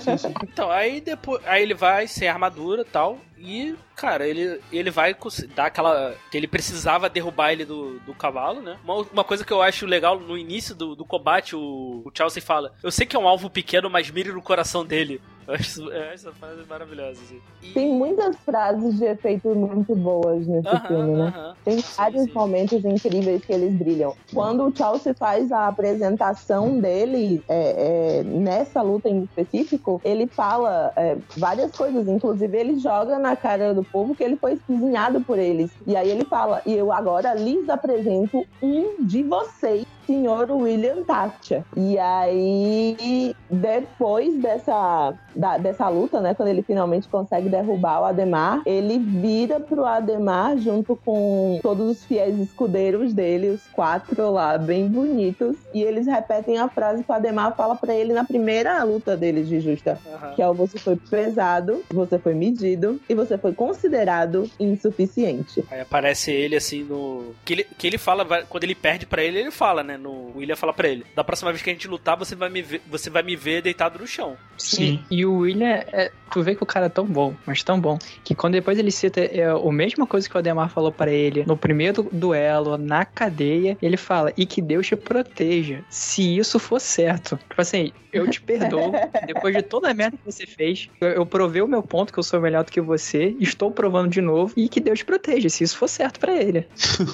Sim, 0.00 0.16
sim. 0.16 0.34
Então, 0.58 0.70
aí 0.70 1.00
depois. 1.00 1.40
Aí 1.46 1.62
ele 1.62 1.74
vai 1.74 2.06
sem 2.06 2.28
armadura 2.28 2.82
e 2.82 2.84
tal. 2.84 3.18
E, 3.40 3.76
cara, 3.94 4.26
ele, 4.26 4.60
ele 4.72 4.90
vai 4.90 5.16
dar 5.54 5.66
aquela. 5.66 6.16
que 6.30 6.36
ele 6.36 6.46
precisava 6.46 7.08
derrubar 7.08 7.52
ele 7.52 7.64
do, 7.64 7.98
do 8.00 8.14
cavalo, 8.14 8.60
né? 8.60 8.78
Uma, 8.84 8.96
uma 8.96 9.24
coisa 9.24 9.44
que 9.44 9.52
eu 9.52 9.62
acho 9.62 9.86
legal 9.86 10.18
no 10.18 10.36
início 10.36 10.74
do, 10.74 10.94
do 10.96 11.04
combate, 11.04 11.54
o, 11.54 12.02
o 12.04 12.10
Chelsea 12.12 12.42
fala: 12.42 12.72
Eu 12.82 12.90
sei 12.90 13.06
que 13.06 13.16
é 13.16 13.18
um 13.18 13.28
alvo 13.28 13.48
pequeno, 13.48 13.88
mas 13.88 14.10
mire 14.10 14.32
no 14.32 14.42
coração 14.42 14.84
dele. 14.84 15.20
Eu 15.48 15.54
acho, 15.54 15.80
eu 15.80 16.02
acho 16.02 16.12
essa 16.12 16.32
frase 16.32 16.62
maravilhosa, 16.68 17.22
assim. 17.22 17.40
E- 17.62 17.72
Tem 17.72 17.90
muitas 17.90 18.36
frases 18.44 18.98
de 18.98 19.04
efeito 19.06 19.48
muito 19.54 19.96
boas 19.96 20.46
nesse 20.46 20.68
Aham, 20.68 20.86
filme, 20.86 21.16
né? 21.16 21.32
aham. 21.34 21.54
Tem 21.64 21.78
Sim, 21.80 21.94
vários 21.96 22.24
sim. 22.24 22.32
momentos 22.34 22.84
incríveis 22.84 23.42
que 23.42 23.52
eles 23.54 23.72
brilham. 23.72 24.14
Quando 24.34 24.66
o 24.66 24.76
Chelsea 24.76 25.14
faz 25.18 25.50
a 25.50 25.66
apresentação 25.68 26.78
dele 26.78 27.42
é, 27.48 28.18
é, 28.18 28.22
nessa 28.24 28.82
luta 28.82 29.08
em 29.08 29.22
específico, 29.24 30.02
ele 30.04 30.26
fala 30.26 30.92
é, 30.94 31.16
várias 31.38 31.72
coisas. 31.72 32.06
Inclusive, 32.08 32.54
ele 32.58 32.78
joga 32.78 33.18
na 33.18 33.34
cara 33.34 33.72
do 33.72 33.82
povo 33.84 34.14
que 34.14 34.22
ele 34.22 34.36
foi 34.36 34.52
esquisinhado 34.52 35.22
por 35.22 35.38
eles. 35.38 35.70
E 35.86 35.96
aí 35.96 36.10
ele 36.10 36.26
fala: 36.26 36.60
E 36.66 36.74
eu 36.74 36.92
agora 36.92 37.32
lhes 37.32 37.70
apresento 37.70 38.44
um 38.62 38.96
de 39.02 39.22
vocês. 39.22 39.86
Senhor 40.06 40.50
William 40.50 41.02
Thatcher. 41.02 41.62
E 41.76 41.98
aí, 41.98 43.36
depois 43.50 44.34
dessa, 44.40 45.12
da- 45.38 45.56
dessa 45.56 45.88
luta, 45.88 46.20
né? 46.20 46.34
Quando 46.34 46.48
ele 46.48 46.62
finalmente 46.62 47.08
consegue 47.08 47.48
derrubar 47.48 48.00
o 48.00 48.04
Ademar, 48.04 48.60
ele 48.66 48.98
vira 48.98 49.60
pro 49.60 49.84
Ademar 49.86 50.58
junto 50.58 50.96
com 50.96 51.60
todos 51.62 51.90
os 51.98 52.04
fiéis 52.04 52.38
escudeiros 52.38 53.14
dele, 53.14 53.50
os 53.50 53.62
quatro 53.72 54.30
lá, 54.30 54.58
bem 54.58 54.88
bonitos. 54.88 55.56
E 55.72 55.82
eles 55.82 56.06
repetem 56.06 56.58
a 56.58 56.68
frase 56.68 57.04
que 57.04 57.10
o 57.10 57.14
Ademar 57.14 57.54
fala 57.56 57.76
pra 57.76 57.94
ele 57.94 58.12
na 58.12 58.24
primeira 58.24 58.82
luta 58.82 59.16
deles 59.16 59.48
de 59.48 59.60
justa. 59.60 59.98
Aham. 60.06 60.34
Que 60.34 60.42
é 60.42 60.48
o 60.48 60.54
você 60.54 60.78
foi 60.78 60.96
pesado, 60.96 61.82
você 61.90 62.18
foi 62.18 62.34
medido 62.34 63.00
e 63.08 63.14
você 63.14 63.38
foi 63.38 63.52
considerado 63.52 64.50
insuficiente. 64.58 65.64
Aí 65.70 65.80
aparece 65.80 66.30
ele 66.32 66.56
assim 66.56 66.82
no. 66.82 67.34
Que 67.44 67.52
ele, 67.54 67.66
que 67.76 67.86
ele 67.86 67.98
fala, 67.98 68.24
quando 68.48 68.64
ele 68.64 68.74
perde 68.74 69.06
pra 69.06 69.22
ele, 69.22 69.38
ele 69.38 69.50
fala, 69.50 69.82
né? 69.82 69.96
No, 69.96 70.10
o 70.10 70.32
William 70.38 70.56
fala 70.56 70.72
pra 70.72 70.88
ele: 70.88 71.04
Da 71.14 71.22
próxima 71.22 71.50
vez 71.52 71.62
que 71.62 71.70
a 71.70 71.72
gente 71.72 71.86
lutar, 71.88 72.16
você 72.16 72.34
vai 72.34 72.48
me 72.48 72.62
ver, 72.62 72.80
você 72.90 73.08
vai 73.10 73.22
me 73.22 73.36
ver 73.36 73.62
deitado 73.62 73.98
no 73.98 74.06
chão. 74.06 74.36
Sim. 74.56 75.04
E, 75.10 75.18
e 75.20 75.26
o 75.28 75.38
William, 75.38 75.68
é, 75.68 76.10
tu 76.30 76.42
vê 76.42 76.54
que 76.54 76.62
o 76.62 76.66
cara 76.66 76.86
é 76.86 76.88
tão 76.88 77.04
bom, 77.04 77.34
mas 77.46 77.62
tão 77.62 77.80
bom, 77.80 77.98
que 78.24 78.34
quando 78.34 78.54
depois 78.54 78.78
ele 78.78 78.90
cita 78.90 79.20
é, 79.20 79.44
a 79.44 79.72
mesma 79.72 80.06
coisa 80.06 80.28
que 80.28 80.34
o 80.34 80.38
Ademar 80.38 80.70
falou 80.70 80.90
pra 80.92 81.10
ele 81.10 81.44
no 81.46 81.56
primeiro 81.56 82.08
duelo, 82.12 82.76
na 82.76 83.04
cadeia, 83.04 83.76
ele 83.80 83.96
fala, 83.96 84.32
e 84.36 84.44
que 84.46 84.60
Deus 84.60 84.86
te 84.86 84.96
proteja, 84.96 85.84
se 85.88 86.36
isso 86.36 86.58
for 86.58 86.80
certo. 86.80 87.36
Tipo 87.48 87.60
assim, 87.60 87.92
eu 88.12 88.28
te 88.28 88.40
perdoo, 88.40 88.92
depois 89.26 89.54
de 89.54 89.62
toda 89.62 89.90
a 89.90 89.94
merda 89.94 90.16
que 90.16 90.24
você 90.24 90.46
fez, 90.46 90.88
eu, 91.00 91.08
eu 91.08 91.26
provei 91.26 91.62
o 91.62 91.68
meu 91.68 91.82
ponto, 91.82 92.12
que 92.12 92.18
eu 92.18 92.22
sou 92.22 92.40
melhor 92.40 92.64
do 92.64 92.72
que 92.72 92.80
você, 92.80 93.36
estou 93.38 93.70
provando 93.70 94.10
de 94.10 94.20
novo, 94.20 94.52
e 94.56 94.68
que 94.68 94.80
Deus 94.80 95.00
te 95.00 95.04
proteja, 95.04 95.48
se 95.48 95.64
isso 95.64 95.76
for 95.76 95.88
certo 95.88 96.18
pra 96.18 96.34
ele. 96.34 96.66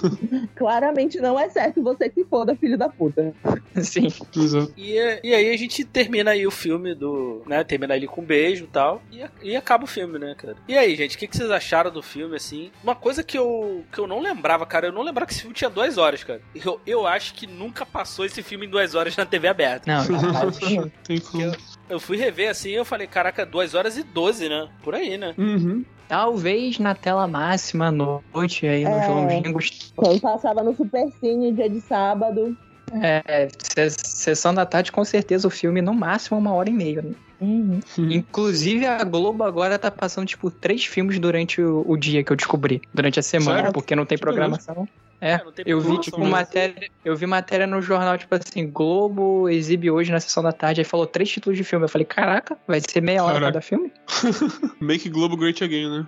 Claramente 0.54 1.18
não 1.20 1.38
é 1.38 1.48
certo 1.50 1.82
você 1.82 2.08
que 2.08 2.24
foda, 2.24 2.54
filho 2.56 2.78
da 2.78 2.88
puta. 2.88 3.34
Sim. 3.82 4.08
Exato. 4.36 4.72
E, 4.76 4.94
e 5.22 5.34
aí 5.34 5.50
a 5.52 5.56
gente 5.56 5.84
termina 5.84 6.30
aí 6.30 6.46
o 6.46 6.50
filme 6.50 6.94
do. 6.94 7.42
né? 7.46 7.64
Termina 7.64 7.94
ali 7.94 8.03
com 8.07 8.20
um 8.20 8.24
beijo 8.24 8.64
e 8.64 8.68
tal. 8.68 9.02
E, 9.11 9.24
e 9.42 9.57
acaba 9.57 9.84
o 9.84 9.86
filme, 9.86 10.18
né, 10.18 10.34
cara? 10.36 10.57
E 10.68 10.76
aí, 10.76 10.94
gente, 10.96 11.16
o 11.16 11.18
que, 11.18 11.26
que 11.26 11.36
vocês 11.36 11.50
acharam 11.50 11.90
do 11.90 12.02
filme, 12.02 12.36
assim? 12.36 12.70
Uma 12.82 12.94
coisa 12.94 13.22
que 13.22 13.36
eu, 13.38 13.84
que 13.92 13.98
eu 13.98 14.07
não 14.07 14.20
lembrava, 14.20 14.64
cara, 14.66 14.86
eu 14.86 14.92
não 14.92 15.02
lembrava 15.02 15.26
que 15.26 15.32
esse 15.32 15.40
filme 15.42 15.55
tinha 15.55 15.70
duas 15.70 15.98
horas, 15.98 16.22
cara. 16.24 16.40
Eu, 16.55 16.80
eu 16.86 17.07
acho 17.07 17.34
que 17.34 17.46
nunca 17.46 17.84
passou 17.86 18.24
esse 18.24 18.42
filme 18.42 18.66
em 18.66 18.70
duas 18.70 18.94
horas 18.94 19.16
na 19.16 19.24
TV 19.26 19.48
aberta. 19.48 19.84
Não, 19.94 20.90
Tem 21.05 21.20
como. 21.20 21.52
Eu 21.88 22.00
fui 22.00 22.16
rever 22.16 22.48
assim 22.50 22.70
e 22.70 22.74
eu 22.74 22.84
falei, 22.84 23.07
caraca, 23.07 23.44
duas 23.44 23.74
horas 23.74 23.96
e 23.98 24.02
doze, 24.02 24.48
né? 24.48 24.68
Por 24.82 24.94
aí, 24.94 25.18
né? 25.18 25.34
Uhum. 25.36 25.84
talvez 26.09 26.78
na 26.78 26.94
tela 26.94 27.26
máxima 27.26 27.86
à 27.88 27.90
noite, 27.90 28.66
aí 28.66 28.84
nos 28.84 28.92
É. 29.02 29.09
longínquos. 29.09 29.92
Quando 29.96 30.20
passava 30.20 30.62
no 30.62 30.74
Super 30.76 31.09
Cine, 31.20 31.52
dia 31.52 31.68
de 31.68 31.80
sábado. 31.80 32.57
É, 32.93 33.49
se- 33.59 33.91
sessão 34.05 34.55
da 34.55 34.64
tarde, 34.66 34.93
com 34.93 35.05
certeza 35.05 35.47
o 35.49 35.51
filme 35.51 35.80
no 35.82 35.93
máximo 35.95 36.39
uma 36.39 36.53
hora 36.53 36.68
e 36.70 36.72
meia. 36.72 37.03
né? 37.03 37.12
Uhum. 37.41 37.80
Inclusive 37.99 38.87
a 38.87 39.03
Globo 39.05 39.43
agora 39.45 39.78
tá 39.78 39.91
passando 39.91 40.26
tipo 40.26 40.51
três 40.51 40.85
filmes 40.85 41.18
durante 41.18 41.61
o, 41.61 41.85
o 41.87 41.97
dia 41.97 42.22
que 42.22 42.32
eu 42.32 42.37
descobri, 42.37 42.80
durante 42.93 43.18
a 43.18 43.22
semana, 43.22 43.57
Sério? 43.59 43.72
porque 43.72 43.95
não 43.97 44.07
tem 44.07 44.16
Que 44.16 44.22
programação. 44.22 44.89
É, 45.20 45.39
tem 45.39 45.64
eu 45.66 45.80
vi 45.80 45.99
tipo 46.01 46.18
mesmo. 46.18 46.32
matéria, 46.32 46.89
eu 47.05 47.16
vi 47.16 47.26
matéria 47.26 47.66
no 47.66 47.80
jornal 47.82 48.16
tipo 48.18 48.35
assim, 48.35 48.68
Globo 48.70 49.49
exibe 49.49 49.91
hoje 49.91 50.12
na 50.12 50.20
sessão 50.20 50.43
da 50.43 50.53
tarde, 50.53 50.80
aí 50.80 50.85
falou 50.85 51.07
três 51.07 51.28
títulos 51.30 51.57
de 51.57 51.64
filme. 51.64 51.85
Eu 51.85 51.89
falei, 51.89 52.05
caraca, 52.05 52.57
vai 52.66 52.80
ser 52.80 53.01
meia 53.01 53.22
hora 53.24 53.35
Caraca. 53.35 53.53
cada 53.53 53.61
filme? 53.62 53.93
Make 54.80 55.09
Globo 55.09 55.37
Great 55.37 55.62
Again, 55.64 55.89
né? 55.91 56.07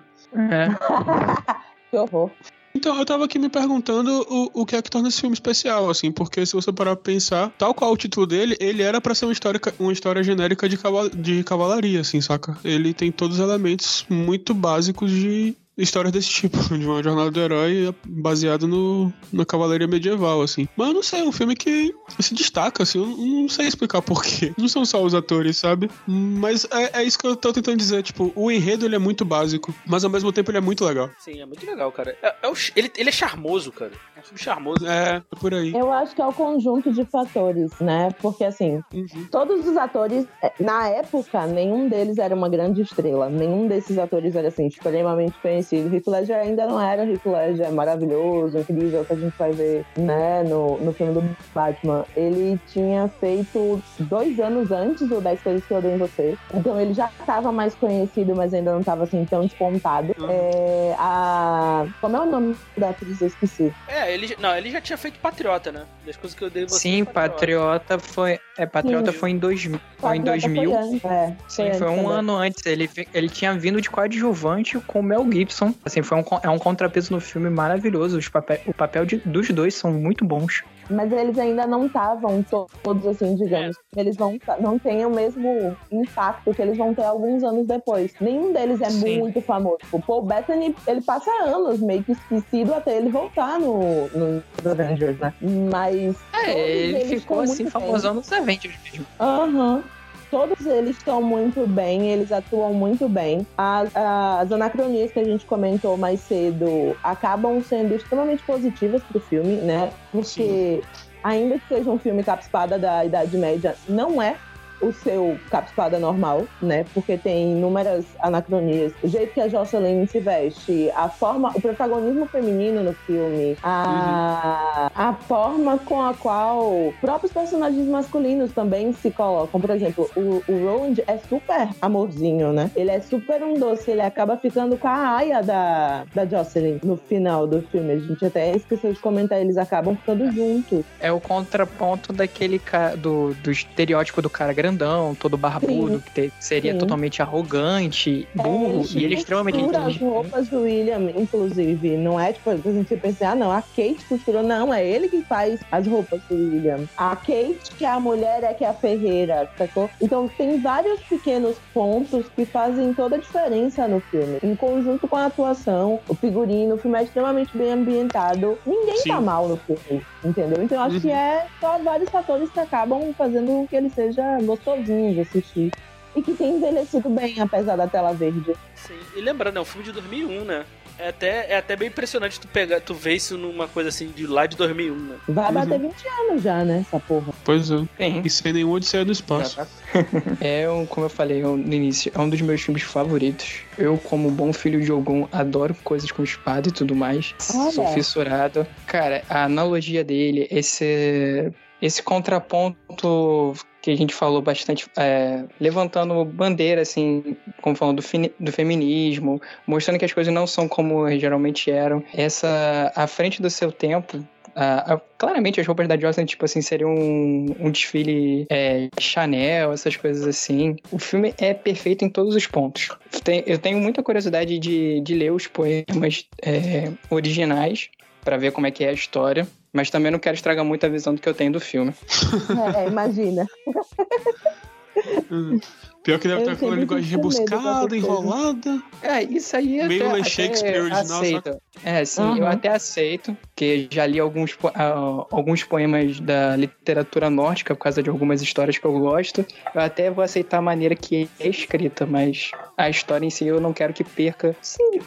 É. 0.51 0.69
Que 1.91 1.97
horror. 1.97 2.31
Então, 2.77 2.99
eu 2.99 3.07
tava 3.07 3.25
aqui 3.25 3.39
me 3.39 3.49
perguntando 3.49 4.27
o, 4.29 4.61
o 4.61 4.67
que 4.67 4.77
é 4.77 4.83
que 4.83 4.91
torna 4.91 5.09
esse 5.09 5.19
filme 5.19 5.33
especial, 5.33 5.89
assim, 5.89 6.13
porque 6.13 6.45
se 6.45 6.53
você 6.53 6.71
parar 6.71 6.95
pra 6.95 7.05
pensar, 7.11 7.49
tal 7.57 7.73
qual 7.73 7.91
o 7.91 7.97
título 7.97 8.27
dele, 8.27 8.55
ele 8.61 8.83
era 8.83 9.01
pra 9.01 9.15
ser 9.15 9.25
uma 9.25 9.33
história, 9.33 9.59
uma 9.79 9.95
história 9.95 10.23
genérica 10.23 10.69
de, 10.69 10.77
caval 10.77 11.09
de 11.09 11.43
cavalaria, 11.43 12.03
assim, 12.03 12.21
saca? 12.21 12.59
Ele 12.63 12.93
tem 12.93 13.11
todos 13.11 13.39
os 13.39 13.43
elementos 13.43 14.05
muito 14.11 14.53
básicos 14.53 15.11
de 15.11 15.57
histórias 15.77 16.13
desse 16.13 16.29
tipo, 16.29 16.57
de 16.77 16.87
uma 16.87 17.03
jornada 17.03 17.31
do 17.31 17.41
herói 17.41 17.95
baseado 18.07 18.67
no, 18.67 19.13
na 19.33 19.45
cavalaria 19.45 19.87
medieval, 19.87 20.43
assim. 20.43 20.69
Mas 20.77 20.89
eu 20.89 20.95
não 20.95 21.03
sei, 21.03 21.21
é 21.21 21.25
um 21.25 21.33
filme 21.33 21.55
que 21.55 21.95
se 22.19 22.35
destaca, 22.35 22.83
assim, 22.83 22.99
eu 22.99 23.07
não 23.07 23.49
sei 23.49 23.67
explicar 23.67 24.03
porquê. 24.03 24.53
Não 24.59 24.69
são 24.69 24.85
só 24.85 25.03
os 25.03 25.15
atores, 25.15 25.57
sabe? 25.57 25.91
Mas 26.07 26.67
é, 26.71 27.01
é 27.01 27.05
isso 27.05 27.19
que 27.19 27.27
eu 27.27 27.37
tô 27.37 27.53
tentando 27.53 27.77
dizer, 27.77 28.03
tipo, 28.03 28.33
o 28.35 28.51
enredo 28.51 28.85
ele 28.85 28.97
é 28.97 28.99
muito 28.99 29.25
básico, 29.25 29.75
mas 29.87 30.05
ao 30.05 30.11
mesmo 30.11 30.33
tempo 30.33 30.51
ele 30.51 30.59
é 30.59 30.61
muito 30.61 30.85
legal. 30.85 31.11
Sim, 31.19 31.41
é 31.41 31.47
muito 31.47 31.65
legal, 31.65 31.91
cara. 31.93 32.17
É, 32.23 32.35
é 32.43 32.49
o 32.49 32.55
ele, 32.75 32.91
ele 32.97 33.09
é 33.09 33.13
charmoso, 33.13 33.71
cara. 33.71 33.93
É 34.27 34.29
filme 34.29 34.39
charmoso. 34.39 34.87
É, 34.87 35.17
é 35.17 35.37
por 35.41 35.55
aí. 35.55 35.73
Eu 35.75 35.93
acho 35.93 36.15
que 36.15 36.21
é 36.23 36.27
o 36.27 36.33
conjunto 36.33 36.93
de 36.93 37.05
fatores, 37.05 37.71
né? 37.81 38.11
Porque 38.21 38.45
assim, 38.45 38.83
Uhum. 38.93 39.29
todos 39.31 39.67
os 39.67 39.77
atores, 39.77 40.27
eh, 40.43 40.53
na 40.61 40.89
época, 40.89 41.47
nenhum 41.47 41.89
deles 41.89 42.19
era 42.19 42.35
uma 42.35 42.49
grande 42.49 42.83
estrela. 42.83 43.29
Nenhum 43.29 43.67
desses 43.67 43.99
atores 43.99 44.35
era 44.35 44.49
assim, 44.49 44.67
extremamente 44.67 45.39
conhecido. 45.41 45.95
Heath 45.95 46.07
Ledger 46.07 46.37
ainda 46.37 46.67
não 46.67 46.81
era 46.81 47.05
Heath 47.05 47.25
Ledger 47.25 47.73
maravilhoso, 47.73 48.59
incrível, 48.59 49.05
que 49.05 49.13
a 49.13 49.17
gente 49.17 49.37
vai 49.39 49.53
ver, 49.53 49.85
né, 49.97 50.43
no, 50.43 50.79
no 50.79 50.93
filme 50.93 51.13
do 51.15 51.37
Batman. 51.55 52.05
Ele 52.17 52.59
tinha 52.69 53.09
feito 53.21 53.81
dois 54.01 54.39
anos 54.41 54.71
antes 54.71 55.11
o 55.11 55.21
10 55.21 55.41
Coisas 55.43 55.65
que 55.65 55.73
Eu 55.73 55.79
Odeio 55.79 55.95
em 55.95 55.99
Você. 55.99 56.37
Então 56.55 56.81
ele 56.81 56.95
já 56.95 57.07
estava 57.21 57.53
mais 57.53 57.75
conhecido, 57.75 58.35
mas 58.35 58.53
ainda 58.53 58.73
não 58.73 58.81
estava 58.81 59.05
assim 59.05 59.25
tão 59.25 59.43
despontado. 59.43 60.13
Uhum. 60.19 60.27
É, 60.29 60.97
a... 60.99 61.87
Como 62.01 62.17
é 62.17 62.21
o 62.21 62.27
nome 62.27 62.57
da 62.77 62.91
atriz? 62.91 63.21
Eu 63.21 63.29
esqueci. 63.29 63.73
É, 63.89 64.16
ele, 64.17 64.27
já- 64.29 64.37
não, 64.39 64.57
ele 64.57 64.71
já 64.71 64.81
tinha 64.81 64.97
feito 64.99 65.19
Patriota, 65.21 65.71
né? 65.71 65.85
Das 66.05 66.17
coisas 66.17 66.37
que 66.37 66.43
eu 66.45 66.51
dei 66.51 66.65
você. 66.67 66.79
Sim, 66.81 67.05
Patriota 67.05 67.99
foi. 67.99 68.39
É, 68.59 68.65
Patriota 68.67 69.13
Sim. 69.13 69.19
foi 69.19 69.31
em 69.31 69.39
2000. 69.39 69.81
Foi 69.99 70.17
em 70.17 70.23
Patriota 70.25 70.49
2000. 70.49 70.71
Foi, 70.71 70.81
antes, 70.83 71.05
é, 71.05 71.37
Sim, 71.49 71.63
antes 71.69 71.79
foi 71.79 71.89
um 71.89 71.97
também. 71.97 72.13
ano 72.13 72.37
antes. 72.37 72.67
Ele, 72.67 72.91
ele 73.13 73.29
tinha 73.29 73.53
vindo 73.55 73.81
de 73.81 73.91
coadjuvante 73.91 74.79
com 74.81 75.01
o 75.01 75.03
Mel 75.03 75.27
Gibson. 75.31 75.75
Assim, 75.85 76.03
foi 76.03 76.19
um, 76.19 76.25
é 76.43 76.49
um 76.49 76.59
contrapeso 76.59 77.13
no 77.13 77.21
filme 77.21 77.51
maravilhoso. 77.51 78.19
Os 78.19 78.29
papel, 78.29 78.59
o 78.67 78.73
papel 78.75 79.05
de- 79.05 79.19
dos 79.25 79.49
dois 79.51 79.75
são 79.75 79.93
muito 79.93 80.25
bons. 80.25 80.63
Mas 80.89 81.11
eles 81.13 81.39
ainda 81.39 81.67
não 81.67 81.87
estavam 81.87 82.43
to- 82.43 82.67
todos 82.83 83.07
assim, 83.07 83.35
digamos. 83.35 83.77
Eles 83.97 84.17
não, 84.17 84.39
não 84.61 84.79
têm 84.79 85.05
o 85.05 85.11
mesmo 85.11 85.77
impacto 85.91 86.55
que 86.55 86.63
eles 86.63 86.77
vão 86.77 86.95
ter 86.95 87.05
alguns 87.05 87.43
anos 87.43 87.67
depois. 87.67 88.13
Nenhum 88.21 88.53
deles 88.53 88.81
é 88.81 88.91
Sim. 88.91 89.19
muito 89.19 89.41
famoso. 89.41 89.79
O 89.93 90.01
Paul 90.01 90.23
Bettany, 90.23 90.75
ele 90.87 91.01
passa 91.01 91.31
anos 91.45 91.81
meio 91.81 92.03
que 92.05 92.13
esquecido 92.13 92.75
até 92.75 92.97
ele 92.97 93.09
voltar 93.11 93.59
no, 93.59 94.09
no 94.09 94.43
Avengers, 94.71 95.19
né? 95.19 95.35
Mas. 95.71 96.17
É, 96.33 96.51
ele 96.59 97.19
ficou 97.21 97.41
assim 97.41 97.69
famosão 97.69 98.15
nos 98.15 98.33
Avengers 98.33 98.77
mesmo. 98.91 99.07
Aham. 99.19 99.83
Todos 100.31 100.67
eles 100.67 100.97
estão 100.97 101.23
muito 101.23 101.67
bem, 101.67 102.11
eles 102.11 102.33
atuam 102.33 102.75
muito 102.75 103.09
bem. 103.09 103.47
As, 103.57 103.95
as 103.95 104.51
anacronias 104.51 105.13
que 105.13 105.21
a 105.21 105.25
gente 105.25 105.47
comentou 105.47 105.97
mais 105.97 106.21
cedo 106.21 106.97
acabam 107.03 107.63
sendo 107.63 107.95
extremamente 107.95 108.43
positivas 108.43 109.03
pro 109.05 109.21
filme, 109.21 109.57
né? 109.57 109.93
Porque, 110.11 110.83
ainda 111.23 111.59
que 111.59 111.69
seja 111.69 111.91
um 111.91 111.99
filme 111.99 112.25
capa-espada 112.25 112.79
da 112.79 113.05
Idade 113.05 113.37
Média, 113.39 113.77
não 113.89 114.21
é 114.21 114.37
o 114.81 114.93
seu 114.93 115.39
capa-espada 115.51 115.99
normal, 115.99 116.47
né? 116.61 116.85
Porque 116.93 117.17
tem 117.17 117.53
inúmeras 117.53 118.05
anacronias. 118.21 118.93
O 119.03 119.09
jeito 119.09 119.33
que 119.35 119.41
a 119.41 119.49
Jocelyn 119.49 120.07
se 120.07 120.21
veste, 120.21 120.91
a 120.95 121.09
forma, 121.09 121.51
o 121.55 121.61
protagonismo 121.61 122.27
feminino 122.27 122.83
no 122.83 122.93
filme, 122.93 123.57
a, 123.63 124.91
a 124.95 125.13
forma 125.15 125.79
com 125.79 126.03
a 126.03 126.15
qual 126.15 126.93
próprios 127.01 127.33
personagens 127.33 127.87
masculinos 127.87 128.53
também 128.53 128.93
se 128.93 129.11
colocam. 129.11 129.61
Por 129.61 129.71
exemplo, 129.71 130.11
o, 130.17 130.43
o 130.49 130.65
Roland 130.65 131.03
é 131.07 131.19
super 131.19 131.69
amorzinho, 131.81 132.53
né? 132.53 132.71
Ele 132.77 132.91
é 132.91 133.01
super 133.01 133.43
um 133.43 133.55
doce, 133.55 133.91
ele 133.91 134.03
acaba 134.03 134.37
ficando 134.37 134.77
com 134.77 134.89
a 134.89 135.17
aia 135.17 135.43
da, 135.43 136.05
da 136.15 136.27
Jocelyn 136.27 136.79
no 136.83 136.97
final 136.97 137.47
do 137.47 137.63
filme. 137.63 137.93
A 137.93 137.99
gente 137.99 138.25
até 138.25 138.55
esqueceu 138.55 138.93
de 138.93 138.99
comentar, 139.01 139.41
eles 139.41 139.57
acabam 139.57 139.97
ficando 139.97 140.31
juntos. 140.33 140.85
É 141.01 141.11
o 141.11 141.21
contraponto 141.21 142.13
daquele 142.13 142.61
do, 142.99 143.35
do 143.43 143.51
estereótipo 143.51 144.21
do 144.21 144.31
cara 144.31 144.53
grandão, 144.71 145.15
todo 145.15 145.37
barbudo, 145.39 145.95
Sim. 145.97 146.01
que 146.01 146.11
te- 146.13 146.33
seria 146.41 146.73
Sim. 146.73 146.79
totalmente 146.79 147.23
arrogante, 147.23 148.29
burro, 148.35 148.83
É, 148.83 148.99
e 148.99 149.05
ele 149.05 149.15
é 149.15 149.19
extremamente 149.19 149.55
costura 149.59 149.79
as 149.79 149.95
inteligente. 149.95 150.05
roupas 150.05 150.49
do 150.49 150.61
William, 150.63 151.11
inclusive. 151.17 151.97
Não 151.97 152.19
é 152.19 152.33
tipo, 152.33 152.51
a 152.51 152.57
gente 152.57 152.97
pensa, 152.97 153.31
ah, 153.31 153.35
não, 153.35 153.53
a 153.53 153.63
Kate 153.63 154.05
costurou. 154.09 154.43
Não, 154.43 154.73
é 154.75 154.85
ele 154.87 155.09
que 155.09 155.23
faz 155.23 155.61
as 155.71 155.87
roupas 155.87 156.21
do 156.29 156.35
William. 156.35 156.85
A 156.97 157.15
Kate, 157.15 157.75
que 157.79 157.85
é 157.85 157.89
a 157.89 158.01
mulher, 158.01 158.43
é 158.43 158.53
que 158.55 158.65
é 158.65 158.69
a 158.69 158.75
ferreira, 158.75 159.49
sacou? 159.57 159.91
Então 160.03 160.29
tem 160.29 160.59
vários 160.61 161.01
pequenos 161.03 161.59
pontos 161.73 162.29
que 162.35 162.45
fazem 162.47 162.93
toda 162.95 163.17
a 163.17 163.19
diferença 163.21 163.87
no 163.87 164.01
filme. 164.11 164.39
Em 164.43 164.55
conjunto 164.57 165.07
com 165.07 165.17
a 165.17 165.27
atuação, 165.27 166.01
o 166.09 166.15
figurino, 166.15 166.75
o 166.75 166.79
filme 166.79 166.99
é 166.99 167.03
extremamente 167.05 167.57
bem 167.57 167.73
ambientado. 167.73 168.59
Ninguém 168.67 168.97
Sim. 168.99 169.11
tá 169.11 169.21
mal 169.21 169.49
no 169.49 169.57
filme, 169.59 170.03
entendeu? 170.25 170.63
Então 170.63 170.79
eu 170.79 170.83
acho 170.85 170.97
Uhum. 170.97 171.01
que 171.03 171.11
é 171.11 171.47
só 171.61 171.79
vários 171.83 172.11
fatores 172.11 172.51
que 172.51 172.59
acabam 172.61 173.13
fazendo 173.17 173.67
que 173.69 173.77
ele 173.77 173.89
seja 173.91 174.39
gostosinho 174.57 175.15
de 175.15 175.21
assistir. 175.21 175.73
E 176.15 176.23
que 176.23 176.33
tem 176.33 176.57
envelhecido 176.57 177.11
bem, 177.11 177.39
apesar 177.41 177.77
da 177.77 177.87
tela 177.87 178.13
verde. 178.15 178.55
Sim. 178.75 178.95
E 179.15 179.21
lembrando, 179.21 179.59
é 179.59 179.61
um 179.61 179.65
filme 179.67 179.85
de 179.85 179.93
2001, 179.93 180.45
né? 180.45 180.65
É 180.99 181.11
até, 181.11 181.53
é 181.53 181.57
até 181.59 181.77
bem 181.77 181.89
impressionante 181.89 182.41
tu 182.41 182.49
pegar, 182.49 182.81
tu 182.81 182.95
ver 182.95 183.17
isso 183.17 183.37
numa 183.37 183.69
coisa 183.69 183.91
assim 183.91 184.09
de 184.09 184.27
lá 184.27 184.47
de 184.47 184.57
2001, 184.57 184.95
né? 184.97 185.17
Vai 185.29 185.49
Uhum. 185.49 185.53
bater 185.53 185.79
20 185.79 185.93
anos 186.09 186.43
já, 186.43 186.65
né? 186.65 186.79
Essa 186.89 186.99
porra. 186.99 187.35
Pois 187.45 187.71
é. 187.71 187.77
Sim. 187.99 188.23
E 188.25 188.31
sem 188.31 188.51
nenhum 188.55 188.71
Odisseia 188.73 189.05
do 189.05 189.13
Espaço. 189.13 189.61
É, 190.41 190.69
um, 190.71 190.87
como 190.87 191.05
eu 191.05 191.11
falei 191.11 191.43
no 191.43 191.59
início, 191.59 192.11
é 192.15 192.19
um 192.19 192.31
dos 192.31 192.41
meus 192.41 192.63
filmes 192.63 192.83
favoritos. 192.83 193.61
Eu, 193.77 193.99
como 193.99 194.31
bom 194.31 194.55
filho 194.55 194.81
de 194.83 194.91
Ogum, 194.91 195.29
adoro 195.31 195.75
coisas 195.85 196.11
com 196.11 196.23
espada 196.23 196.69
e 196.69 196.73
tudo 196.73 196.97
mais. 196.97 197.35
Olha. 197.55 197.71
Sou 197.73 197.87
fissurado. 197.89 198.67
Cara, 198.87 199.23
a 199.29 199.45
analogia 199.45 200.03
dele, 200.03 200.49
esse, 200.51 201.53
esse 201.81 202.03
contraponto 202.03 203.55
que 203.83 203.91
a 203.91 203.97
gente 203.97 204.15
falou 204.15 204.43
bastante, 204.43 204.87
é, 204.97 205.45
levantando 205.61 206.25
bandeira, 206.25 206.83
assim, 206.83 207.37
como 207.63 207.77
falando 207.77 208.03
do, 208.03 208.33
do 208.41 208.53
feminismo, 208.53 209.41
mostrando 209.67 209.99
que 209.99 210.05
as 210.05 210.13
coisas 210.13 210.33
não 210.33 210.47
são 210.47 210.67
como 210.69 211.09
geralmente 211.19 211.71
eram. 211.71 212.03
Essa, 212.13 212.93
à 212.97 213.07
frente 213.07 213.41
do 213.41 213.49
seu 213.51 213.71
tempo, 213.71 214.25
Ah, 214.59 214.95
ah, 214.95 215.01
claramente 215.19 215.61
as 215.61 215.67
roupas 215.67 215.87
da 215.87 215.99
Jocelyn, 215.99 216.25
tipo 216.25 216.43
assim, 216.47 216.63
seriam 216.63 216.89
um, 216.91 217.55
um 217.61 217.71
desfile 217.71 218.47
é, 218.51 218.89
Chanel, 218.99 219.71
essas 219.71 219.97
coisas 219.97 220.27
assim. 220.27 220.77
O 220.91 220.99
filme 220.99 221.35
é 221.37 221.53
perfeito 221.53 222.07
em 222.07 222.09
todos 222.09 222.35
os 222.35 222.47
pontos. 222.47 222.89
Tem- 223.23 223.45
eu 223.47 223.59
tenho 223.59 223.79
muita 223.79 224.03
curiosidade 224.03 224.59
de, 224.59 225.03
de 225.03 225.15
ler 225.15 225.31
os 225.31 225.47
poemas 225.47 226.25
é, 226.43 226.91
originais 227.11 227.91
pra 228.27 228.37
ver 228.37 228.51
como 228.51 228.67
é 228.67 228.73
que 228.73 228.85
é 228.85 228.89
a 228.89 228.93
história. 228.93 229.47
Mas 229.73 229.89
também 229.89 230.11
não 230.11 230.19
quero 230.19 230.35
estragar 230.35 230.65
muito 230.65 230.85
a 230.85 230.89
visão 230.89 231.15
do 231.15 231.21
que 231.21 231.29
eu 231.29 231.35
tenho 231.35 231.53
do 231.53 231.61
filme. 231.61 231.95
É, 232.77 232.89
imagina. 232.89 233.47
Pior 236.07 236.21
que 236.21 236.29
deve 236.29 236.43
Eu 236.43 236.45
ter 236.47 236.53
aquela 236.53 236.77
linguagem 236.77 237.11
rebuscada, 237.11 237.97
enrolada. 237.97 238.81
É, 239.03 239.25
isso 239.25 239.57
aí 239.57 239.81
eu 239.81 239.89
Meio 239.89 240.09
até, 240.09 240.23
Shakespeare 240.23 240.81
original, 240.81 241.21
aceito. 241.21 241.61
É, 241.83 242.05
sim, 242.05 242.23
Uhum. 242.23 242.37
eu 242.37 242.47
até 242.47 242.69
aceito, 242.69 243.37
que 243.57 243.89
já 243.91 244.07
li 244.07 244.21
alguns, 244.21 244.57
ah, 244.77 245.27
alguns 245.33 245.65
poemas 245.65 246.21
da 246.21 246.55
literatura 246.55 247.29
nórdica 247.29 247.75
por 247.75 247.83
causa 247.83 248.05
de 248.05 248.09
algumas 248.09 248.41
histórias 248.41 248.79
que 248.79 248.85
eu 248.87 248.97
gosto. 249.01 249.45
Eu 249.75 249.81
até 249.81 250.09
vou 250.09 250.23
aceitar 250.23 250.59
a 250.59 250.63
maneira 250.63 250.95
que 250.95 251.29
é 251.41 251.49
escrita, 251.49 252.07
mas 252.07 252.53
a 252.79 252.89
história 252.89 253.27
em 253.27 253.31
si 253.31 253.45
eu 253.45 253.61
não 253.61 253.73
quero 253.73 253.93
que 253.93 254.05
perca. 254.05 254.55
Sim, 254.63 255.01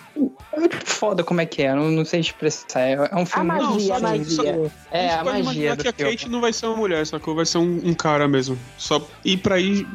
é 0.51 0.59
foda 0.83 1.23
como 1.23 1.39
é 1.39 1.45
que 1.45 1.61
é, 1.61 1.73
não, 1.73 1.89
não 1.89 2.03
sei 2.03 2.19
expressar. 2.19 2.81
É, 2.81 2.91
é 2.95 3.15
um 3.15 3.21
A 3.21 3.25
filme 3.25 3.47
magia, 3.47 3.69
muito 3.69 3.93
a 3.93 3.95
simples. 4.11 4.37
magia. 4.37 4.71
É, 4.91 5.09
gente 5.11 5.13
a 5.17 5.23
magia 5.23 5.77
que 5.77 5.87
a 5.87 5.93
filme. 5.93 6.11
Kate 6.11 6.29
não 6.29 6.41
vai 6.41 6.51
ser 6.51 6.65
uma 6.65 6.75
mulher, 6.75 7.07
sacou? 7.07 7.33
Vai 7.35 7.45
ser 7.45 7.59
um, 7.59 7.79
um 7.85 7.93
cara 7.93 8.27
mesmo. 8.27 8.59
Só... 8.77 9.01
E 9.23 9.37
pra 9.37 9.55
aí 9.55 9.87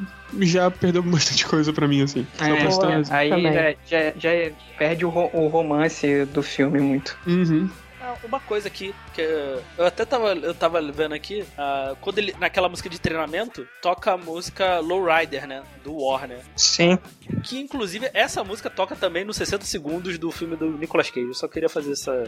já 0.43 0.71
perdeu 0.71 1.03
bastante 1.05 1.47
coisa 1.47 1.73
pra 1.73 1.87
mim, 1.89 2.03
assim. 2.03 2.27
Só 2.71 2.91
É, 2.91 3.03
aí 3.11 3.31
Também. 3.31 3.53
já, 3.53 3.75
já, 3.87 4.13
já 4.19 4.31
perde 4.79 5.05
o, 5.05 5.09
ro- 5.09 5.31
o 5.33 5.49
romance 5.49 6.25
do 6.27 6.43
filme 6.43 6.81
muito. 6.81 7.17
Uhum. 7.27 7.69
Ah, 8.01 8.17
Uma 8.25 8.39
coisa 8.39 8.69
aqui, 8.69 8.95
que 9.15 9.23
eu 9.23 9.87
até 9.87 10.05
tava, 10.05 10.35
eu 10.35 10.55
tava 10.55 10.81
vendo 10.93 11.15
aqui, 11.15 11.43
ah, 11.57 11.95
quando 12.03 12.19
ele, 12.19 12.35
naquela 12.39 12.69
música 12.69 12.89
de 12.91 12.99
treinamento, 13.01 13.67
toca 13.81 14.13
a 14.13 14.17
música 14.19 14.79
Lowrider, 14.81 15.47
né? 15.47 15.63
Do 15.83 15.95
Warner. 15.97 16.41
Sim. 16.55 16.99
Que 17.43 17.59
inclusive 17.59 18.11
essa 18.13 18.45
música 18.45 18.69
toca 18.69 18.95
também 18.95 19.25
nos 19.25 19.37
60 19.37 19.65
segundos 19.65 20.19
do 20.19 20.31
filme 20.31 20.55
do 20.55 20.77
Nicolas 20.77 21.09
Cage. 21.11 21.29
Eu 21.29 21.35
só 21.35 21.49
queria 21.49 21.69
fazer 21.71 21.93
essa, 21.93 22.25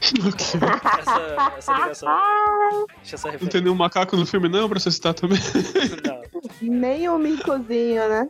Essa, 0.00 1.52
essa 1.58 1.72
ligação. 1.74 2.86
Deixa 2.96 3.16
essa 3.16 3.32
Não 3.32 3.38
tem 3.48 3.60
nenhum 3.60 3.74
macaco 3.74 4.16
no 4.16 4.24
filme, 4.26 4.48
não, 4.48 4.68
pra 4.68 4.78
você 4.78 4.90
citar 4.90 5.14
também. 5.14 5.38
Não. 6.04 6.22
Nem 6.62 7.08
o 7.08 7.18
micozinho, 7.18 8.08
né? 8.08 8.28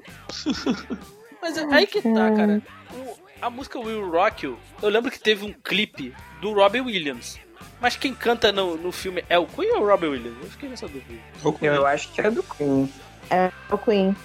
Mas 1.43 1.57
é- 1.57 1.67
aí 1.71 1.87
que 1.87 2.01
tá, 2.03 2.31
cara. 2.33 2.63
O- 2.93 3.17
a 3.41 3.51
música 3.51 3.79
Will 3.79 4.11
Rock 4.11 4.47
You, 4.47 4.59
eu 4.83 4.89
lembro 4.89 5.11
que 5.11 5.19
teve 5.21 5.45
um 5.45 5.53
clipe 5.53 6.15
do 6.41 6.53
Robbie 6.53 6.81
Williams. 6.81 7.39
Mas 7.81 7.97
quem 7.97 8.13
canta 8.13 8.51
no, 8.51 8.77
no 8.77 8.91
filme 8.91 9.25
é 9.29 9.39
o 9.39 9.47
Queen 9.47 9.71
ou 9.77 9.83
o 9.83 9.87
Robbie 9.87 10.09
Williams? 10.09 10.37
Eu 10.43 10.51
fiquei 10.51 10.69
nessa 10.69 10.89
dúvida. 10.89 11.21
Eu 11.63 11.87
acho 11.87 12.13
que 12.13 12.21
é 12.21 12.31
do 12.31 12.43
Queen. 12.43 12.93
É 13.31 13.53
o 13.71 13.79
Queen. 13.79 14.17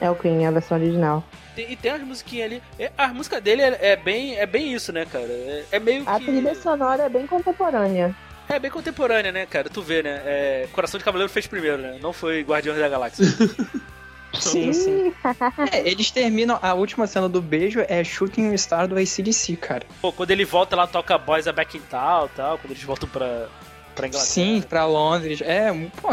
É 0.00 0.10
o 0.10 0.14
Queen, 0.14 0.46
a 0.46 0.50
versão 0.50 0.78
original. 0.78 1.22
Tem- 1.54 1.70
e 1.70 1.76
tem 1.76 1.90
as 1.90 2.00
musiquinhas 2.02 2.46
ali. 2.46 2.62
É, 2.78 2.90
a 2.96 3.08
música 3.08 3.40
dele 3.40 3.62
é, 3.62 3.78
é 3.92 3.96
bem, 3.96 4.36
é 4.38 4.46
bem 4.46 4.72
isso, 4.72 4.92
né, 4.92 5.04
cara? 5.04 5.24
É, 5.26 5.64
é 5.72 5.78
meio 5.78 6.02
A 6.06 6.18
que. 6.18 6.24
trilha 6.26 6.54
sonora 6.54 7.02
é 7.04 7.08
bem 7.08 7.26
contemporânea. 7.26 8.14
É 8.48 8.58
bem 8.58 8.70
contemporânea, 8.70 9.30
né, 9.30 9.46
cara? 9.46 9.68
Tu 9.68 9.80
vê, 9.82 10.02
né? 10.02 10.22
É, 10.24 10.68
Coração 10.72 10.98
de 10.98 11.04
Cavaleiro 11.04 11.32
fez 11.32 11.46
primeiro, 11.46 11.78
né? 11.78 11.98
Não 12.00 12.12
foi 12.12 12.42
Guardiões 12.42 12.78
da 12.80 12.88
Galáxia. 12.88 13.24
Sim, 14.38 14.72
sim. 14.72 15.12
É, 15.72 15.88
eles 15.88 16.10
terminam. 16.10 16.56
A 16.62 16.72
última 16.72 17.06
cena 17.06 17.28
do 17.28 17.42
beijo 17.42 17.84
é 17.88 18.02
Shooting 18.04 18.56
Star 18.56 18.86
do 18.86 18.96
ACDC, 18.96 19.56
cara. 19.56 19.82
Pô, 20.00 20.12
quando 20.12 20.30
ele 20.30 20.44
volta 20.44 20.76
lá, 20.76 20.86
toca 20.86 21.18
Boys 21.18 21.48
Are 21.48 21.56
Back 21.56 21.76
in 21.76 21.80
Town 21.82 22.26
e 22.26 22.28
tal. 22.36 22.56
Quando 22.58 22.70
eles 22.70 22.82
voltam 22.84 23.08
pra, 23.08 23.48
pra 23.94 24.06
Inglaterra. 24.06 24.30
Sim, 24.30 24.62
pra 24.62 24.86
Londres. 24.86 25.40
É, 25.42 25.72
pô, 26.00 26.08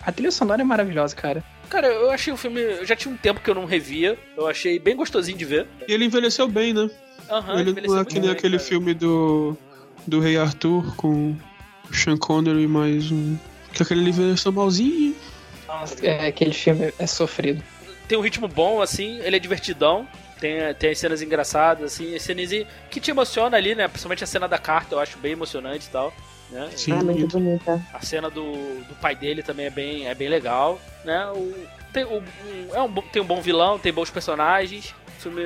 a 0.00 0.12
trilha 0.12 0.30
sonora 0.30 0.62
é 0.62 0.64
maravilhosa, 0.64 1.14
cara. 1.16 1.42
Cara, 1.68 1.88
eu 1.88 2.10
achei 2.10 2.32
o 2.32 2.36
filme. 2.36 2.60
Eu 2.60 2.86
já 2.86 2.94
tinha 2.94 3.12
um 3.12 3.16
tempo 3.16 3.40
que 3.40 3.50
eu 3.50 3.54
não 3.54 3.64
revia. 3.64 4.18
Eu 4.36 4.46
achei 4.46 4.78
bem 4.78 4.96
gostosinho 4.96 5.36
de 5.36 5.44
ver. 5.44 5.66
E 5.86 5.92
ele 5.92 6.04
envelheceu 6.04 6.48
bem, 6.48 6.72
né? 6.72 6.88
Aham, 7.30 7.60
ele 7.60 7.70
envelheceu 7.70 7.94
não 7.94 8.02
é 8.02 8.04
que 8.04 8.20
nem 8.20 8.30
aquele 8.30 8.56
cara. 8.56 8.68
filme 8.68 8.94
do, 8.94 9.56
do 10.06 10.20
Rei 10.20 10.36
Arthur 10.36 10.94
com 10.96 11.36
o 11.90 11.94
Sean 11.94 12.16
Connery 12.16 12.62
e 12.62 12.68
mais 12.68 13.10
um. 13.10 13.36
Que 13.72 13.82
aquele 13.82 14.08
envelheceu 14.08 14.52
malzinho. 14.52 15.14
É, 16.02 16.28
aquele 16.28 16.52
filme 16.52 16.92
é 16.98 17.06
sofrido. 17.06 17.62
Tem 18.06 18.16
um 18.16 18.20
ritmo 18.20 18.46
bom, 18.46 18.80
assim, 18.80 19.18
ele 19.20 19.36
é 19.36 19.38
divertidão. 19.38 20.06
Tem, 20.40 20.58
tem 20.74 20.90
as 20.90 20.98
cenas 20.98 21.22
engraçadas, 21.22 21.92
assim, 21.92 22.14
as 22.14 22.22
cenas 22.22 22.50
que 22.90 23.00
te 23.00 23.10
emociona 23.10 23.56
ali, 23.56 23.74
né? 23.74 23.88
Principalmente 23.88 24.22
a 24.22 24.26
cena 24.26 24.46
da 24.46 24.58
carta, 24.58 24.94
eu 24.94 25.00
acho 25.00 25.18
bem 25.18 25.32
emocionante 25.32 25.86
e 25.86 25.90
tal. 25.90 26.14
Né? 26.50 26.70
Sim. 26.76 26.92
Ah, 26.92 27.02
muito 27.02 27.26
bonita. 27.38 27.82
A 27.92 28.00
cena 28.00 28.30
do, 28.30 28.52
do 28.84 28.94
pai 29.00 29.14
dele 29.16 29.42
também 29.42 29.66
é 29.66 29.70
bem, 29.70 30.06
é 30.08 30.14
bem 30.14 30.28
legal, 30.28 30.80
né? 31.04 31.26
O, 31.32 31.52
tem, 31.92 32.04
o, 32.04 32.18
um- 32.18 32.74
é 32.74 32.80
um, 32.80 32.88
bom- 32.88 33.02
tem 33.12 33.20
um 33.20 33.26
bom 33.26 33.40
vilão, 33.40 33.78
tem 33.78 33.92
bons 33.92 34.10
personagens. 34.10 34.94
O 35.08 35.20
filme 35.20 35.42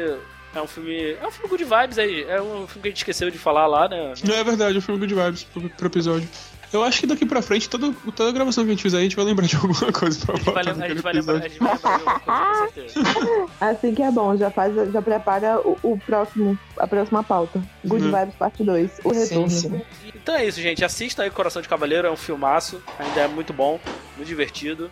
é 0.55 0.61
um 0.61 0.67
filme. 0.67 1.13
É 1.15 1.27
um 1.27 1.31
filme 1.31 1.49
good 1.49 1.65
vibes 1.65 1.99
aí. 1.99 2.25
É 2.25 2.43
um 2.43 2.67
filme 2.67 2.83
que 2.83 2.89
a 2.89 2.91
gente 2.91 2.97
esqueceu 2.99 3.31
de 3.31 3.39
falar 3.39 3.67
lá, 3.67 3.89
né? 3.89 4.13
Não 4.25 4.35
é 4.35 4.45
verdade, 4.45 4.77
o 4.79 4.83
filme 4.83 5.01
Good 5.01 5.15
Vibes 5.15 5.45
pro, 5.45 5.71
pro 5.71 5.87
episódio. 5.87 6.29
Eu 6.73 6.85
acho 6.85 7.01
que 7.01 7.07
daqui 7.07 7.27
pra 7.27 7.43
frente, 7.43 7.69
toda, 7.69 7.93
toda 8.15 8.31
gravação 8.31 8.63
que 8.65 8.71
a 8.71 8.73
gente 8.73 8.83
fizer, 8.83 8.99
a 8.99 9.03
gente 9.03 9.17
vai 9.17 9.25
lembrar 9.25 9.47
de 9.47 9.57
alguma 9.57 9.93
coisa 9.93 10.25
pra 10.25 10.35
A 10.35 10.39
gente 10.39 10.45
vai 10.45 10.55
botar 10.55 10.71
lembrar, 10.71 10.85
a 10.85 10.89
gente 10.89 11.03
vai 11.03 11.13
lembrar, 11.13 11.35
a 11.35 11.49
gente 11.49 11.59
vai 11.59 11.73
lembrar 11.73 11.79
de 11.79 11.95
alguma 11.95 12.21
coisa, 12.21 12.65
com 12.65 12.73
certeza. 12.73 13.47
Assim 13.61 13.95
que 13.95 14.03
é 14.03 14.11
bom, 14.13 14.37
já 14.37 14.51
faz, 14.51 14.93
já 14.93 15.03
prepara 15.03 15.61
o, 15.61 15.77
o 15.83 15.99
próximo, 15.99 16.57
a 16.77 16.87
próxima 16.87 17.25
pauta. 17.25 17.61
Good 17.85 18.05
Uhum. 18.05 18.19
Vibes 18.21 18.35
parte 18.37 18.63
2, 18.63 19.01
o 19.05 19.13
Sim, 19.15 19.21
retorno. 19.21 19.51
sim. 19.51 19.83
Então 20.15 20.35
é 20.37 20.45
isso, 20.47 20.61
gente. 20.61 20.85
Assista 20.85 21.23
aí 21.25 21.31
Coração 21.31 21.61
de 21.61 21.69
Cavaleiro, 21.69 22.07
é 22.07 22.11
um 22.11 22.17
filmaço. 22.17 22.81
Ainda 22.99 23.21
é 23.23 23.29
muito 23.29 23.53
bom, 23.53 23.81
muito 24.17 24.29
divertido. 24.29 24.91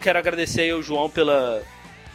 Quero 0.00 0.18
agradecer 0.18 0.62
aí 0.62 0.70
ao 0.70 0.82
João 0.82 1.08
pela, 1.08 1.62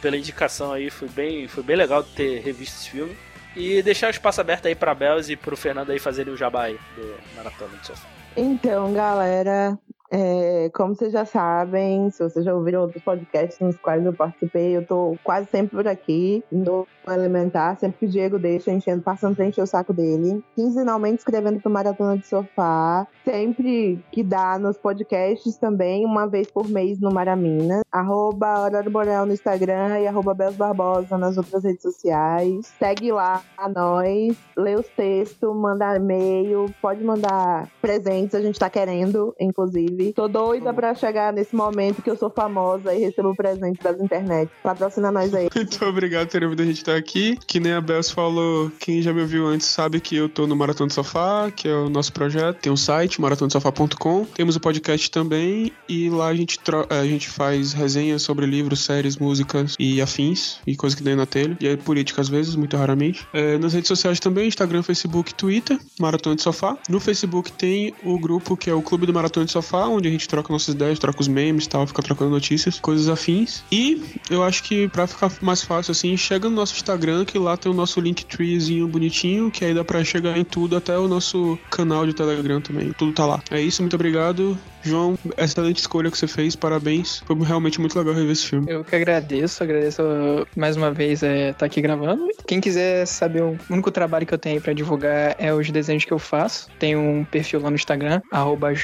pela 0.00 0.16
indicação 0.16 0.72
aí. 0.72 0.88
Foi 0.88 1.08
bem, 1.08 1.48
foi 1.48 1.64
bem 1.64 1.74
legal 1.74 2.04
ter 2.04 2.40
revisto 2.42 2.76
esse 2.78 2.90
filme. 2.90 3.16
E 3.56 3.82
deixar 3.82 4.06
o 4.06 4.10
espaço 4.10 4.40
aberto 4.40 4.66
aí 4.66 4.74
pra 4.76 4.94
Belz 4.94 5.28
e 5.28 5.34
pro 5.34 5.56
Fernando 5.56 5.90
aí 5.90 5.98
fazerem 5.98 6.32
o 6.32 6.36
jabá 6.36 6.64
aí 6.64 6.78
do 6.96 7.14
Maratona 7.34 7.76
do 7.76 7.84
Sofá. 7.84 8.19
Então, 8.36 8.92
galera, 8.92 9.78
é, 10.10 10.68
como 10.74 10.94
vocês 10.94 11.12
já 11.12 11.24
sabem, 11.24 12.10
se 12.10 12.22
vocês 12.22 12.44
já 12.44 12.52
ouviram 12.52 12.82
outros 12.82 13.02
podcasts 13.02 13.60
nos 13.60 13.76
quais 13.76 14.04
eu 14.04 14.12
participei, 14.12 14.76
eu 14.76 14.84
tô 14.84 15.16
quase 15.22 15.46
sempre 15.48 15.76
por 15.76 15.86
aqui, 15.86 16.42
no 16.50 16.86
Elementar, 17.08 17.76
sempre 17.78 17.98
que 17.98 18.06
o 18.06 18.08
Diego 18.08 18.38
deixa, 18.38 18.70
enchendo, 18.70 19.02
passando 19.02 19.36
pra 19.36 19.46
encher 19.46 19.62
o 19.62 19.66
saco 19.66 19.92
dele. 19.92 20.44
Quinzenalmente 20.54 21.18
escrevendo 21.18 21.60
pro 21.60 21.70
Maratona 21.70 22.16
de 22.16 22.26
Sofá. 22.26 23.06
Sempre 23.24 24.04
que 24.12 24.22
dá 24.22 24.58
nos 24.58 24.76
podcasts 24.76 25.56
também, 25.56 26.04
uma 26.04 26.26
vez 26.26 26.50
por 26.50 26.68
mês 26.68 27.00
no 27.00 27.12
Maramina. 27.12 27.82
Arroba 27.90 28.60
Horário 28.60 28.90
Boreal 28.90 29.26
no 29.26 29.32
Instagram 29.32 30.00
e 30.00 30.06
arroba 30.06 30.34
Belos 30.34 30.56
Barbosa 30.56 31.18
nas 31.18 31.36
outras 31.36 31.64
redes 31.64 31.82
sociais. 31.82 32.72
Segue 32.78 33.12
lá 33.12 33.42
a 33.56 33.68
nós, 33.68 34.36
lê 34.56 34.74
os 34.74 34.88
textos, 34.88 35.56
manda 35.56 35.96
e-mail, 35.96 36.66
pode 36.80 37.02
mandar 37.02 37.68
presentes, 37.80 38.34
a 38.34 38.40
gente 38.40 38.58
tá 38.58 38.70
querendo, 38.70 39.34
inclusive. 39.40 39.99
Tô 40.12 40.28
doida 40.28 40.72
pra 40.72 40.94
chegar 40.94 41.32
nesse 41.32 41.54
momento 41.54 42.02
que 42.02 42.10
eu 42.10 42.16
sou 42.16 42.30
famosa 42.30 42.94
e 42.94 43.00
recebo 43.00 43.34
presentes 43.34 43.82
das 43.82 44.00
internet. 44.00 44.50
Patrocina 44.62 45.10
nós 45.12 45.34
aí. 45.34 45.48
Muito 45.54 45.84
obrigado 45.84 46.26
por 46.26 46.32
ter 46.32 46.44
ouvido 46.44 46.62
a 46.62 46.66
gente 46.66 46.78
estar 46.78 46.96
aqui. 46.96 47.38
Que 47.46 47.60
nem 47.60 47.72
a 47.72 47.80
Bels 47.80 48.10
falou, 48.10 48.70
quem 48.78 49.02
já 49.02 49.12
me 49.12 49.20
ouviu 49.20 49.46
antes 49.46 49.66
sabe 49.66 50.00
que 50.00 50.16
eu 50.16 50.28
tô 50.28 50.46
no 50.46 50.56
Maratona 50.56 50.88
do 50.88 50.92
Sofá, 50.92 51.50
que 51.54 51.68
é 51.68 51.74
o 51.74 51.88
nosso 51.88 52.12
projeto. 52.12 52.58
Tem 52.60 52.72
um 52.72 52.76
site, 52.76 53.20
maratonasofá.com. 53.20 54.24
Temos 54.24 54.56
o 54.56 54.60
podcast 54.60 55.10
também 55.10 55.72
e 55.88 56.08
lá 56.08 56.28
a 56.28 56.34
gente, 56.34 56.58
a 56.88 57.04
gente 57.04 57.28
faz 57.28 57.72
resenhas 57.72 58.22
sobre 58.22 58.46
livros, 58.46 58.84
séries, 58.84 59.16
músicas 59.16 59.76
e 59.78 60.00
afins 60.00 60.60
e 60.66 60.76
coisas 60.76 60.98
que 60.98 61.04
tem 61.04 61.14
na 61.14 61.26
telha. 61.26 61.56
E 61.60 61.68
é 61.68 61.76
política 61.76 62.20
às 62.20 62.28
vezes, 62.28 62.54
muito 62.56 62.76
raramente. 62.76 63.26
É, 63.32 63.58
nas 63.58 63.72
redes 63.72 63.88
sociais 63.88 64.20
também, 64.20 64.48
Instagram, 64.48 64.82
Facebook, 64.82 65.34
Twitter, 65.34 65.78
Maratona 65.98 66.36
de 66.36 66.42
Sofá. 66.42 66.76
No 66.88 67.00
Facebook 67.00 67.52
tem 67.52 67.94
o 68.04 68.18
grupo 68.18 68.56
que 68.56 68.70
é 68.70 68.74
o 68.74 68.82
Clube 68.82 69.06
do 69.06 69.12
Maratona 69.12 69.46
de 69.46 69.52
Sofá, 69.52 69.88
onde 69.92 70.08
a 70.08 70.10
gente 70.10 70.28
troca 70.28 70.52
nossas 70.52 70.74
ideias, 70.74 70.98
troca 70.98 71.20
os 71.20 71.28
memes 71.28 71.66
tal, 71.66 71.86
fica 71.86 72.02
trocando 72.02 72.30
notícias, 72.30 72.78
coisas 72.78 73.08
afins. 73.08 73.62
E 73.70 74.02
eu 74.30 74.42
acho 74.42 74.62
que 74.62 74.88
pra 74.88 75.06
ficar 75.06 75.30
mais 75.40 75.62
fácil 75.62 75.92
assim, 75.92 76.16
chega 76.16 76.48
no 76.48 76.56
nosso 76.56 76.74
Instagram, 76.74 77.24
que 77.24 77.38
lá 77.38 77.56
tem 77.56 77.70
o 77.70 77.74
nosso 77.74 78.00
Linktreezinho 78.00 78.86
bonitinho, 78.88 79.50
que 79.50 79.64
aí 79.64 79.74
dá 79.74 79.84
pra 79.84 80.02
chegar 80.04 80.36
em 80.36 80.44
tudo, 80.44 80.76
até 80.76 80.96
o 80.98 81.08
nosso 81.08 81.58
canal 81.70 82.06
de 82.06 82.14
Telegram 82.14 82.60
também. 82.60 82.92
Tudo 82.92 83.12
tá 83.12 83.26
lá. 83.26 83.42
É 83.50 83.60
isso, 83.60 83.82
muito 83.82 83.94
obrigado. 83.94 84.58
João, 84.82 85.18
excelente 85.36 85.78
escolha 85.78 86.10
que 86.10 86.16
você 86.16 86.26
fez, 86.26 86.56
parabéns. 86.56 87.22
Foi 87.26 87.36
realmente 87.42 87.80
muito 87.80 87.98
legal 87.98 88.14
rever 88.14 88.32
esse 88.32 88.46
filme. 88.46 88.70
Eu 88.70 88.82
que 88.82 88.96
agradeço, 88.96 89.62
agradeço 89.62 90.02
uh, 90.02 90.46
mais 90.56 90.76
uma 90.76 90.90
vez 90.90 91.22
estar 91.22 91.54
tá 91.54 91.66
aqui 91.66 91.80
gravando. 91.80 92.28
Quem 92.46 92.60
quiser 92.60 93.06
saber, 93.06 93.42
o 93.42 93.58
único 93.68 93.90
trabalho 93.90 94.26
que 94.26 94.32
eu 94.32 94.38
tenho 94.38 94.60
pra 94.60 94.72
divulgar 94.72 95.36
é 95.38 95.52
os 95.52 95.70
desenhos 95.70 96.04
que 96.04 96.12
eu 96.12 96.18
faço. 96.18 96.68
Tem 96.78 96.96
um 96.96 97.24
perfil 97.24 97.60
lá 97.60 97.68
no 97.70 97.76
Instagram, 97.76 98.22
arroba 98.30 98.74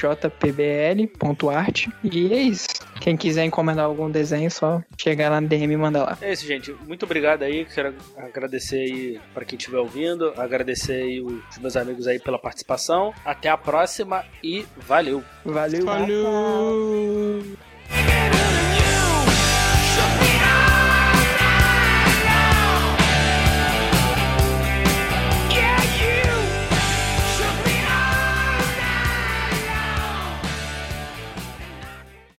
jpbl.art. 0.97 1.87
E 2.03 2.33
é 2.33 2.41
isso. 2.41 2.67
Quem 2.99 3.15
quiser 3.15 3.45
encomendar 3.45 3.85
algum 3.85 4.09
desenho, 4.09 4.49
só 4.49 4.81
chegar 4.97 5.29
lá 5.29 5.39
no 5.39 5.47
DM 5.47 5.73
e 5.73 5.77
mandar 5.77 6.03
lá. 6.03 6.17
É 6.21 6.31
isso, 6.31 6.45
gente. 6.45 6.73
Muito 6.87 7.03
obrigado 7.03 7.43
aí. 7.43 7.65
Quero 7.65 7.93
agradecer 8.17 8.77
aí 8.77 9.21
para 9.33 9.45
quem 9.45 9.57
estiver 9.57 9.77
ouvindo. 9.79 10.33
Agradecer 10.37 11.03
aí 11.03 11.21
os 11.21 11.57
meus 11.59 11.75
amigos 11.75 12.07
aí 12.07 12.19
pela 12.19 12.39
participação. 12.39 13.13
Até 13.23 13.49
a 13.49 13.57
próxima 13.57 14.25
e 14.43 14.65
valeu. 14.77 15.23
Valeu. 15.45 15.85
Falou! 15.85 17.66